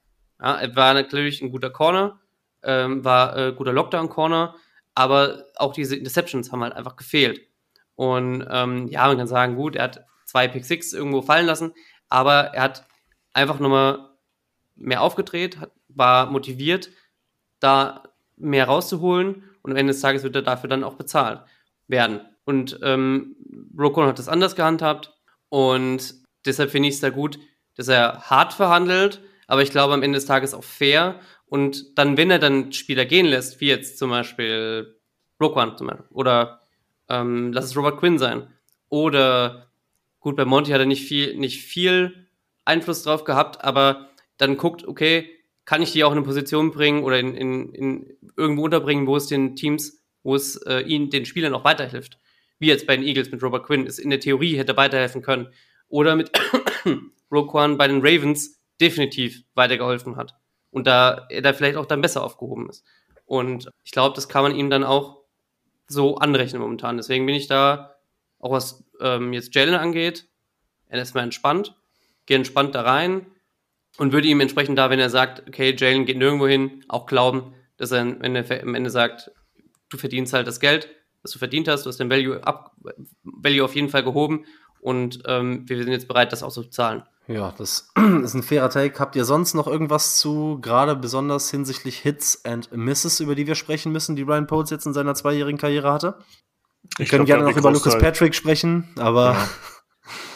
Ja, 0.45 0.77
war 0.77 0.93
natürlich 0.93 1.41
ein 1.41 1.51
guter 1.51 1.71
Corner, 1.71 2.21
ähm, 2.62 3.03
war 3.03 3.35
äh, 3.37 3.53
guter 3.53 3.73
Lockdown-Corner, 3.73 4.55
aber 4.95 5.47
auch 5.57 5.73
diese 5.73 5.97
Interceptions 5.97 6.53
haben 6.53 6.62
halt 6.62 6.75
einfach 6.75 6.97
gefehlt. 6.97 7.41
Und 7.95 8.47
ähm, 8.51 8.87
ja, 8.89 9.07
man 9.07 9.16
kann 9.16 9.27
sagen, 9.27 9.57
gut, 9.57 9.75
er 9.77 9.85
hat 9.85 10.05
zwei 10.27 10.47
Pick 10.49 10.66
Six 10.66 10.93
irgendwo 10.93 11.23
fallen 11.23 11.47
lassen, 11.47 11.73
aber 12.11 12.53
er 12.55 12.62
hat 12.62 12.87
einfach 13.33 13.59
nochmal 13.59 14.11
mehr 14.77 15.01
aufgedreht, 15.01 15.61
hat, 15.61 15.71
war 15.89 16.27
motiviert, 16.31 16.91
da 17.61 18.03
mehr 18.37 18.66
rauszuholen 18.66 19.45
und 19.62 19.71
am 19.71 19.77
Ende 19.79 19.95
des 19.95 20.03
Tages 20.03 20.25
wird 20.25 20.37
er 20.37 20.43
dafür 20.43 20.69
dann 20.69 20.85
auch 20.85 20.97
bezahlt 20.97 21.41
werden. 21.89 22.21
Und 22.45 22.79
ähm, 22.83 23.37
Rokon 23.79 24.09
hat 24.09 24.19
das 24.19 24.29
anders 24.29 24.57
gehandhabt 24.57 25.15
und 25.49 26.15
deshalb 26.45 26.71
finde 26.71 26.91
ich 26.91 26.97
es 26.97 27.01
da 27.01 27.09
gut, 27.09 27.39
dass 27.77 27.89
er 27.89 28.29
hart 28.29 28.53
verhandelt, 28.53 29.23
aber 29.47 29.62
ich 29.62 29.71
glaube 29.71 29.95
am 29.95 30.03
Ende 30.03 30.16
des 30.16 30.27
Tages 30.27 30.55
auch 30.55 30.65
fair. 30.65 31.21
Und 31.47 31.99
dann, 31.99 32.16
wenn 32.16 32.31
er 32.31 32.39
dann 32.39 32.73
Spieler 32.73 33.05
gehen 33.05 33.27
lässt, 33.27 33.61
wie 33.61 33.69
jetzt 33.69 33.99
zum 33.99 34.11
Beispiel 34.11 34.97
Roquan 35.41 35.77
oder 36.11 36.61
ähm, 37.09 37.53
lass 37.53 37.66
es 37.66 37.77
Robert 37.77 37.99
Quinn 37.99 38.19
sein, 38.19 38.49
oder 38.89 39.71
gut, 40.21 40.37
bei 40.37 40.45
Monty 40.45 40.71
hat 40.71 40.81
er 40.81 40.87
nicht 40.87 41.07
viel, 41.07 41.37
nicht 41.37 41.62
viel 41.62 42.29
Einfluss 42.65 43.03
drauf 43.03 43.25
gehabt, 43.25 43.62
aber 43.62 44.09
dann 44.37 44.57
guckt, 44.57 44.87
okay, 44.87 45.31
kann 45.65 45.83
ich 45.83 45.93
die 45.93 46.05
auch 46.05 46.12
in 46.12 46.19
eine 46.19 46.27
Position 46.27 46.71
bringen 46.71 47.03
oder 47.03 47.19
in, 47.19 47.35
in, 47.35 47.73
in 47.73 48.16
irgendwo 48.37 48.65
unterbringen, 48.65 49.07
wo 49.07 49.16
es 49.16 49.27
den 49.27 49.57
Teams, 49.57 50.03
wo 50.23 50.35
es 50.35 50.57
äh, 50.57 50.81
ihnen, 50.81 51.11
den 51.11 51.25
Spielern 51.25 51.55
auch 51.55 51.65
weiterhilft. 51.65 52.19
Wie 52.59 52.69
jetzt 52.69 52.87
bei 52.87 52.97
den 52.97 53.05
Eagles 53.05 53.31
mit 53.31 53.43
Robert 53.43 53.66
Quinn, 53.66 53.87
ist 53.87 53.99
in 53.99 54.11
der 54.11 54.21
Theorie 54.21 54.57
hätte 54.57 54.77
weiterhelfen 54.77 55.23
können. 55.23 55.49
Oder 55.89 56.16
mit 56.16 56.31
Roquan 57.33 57.77
bei 57.77 57.89
den 57.89 58.01
Ravens, 58.01 58.61
definitiv 58.81 59.45
weitergeholfen 59.55 60.17
hat. 60.17 60.35
Und 60.71 60.87
da 60.87 61.27
er 61.29 61.43
da 61.43 61.53
vielleicht 61.53 61.77
auch 61.77 61.87
dann 61.87 62.01
besser 62.01 62.23
aufgehoben 62.23 62.69
ist. 62.69 62.85
Und 63.27 63.71
ich 63.85 63.93
glaube, 63.93 64.15
das 64.15 64.29
kann 64.29 64.43
man 64.43 64.55
ihm 64.55 64.71
dann 64.71 64.85
auch 64.85 65.23
so 65.87 66.17
anrechnen 66.17 66.61
momentan. 66.61 66.97
Deswegen 66.97 67.27
bin 67.27 67.35
ich 67.35 67.47
da, 67.47 67.97
auch 68.39 68.51
was 68.51 68.85
ähm, 69.01 69.33
jetzt 69.33 69.55
Jalen 69.55 69.75
angeht, 69.75 70.27
er 70.89 71.03
ist 71.03 71.15
mal 71.15 71.23
entspannt, 71.23 71.75
gehe 72.27 72.37
entspannt 72.37 72.75
da 72.75 72.83
rein 72.83 73.27
und 73.99 74.13
würde 74.13 74.29
ihm 74.29 74.41
entsprechend 74.41 74.79
da, 74.79 74.91
wenn 74.91 75.01
er 75.01 75.11
sagt, 75.11 75.49
okay, 75.49 75.75
Jalen 75.77 76.05
geht 76.05 76.19
nirgendwo 76.19 76.47
hin, 76.47 76.85
auch 76.89 77.07
glauben, 77.07 77.55
dass 77.77 77.93
er, 77.93 78.21
wenn 78.21 78.37
er 78.37 78.63
am 78.63 78.75
Ende 78.75 78.91
sagt, 78.91 79.31
du 79.89 79.97
verdienst 79.97 80.33
halt 80.33 80.47
das 80.47 80.61
Geld, 80.61 80.89
das 81.23 81.33
du 81.33 81.39
verdient 81.39 81.69
hast, 81.69 81.85
du 81.85 81.89
hast 81.89 81.99
den 81.99 82.11
Value, 82.11 82.45
ab, 82.47 82.77
Value 83.23 83.65
auf 83.65 83.75
jeden 83.75 83.89
Fall 83.89 84.05
gehoben 84.05 84.45
und 84.85 85.20
ähm, 85.27 85.62
wir 85.66 85.78
sind 85.78 85.93
jetzt 85.93 86.09
bereit, 86.09 86.31
das 86.31 86.43
auch 86.43 86.51
so 86.51 86.62
zu 86.62 86.69
zahlen. 86.69 87.05
Ja, 87.27 87.55
das 87.56 87.90
ist 88.23 88.35
ein 88.35 88.43
fairer 88.43 88.69
Take. 88.69 88.98
Habt 88.98 89.16
ihr 89.16 89.24
sonst 89.24 89.55
noch 89.55 89.66
irgendwas 89.66 90.19
zu, 90.19 90.59
gerade 90.61 90.94
besonders 90.94 91.51
hinsichtlich 91.51 91.97
Hits 92.01 92.44
and 92.44 92.70
Misses, 92.70 93.19
über 93.20 93.35
die 93.35 93.47
wir 93.47 93.55
sprechen 93.55 93.93
müssen, 93.93 94.15
die 94.15 94.23
Ryan 94.23 94.47
Poles 94.47 94.69
jetzt 94.69 94.85
in 94.85 94.93
seiner 94.93 95.15
zweijährigen 95.15 95.56
Karriere 95.56 95.90
hatte? 95.90 96.19
Wir 96.98 97.06
können 97.06 97.24
gerne 97.24 97.44
noch 97.44 97.56
über 97.56 97.73
Lucas 97.73 97.98
Patrick 97.98 98.35
sprechen, 98.35 98.90
aber. 98.98 99.39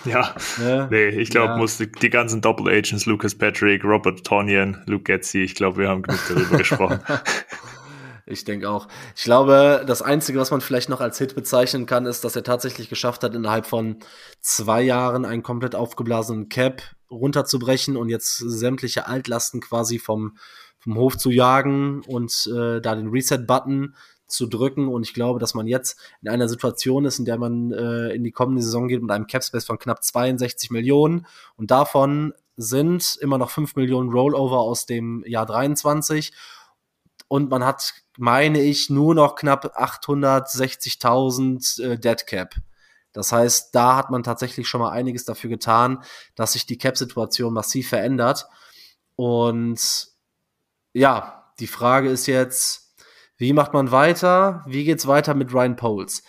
Ja, 0.06 0.34
ja. 0.62 0.66
ja. 0.66 0.86
nee, 0.86 1.08
ich 1.08 1.28
glaube, 1.28 1.48
ja. 1.48 1.56
muss 1.58 1.76
die, 1.76 1.92
die, 1.92 2.08
ganzen 2.08 2.40
Double 2.40 2.72
Agents, 2.72 3.04
Lucas 3.04 3.34
Patrick, 3.34 3.84
Robert 3.84 4.24
Tonyan, 4.24 4.82
Luke 4.86 5.04
Getzi, 5.04 5.42
ich 5.42 5.54
glaube, 5.56 5.76
wir 5.76 5.90
haben 5.90 6.00
genug 6.00 6.20
darüber 6.26 6.56
gesprochen. 6.56 7.00
Ich 8.30 8.44
denke 8.44 8.68
auch. 8.68 8.88
Ich 9.16 9.24
glaube, 9.24 9.84
das 9.86 10.02
Einzige, 10.02 10.38
was 10.38 10.50
man 10.50 10.60
vielleicht 10.60 10.90
noch 10.90 11.00
als 11.00 11.18
Hit 11.18 11.34
bezeichnen 11.34 11.86
kann, 11.86 12.05
ist, 12.05 12.24
dass 12.24 12.36
er 12.36 12.44
tatsächlich 12.44 12.90
geschafft 12.90 13.22
hat, 13.22 13.34
innerhalb 13.34 13.66
von 13.66 13.96
zwei 14.40 14.82
Jahren 14.82 15.24
einen 15.24 15.42
komplett 15.42 15.74
aufgeblasenen 15.74 16.48
Cap 16.50 16.82
runterzubrechen 17.10 17.96
und 17.96 18.10
jetzt 18.10 18.36
sämtliche 18.36 19.06
Altlasten 19.06 19.60
quasi 19.60 19.98
vom, 19.98 20.36
vom 20.78 20.96
Hof 20.96 21.16
zu 21.16 21.30
jagen 21.30 22.02
und 22.06 22.50
äh, 22.55 22.80
da 22.80 22.94
den 22.94 23.09
Reset-Button 23.09 23.94
zu 24.26 24.46
drücken. 24.46 24.88
Und 24.88 25.06
ich 25.06 25.14
glaube, 25.14 25.38
dass 25.38 25.55
man 25.55 25.66
jetzt 25.66 25.98
in 26.20 26.28
einer 26.28 26.50
Situation 26.50 27.06
ist, 27.06 27.18
in 27.18 27.24
der 27.24 27.38
man 27.38 27.72
äh, 27.72 28.10
in 28.10 28.24
die 28.24 28.32
kommende 28.32 28.62
Saison 28.62 28.88
geht 28.88 29.00
mit 29.00 29.10
einem 29.10 29.26
Capspace 29.26 29.64
von 29.64 29.78
knapp 29.78 30.05
62 30.05 30.70
Millionen 30.70 31.26
und 31.56 31.70
davon 31.70 32.34
sind 32.59 33.16
immer 33.20 33.38
noch 33.38 33.50
5 33.50 33.76
Millionen 33.76 34.10
Rollover 34.10 34.59
aus 34.59 34.84
dem 34.84 35.24
Jahr 35.26 35.46
23 35.46 36.32
und 37.28 37.50
man 37.50 37.64
hat 37.64 37.94
meine 38.18 38.60
ich, 38.60 38.90
nur 38.90 39.14
noch 39.14 39.36
knapp 39.36 39.78
860.000 39.80 41.82
äh, 41.82 41.98
Dead 41.98 42.26
Cap. 42.26 42.56
Das 43.12 43.32
heißt, 43.32 43.74
da 43.74 43.96
hat 43.96 44.10
man 44.10 44.22
tatsächlich 44.22 44.68
schon 44.68 44.80
mal 44.80 44.90
einiges 44.90 45.24
dafür 45.24 45.48
getan, 45.48 46.02
dass 46.34 46.52
sich 46.52 46.66
die 46.66 46.76
Cap-Situation 46.78 47.55
massiv 47.55 47.88
verändert. 47.88 48.46
Und 49.16 50.09
ja, 50.92 51.52
die 51.60 51.68
Frage 51.68 52.10
ist 52.10 52.26
jetzt, 52.26 52.94
wie 53.36 53.52
macht 53.52 53.72
man 53.72 53.92
weiter? 53.92 54.64
Wie 54.66 54.84
geht's 54.84 55.06
weiter 55.06 55.34
mit 55.34 55.55
Ryan 55.55 55.76
Poles? 55.76 56.24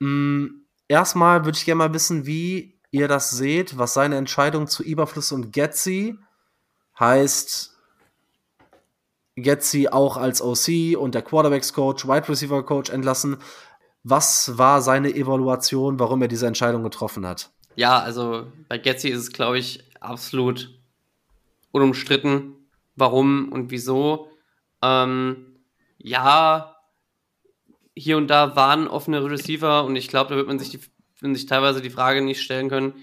Hm, 0.00 0.66
erstmal 0.88 1.44
würde 1.44 1.58
ich 1.58 1.66
gerne 1.66 1.78
mal 1.78 1.94
wissen, 1.94 2.26
wie 2.26 2.80
ihr 2.90 3.06
das 3.06 3.30
seht, 3.30 3.76
was 3.76 3.94
seine 3.94 4.16
Entscheidung 4.16 4.66
zu 4.66 4.82
Überfluss 4.82 5.30
und 5.32 5.52
Getzi 5.52 6.18
heißt 6.98 7.73
jetzt 9.36 9.70
sie 9.70 9.88
auch 9.90 10.16
als 10.16 10.40
OC 10.42 10.96
und 10.98 11.14
der 11.14 11.22
Quarterbacks 11.22 11.72
Coach, 11.72 12.06
Wide 12.06 12.28
Receiver 12.28 12.62
Coach 12.64 12.90
entlassen. 12.90 13.38
Was 14.02 14.58
war 14.58 14.82
seine 14.82 15.14
Evaluation, 15.14 15.98
warum 15.98 16.22
er 16.22 16.28
diese 16.28 16.46
Entscheidung 16.46 16.82
getroffen 16.82 17.26
hat? 17.26 17.50
Ja, 17.74 17.98
also 17.98 18.46
bei 18.68 18.78
Getzi 18.78 19.08
ist 19.08 19.20
es, 19.20 19.32
glaube 19.32 19.58
ich, 19.58 19.82
absolut 20.00 20.78
unumstritten, 21.72 22.54
warum 22.94 23.50
und 23.50 23.70
wieso. 23.70 24.28
Ähm, 24.82 25.56
ja, 25.98 26.76
hier 27.96 28.16
und 28.16 28.28
da 28.28 28.54
waren 28.54 28.86
offene 28.86 29.24
Receiver 29.24 29.84
und 29.84 29.96
ich 29.96 30.08
glaube, 30.08 30.30
da 30.30 30.36
wird 30.36 30.46
man 30.46 30.58
sich, 30.58 30.70
die, 30.70 30.80
wird 31.20 31.36
sich 31.36 31.46
teilweise 31.46 31.80
die 31.80 31.90
Frage 31.90 32.22
nicht 32.22 32.42
stellen 32.42 32.68
können, 32.68 32.94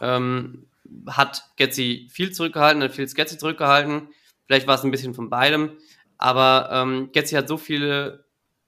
ähm, 0.00 0.66
hat 1.06 1.50
Getzi 1.56 2.08
viel 2.10 2.32
zurückgehalten, 2.32 2.82
hat 2.82 2.92
viel 2.92 3.06
Getzi 3.06 3.36
zurückgehalten 3.36 4.08
Vielleicht 4.46 4.66
war 4.66 4.76
es 4.76 4.84
ein 4.84 4.90
bisschen 4.90 5.14
von 5.14 5.30
beidem. 5.30 5.72
Aber 6.18 6.68
ähm, 6.72 7.10
Getzi 7.12 7.34
hat 7.34 7.48
so 7.48 7.56
viele 7.56 8.24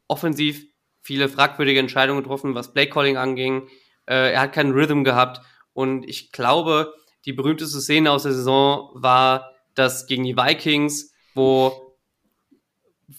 offensiv, 0.07 0.67
viele 1.01 1.29
fragwürdige 1.29 1.81
Entscheidungen 1.81 2.23
getroffen, 2.23 2.55
was 2.55 2.73
Playcalling 2.73 3.17
anging. 3.17 3.69
Äh, 4.07 4.33
er 4.33 4.43
hat 4.43 4.53
keinen 4.53 4.73
Rhythm 4.73 5.05
gehabt. 5.05 5.41
Und 5.73 6.09
ich 6.09 6.33
glaube, 6.33 6.95
die 7.25 7.33
berühmteste 7.33 7.81
Szene 7.81 8.11
aus 8.11 8.25
der 8.25 8.33
Saison 8.33 8.91
war 8.95 9.53
das 9.75 10.07
gegen 10.07 10.25
die 10.25 10.37
Vikings, 10.37 11.13
wo, 11.35 11.97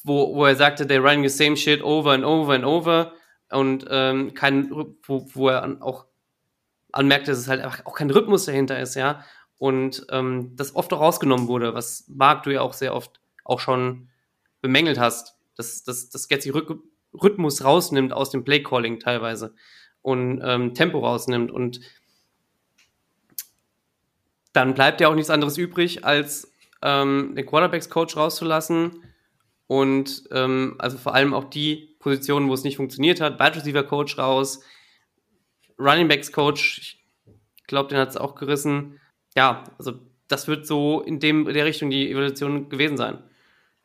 wo, 0.04 0.36
wo 0.36 0.46
er 0.46 0.56
sagte, 0.56 0.86
they 0.86 0.98
running 0.98 1.28
the 1.28 1.30
same 1.30 1.56
shit 1.56 1.82
over 1.82 2.12
and 2.12 2.26
over 2.26 2.54
and 2.54 2.66
over. 2.66 3.14
Und 3.50 3.86
ähm, 3.90 4.34
kein, 4.34 4.70
wo, 4.72 5.26
wo 5.34 5.50
er 5.50 5.78
auch 5.82 6.06
anmerkt, 6.92 7.28
dass 7.28 7.38
es 7.38 7.48
halt 7.48 7.64
auch 7.64 7.96
kein 7.96 8.10
Rhythmus 8.10 8.46
dahinter 8.46 8.80
ist, 8.80 8.96
ja. 8.96 9.24
Und 9.60 10.08
ähm, 10.10 10.56
das 10.56 10.76
oft 10.76 10.92
auch 10.94 11.02
rausgenommen 11.02 11.48
wurde, 11.48 11.74
was 11.76 12.06
Marc 12.08 12.44
du 12.44 12.54
ja 12.54 12.62
auch 12.62 12.74
sehr 12.74 12.96
oft 12.96 13.20
auch 13.44 13.60
schon 13.60 14.10
bemängelt 14.62 14.98
hast, 14.98 15.36
dass, 15.56 15.84
dass, 15.84 16.10
dass 16.10 16.28
Getzi 16.28 16.52
Rhythmus 17.14 17.64
rausnimmt 17.64 18.14
aus 18.14 18.30
dem 18.30 18.44
Playcalling 18.44 19.00
teilweise 19.00 19.54
und 20.02 20.42
ähm, 20.44 20.74
Tempo 20.74 21.00
rausnimmt. 21.00 21.52
Und 21.52 21.82
dann 24.54 24.74
bleibt 24.74 25.02
ja 25.02 25.10
auch 25.10 25.16
nichts 25.16 25.30
anderes 25.30 25.58
übrig, 25.58 26.06
als 26.06 26.54
ähm, 26.82 27.34
den 27.36 27.46
Quarterbacks-Coach 27.46 28.16
rauszulassen 28.16 29.04
und 29.68 30.24
ähm, 30.32 30.76
also 30.80 30.98
vor 30.98 31.14
allem 31.14 31.34
auch 31.34 31.44
die 31.44 31.96
Positionen, 32.00 32.50
wo 32.50 32.54
es 32.54 32.64
nicht 32.64 32.78
funktioniert 32.78 33.22
hat, 33.22 33.40
Wide 33.40 33.56
Receiver 33.56 33.84
Coach 33.84 34.18
raus, 34.18 34.62
Running 35.78 36.08
Backs 36.08 36.32
Coach, 36.32 36.98
ich 37.58 37.68
glaube, 37.68 37.90
den 37.90 38.00
hat 38.00 38.10
es 38.10 38.18
auch 38.18 38.36
gerissen. 38.36 38.99
Ja, 39.36 39.64
also 39.78 39.94
das 40.28 40.48
wird 40.48 40.66
so 40.66 41.02
in 41.02 41.20
dem 41.20 41.48
in 41.48 41.54
der 41.54 41.66
Richtung 41.66 41.90
die 41.90 42.10
Evolution 42.12 42.70
gewesen 42.70 42.98
sein. 42.98 43.20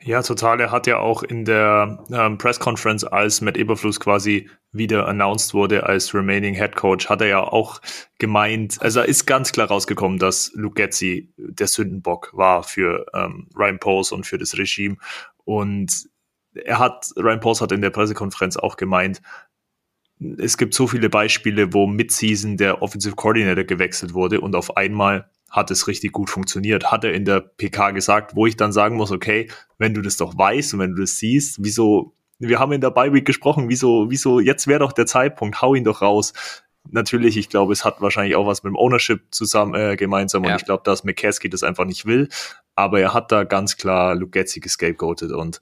Ja, 0.02 0.22
total. 0.22 0.60
Er 0.60 0.70
hat 0.70 0.86
ja 0.86 0.98
auch 0.98 1.22
in 1.22 1.46
der 1.46 2.04
ähm, 2.12 2.36
Press 2.36 2.60
Conference, 2.60 3.04
als 3.04 3.40
Matt 3.40 3.56
Eberfluss 3.56 3.98
quasi 4.00 4.50
wieder 4.70 5.08
announced 5.08 5.54
wurde 5.54 5.84
als 5.86 6.12
remaining 6.12 6.54
Head 6.54 6.76
Coach, 6.76 7.08
hat 7.08 7.22
er 7.22 7.28
ja 7.28 7.40
auch 7.40 7.80
gemeint, 8.18 8.76
also 8.82 9.00
ist 9.00 9.24
ganz 9.24 9.52
klar 9.52 9.68
rausgekommen, 9.68 10.18
dass 10.18 10.52
Luke 10.54 10.74
Getzi 10.74 11.32
der 11.38 11.68
Sündenbock 11.68 12.30
war 12.34 12.64
für 12.64 13.06
ähm, 13.14 13.48
Ryan 13.56 13.78
Pose 13.78 14.14
und 14.14 14.26
für 14.26 14.36
das 14.36 14.58
Regime. 14.58 14.96
Und 15.44 16.08
er 16.54 16.78
hat, 16.80 17.10
Ryan 17.16 17.40
Pose 17.40 17.62
hat 17.62 17.72
in 17.72 17.80
der 17.80 17.90
Pressekonferenz 17.90 18.58
auch 18.58 18.76
gemeint, 18.76 19.22
es 20.38 20.58
gibt 20.58 20.74
so 20.74 20.86
viele 20.86 21.08
Beispiele, 21.08 21.72
wo 21.72 21.86
Midseason 21.86 22.56
der 22.56 22.82
Offensive 22.82 23.16
Coordinator 23.16 23.64
gewechselt 23.64 24.12
wurde 24.12 24.40
und 24.40 24.54
auf 24.54 24.76
einmal 24.76 25.30
hat 25.54 25.70
es 25.70 25.86
richtig 25.86 26.10
gut 26.10 26.30
funktioniert, 26.30 26.90
hat 26.90 27.04
er 27.04 27.14
in 27.14 27.24
der 27.24 27.40
PK 27.40 27.92
gesagt, 27.92 28.34
wo 28.34 28.44
ich 28.44 28.56
dann 28.56 28.72
sagen 28.72 28.96
muss, 28.96 29.12
okay, 29.12 29.48
wenn 29.78 29.94
du 29.94 30.02
das 30.02 30.16
doch 30.16 30.36
weißt 30.36 30.74
und 30.74 30.80
wenn 30.80 30.96
du 30.96 31.02
das 31.02 31.18
siehst, 31.18 31.62
wieso, 31.62 32.12
wir 32.40 32.58
haben 32.58 32.72
in 32.72 32.80
der 32.80 32.90
Bye 32.90 33.12
Week 33.12 33.24
gesprochen, 33.24 33.68
wieso, 33.68 34.10
wieso, 34.10 34.40
jetzt 34.40 34.66
wäre 34.66 34.80
doch 34.80 34.90
der 34.92 35.06
Zeitpunkt, 35.06 35.62
hau 35.62 35.76
ihn 35.76 35.84
doch 35.84 36.02
raus. 36.02 36.32
Natürlich, 36.90 37.36
ich 37.36 37.48
glaube, 37.48 37.72
es 37.72 37.84
hat 37.84 38.00
wahrscheinlich 38.00 38.34
auch 38.34 38.48
was 38.48 38.64
mit 38.64 38.72
dem 38.72 38.76
Ownership 38.76 39.26
zusammen 39.30 39.74
äh, 39.74 39.94
gemeinsam 39.94 40.42
ja. 40.42 40.50
und 40.50 40.60
ich 40.60 40.64
glaube, 40.64 40.82
dass 40.84 41.04
McCaskey 41.04 41.48
das 41.48 41.62
einfach 41.62 41.84
nicht 41.84 42.04
will, 42.04 42.28
aber 42.74 42.98
er 42.98 43.14
hat 43.14 43.30
da 43.30 43.44
ganz 43.44 43.76
klar 43.76 44.16
Lugetzi 44.16 44.58
gescapegoatet 44.58 45.30
und 45.30 45.60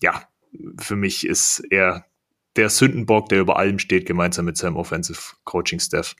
ja, 0.00 0.22
für 0.78 0.94
mich 0.94 1.26
ist 1.26 1.64
er 1.70 2.06
der 2.54 2.70
Sündenbock, 2.70 3.28
der 3.28 3.40
über 3.40 3.56
allem 3.56 3.80
steht, 3.80 4.06
gemeinsam 4.06 4.44
mit 4.44 4.56
seinem 4.56 4.76
Offensive 4.76 5.20
Coaching 5.44 5.80
Staff. 5.80 6.14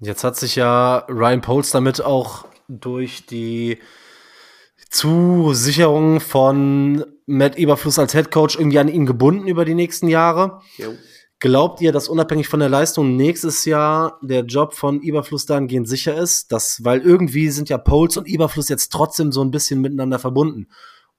Jetzt 0.00 0.24
hat 0.24 0.36
sich 0.36 0.56
ja 0.56 0.98
Ryan 1.08 1.40
Poles 1.40 1.70
damit 1.70 2.02
auch 2.02 2.44
durch 2.68 3.26
die 3.26 3.78
Zusicherung 4.90 6.20
von 6.20 7.04
Matt 7.26 7.58
Eberfluss 7.58 7.98
als 7.98 8.12
Head 8.12 8.30
Coach 8.30 8.56
irgendwie 8.56 8.78
an 8.78 8.88
ihn 8.88 9.06
gebunden 9.06 9.48
über 9.48 9.64
die 9.64 9.74
nächsten 9.74 10.08
Jahre. 10.08 10.60
Jo. 10.76 10.94
Glaubt 11.38 11.82
ihr, 11.82 11.92
dass 11.92 12.08
unabhängig 12.08 12.48
von 12.48 12.60
der 12.60 12.70
Leistung 12.70 13.16
nächstes 13.16 13.66
Jahr 13.66 14.18
der 14.22 14.44
Job 14.44 14.72
von 14.72 15.02
Eberfluss 15.02 15.44
dahingehend 15.44 15.86
sicher 15.86 16.16
ist? 16.16 16.50
Das, 16.50 16.82
weil 16.82 17.00
irgendwie 17.00 17.50
sind 17.50 17.68
ja 17.68 17.76
Poles 17.76 18.16
und 18.16 18.26
Eberfluss 18.26 18.70
jetzt 18.70 18.90
trotzdem 18.90 19.32
so 19.32 19.42
ein 19.42 19.50
bisschen 19.50 19.82
miteinander 19.82 20.18
verbunden. 20.18 20.68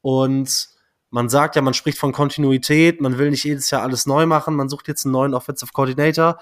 Und 0.02 0.70
man 1.12 1.30
sagt 1.30 1.56
ja, 1.56 1.62
man 1.62 1.76
spricht 1.76 2.00
von 2.00 2.14
Kontinuität, 2.14 3.00
man 3.00 3.20
will 3.20 3.30
nicht 3.30 3.44
jedes 3.44 3.70
Jahr 3.70 3.84
alles 3.84 4.08
neu 4.08 4.26
machen, 4.26 4.56
man 4.56 4.70
sucht 4.70 4.88
jetzt 4.88 5.06
einen 5.06 5.14
neuen 5.14 5.36
Offensive 5.36 5.72
Coordinator. 5.72 6.40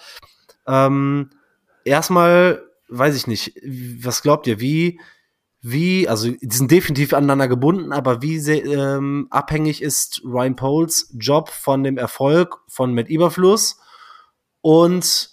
Ähm, 0.67 1.31
erstmal, 1.85 2.63
weiß 2.89 3.15
ich 3.15 3.27
nicht, 3.27 3.55
was 4.03 4.21
glaubt 4.21 4.47
ihr, 4.47 4.59
wie, 4.59 4.99
wie, 5.61 6.07
also 6.07 6.29
die 6.29 6.55
sind 6.55 6.69
definitiv 6.69 7.13
aneinander 7.13 7.47
gebunden, 7.47 7.91
aber 7.91 8.21
wie 8.21 8.37
ähm, 8.37 9.27
abhängig 9.29 9.81
ist 9.81 10.21
Ryan 10.23 10.55
Poles 10.55 11.13
Job 11.17 11.49
von 11.49 11.83
dem 11.83 11.97
Erfolg 11.97 12.57
von 12.67 12.93
Matt 12.93 13.09
Überfluss 13.09 13.79
und 14.61 15.29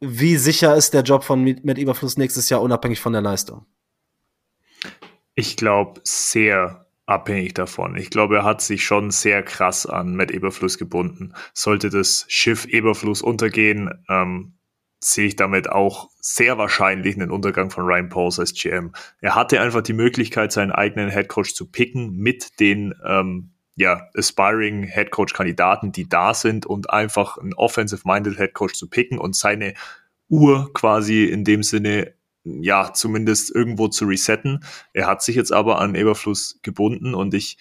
wie 0.00 0.36
sicher 0.36 0.76
ist 0.76 0.94
der 0.94 1.02
Job 1.02 1.24
von 1.24 1.44
Matt 1.62 1.78
Überfluss 1.78 2.16
nächstes 2.16 2.48
Jahr 2.48 2.62
unabhängig 2.62 3.00
von 3.00 3.12
der 3.12 3.22
Leistung? 3.22 3.66
Ich 5.34 5.56
glaube 5.56 6.00
sehr 6.04 6.86
abhängig 7.06 7.54
davon. 7.54 7.96
Ich 7.96 8.10
glaube, 8.10 8.36
er 8.36 8.44
hat 8.44 8.62
sich 8.62 8.84
schon 8.84 9.10
sehr 9.10 9.42
krass 9.42 9.84
an 9.84 10.16
Matt 10.16 10.30
Eberfluss 10.30 10.78
gebunden. 10.78 11.34
Sollte 11.52 11.90
das 11.90 12.24
Schiff 12.28 12.66
Eberfluss 12.66 13.20
untergehen, 13.20 14.04
ähm, 14.08 14.54
sehe 15.02 15.26
ich 15.26 15.36
damit 15.36 15.68
auch 15.70 16.10
sehr 16.20 16.58
wahrscheinlich 16.58 17.16
einen 17.16 17.30
Untergang 17.30 17.70
von 17.70 17.84
Ryan 17.84 18.10
Pauls 18.10 18.38
als 18.38 18.52
GM. 18.52 18.92
Er 19.20 19.34
hatte 19.34 19.60
einfach 19.60 19.82
die 19.82 19.94
Möglichkeit, 19.94 20.52
seinen 20.52 20.72
eigenen 20.72 21.08
Headcoach 21.08 21.54
zu 21.54 21.70
picken 21.70 22.16
mit 22.16 22.60
den 22.60 22.94
ähm, 23.04 23.52
ja, 23.76 24.10
aspiring 24.14 24.82
Headcoach-Kandidaten, 24.82 25.90
die 25.92 26.06
da 26.06 26.34
sind 26.34 26.66
und 26.66 26.90
einfach 26.90 27.38
einen 27.38 27.54
offensive-minded 27.54 28.38
Headcoach 28.38 28.74
zu 28.74 28.90
picken 28.90 29.18
und 29.18 29.34
seine 29.34 29.72
Uhr 30.28 30.72
quasi 30.74 31.24
in 31.24 31.44
dem 31.44 31.62
Sinne 31.62 32.14
ja, 32.44 32.92
zumindest 32.92 33.54
irgendwo 33.54 33.88
zu 33.88 34.04
resetten. 34.04 34.64
Er 34.92 35.06
hat 35.06 35.22
sich 35.22 35.36
jetzt 35.36 35.52
aber 35.52 35.78
an 35.78 35.94
Eberfluss 35.94 36.58
gebunden 36.62 37.14
und 37.14 37.32
ich 37.32 37.58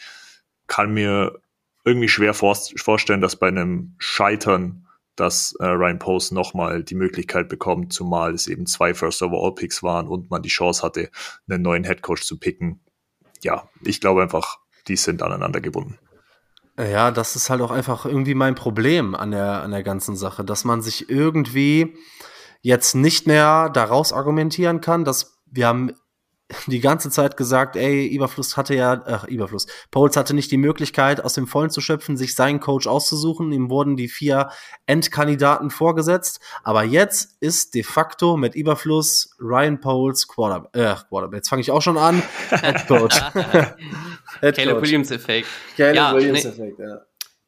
kann 0.68 0.94
mir 0.94 1.40
irgendwie 1.86 2.10
schwer 2.10 2.34
vorstellen, 2.34 3.22
dass 3.22 3.38
bei 3.38 3.48
einem 3.48 3.95
Scheitern 3.98 4.88
dass 5.20 5.54
äh, 5.60 5.66
Ryan 5.66 6.00
Post 6.00 6.32
nochmal 6.32 6.84
die 6.84 6.96
Möglichkeit 6.96 7.50
bekommt, 7.50 7.94
zumal 7.94 8.34
es 8.34 8.48
eben 8.48 8.66
zwei 8.66 8.94
First 8.94 9.22
Overall 9.22 9.54
Picks 9.56 9.84
waren 9.84 10.08
und 10.08 10.30
man 10.30 10.41
die 10.41 10.50
Chance 10.50 10.84
hatte, 10.84 11.10
einen 11.50 11.62
neuen 11.62 11.84
Head 11.84 12.02
Coach 12.02 12.24
zu 12.24 12.40
picken. 12.40 12.80
Ja, 13.41 13.70
ich 13.84 14.02
glaube 14.02 14.22
einfach, 14.22 14.58
die 14.88 14.96
sind 14.96 15.22
aneinander 15.22 15.62
gebunden. 15.62 15.98
Ja, 16.78 17.12
das 17.12 17.36
ist 17.36 17.50
halt 17.50 17.62
auch 17.62 17.72
einfach 17.72 18.06
irgendwie 18.06 18.36
mein 18.36 18.56
Problem 18.56 19.14
an 19.14 19.32
der, 19.32 19.64
an 19.64 19.72
der 19.72 19.84
ganzen 19.84 20.16
Sache, 20.16 20.46
dass 20.46 20.64
man 20.64 20.82
sich 20.82 21.10
irgendwie 21.10 21.98
jetzt 22.62 22.96
nicht 22.96 23.28
mehr 23.28 23.70
daraus 23.70 24.14
argumentieren 24.14 24.80
kann, 24.80 25.04
dass 25.04 25.40
wir 25.46 25.68
haben 25.68 25.91
die 26.67 26.80
ganze 26.80 27.09
Zeit 27.11 27.38
gesagt, 27.38 27.76
ey, 27.76 28.07
Überfluss 28.07 28.57
hatte 28.57 28.73
ja, 28.73 29.03
ach, 29.05 29.26
Überfluss. 29.26 29.67
Pauls 29.91 30.17
hatte 30.17 30.34
nicht 30.34 30.51
die 30.51 30.57
Möglichkeit, 30.57 31.23
aus 31.23 31.34
dem 31.34 31.47
Vollen 31.47 31.69
zu 31.69 31.80
schöpfen, 31.80 32.17
sich 32.17 32.35
seinen 32.35 32.59
Coach 32.59 32.88
auszusuchen. 32.88 33.51
Ihm 33.51 33.69
wurden 33.69 33.95
die 33.95 34.07
vier 34.07 34.49
Endkandidaten 34.88 35.69
vorgesetzt. 35.69 36.39
Aber 36.63 36.84
jetzt 36.84 37.38
ist 37.39 37.76
de 37.76 37.84
facto 37.84 38.35
mit 38.35 38.55
Überfluss 38.55 39.35
Ryan 39.39 39.80
Pauls 39.80 40.27
Quarterback. 40.27 40.76
Äh, 40.76 40.95
Quarterback. 41.07 41.38
Jetzt 41.38 41.49
fange 41.49 41.61
ich 41.61 41.71
auch 41.71 41.81
schon 41.81 41.97
an. 41.97 42.23
Head 42.49 42.88
Coach. 42.88 43.21
Caleb 44.41 44.81
Williams-Effekt. 44.81 45.47
Caleb 45.77 45.95
ja, 45.95 46.13
Williams-Effekt, 46.15 46.80
ja. 46.80 47.01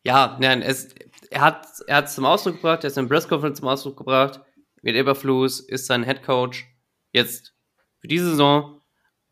Ja, 0.03 0.37
nein, 0.39 0.61
es, 0.63 0.89
er 1.29 1.41
hat 1.41 1.67
er 1.85 1.97
hat 1.97 2.11
zum 2.11 2.25
Ausdruck 2.25 2.55
gebracht, 2.55 2.83
er 2.83 2.87
hat 2.87 2.91
es 2.91 2.97
in 2.97 3.07
Press 3.07 3.27
Conference 3.27 3.59
zum 3.59 3.67
Ausdruck 3.67 3.97
gebracht. 3.97 4.41
Mit 4.81 4.95
Überfluss 4.95 5.59
ist 5.59 5.85
sein 5.85 6.03
Head 6.03 6.23
Coach 6.23 6.65
jetzt 7.11 7.53
für 7.99 8.07
diese 8.07 8.31
Saison 8.31 8.80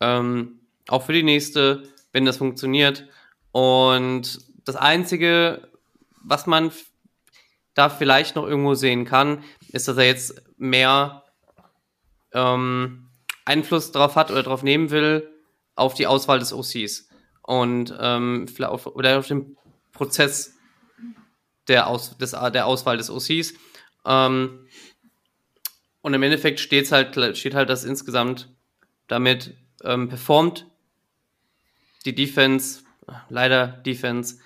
ähm, 0.00 0.60
auch 0.88 1.04
für 1.04 1.12
die 1.12 1.22
nächste, 1.22 1.84
wenn 2.12 2.24
das 2.24 2.38
funktioniert. 2.38 3.06
Und 3.52 4.40
das 4.64 4.76
Einzige, 4.76 5.68
was 6.22 6.46
man 6.46 6.70
da 7.74 7.88
vielleicht 7.88 8.36
noch 8.36 8.46
irgendwo 8.46 8.74
sehen 8.74 9.04
kann, 9.04 9.44
ist, 9.68 9.88
dass 9.88 9.96
er 9.96 10.06
jetzt 10.06 10.42
mehr 10.58 11.24
ähm, 12.32 13.08
Einfluss 13.44 13.92
darauf 13.92 14.16
hat 14.16 14.30
oder 14.30 14.42
darauf 14.42 14.62
nehmen 14.62 14.90
will, 14.90 15.28
auf 15.76 15.94
die 15.94 16.06
Auswahl 16.06 16.38
des 16.38 16.52
OCs. 16.52 17.08
Und 17.42 17.94
ähm, 17.98 18.46
vielleicht 18.48 18.70
auf, 18.70 18.86
oder 18.86 19.18
auf 19.18 19.28
den 19.28 19.56
Prozess 19.92 20.54
der, 21.68 21.86
Aus, 21.86 22.16
des, 22.18 22.32
der 22.32 22.66
Auswahl 22.66 22.96
des 22.96 23.10
OCs. 23.10 23.54
Ähm, 24.04 24.66
und 26.02 26.14
im 26.14 26.22
Endeffekt 26.22 26.60
steht's 26.60 26.92
halt, 26.92 27.36
steht 27.36 27.54
halt 27.54 27.68
das 27.68 27.84
insgesamt 27.84 28.48
damit 29.06 29.54
ähm, 29.84 30.08
performt. 30.08 30.66
Die 32.04 32.14
Defense, 32.14 32.82
leider 33.28 33.66
Defense. 33.68 34.38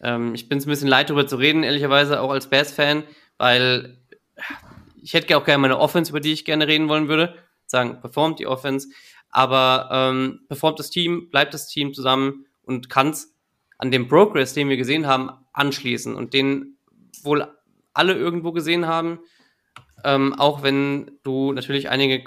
Ähm, 0.00 0.34
ich 0.34 0.48
bin 0.48 0.58
es 0.58 0.66
ein 0.66 0.70
bisschen 0.70 0.88
leid, 0.88 1.10
darüber 1.10 1.26
zu 1.26 1.36
reden, 1.36 1.62
ehrlicherweise, 1.62 2.20
auch 2.20 2.30
als 2.30 2.48
Bears-Fan, 2.48 3.04
weil 3.36 3.98
ich 5.02 5.14
hätte 5.14 5.36
auch 5.36 5.44
gerne 5.44 5.62
meine 5.62 5.78
Offense, 5.78 6.10
über 6.10 6.20
die 6.20 6.32
ich 6.32 6.44
gerne 6.44 6.66
reden 6.66 6.88
wollen 6.88 7.08
würde. 7.08 7.34
Sagen, 7.66 8.00
performt 8.00 8.38
die 8.38 8.46
Offense. 8.46 8.88
Aber 9.30 9.88
ähm, 9.92 10.40
performt 10.48 10.78
das 10.78 10.90
Team, 10.90 11.30
bleibt 11.30 11.54
das 11.54 11.68
Team 11.68 11.94
zusammen 11.94 12.46
und 12.62 12.88
kann 12.88 13.10
es 13.10 13.34
an 13.78 13.90
dem 13.90 14.08
Progress, 14.08 14.54
den 14.54 14.68
wir 14.68 14.76
gesehen 14.76 15.06
haben, 15.06 15.30
anschließen 15.52 16.14
und 16.14 16.34
den 16.34 16.76
wohl 17.22 17.46
alle 17.94 18.14
irgendwo 18.14 18.52
gesehen 18.52 18.86
haben. 18.86 19.20
Ähm, 20.04 20.34
auch 20.34 20.62
wenn 20.62 21.18
du 21.22 21.52
natürlich 21.52 21.90
einige 21.90 22.22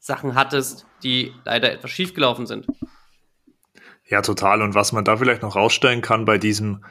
Coaching-Sachen 0.00 0.34
hattest, 0.34 0.86
die 1.02 1.32
leider 1.44 1.72
etwas 1.72 1.90
schiefgelaufen 1.90 2.46
sind. 2.46 2.66
Ja, 4.06 4.22
total. 4.22 4.62
Und 4.62 4.74
was 4.74 4.92
man 4.92 5.04
da 5.04 5.16
vielleicht 5.16 5.42
noch 5.42 5.56
rausstellen 5.56 6.00
kann 6.00 6.24
bei 6.24 6.38
diesem 6.38 6.84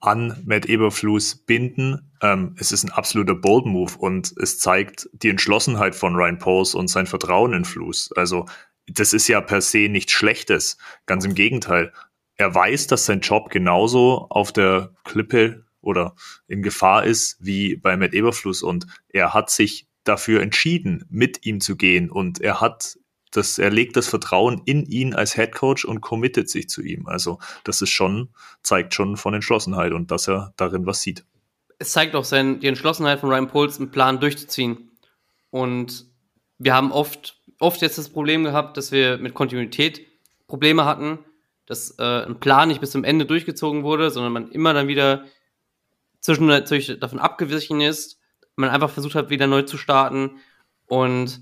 an 0.00 0.42
Matt 0.44 0.66
Eberflus 0.66 1.36
binden. 1.36 2.12
Ähm, 2.20 2.54
es 2.58 2.70
ist 2.70 2.84
ein 2.84 2.92
absoluter 2.92 3.34
Bold 3.34 3.64
Move 3.64 3.92
und 3.98 4.34
es 4.36 4.58
zeigt 4.58 5.08
die 5.12 5.30
Entschlossenheit 5.30 5.94
von 5.94 6.14
Ryan 6.14 6.38
Pauls 6.38 6.74
und 6.74 6.88
sein 6.88 7.06
Vertrauen 7.06 7.54
in 7.54 7.64
Flus. 7.64 8.12
Also 8.14 8.44
das 8.86 9.14
ist 9.14 9.26
ja 9.26 9.40
per 9.40 9.62
se 9.62 9.88
nichts 9.88 10.12
Schlechtes. 10.12 10.76
Ganz 11.06 11.24
im 11.24 11.34
Gegenteil. 11.34 11.92
Er 12.36 12.54
weiß, 12.54 12.88
dass 12.88 13.06
sein 13.06 13.20
Job 13.20 13.48
genauso 13.48 14.26
auf 14.28 14.52
der 14.52 14.90
Klippe 15.04 15.64
oder 15.80 16.14
in 16.46 16.60
Gefahr 16.60 17.04
ist 17.04 17.38
wie 17.40 17.76
bei 17.76 17.96
Matt 17.96 18.12
Eberfluss 18.12 18.62
und 18.62 18.86
er 19.08 19.32
hat 19.32 19.48
sich 19.48 19.85
dafür 20.08 20.42
entschieden, 20.42 21.04
mit 21.08 21.44
ihm 21.46 21.60
zu 21.60 21.76
gehen 21.76 22.10
und 22.10 22.40
er 22.40 22.60
hat 22.60 22.96
das, 23.32 23.58
er 23.58 23.70
legt 23.70 23.96
das 23.96 24.08
Vertrauen 24.08 24.62
in 24.64 24.86
ihn 24.86 25.14
als 25.14 25.34
Head 25.34 25.52
Coach 25.52 25.84
und 25.84 26.00
committet 26.00 26.48
sich 26.48 26.68
zu 26.68 26.82
ihm. 26.82 27.06
Also 27.06 27.38
das 27.64 27.82
ist 27.82 27.90
schon, 27.90 28.30
zeigt 28.62 28.94
schon 28.94 29.16
von 29.16 29.34
Entschlossenheit 29.34 29.92
und 29.92 30.10
dass 30.10 30.28
er 30.28 30.54
darin 30.56 30.86
was 30.86 31.02
sieht. 31.02 31.24
Es 31.78 31.92
zeigt 31.92 32.14
auch 32.14 32.24
sein, 32.24 32.60
die 32.60 32.68
Entschlossenheit 32.68 33.20
von 33.20 33.28
Ryan 33.28 33.48
Poles, 33.48 33.78
einen 33.78 33.90
Plan 33.90 34.20
durchzuziehen. 34.20 34.90
Und 35.50 36.06
wir 36.58 36.74
haben 36.74 36.92
oft, 36.92 37.38
oft 37.58 37.82
jetzt 37.82 37.98
das 37.98 38.08
Problem 38.08 38.44
gehabt, 38.44 38.76
dass 38.76 38.92
wir 38.92 39.18
mit 39.18 39.34
Kontinuität 39.34 40.06
Probleme 40.46 40.84
hatten, 40.84 41.18
dass 41.66 41.98
äh, 41.98 42.24
ein 42.24 42.40
Plan 42.40 42.68
nicht 42.68 42.80
bis 42.80 42.92
zum 42.92 43.04
Ende 43.04 43.26
durchgezogen 43.26 43.82
wurde, 43.82 44.10
sondern 44.10 44.32
man 44.32 44.50
immer 44.50 44.72
dann 44.72 44.88
wieder 44.88 45.24
zwischendurch 46.20 46.98
davon 47.00 47.18
abgewichen 47.18 47.80
ist, 47.80 48.15
man 48.56 48.70
einfach 48.70 48.90
versucht 48.90 49.14
hat, 49.14 49.30
wieder 49.30 49.46
neu 49.46 49.62
zu 49.62 49.78
starten. 49.78 50.40
Und 50.86 51.40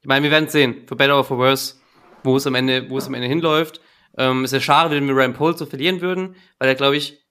ich 0.00 0.06
meine, 0.06 0.24
wir 0.24 0.30
werden 0.30 0.46
es 0.46 0.52
sehen, 0.52 0.86
for 0.86 0.96
better 0.96 1.16
or 1.16 1.24
for 1.24 1.38
worse, 1.38 1.76
wo 2.24 2.36
es 2.36 2.46
am 2.46 2.54
Ende, 2.54 2.90
wo 2.90 2.98
es 2.98 3.06
am 3.06 3.14
Ende 3.14 3.28
hinläuft. 3.28 3.80
Ähm, 4.18 4.44
ist 4.44 4.52
ja 4.52 4.60
schade, 4.60 4.94
wenn 4.94 5.06
wir 5.06 5.14
Ryan 5.14 5.34
Pohl 5.34 5.56
so 5.56 5.66
verlieren 5.66 6.00
würden, 6.00 6.36
weil 6.58 6.68
er, 6.68 6.74
glaube 6.74 6.96
ich, 6.96 7.24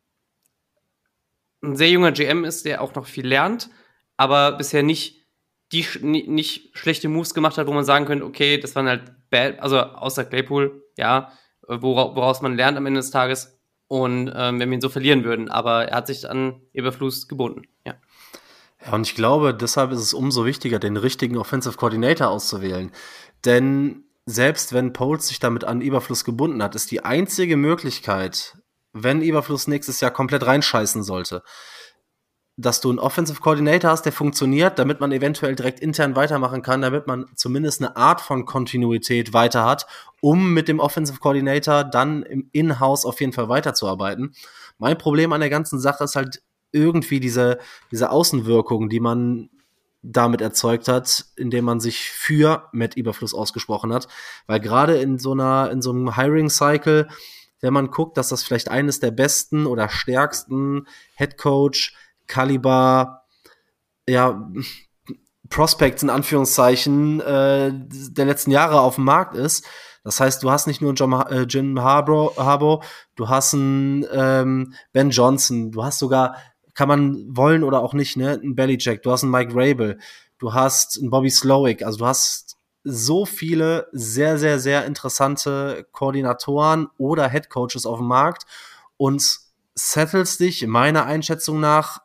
ein 1.62 1.76
sehr 1.76 1.90
junger 1.90 2.14
GM 2.14 2.46
ist, 2.46 2.66
der 2.66 2.82
auch 2.82 2.96
noch 2.96 3.06
viel 3.06 3.28
lernt, 3.28 3.70
aber 4.16 4.54
bisher 4.54 4.82
nicht 4.82 5.20
die 5.72 5.86
nicht 6.02 6.76
schlechte 6.76 7.10
Moves 7.10 7.34
gemacht 7.34 7.58
hat, 7.58 7.68
wo 7.68 7.74
man 7.74 7.86
sagen 7.86 8.06
könnte, 8.06 8.26
okay, 8.26 8.58
das 8.58 8.76
waren 8.76 8.88
halt 8.88 9.12
bad, 9.30 9.60
also 9.60 9.80
außer 9.80 10.26
Claypool, 10.26 10.84
ja, 10.98 11.32
woraus 11.68 12.42
man 12.42 12.56
lernt 12.56 12.78
am 12.78 12.86
Ende 12.86 13.00
des 13.00 13.12
Tages. 13.12 13.60
Und 13.88 14.32
ähm, 14.36 14.60
wenn 14.60 14.70
wir 14.70 14.78
ihn 14.78 14.82
so 14.82 14.90
verlieren 14.90 15.24
würden, 15.24 15.50
aber 15.50 15.86
er 15.86 15.98
hat 15.98 16.08
sich 16.08 16.30
an 16.30 16.62
Eberfluss 16.74 17.28
gebunden, 17.28 17.64
ja. 17.86 17.96
Ja, 18.86 18.94
und 18.94 19.08
ich 19.08 19.16
glaube, 19.16 19.54
deshalb 19.54 19.92
ist 19.92 20.00
es 20.00 20.14
umso 20.14 20.46
wichtiger, 20.46 20.80
den 20.80 20.98
richtigen 20.98 21.38
Offensive 21.38 21.76
Coordinator 21.78 22.30
auszuwählen. 22.30 22.92
Denn 23.46 24.06
selbst 24.26 24.74
wenn 24.74 24.94
Poles 24.94 25.28
sich 25.28 25.40
damit 25.40 25.64
an 25.64 25.82
Überfluss 25.82 26.24
gebunden 26.24 26.62
hat, 26.64 26.76
ist 26.76 26.92
die 26.92 27.04
einzige 27.04 27.58
Möglichkeit, 27.58 28.58
wenn 28.94 29.22
Überfluss 29.22 29.68
nächstes 29.68 30.02
Jahr 30.02 30.12
komplett 30.12 30.46
reinscheißen 30.46 31.04
sollte, 31.04 31.44
dass 32.58 32.82
du 32.82 32.90
einen 32.90 33.00
Offensive 33.00 33.40
Coordinator 33.40 33.90
hast, 33.90 34.04
der 34.04 34.12
funktioniert, 34.12 34.80
damit 34.80 35.00
man 35.00 35.12
eventuell 35.12 35.56
direkt 35.56 35.80
intern 35.80 36.16
weitermachen 36.16 36.62
kann, 36.62 36.82
damit 36.82 37.08
man 37.08 37.26
zumindest 37.36 37.82
eine 37.82 37.96
Art 37.96 38.20
von 38.20 38.46
Kontinuität 38.46 39.34
weiter 39.34 39.66
hat, 39.66 39.88
um 40.22 40.54
mit 40.54 40.68
dem 40.68 40.80
Offensive 40.80 41.20
Coordinator 41.20 41.84
dann 41.86 42.24
im 42.24 42.50
In-house 42.52 43.06
auf 43.06 43.22
jeden 43.22 43.32
Fall 43.32 43.48
weiterzuarbeiten. 43.48 44.36
Mein 44.78 44.98
Problem 44.98 45.32
an 45.32 45.40
der 45.40 45.50
ganzen 45.50 45.80
Sache 45.80 46.04
ist 46.04 46.16
halt 46.16 46.42
irgendwie 46.72 47.20
diese, 47.20 47.60
diese 47.92 48.12
Außenwirkung, 48.12 48.90
die 48.90 49.00
man 49.00 49.50
damit 50.02 50.42
erzeugt 50.42 50.88
hat, 50.88 51.26
indem 51.36 51.66
man 51.66 51.80
sich 51.80 52.10
für 52.10 52.70
Matt 52.72 52.96
Überfluss 52.96 53.34
ausgesprochen 53.34 53.94
hat. 53.94 54.08
Weil 54.48 54.60
gerade 54.60 54.98
in 54.98 55.20
so 55.20 55.34
einer, 55.34 55.70
in 55.72 55.82
so 55.82 55.92
einem 55.92 56.16
Hiring-Cycle, 56.16 57.08
wenn 57.62 57.74
man 57.74 57.92
guckt, 57.92 58.18
dass 58.18 58.30
das 58.30 58.44
vielleicht 58.44 58.70
eines 58.70 59.00
der 59.00 59.12
besten 59.12 59.66
oder 59.66 59.90
stärksten 59.90 60.88
Head 61.16 61.38
Coach 61.38 61.96
Kaliber, 62.28 63.24
ja, 64.08 64.50
Prospects 65.50 66.04
in 66.04 66.10
Anführungszeichen 66.10 67.20
äh, 67.22 67.72
der 67.74 68.26
letzten 68.26 68.52
Jahre 68.52 68.82
auf 68.82 68.96
dem 68.96 69.04
Markt 69.04 69.36
ist. 69.36 69.66
Das 70.04 70.20
heißt, 70.20 70.44
du 70.44 70.52
hast 70.52 70.68
nicht 70.68 70.82
nur 70.82 70.94
John, 70.94 71.12
äh, 71.14 71.42
Jim 71.42 71.82
Harbour, 71.82 72.36
Harbour, 72.38 72.84
du 73.16 73.28
hast 73.28 73.54
einen 73.54 74.06
ähm, 74.12 74.74
Ben 74.94 75.10
Johnson, 75.10 75.72
du 75.72 75.84
hast 75.84 76.00
sogar 76.00 76.38
kann 76.80 76.88
man 76.88 77.36
wollen 77.36 77.66
oder 77.66 77.82
auch 77.82 77.94
nicht, 77.94 78.16
ne? 78.16 78.40
Ein 78.42 78.56
Bellycheck, 78.56 79.04
du 79.04 79.12
hast 79.12 79.24
einen 79.24 79.34
Mike 79.34 79.52
Rabel, 79.54 80.00
du 80.38 80.54
hast 80.54 80.98
einen 80.98 81.10
Bobby 81.10 81.30
Slowick, 81.30 81.84
also 81.84 81.98
du 81.98 82.06
hast 82.06 82.56
so 82.86 83.26
viele 83.26 83.90
sehr, 83.92 84.38
sehr, 84.38 84.60
sehr 84.60 84.86
interessante 84.86 85.86
Koordinatoren 85.92 86.88
oder 86.98 87.28
Head 87.28 87.50
Coaches 87.50 87.86
auf 87.86 87.98
dem 87.98 88.08
Markt 88.08 88.46
und 88.96 89.40
settelst 89.76 90.40
dich 90.40 90.66
meiner 90.68 91.06
Einschätzung 91.06 91.60
nach 91.60 92.00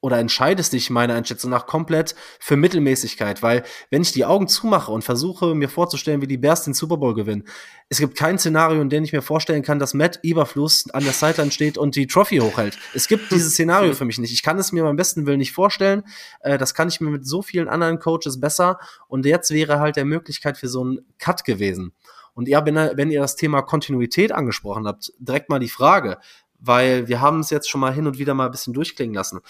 oder 0.00 0.18
entscheidest 0.18 0.72
dich 0.72 0.90
meiner 0.90 1.14
Einschätzung 1.14 1.50
nach 1.50 1.66
komplett 1.66 2.14
für 2.38 2.56
Mittelmäßigkeit, 2.56 3.42
weil 3.42 3.64
wenn 3.90 4.02
ich 4.02 4.12
die 4.12 4.24
Augen 4.24 4.48
zumache 4.48 4.92
und 4.92 5.02
versuche 5.02 5.54
mir 5.54 5.68
vorzustellen, 5.68 6.22
wie 6.22 6.26
die 6.26 6.38
Bears 6.38 6.64
den 6.64 6.74
Super 6.74 6.96
Bowl 6.96 7.14
gewinnen, 7.14 7.44
es 7.88 7.98
gibt 7.98 8.16
kein 8.16 8.38
Szenario, 8.38 8.80
in 8.80 8.88
dem 8.88 9.04
ich 9.04 9.12
mir 9.12 9.20
vorstellen 9.20 9.62
kann, 9.62 9.78
dass 9.78 9.94
Matt 9.94 10.20
Eberfluss 10.22 10.88
an 10.90 11.04
der 11.04 11.12
Sideline 11.12 11.50
steht 11.50 11.76
und 11.76 11.96
die 11.96 12.06
Trophy 12.06 12.38
hochhält. 12.38 12.78
Es 12.94 13.08
gibt 13.08 13.30
dieses 13.30 13.52
Szenario 13.52 13.92
für 13.94 14.04
mich 14.04 14.18
nicht. 14.18 14.32
Ich 14.32 14.42
kann 14.42 14.58
es 14.58 14.72
mir 14.72 14.84
beim 14.84 14.96
besten 14.96 15.26
Willen 15.26 15.38
nicht 15.38 15.52
vorstellen. 15.52 16.04
Äh, 16.40 16.56
das 16.56 16.74
kann 16.74 16.88
ich 16.88 17.00
mir 17.00 17.10
mit 17.10 17.26
so 17.26 17.42
vielen 17.42 17.68
anderen 17.68 17.98
Coaches 17.98 18.40
besser. 18.40 18.78
Und 19.08 19.26
jetzt 19.26 19.50
wäre 19.50 19.80
halt 19.80 19.96
der 19.96 20.04
Möglichkeit 20.04 20.56
für 20.56 20.68
so 20.68 20.82
einen 20.82 21.00
Cut 21.18 21.44
gewesen. 21.44 21.92
Und 22.32 22.48
ja, 22.48 22.64
wenn, 22.64 22.76
wenn 22.76 23.10
ihr 23.10 23.20
das 23.20 23.34
Thema 23.36 23.62
Kontinuität 23.62 24.32
angesprochen 24.32 24.86
habt, 24.86 25.12
direkt 25.18 25.48
mal 25.48 25.58
die 25.58 25.68
Frage, 25.68 26.18
weil 26.60 27.08
wir 27.08 27.20
haben 27.20 27.40
es 27.40 27.50
jetzt 27.50 27.68
schon 27.68 27.80
mal 27.80 27.92
hin 27.92 28.06
und 28.06 28.18
wieder 28.18 28.34
mal 28.34 28.46
ein 28.46 28.50
bisschen 28.50 28.74
durchklingen 28.74 29.14
lassen. 29.14 29.40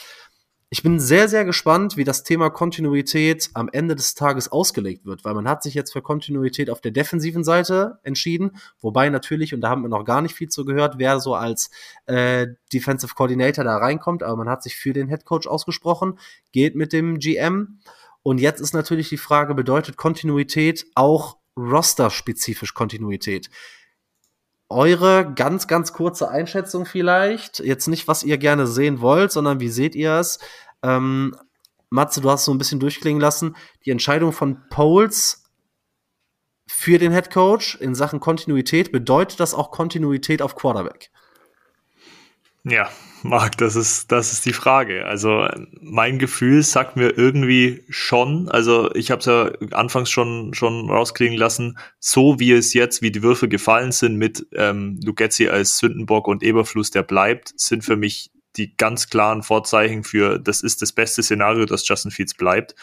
Ich 0.72 0.84
bin 0.84 1.00
sehr, 1.00 1.28
sehr 1.28 1.44
gespannt, 1.44 1.96
wie 1.96 2.04
das 2.04 2.22
Thema 2.22 2.48
Kontinuität 2.48 3.50
am 3.54 3.68
Ende 3.72 3.96
des 3.96 4.14
Tages 4.14 4.52
ausgelegt 4.52 5.04
wird, 5.04 5.24
weil 5.24 5.34
man 5.34 5.48
hat 5.48 5.64
sich 5.64 5.74
jetzt 5.74 5.92
für 5.92 6.00
Kontinuität 6.00 6.70
auf 6.70 6.80
der 6.80 6.92
defensiven 6.92 7.42
Seite 7.42 7.98
entschieden, 8.04 8.52
wobei 8.80 9.08
natürlich, 9.08 9.52
und 9.52 9.62
da 9.62 9.68
haben 9.68 9.82
wir 9.82 9.88
noch 9.88 10.04
gar 10.04 10.22
nicht 10.22 10.36
viel 10.36 10.48
zu 10.48 10.64
gehört, 10.64 10.94
wer 10.98 11.18
so 11.18 11.34
als 11.34 11.70
äh, 12.06 12.46
Defensive 12.72 13.16
Coordinator 13.16 13.64
da 13.64 13.78
reinkommt, 13.78 14.22
aber 14.22 14.36
man 14.36 14.48
hat 14.48 14.62
sich 14.62 14.76
für 14.76 14.92
den 14.92 15.08
Head 15.08 15.24
Coach 15.24 15.48
ausgesprochen, 15.48 16.20
geht 16.52 16.76
mit 16.76 16.92
dem 16.92 17.18
GM. 17.18 17.80
Und 18.22 18.38
jetzt 18.38 18.60
ist 18.60 18.72
natürlich 18.72 19.08
die 19.08 19.16
Frage, 19.16 19.56
bedeutet 19.56 19.96
Kontinuität 19.96 20.86
auch 20.94 21.38
roster-spezifisch 21.58 22.74
Kontinuität? 22.74 23.50
Eure 24.70 25.32
ganz, 25.34 25.66
ganz 25.66 25.92
kurze 25.92 26.30
Einschätzung 26.30 26.86
vielleicht. 26.86 27.58
Jetzt 27.58 27.88
nicht, 27.88 28.08
was 28.08 28.22
ihr 28.22 28.38
gerne 28.38 28.66
sehen 28.66 29.00
wollt, 29.00 29.32
sondern 29.32 29.60
wie 29.60 29.68
seht 29.68 29.94
ihr 29.94 30.12
es? 30.14 30.38
Ähm, 30.82 31.36
Matze, 31.90 32.20
du 32.20 32.30
hast 32.30 32.44
so 32.44 32.52
ein 32.52 32.58
bisschen 32.58 32.80
durchklingen 32.80 33.20
lassen. 33.20 33.56
Die 33.84 33.90
Entscheidung 33.90 34.32
von 34.32 34.68
Poles 34.70 35.44
für 36.68 36.98
den 36.98 37.12
Head 37.12 37.32
Coach 37.32 37.74
in 37.80 37.96
Sachen 37.96 38.20
Kontinuität, 38.20 38.92
bedeutet 38.92 39.40
das 39.40 39.54
auch 39.54 39.72
Kontinuität 39.72 40.40
auf 40.40 40.54
Quarterback? 40.54 41.10
Ja, 42.64 42.90
Marc, 43.22 43.56
das 43.56 43.74
ist, 43.74 44.12
das 44.12 44.32
ist 44.32 44.44
die 44.44 44.52
Frage. 44.52 45.06
Also 45.06 45.48
mein 45.80 46.18
Gefühl 46.18 46.62
sagt 46.62 46.96
mir 46.96 47.16
irgendwie 47.16 47.84
schon, 47.88 48.48
also 48.50 48.94
ich 48.94 49.10
habe 49.10 49.20
es 49.20 49.26
ja 49.26 49.50
anfangs 49.72 50.10
schon, 50.10 50.52
schon 50.52 50.90
rauskriegen 50.90 51.36
lassen, 51.36 51.78
so 51.98 52.38
wie 52.38 52.52
es 52.52 52.74
jetzt, 52.74 53.00
wie 53.00 53.10
die 53.10 53.22
Würfe 53.22 53.48
gefallen 53.48 53.92
sind 53.92 54.16
mit 54.16 54.46
ähm, 54.52 55.00
Lugetzi 55.02 55.48
als 55.48 55.78
Sündenbock 55.78 56.28
und 56.28 56.42
Eberfluss, 56.42 56.90
der 56.90 57.02
bleibt, 57.02 57.58
sind 57.58 57.84
für 57.84 57.96
mich 57.96 58.30
die 58.56 58.76
ganz 58.76 59.08
klaren 59.08 59.42
Vorzeichen 59.42 60.04
für, 60.04 60.38
das 60.38 60.62
ist 60.62 60.82
das 60.82 60.92
beste 60.92 61.22
Szenario, 61.22 61.64
dass 61.64 61.86
Justin 61.86 62.10
Fields 62.10 62.34
bleibt. 62.34 62.74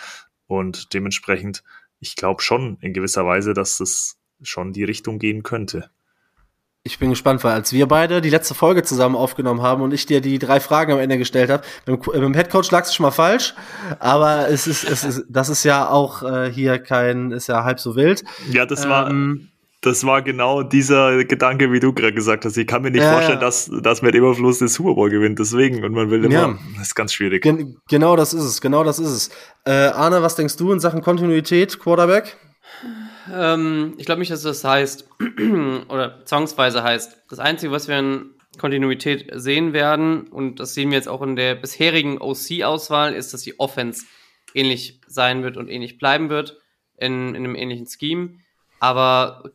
Und 0.48 0.94
dementsprechend, 0.94 1.64
ich 2.00 2.16
glaube 2.16 2.42
schon 2.42 2.78
in 2.82 2.94
gewisser 2.94 3.26
Weise, 3.26 3.54
dass 3.54 3.78
das 3.78 4.18
schon 4.42 4.72
die 4.72 4.86
Richtung 4.86 5.20
gehen 5.20 5.44
könnte. 5.44 5.90
Ich 6.88 7.00
bin 7.00 7.10
gespannt, 7.10 7.44
weil 7.44 7.52
als 7.52 7.74
wir 7.74 7.86
beide 7.86 8.22
die 8.22 8.30
letzte 8.30 8.56
Folge 8.56 8.82
zusammen 8.82 9.16
aufgenommen 9.16 9.62
haben 9.62 9.82
und 9.82 9.94
ich 9.94 10.06
dir 10.06 10.22
die 10.22 10.40
drei 10.40 10.60
Fragen 10.60 10.94
am 10.94 11.00
Ende 11.00 11.18
gestellt 11.18 11.50
habe, 11.50 11.64
beim, 11.86 12.00
beim 12.00 12.34
Headcoach 12.34 12.72
lagst 12.72 12.92
du 12.92 12.96
schon 12.96 13.04
mal 13.04 13.12
falsch, 13.12 13.54
aber 14.00 14.48
es 14.50 14.68
ist, 14.68 14.84
es 14.84 15.04
ist, 15.04 15.26
das 15.30 15.50
ist 15.50 15.66
ja 15.66 15.90
auch 15.90 16.24
äh, 16.24 16.52
hier 16.52 16.80
kein, 16.80 17.32
ist 17.32 17.48
ja 17.48 17.66
halb 17.66 17.80
so 17.82 17.96
wild. 17.98 18.24
Ja, 18.52 18.66
das 18.66 18.86
ähm, 18.86 18.90
war, 18.90 19.12
das 19.82 20.06
war 20.06 20.22
genau 20.22 20.64
dieser 20.64 21.24
Gedanke, 21.26 21.72
wie 21.72 21.80
du 21.80 21.94
gerade 21.94 22.14
gesagt 22.14 22.46
hast. 22.46 22.58
Ich 22.58 22.66
kann 22.66 22.82
mir 22.82 22.92
nicht 22.92 23.04
ja, 23.04 23.12
vorstellen, 23.12 23.40
dass, 23.40 23.70
dass 23.84 24.02
mit 24.02 24.16
Überfluss 24.16 24.60
den 24.60 24.70
Super 24.70 24.96
Bowl 24.96 25.10
gewinnt, 25.10 25.40
deswegen 25.40 25.84
und 25.84 25.92
man 25.92 26.10
will 26.10 26.24
immer, 26.26 26.34
ja. 26.34 26.58
das 26.78 26.88
ist 26.88 26.96
ganz 26.96 27.14
schwierig. 27.14 27.44
Gen 27.44 27.78
genau 27.90 28.16
das 28.16 28.34
ist 28.34 28.44
es, 28.44 28.62
genau 28.62 28.84
das 28.84 28.98
ist 28.98 29.10
es. 29.10 29.30
Äh, 29.66 29.90
Arne, 29.90 30.22
was 30.22 30.36
denkst 30.36 30.58
du 30.58 30.72
in 30.72 30.80
Sachen 30.80 31.02
Kontinuität, 31.02 31.80
Quarterback? 31.80 32.38
Ähm, 33.34 33.94
ich 33.98 34.06
glaube 34.06 34.20
nicht, 34.20 34.32
dass 34.32 34.42
das 34.42 34.64
heißt, 34.64 35.10
oder 35.90 36.26
zwangsweise 36.26 36.84
heißt. 36.84 37.24
Das 37.30 37.40
Einzige, 37.40 37.72
was 37.72 37.88
wir 37.88 38.00
in 38.00 38.30
Kontinuität 38.58 39.30
sehen 39.34 39.74
werden, 39.74 40.28
und 40.28 40.60
das 40.60 40.74
sehen 40.74 40.90
wir 40.90 40.98
jetzt 40.98 41.08
auch 41.08 41.22
in 41.22 41.36
der 41.36 41.56
bisherigen 41.56 42.20
OC-Auswahl, 42.20 43.14
ist, 43.14 43.34
dass 43.34 43.42
die 43.42 43.60
Offense 43.60 44.06
ähnlich 44.54 45.02
sein 45.08 45.44
wird 45.44 45.58
und 45.58 45.70
ähnlich 45.70 45.98
bleiben 45.98 46.30
wird 46.30 46.60
in, 46.98 47.36
in 47.36 47.44
einem 47.44 47.56
ähnlichen 47.56 47.88
Scheme. 47.88 48.40
Aber 48.80 49.52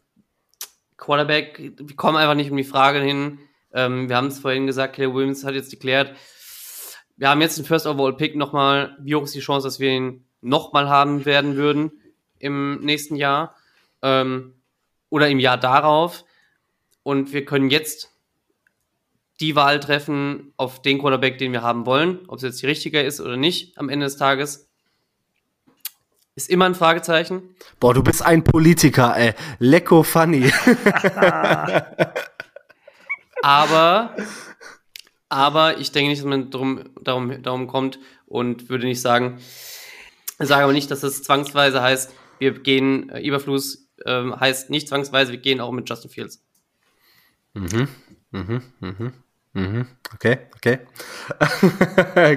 Quarterback, 0.97 1.59
wir 1.59 1.97
kommen 1.97 2.17
einfach 2.17 2.35
nicht 2.35 2.51
um 2.51 2.57
die 2.57 2.65
Frage 2.65 3.01
hin, 3.01 3.39
Ähm, 3.75 4.11
wir 4.11 4.17
haben 4.17 4.27
es 4.27 4.39
vorhin 4.39 4.67
gesagt, 4.67 4.97
Caleb 4.97 5.15
Williams 5.15 5.45
hat 5.45 5.55
jetzt 5.55 5.73
deklärt, 5.73 6.15
wir 7.17 7.31
haben 7.31 7.41
jetzt 7.41 7.57
den 7.57 7.65
First 7.65 7.87
Overall 7.87 8.17
Pick 8.17 8.37
nochmal. 8.37 8.97
Wie 9.01 9.15
hoch 9.15 9.23
ist 9.23 9.35
die 9.35 9.41
Chance, 9.41 9.67
dass 9.67 9.81
wir 9.81 9.91
ihn 9.91 10.27
nochmal 10.43 10.91
haben 10.91 11.25
werden 11.25 11.57
würden 11.57 11.93
im 12.39 12.81
nächsten 12.81 13.17
Jahr 13.17 13.55
ähm, 14.03 14.55
oder 15.11 15.29
im 15.29 15.39
Jahr 15.39 15.59
darauf? 15.59 16.25
Und 17.03 17.33
wir 17.33 17.45
können 17.45 17.71
jetzt 17.71 18.11
die 19.41 19.57
Wahl 19.57 19.81
treffen 19.81 20.53
auf 20.57 20.83
den 20.83 20.99
Quarterback, 20.99 21.39
den 21.39 21.53
wir 21.53 21.63
haben 21.63 21.85
wollen. 21.85 22.21
Ob 22.29 22.37
es 22.37 22.43
jetzt 22.43 22.63
die 22.63 22.67
richtige 22.67 23.03
ist 23.03 23.21
oder 23.21 23.37
nicht 23.37 23.77
am 23.79 23.89
Ende 23.89 24.07
des 24.07 24.17
Tages. 24.17 24.69
Ist 26.35 26.49
immer 26.49 26.65
ein 26.65 26.75
Fragezeichen. 26.75 27.55
Boah, 27.79 27.93
du 27.93 28.03
bist 28.03 28.23
ein 28.23 28.43
Politiker, 28.43 29.15
ey. 29.17 29.35
Lecko 29.59 30.03
funny. 30.03 30.51
aber, 33.43 34.17
aber 35.29 35.79
ich 35.79 35.93
denke 35.93 36.09
nicht, 36.09 36.23
dass 36.23 36.27
man 36.27 36.51
drum, 36.51 36.89
darum, 37.03 37.43
darum 37.43 37.67
kommt 37.67 37.99
und 38.25 38.71
würde 38.71 38.87
nicht 38.87 39.03
sagen, 39.03 39.41
sage 40.39 40.65
aber 40.65 40.73
nicht, 40.73 40.91
dass 40.91 41.03
es 41.03 41.23
zwangsweise 41.23 41.83
heißt, 41.83 42.15
wir 42.39 42.63
gehen, 42.63 43.11
äh, 43.11 43.21
Überfluss 43.21 43.89
äh, 44.05 44.31
heißt 44.33 44.71
nicht 44.71 44.89
zwangsweise, 44.89 45.33
wir 45.33 45.39
gehen 45.39 45.61
auch 45.61 45.73
mit 45.73 45.89
Justin 45.89 46.11
Fields. 46.11 46.45
Mhm, 47.55 47.89
mhm, 48.31 48.63
mhm. 48.81 49.13
Mhm. 49.55 49.87
Okay, 50.15 50.39
okay. 50.57 50.79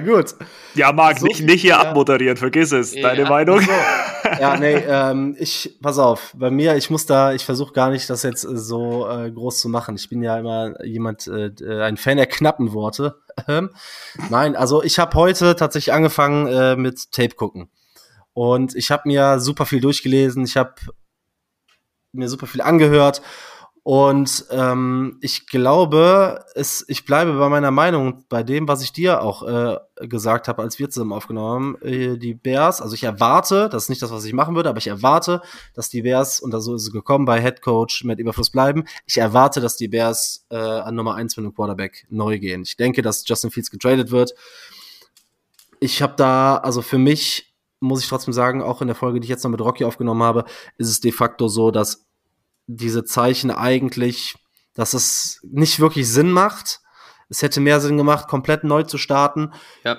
Gut. 0.00 0.34
Ja, 0.74 0.92
Marc, 0.92 1.18
so, 1.18 1.26
nicht, 1.26 1.40
nicht 1.40 1.62
hier 1.62 1.70
ja. 1.70 1.80
abmoderieren, 1.80 2.36
vergiss 2.36 2.72
es. 2.72 2.94
Ja, 2.94 3.08
Deine 3.08 3.24
Meinung? 3.24 3.60
So. 3.60 3.72
Ja, 4.40 4.56
nee, 4.56 4.74
ähm, 4.74 5.36
ich, 5.38 5.78
pass 5.80 5.98
auf, 6.00 6.34
bei 6.36 6.50
mir, 6.50 6.74
ich 6.74 6.90
muss 6.90 7.06
da, 7.06 7.32
ich 7.32 7.44
versuche 7.44 7.72
gar 7.72 7.90
nicht, 7.90 8.10
das 8.10 8.24
jetzt 8.24 8.42
äh, 8.42 8.56
so 8.56 9.08
äh, 9.08 9.30
groß 9.30 9.60
zu 9.60 9.68
machen. 9.68 9.94
Ich 9.94 10.08
bin 10.08 10.20
ja 10.20 10.36
immer 10.36 10.84
jemand, 10.84 11.28
äh, 11.28 11.52
ein 11.80 11.96
Fan 11.96 12.16
der 12.16 12.26
knappen 12.26 12.72
Worte. 12.72 13.20
Ähm, 13.46 13.70
nein, 14.28 14.56
also 14.56 14.82
ich 14.82 14.98
habe 14.98 15.16
heute 15.16 15.54
tatsächlich 15.54 15.94
angefangen 15.94 16.48
äh, 16.48 16.74
mit 16.74 17.12
Tape 17.12 17.36
gucken. 17.36 17.70
Und 18.32 18.74
ich 18.74 18.90
habe 18.90 19.02
mir 19.06 19.38
super 19.38 19.64
viel 19.64 19.80
durchgelesen, 19.80 20.44
ich 20.44 20.56
habe 20.56 20.74
mir 22.16 22.28
super 22.28 22.46
viel 22.46 22.60
angehört 22.60 23.22
und 23.86 24.46
ähm, 24.50 25.16
ich 25.20 25.46
glaube, 25.46 26.44
es, 26.56 26.84
ich 26.88 27.04
bleibe 27.04 27.34
bei 27.34 27.48
meiner 27.48 27.70
Meinung, 27.70 28.24
bei 28.28 28.42
dem, 28.42 28.66
was 28.66 28.82
ich 28.82 28.92
dir 28.92 29.22
auch 29.22 29.44
äh, 29.46 29.78
gesagt 30.08 30.48
habe, 30.48 30.60
als 30.62 30.80
wir 30.80 30.90
zusammen 30.90 31.12
aufgenommen 31.12 31.76
haben. 31.76 31.82
Äh, 31.82 32.18
die 32.18 32.34
Bears, 32.34 32.82
also 32.82 32.96
ich 32.96 33.04
erwarte, 33.04 33.68
das 33.68 33.84
ist 33.84 33.88
nicht 33.88 34.02
das, 34.02 34.10
was 34.10 34.24
ich 34.24 34.32
machen 34.32 34.56
würde, 34.56 34.70
aber 34.70 34.78
ich 34.78 34.88
erwarte, 34.88 35.40
dass 35.72 35.88
die 35.88 36.02
Bears, 36.02 36.40
und 36.40 36.50
da 36.50 36.58
so 36.58 36.74
ist 36.74 36.82
es 36.82 36.90
gekommen, 36.90 37.26
bei 37.26 37.40
Head 37.40 37.62
Coach 37.62 38.02
mit 38.02 38.18
Überfluss 38.18 38.50
bleiben. 38.50 38.86
Ich 39.06 39.18
erwarte, 39.18 39.60
dass 39.60 39.76
die 39.76 39.86
Bears 39.86 40.44
äh, 40.50 40.56
an 40.56 40.96
Nummer 40.96 41.14
eins 41.14 41.36
mit 41.36 41.46
dem 41.46 41.54
Quarterback 41.54 42.08
neu 42.10 42.40
gehen. 42.40 42.62
Ich 42.62 42.76
denke, 42.76 43.02
dass 43.02 43.22
Justin 43.24 43.52
Fields 43.52 43.70
getradet 43.70 44.10
wird. 44.10 44.34
Ich 45.78 46.02
habe 46.02 46.14
da, 46.16 46.56
also 46.56 46.82
für 46.82 46.98
mich 46.98 47.54
muss 47.78 48.02
ich 48.02 48.08
trotzdem 48.08 48.32
sagen, 48.32 48.62
auch 48.62 48.80
in 48.80 48.88
der 48.88 48.96
Folge, 48.96 49.20
die 49.20 49.26
ich 49.26 49.30
jetzt 49.30 49.44
noch 49.44 49.50
mit 49.50 49.60
Rocky 49.60 49.84
aufgenommen 49.84 50.24
habe, 50.24 50.44
ist 50.76 50.88
es 50.88 51.00
de 51.00 51.12
facto 51.12 51.46
so, 51.46 51.70
dass 51.70 52.05
diese 52.66 53.04
Zeichen 53.04 53.50
eigentlich, 53.50 54.36
dass 54.74 54.94
es 54.94 55.40
nicht 55.42 55.80
wirklich 55.80 56.08
Sinn 56.08 56.30
macht. 56.30 56.80
Es 57.28 57.42
hätte 57.42 57.60
mehr 57.60 57.80
Sinn 57.80 57.96
gemacht, 57.96 58.28
komplett 58.28 58.64
neu 58.64 58.82
zu 58.82 58.98
starten. 58.98 59.52
Ja. 59.84 59.98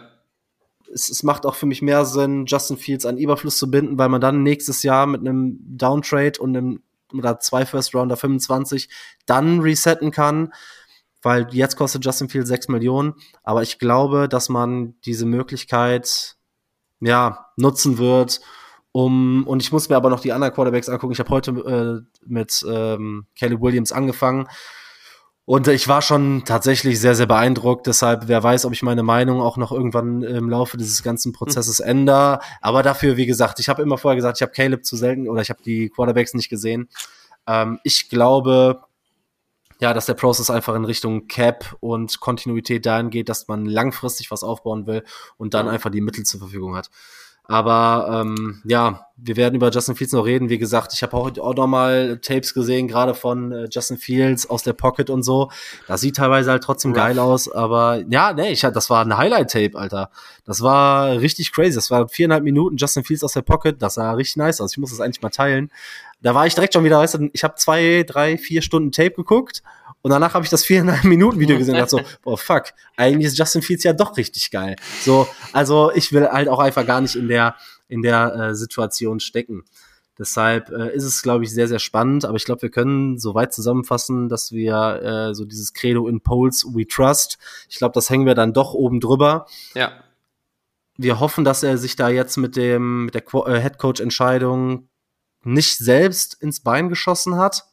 Es, 0.93 1.09
es 1.09 1.23
macht 1.23 1.45
auch 1.45 1.55
für 1.55 1.65
mich 1.65 1.81
mehr 1.81 2.05
Sinn, 2.05 2.45
Justin 2.45 2.77
Fields 2.77 3.05
an 3.05 3.17
Überfluss 3.17 3.57
zu 3.57 3.69
binden, 3.69 3.97
weil 3.97 4.09
man 4.09 4.21
dann 4.21 4.43
nächstes 4.43 4.83
Jahr 4.83 5.05
mit 5.07 5.21
einem 5.21 5.57
Downtrade 5.59 6.39
und 6.39 6.55
einem 6.55 6.83
oder 7.13 7.39
zwei 7.39 7.65
First 7.65 7.95
Rounder 7.95 8.17
25 8.17 8.89
dann 9.25 9.61
resetten 9.61 10.11
kann, 10.11 10.53
weil 11.21 11.47
jetzt 11.51 11.77
kostet 11.77 12.03
Justin 12.05 12.29
Fields 12.29 12.49
6 12.49 12.67
Millionen. 12.69 13.15
Aber 13.43 13.63
ich 13.63 13.79
glaube, 13.79 14.27
dass 14.29 14.49
man 14.49 14.95
diese 15.05 15.25
Möglichkeit 15.25 16.35
ja 16.99 17.47
nutzen 17.55 17.97
wird, 17.97 18.41
um, 18.91 19.45
und 19.45 19.61
ich 19.61 19.71
muss 19.71 19.89
mir 19.89 19.95
aber 19.95 20.09
noch 20.09 20.21
die 20.21 20.33
anderen 20.33 20.53
Quarterbacks 20.53 20.89
angucken. 20.89 21.13
Ich 21.13 21.19
habe 21.19 21.29
heute 21.29 21.51
äh, 21.51 22.19
mit 22.25 22.65
ähm, 22.67 23.27
Caleb 23.37 23.61
Williams 23.61 23.91
angefangen. 23.91 24.47
Und 25.45 25.69
ich 25.69 25.87
war 25.87 26.01
schon 26.01 26.43
tatsächlich 26.43 26.99
sehr, 26.99 27.15
sehr 27.15 27.25
beeindruckt. 27.25 27.87
Deshalb, 27.87 28.27
wer 28.27 28.43
weiß, 28.43 28.65
ob 28.65 28.73
ich 28.73 28.83
meine 28.83 29.03
Meinung 29.03 29.39
auch 29.39 29.55
noch 29.55 29.71
irgendwann 29.71 30.21
im 30.21 30.49
Laufe 30.49 30.75
dieses 30.75 31.03
ganzen 31.03 31.31
Prozesses 31.31 31.79
ändere. 31.79 32.39
Aber 32.59 32.83
dafür, 32.83 33.15
wie 33.15 33.25
gesagt, 33.25 33.59
ich 33.61 33.69
habe 33.69 33.81
immer 33.81 33.97
vorher 33.97 34.17
gesagt, 34.17 34.39
ich 34.39 34.41
habe 34.41 34.51
Caleb 34.51 34.83
zu 34.83 34.97
selten 34.97 35.29
oder 35.29 35.41
ich 35.41 35.49
habe 35.49 35.63
die 35.63 35.87
Quarterbacks 35.89 36.33
nicht 36.33 36.49
gesehen. 36.49 36.89
Ähm, 37.47 37.79
ich 37.83 38.09
glaube, 38.09 38.81
ja, 39.79 39.93
dass 39.93 40.07
der 40.07 40.15
Prozess 40.15 40.49
einfach 40.49 40.75
in 40.75 40.83
Richtung 40.83 41.27
Cap 41.27 41.77
und 41.79 42.19
Kontinuität 42.19 42.85
dahin 42.85 43.09
geht, 43.09 43.29
dass 43.29 43.47
man 43.47 43.65
langfristig 43.65 44.31
was 44.31 44.43
aufbauen 44.43 44.85
will 44.85 45.03
und 45.37 45.53
dann 45.53 45.69
einfach 45.69 45.91
die 45.91 46.01
Mittel 46.01 46.25
zur 46.25 46.39
Verfügung 46.39 46.75
hat. 46.75 46.89
Aber 47.47 48.23
ähm, 48.25 48.61
ja, 48.65 49.07
wir 49.15 49.35
werden 49.35 49.55
über 49.55 49.71
Justin 49.71 49.95
Fields 49.95 50.13
noch 50.13 50.25
reden. 50.25 50.49
Wie 50.49 50.57
gesagt, 50.57 50.93
ich 50.93 51.01
habe 51.01 51.15
auch, 51.15 51.35
auch 51.37 51.55
noch 51.55 51.67
mal 51.67 52.19
Tapes 52.21 52.53
gesehen, 52.53 52.87
gerade 52.87 53.13
von 53.13 53.51
äh, 53.51 53.67
Justin 53.71 53.97
Fields 53.97 54.49
aus 54.49 54.63
der 54.63 54.73
Pocket 54.73 55.09
und 55.09 55.23
so. 55.23 55.49
Das 55.87 56.01
sieht 56.01 56.17
teilweise 56.17 56.51
halt 56.51 56.63
trotzdem 56.63 56.91
Rough. 56.91 56.97
geil 56.97 57.19
aus, 57.19 57.49
aber 57.51 58.03
ja, 58.09 58.33
nee, 58.33 58.51
ich, 58.51 58.61
das 58.61 58.89
war 58.89 59.03
ein 59.03 59.17
Highlight-Tape, 59.17 59.77
Alter. 59.77 60.11
Das 60.45 60.61
war 60.61 61.19
richtig 61.19 61.51
crazy. 61.53 61.75
Das 61.75 61.89
war 61.89 62.09
viereinhalb 62.09 62.43
Minuten 62.43 62.77
Justin 62.77 63.03
Fields 63.03 63.23
aus 63.23 63.33
der 63.33 63.41
Pocket. 63.41 63.81
Das 63.81 63.95
sah 63.95 64.11
richtig 64.11 64.37
nice 64.37 64.61
aus. 64.61 64.73
Ich 64.73 64.77
muss 64.77 64.91
das 64.91 64.99
eigentlich 64.99 65.21
mal 65.21 65.29
teilen. 65.29 65.71
Da 66.21 66.35
war 66.35 66.47
ich 66.47 66.55
direkt 66.55 66.73
schon 66.73 66.83
wieder, 66.83 66.99
weißt 66.99 67.15
du, 67.15 67.29
ich 67.31 67.43
habe 67.43 67.55
zwei, 67.55 68.03
drei, 68.05 68.37
vier 68.37 68.61
Stunden 68.61 68.91
Tape 68.91 69.11
geguckt 69.11 69.63
und 70.07 70.11
danach 70.11 70.35
habe 70.35 70.45
ich 70.45 70.49
das 70.49 70.63
viereinhalb 70.63 71.03
Minuten 71.03 71.37
Video 71.37 71.57
gesehen 71.57 71.73
und 71.73 71.81
dachte 71.81 71.97
so, 71.97 72.01
boah, 72.21 72.37
fuck, 72.37 72.67
eigentlich 72.95 73.27
ist 73.27 73.37
Justin 73.37 73.61
Fields 73.61 73.83
ja 73.83 73.91
doch 73.91 74.15
richtig 74.15 74.51
geil. 74.51 74.77
So, 75.01 75.27
also 75.51 75.91
ich 75.93 76.13
will 76.13 76.29
halt 76.29 76.47
auch 76.47 76.59
einfach 76.59 76.85
gar 76.85 77.01
nicht 77.01 77.17
in 77.17 77.27
der, 77.27 77.55
in 77.89 78.01
der 78.01 78.33
äh, 78.33 78.55
Situation 78.55 79.19
stecken. 79.19 79.65
Deshalb 80.17 80.69
äh, 80.69 80.95
ist 80.95 81.03
es, 81.03 81.21
glaube 81.21 81.43
ich, 81.43 81.51
sehr, 81.53 81.67
sehr 81.67 81.79
spannend. 81.79 82.23
Aber 82.23 82.37
ich 82.37 82.45
glaube, 82.45 82.61
wir 82.61 82.71
können 82.71 83.19
so 83.19 83.35
weit 83.35 83.53
zusammenfassen, 83.53 84.29
dass 84.29 84.53
wir 84.53 85.01
äh, 85.03 85.35
so 85.35 85.43
dieses 85.43 85.73
Credo 85.73 86.07
in 86.07 86.21
Polls 86.21 86.65
We 86.73 86.87
Trust, 86.87 87.37
ich 87.67 87.75
glaube, 87.75 87.93
das 87.93 88.09
hängen 88.09 88.25
wir 88.25 88.33
dann 88.33 88.53
doch 88.53 88.73
oben 88.73 89.01
drüber. 89.01 89.45
Ja. 89.75 89.91
Wir 90.95 91.19
hoffen, 91.19 91.43
dass 91.43 91.63
er 91.63 91.77
sich 91.77 91.97
da 91.97 92.07
jetzt 92.07 92.37
mit 92.37 92.55
dem 92.55 93.07
mit 93.07 93.13
der 93.13 93.23
äh, 93.45 93.59
Head 93.61 93.77
Coach 93.77 93.99
Entscheidung 93.99 94.87
nicht 95.43 95.77
selbst 95.77 96.41
ins 96.41 96.61
Bein 96.61 96.87
geschossen 96.87 97.35
hat. 97.35 97.65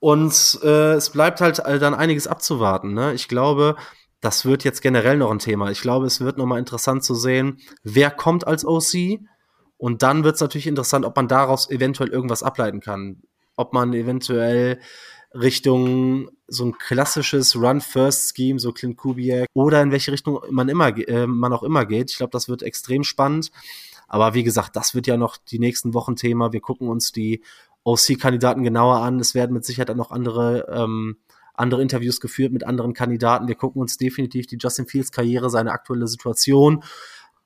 Und 0.00 0.58
äh, 0.62 0.94
es 0.94 1.10
bleibt 1.10 1.40
halt 1.40 1.58
dann 1.58 1.94
einiges 1.94 2.26
abzuwarten. 2.26 2.94
Ne? 2.94 3.12
Ich 3.14 3.28
glaube, 3.28 3.76
das 4.20 4.44
wird 4.44 4.64
jetzt 4.64 4.82
generell 4.82 5.18
noch 5.18 5.30
ein 5.30 5.38
Thema. 5.38 5.70
Ich 5.70 5.82
glaube, 5.82 6.06
es 6.06 6.20
wird 6.20 6.38
noch 6.38 6.46
mal 6.46 6.58
interessant 6.58 7.04
zu 7.04 7.14
sehen, 7.14 7.58
wer 7.82 8.10
kommt 8.10 8.46
als 8.46 8.64
OC. 8.64 9.20
Und 9.76 10.02
dann 10.02 10.24
wird 10.24 10.34
es 10.34 10.40
natürlich 10.40 10.66
interessant, 10.66 11.04
ob 11.04 11.16
man 11.16 11.28
daraus 11.28 11.70
eventuell 11.70 12.10
irgendwas 12.10 12.42
ableiten 12.42 12.80
kann. 12.80 13.22
Ob 13.56 13.72
man 13.72 13.92
eventuell 13.94 14.80
Richtung 15.34 16.30
so 16.48 16.64
ein 16.64 16.72
klassisches 16.72 17.54
Run-First-Scheme, 17.54 18.58
so 18.58 18.72
Clint 18.72 18.96
Kubiak, 18.96 19.48
oder 19.54 19.80
in 19.80 19.90
welche 19.90 20.12
Richtung 20.12 20.40
man 20.50 20.68
immer 20.68 20.96
äh, 21.08 21.26
man 21.26 21.52
auch 21.52 21.62
immer 21.62 21.86
geht. 21.86 22.10
Ich 22.10 22.16
glaube, 22.16 22.32
das 22.32 22.48
wird 22.48 22.62
extrem 22.62 23.04
spannend. 23.04 23.50
Aber 24.08 24.34
wie 24.34 24.42
gesagt, 24.42 24.74
das 24.74 24.94
wird 24.94 25.06
ja 25.06 25.16
noch 25.16 25.36
die 25.36 25.60
nächsten 25.60 25.94
Wochen 25.94 26.16
Thema. 26.16 26.52
Wir 26.52 26.60
gucken 26.60 26.88
uns 26.88 27.12
die 27.12 27.42
OC-Kandidaten 27.84 28.62
genauer 28.62 28.96
an. 28.96 29.20
Es 29.20 29.34
werden 29.34 29.52
mit 29.52 29.64
Sicherheit 29.64 29.90
auch 29.90 29.96
noch 29.96 30.10
andere, 30.10 30.66
ähm, 30.70 31.18
andere 31.54 31.82
Interviews 31.82 32.20
geführt 32.20 32.52
mit 32.52 32.64
anderen 32.64 32.94
Kandidaten. 32.94 33.48
Wir 33.48 33.54
gucken 33.54 33.80
uns 33.80 33.96
definitiv 33.96 34.46
die 34.46 34.58
Justin 34.58 34.86
Fields 34.86 35.12
Karriere, 35.12 35.50
seine 35.50 35.72
aktuelle 35.72 36.08
Situation 36.08 36.82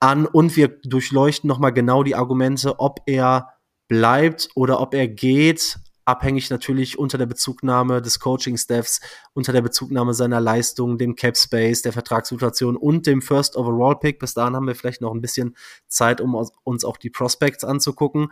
an 0.00 0.26
und 0.26 0.56
wir 0.56 0.68
durchleuchten 0.68 1.48
nochmal 1.48 1.72
genau 1.72 2.02
die 2.02 2.14
Argumente, 2.14 2.78
ob 2.78 3.00
er 3.06 3.48
bleibt 3.88 4.48
oder 4.54 4.80
ob 4.80 4.94
er 4.94 5.08
geht, 5.08 5.78
abhängig 6.04 6.50
natürlich 6.50 6.98
unter 6.98 7.16
der 7.16 7.26
Bezugnahme 7.26 8.02
des 8.02 8.20
Coaching-Staffs, 8.20 9.00
unter 9.32 9.52
der 9.52 9.62
Bezugnahme 9.62 10.14
seiner 10.14 10.40
Leistung, 10.40 10.98
dem 10.98 11.16
Cap 11.16 11.36
Space, 11.36 11.82
der 11.82 11.92
Vertragssituation 11.92 12.76
und 12.76 13.06
dem 13.06 13.22
First 13.22 13.56
Overall 13.56 13.98
Pick. 13.98 14.18
Bis 14.18 14.34
dahin 14.34 14.54
haben 14.54 14.66
wir 14.66 14.74
vielleicht 14.74 15.00
noch 15.00 15.14
ein 15.14 15.20
bisschen 15.20 15.56
Zeit, 15.86 16.20
um 16.20 16.34
uns 16.34 16.84
auch 16.84 16.98
die 16.98 17.10
Prospects 17.10 17.64
anzugucken. 17.64 18.28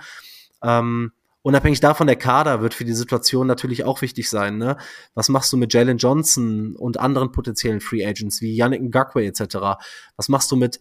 Ähm, 0.62 1.12
Unabhängig 1.44 1.81
davon, 1.81 2.06
der 2.06 2.16
Kader 2.16 2.62
wird 2.62 2.73
für 2.73 2.85
die 2.85 2.93
Situation 2.93 3.48
natürlich 3.48 3.85
auch 3.85 4.01
wichtig 4.01 4.31
sein. 4.31 4.59
Ne? 4.59 4.77
Was 5.14 5.28
machst 5.28 5.52
du 5.52 5.56
mit 5.56 5.74
Jalen 5.74 5.98
Johnson 5.98 6.77
und 6.77 7.01
anderen 7.01 7.32
potenziellen 7.32 7.81
Free 7.81 8.06
Agents 8.06 8.40
wie 8.40 8.55
Yannick 8.55 8.82
Ngakwe 8.82 9.27
etc.? 9.27 9.56
Was 10.16 10.28
machst 10.28 10.52
du 10.52 10.56
mit 10.56 10.78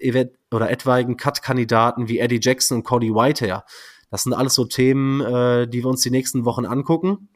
oder 0.52 0.70
etwaigen 0.70 1.18
Cut-Kandidaten 1.18 2.08
wie 2.08 2.20
Eddie 2.20 2.40
Jackson 2.42 2.78
und 2.78 2.84
Cody 2.84 3.10
Whitehair? 3.10 3.66
Das 4.12 4.24
sind 4.24 4.34
alles 4.34 4.54
so 4.54 4.66
Themen, 4.66 5.22
äh, 5.22 5.68
die 5.68 5.84
wir 5.84 5.90
uns 5.90 6.02
die 6.02 6.12
nächsten 6.12 6.46
Wochen 6.46 6.66
angucken. 6.66 7.30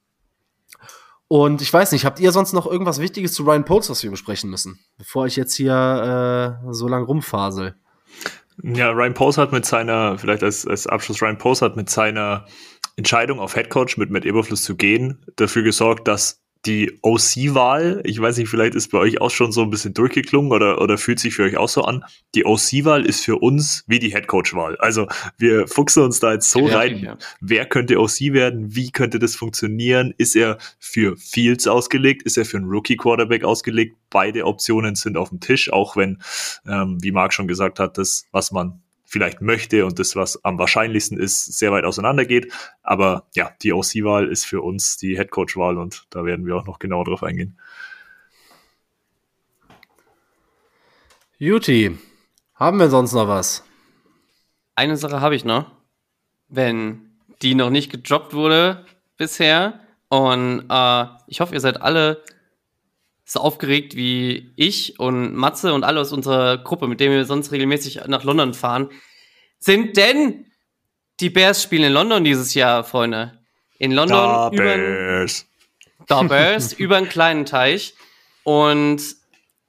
Und 1.28 1.62
ich 1.62 1.74
weiß 1.74 1.94
nicht, 1.94 2.06
habt 2.06 2.20
ihr 2.20 2.32
sonst 2.32 2.54
noch 2.54 2.68
irgendwas 2.68 3.00
Wichtiges 3.00 3.34
zu 3.34 3.44
Ryan 3.44 3.66
Poles, 3.66 3.90
was 3.90 4.04
wir 4.04 4.12
besprechen 4.12 4.52
müssen, 4.52 4.80
bevor 4.98 5.26
ich 5.26 5.36
jetzt 5.36 5.56
hier 5.56 6.62
äh, 6.64 6.74
so 6.74 6.88
lang 6.88 7.04
rumfasel? 7.06 7.76
Ja, 8.64 8.92
Ryan 8.92 9.14
Poles 9.14 9.38
hat 9.38 9.52
mit 9.52 9.66
seiner, 9.66 10.18
vielleicht 10.18 10.44
als, 10.44 10.66
als 10.66 10.88
Abschluss, 10.88 11.22
Ryan 11.22 11.38
Poles 11.38 11.62
hat 11.62 11.76
mit 11.76 11.90
seiner 11.90 12.46
Entscheidung 12.98 13.40
auf 13.40 13.56
Headcoach 13.56 13.98
mit 13.98 14.10
Matt 14.10 14.26
Eberfluss 14.26 14.64
zu 14.64 14.76
gehen 14.76 15.20
dafür 15.36 15.64
gesorgt, 15.64 16.08
dass 16.08 16.42
die 16.66 16.98
OC-Wahl, 17.04 18.02
ich 18.06 18.20
weiß 18.20 18.38
nicht, 18.38 18.50
vielleicht 18.50 18.76
ist 18.76 18.92
bei 18.92 18.98
euch 18.98 19.22
auch 19.22 19.30
schon 19.30 19.52
so 19.52 19.62
ein 19.62 19.70
bisschen 19.70 19.94
durchgeklungen 19.94 20.52
oder, 20.52 20.82
oder 20.82 20.98
fühlt 20.98 21.20
sich 21.20 21.36
für 21.36 21.44
euch 21.44 21.58
auch 21.58 21.70
so 21.70 21.84
an. 21.84 22.04
Die 22.34 22.46
OC-Wahl 22.46 23.06
ist 23.06 23.24
für 23.24 23.38
uns 23.38 23.84
wie 23.88 24.00
die 24.00 24.14
Headcoach-Wahl. 24.14 24.78
Also 24.78 25.08
wir 25.38 25.68
fuchsen 25.68 26.04
uns 26.04 26.20
da 26.20 26.34
jetzt 26.34 26.50
so 26.50 26.68
ja, 26.68 26.78
rein. 26.78 26.98
Ja. 26.98 27.18
Wer 27.40 27.66
könnte 27.66 28.00
OC 28.00 28.34
werden? 28.34 28.76
Wie 28.76 28.92
könnte 28.92 29.20
das 29.20 29.36
funktionieren? 29.36 30.14
Ist 30.18 30.36
er 30.36 30.58
für 30.80 31.16
Fields 31.18 31.68
ausgelegt? 31.68 32.24
Ist 32.24 32.38
er 32.38 32.46
für 32.46 32.58
einen 32.58 32.70
Rookie-Quarterback 32.70 33.44
ausgelegt? 33.44 33.98
Beide 34.10 34.46
Optionen 34.46 34.96
sind 34.96 35.18
auf 35.18 35.30
dem 35.30 35.40
Tisch, 35.40 35.72
auch 35.72 35.96
wenn, 35.96 36.22
ähm, 36.68 36.98
wie 37.02 37.12
Marc 37.12 37.34
schon 37.34 37.48
gesagt 37.48 37.80
hat, 37.80 37.98
das, 37.98 38.26
was 38.32 38.52
man 38.52 38.82
vielleicht 39.06 39.42
möchte 39.42 39.86
und 39.86 40.00
das, 40.00 40.16
was 40.16 40.44
am 40.44 40.58
wahrscheinlichsten 40.58 41.18
ist, 41.18 41.58
sehr 41.58 41.72
weit 41.72 41.86
auseinander 41.86 42.26
geht. 42.26 42.52
Aber 42.82 43.28
ja, 43.34 43.52
die 43.62 43.72
OC-Wahl 43.72 44.28
ist 44.28 44.46
für 44.46 44.62
uns 44.62 44.98
die 44.98 45.18
Headcoach-Wahl 45.18 45.78
und 45.78 46.06
da 46.10 46.26
werden 46.26 46.46
wir 46.46 46.56
auch 46.56 46.66
noch 46.66 46.80
genauer 46.80 47.06
drauf 47.06 47.24
eingehen. 47.24 47.58
Juti, 51.38 51.98
haben 52.56 52.80
wir 52.80 52.90
sonst 52.90 53.14
noch 53.14 53.28
was? 53.28 53.64
Eine 54.76 54.98
Sache 54.98 55.22
habe 55.22 55.36
ich 55.36 55.46
noch. 55.46 55.72
Wenn 56.48 57.10
die 57.42 57.56
noch 57.56 57.70
nicht 57.70 57.92
gedroppt 57.92 58.34
wurde 58.34 58.86
bisher 59.18 59.80
und 60.10 60.66
äh, 60.70 61.06
ich 61.28 61.42
hoffe, 61.42 61.54
ihr 61.54 61.60
seid 61.60 61.82
alle 61.82 62.24
so 63.26 63.40
aufgeregt 63.40 63.96
wie 63.96 64.54
ich 64.56 65.00
und 65.00 65.34
Matze 65.34 65.74
und 65.74 65.84
alle 65.84 66.00
aus 66.00 66.14
unserer 66.14 66.60
Gruppe, 66.60 66.88
mit 66.88 67.00
denen 67.00 67.16
wir 67.16 67.26
sonst 67.26 67.52
regelmäßig 67.52 68.02
nach 68.08 68.24
London 68.24 68.54
fahren, 68.54 68.90
sind 69.58 69.98
denn 69.98 70.46
die 71.20 71.32
Bears 71.32 71.64
spielen 71.64 71.86
in 71.86 71.94
London 71.94 72.24
dieses 72.24 72.54
Jahr, 72.54 72.84
Freunde. 72.84 73.40
In 73.80 73.92
London 73.92 74.18
da 74.18 74.50
über 74.52 74.64
Bears. 74.64 75.48
Da 76.08 76.22
Bears 76.24 76.74
über 76.74 76.98
einen 76.98 77.10
kleinen 77.10 77.46
Teich 77.46 77.96
und 78.44 79.02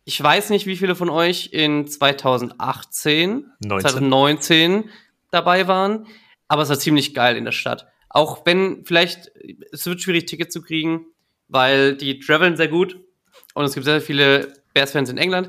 ich 0.05 0.23
weiß 0.23 0.51
nicht, 0.51 0.67
wie 0.67 0.77
viele 0.77 0.95
von 0.95 1.09
euch 1.09 1.49
in 1.53 1.89
2018, 1.89 3.51
19. 3.61 3.81
2019 3.81 4.91
dabei 5.31 5.67
waren, 5.67 6.07
aber 6.47 6.63
es 6.63 6.69
war 6.69 6.79
ziemlich 6.79 7.15
geil 7.15 7.37
in 7.37 7.45
der 7.45 7.53
Stadt. 7.53 7.87
Auch 8.11 8.45
wenn 8.45 8.85
vielleicht 8.85 9.33
es 9.73 9.87
wird 9.87 10.01
schwierig 10.01 10.27
Tickets 10.27 10.53
zu 10.53 10.63
kriegen, 10.63 11.07
weil 11.49 11.97
die 11.97 12.21
traveln 12.21 12.57
sehr 12.57 12.69
gut 12.69 13.01
und 13.57 13.65
es 13.65 13.73
gibt 13.73 13.87
sehr, 13.87 13.95
sehr 13.95 14.07
viele 14.07 14.53
Bears-Fans 14.75 15.09
in 15.09 15.17
England. 15.17 15.49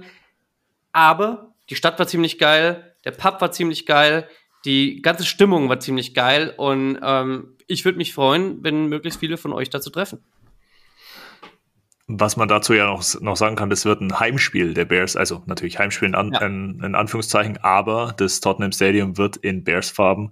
Aber 0.93 1.53
die 1.69 1.75
Stadt 1.75 1.99
war 1.99 2.07
ziemlich 2.07 2.39
geil, 2.39 2.95
der 3.03 3.11
Pub 3.11 3.41
war 3.41 3.51
ziemlich 3.51 3.85
geil, 3.85 4.29
die 4.63 5.01
ganze 5.01 5.25
Stimmung 5.25 5.67
war 5.67 5.81
ziemlich 5.81 6.13
geil 6.13 6.53
und 6.55 6.97
ähm, 7.03 7.57
ich 7.67 7.83
würde 7.83 7.97
mich 7.97 8.13
freuen, 8.13 8.63
wenn 8.63 8.87
möglichst 8.87 9.19
viele 9.19 9.35
von 9.35 9.51
euch 9.51 9.69
dazu 9.69 9.89
treffen. 9.89 10.23
Was 12.09 12.37
man 12.37 12.47
dazu 12.47 12.73
ja 12.73 12.85
noch, 12.85 13.03
noch 13.19 13.35
sagen 13.35 13.57
kann, 13.57 13.69
das 13.69 13.83
wird 13.83 13.99
ein 13.99 14.17
Heimspiel 14.17 14.73
der 14.73 14.85
Bears, 14.85 15.17
also 15.17 15.43
natürlich 15.45 15.77
Heimspiel 15.77 16.07
in, 16.07 16.15
An 16.15 16.31
ja. 16.31 16.45
in, 16.45 16.81
in 16.81 16.95
Anführungszeichen, 16.95 17.57
aber 17.61 18.13
das 18.15 18.39
Tottenham 18.39 18.71
Stadium 18.71 19.17
wird 19.17 19.35
in 19.35 19.65
Bears-Farben 19.65 20.31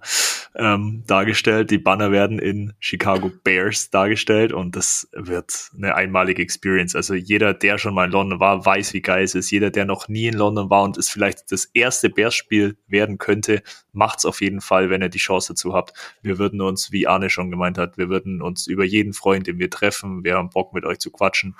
ähm, 0.54 1.02
dargestellt. 1.06 1.70
Die 1.70 1.76
Banner 1.76 2.10
werden 2.12 2.38
in 2.38 2.72
Chicago 2.80 3.30
Bears 3.44 3.90
dargestellt 3.90 4.54
und 4.54 4.74
das 4.74 5.06
wird 5.12 5.70
eine 5.76 5.94
einmalige 5.94 6.40
Experience. 6.40 6.96
Also 6.96 7.12
jeder, 7.12 7.52
der 7.52 7.76
schon 7.76 7.92
mal 7.92 8.06
in 8.06 8.12
London 8.12 8.40
war, 8.40 8.64
weiß, 8.64 8.94
wie 8.94 9.02
geil 9.02 9.24
es 9.24 9.34
ist. 9.34 9.50
Jeder, 9.50 9.70
der 9.70 9.84
noch 9.84 10.08
nie 10.08 10.28
in 10.28 10.34
London 10.34 10.70
war 10.70 10.82
und 10.82 10.96
es 10.96 11.10
vielleicht 11.10 11.52
das 11.52 11.66
erste 11.74 12.08
Bears-Spiel 12.08 12.78
werden 12.86 13.18
könnte, 13.18 13.62
macht's 13.96 14.24
auf 14.24 14.40
jeden 14.40 14.60
Fall, 14.60 14.90
wenn 14.90 15.02
ihr 15.02 15.08
die 15.08 15.18
Chance 15.18 15.52
dazu 15.52 15.74
habt. 15.74 15.92
Wir 16.22 16.38
würden 16.38 16.60
uns, 16.60 16.92
wie 16.92 17.06
Arne 17.06 17.30
schon 17.30 17.50
gemeint 17.50 17.78
hat, 17.78 17.98
wir 17.98 18.08
würden 18.08 18.42
uns 18.42 18.66
über 18.66 18.84
jeden 18.84 19.12
Freund, 19.12 19.46
den 19.46 19.58
wir 19.58 19.70
treffen, 19.70 20.22
wir 20.22 20.36
haben 20.36 20.50
Bock 20.50 20.72
mit 20.72 20.84
euch 20.84 20.98
zu 20.98 21.10
quatschen 21.10 21.56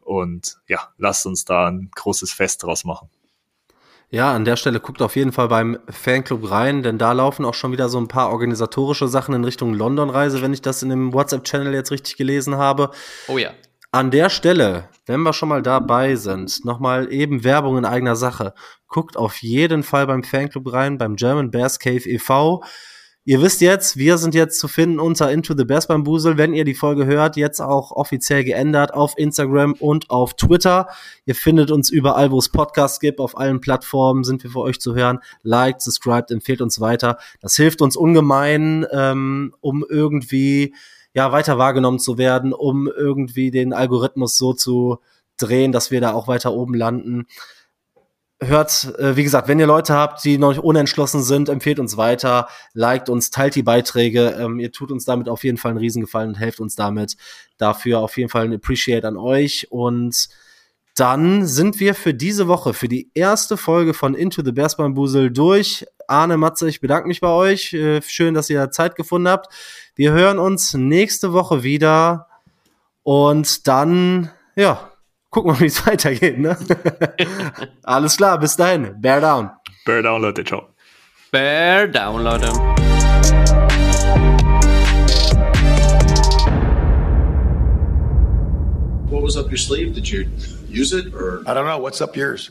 und 0.00 0.58
ja, 0.68 0.88
lasst 0.98 1.26
uns 1.26 1.44
da 1.44 1.68
ein 1.68 1.90
großes 1.94 2.32
Fest 2.32 2.62
draus 2.62 2.84
machen. 2.84 3.08
Ja, 4.08 4.32
an 4.32 4.44
der 4.44 4.54
Stelle 4.54 4.78
guckt 4.78 5.02
auf 5.02 5.16
jeden 5.16 5.32
Fall 5.32 5.48
beim 5.48 5.78
Fanclub 5.88 6.48
rein, 6.48 6.84
denn 6.84 6.96
da 6.96 7.10
laufen 7.10 7.44
auch 7.44 7.54
schon 7.54 7.72
wieder 7.72 7.88
so 7.88 7.98
ein 7.98 8.06
paar 8.06 8.30
organisatorische 8.30 9.08
Sachen 9.08 9.34
in 9.34 9.44
Richtung 9.44 9.74
London-Reise, 9.74 10.42
wenn 10.42 10.52
ich 10.52 10.62
das 10.62 10.82
in 10.84 10.90
dem 10.90 11.12
WhatsApp-Channel 11.12 11.74
jetzt 11.74 11.90
richtig 11.90 12.16
gelesen 12.16 12.56
habe. 12.56 12.92
Oh 13.26 13.36
ja. 13.36 13.50
An 13.96 14.10
der 14.10 14.28
Stelle, 14.28 14.90
wenn 15.06 15.22
wir 15.22 15.32
schon 15.32 15.48
mal 15.48 15.62
dabei 15.62 16.16
sind, 16.16 16.66
nochmal 16.66 17.10
eben 17.10 17.44
Werbung 17.44 17.78
in 17.78 17.86
eigener 17.86 18.14
Sache. 18.14 18.52
Guckt 18.88 19.16
auf 19.16 19.38
jeden 19.38 19.82
Fall 19.82 20.06
beim 20.06 20.22
Fanclub 20.22 20.70
rein, 20.70 20.98
beim 20.98 21.16
German 21.16 21.50
Bears 21.50 21.78
Cave 21.78 22.06
e.V. 22.06 22.62
Ihr 23.24 23.40
wisst 23.40 23.62
jetzt, 23.62 23.96
wir 23.96 24.18
sind 24.18 24.34
jetzt 24.34 24.60
zu 24.60 24.68
finden 24.68 25.00
unter 25.00 25.32
Into 25.32 25.54
the 25.56 25.64
Best 25.64 25.88
Bambusel. 25.88 26.36
Wenn 26.36 26.52
ihr 26.52 26.64
die 26.64 26.74
Folge 26.74 27.06
hört, 27.06 27.36
jetzt 27.36 27.60
auch 27.60 27.90
offiziell 27.90 28.44
geändert 28.44 28.92
auf 28.92 29.14
Instagram 29.16 29.72
und 29.72 30.10
auf 30.10 30.34
Twitter. 30.34 30.88
Ihr 31.24 31.34
findet 31.34 31.70
uns 31.70 31.88
überall, 31.88 32.30
wo 32.30 32.38
es 32.38 32.50
Podcasts 32.50 33.00
gibt, 33.00 33.18
auf 33.18 33.38
allen 33.38 33.62
Plattformen 33.62 34.24
sind 34.24 34.42
wir 34.44 34.50
für 34.50 34.60
euch 34.60 34.78
zu 34.78 34.94
hören. 34.94 35.20
Liked, 35.42 35.80
subscribed, 35.80 36.30
empfehlt 36.30 36.60
uns 36.60 36.82
weiter. 36.82 37.16
Das 37.40 37.56
hilft 37.56 37.80
uns 37.80 37.96
ungemein, 37.96 38.84
ähm, 38.92 39.54
um 39.62 39.86
irgendwie 39.88 40.74
ja 41.16 41.32
weiter 41.32 41.58
wahrgenommen 41.58 41.98
zu 41.98 42.18
werden, 42.18 42.52
um 42.52 42.86
irgendwie 42.86 43.50
den 43.50 43.72
Algorithmus 43.72 44.36
so 44.36 44.52
zu 44.52 44.98
drehen, 45.38 45.72
dass 45.72 45.90
wir 45.90 46.00
da 46.00 46.12
auch 46.12 46.28
weiter 46.28 46.52
oben 46.52 46.74
landen 46.74 47.26
hört, 48.40 48.94
äh, 48.98 49.16
wie 49.16 49.24
gesagt, 49.24 49.48
wenn 49.48 49.58
ihr 49.58 49.66
Leute 49.66 49.94
habt, 49.94 50.22
die 50.24 50.38
noch 50.38 50.58
unentschlossen 50.58 51.22
sind, 51.22 51.48
empfehlt 51.48 51.78
uns 51.78 51.96
weiter, 51.96 52.48
liked 52.74 53.08
uns, 53.08 53.30
teilt 53.30 53.54
die 53.54 53.62
Beiträge. 53.62 54.36
Ähm, 54.38 54.60
ihr 54.60 54.72
tut 54.72 54.92
uns 54.92 55.04
damit 55.04 55.28
auf 55.28 55.44
jeden 55.44 55.56
Fall 55.56 55.70
einen 55.70 55.78
Riesengefallen 55.78 56.30
und 56.30 56.34
helft 56.34 56.60
uns 56.60 56.76
damit. 56.76 57.16
Dafür 57.56 58.00
auf 58.00 58.16
jeden 58.18 58.28
Fall 58.28 58.44
ein 58.44 58.54
Appreciate 58.54 59.06
an 59.06 59.16
euch. 59.16 59.68
Und 59.70 60.28
dann 60.96 61.46
sind 61.46 61.78
wir 61.78 61.94
für 61.94 62.14
diese 62.14 62.48
Woche, 62.48 62.72
für 62.72 62.88
die 62.88 63.10
erste 63.12 63.58
Folge 63.58 63.92
von 63.92 64.14
Into 64.14 64.42
the 64.42 64.52
Bears 64.52 64.78
Bambusel 64.78 65.30
durch. 65.30 65.84
Arne 66.08 66.38
Matze, 66.38 66.68
ich 66.70 66.80
bedanke 66.80 67.06
mich 67.06 67.20
bei 67.20 67.28
euch. 67.28 67.74
Äh, 67.74 68.00
schön, 68.00 68.32
dass 68.32 68.48
ihr 68.48 68.70
Zeit 68.70 68.96
gefunden 68.96 69.28
habt. 69.28 69.52
Wir 69.94 70.12
hören 70.12 70.38
uns 70.38 70.72
nächste 70.72 71.34
Woche 71.34 71.62
wieder. 71.62 72.28
Und 73.02 73.68
dann, 73.68 74.30
ja, 74.56 74.90
gucken 75.28 75.52
wir, 75.52 75.60
wie 75.60 75.66
es 75.66 75.86
weitergeht. 75.86 76.38
Ne? 76.38 76.56
Alles 77.82 78.16
klar, 78.16 78.38
bis 78.40 78.56
dahin. 78.56 78.98
Bear 78.98 79.20
down. 79.20 79.50
Bear 79.84 80.02
down, 80.02 80.22
Leute. 80.22 80.44
Ciao. 80.44 80.70
Bear 81.30 81.88
down, 81.88 82.24
Leute. 82.24 82.50
What 89.10 89.22
was 89.22 89.36
up 89.36 89.50
your 89.50 89.58
sleeve? 89.58 89.92
Did 89.92 90.10
you 90.10 90.26
use 90.76 90.92
it 90.92 91.14
or? 91.14 91.42
I 91.46 91.54
don't 91.54 91.66
know. 91.66 91.78
What's 91.78 92.00
up 92.00 92.16
yours? 92.16 92.50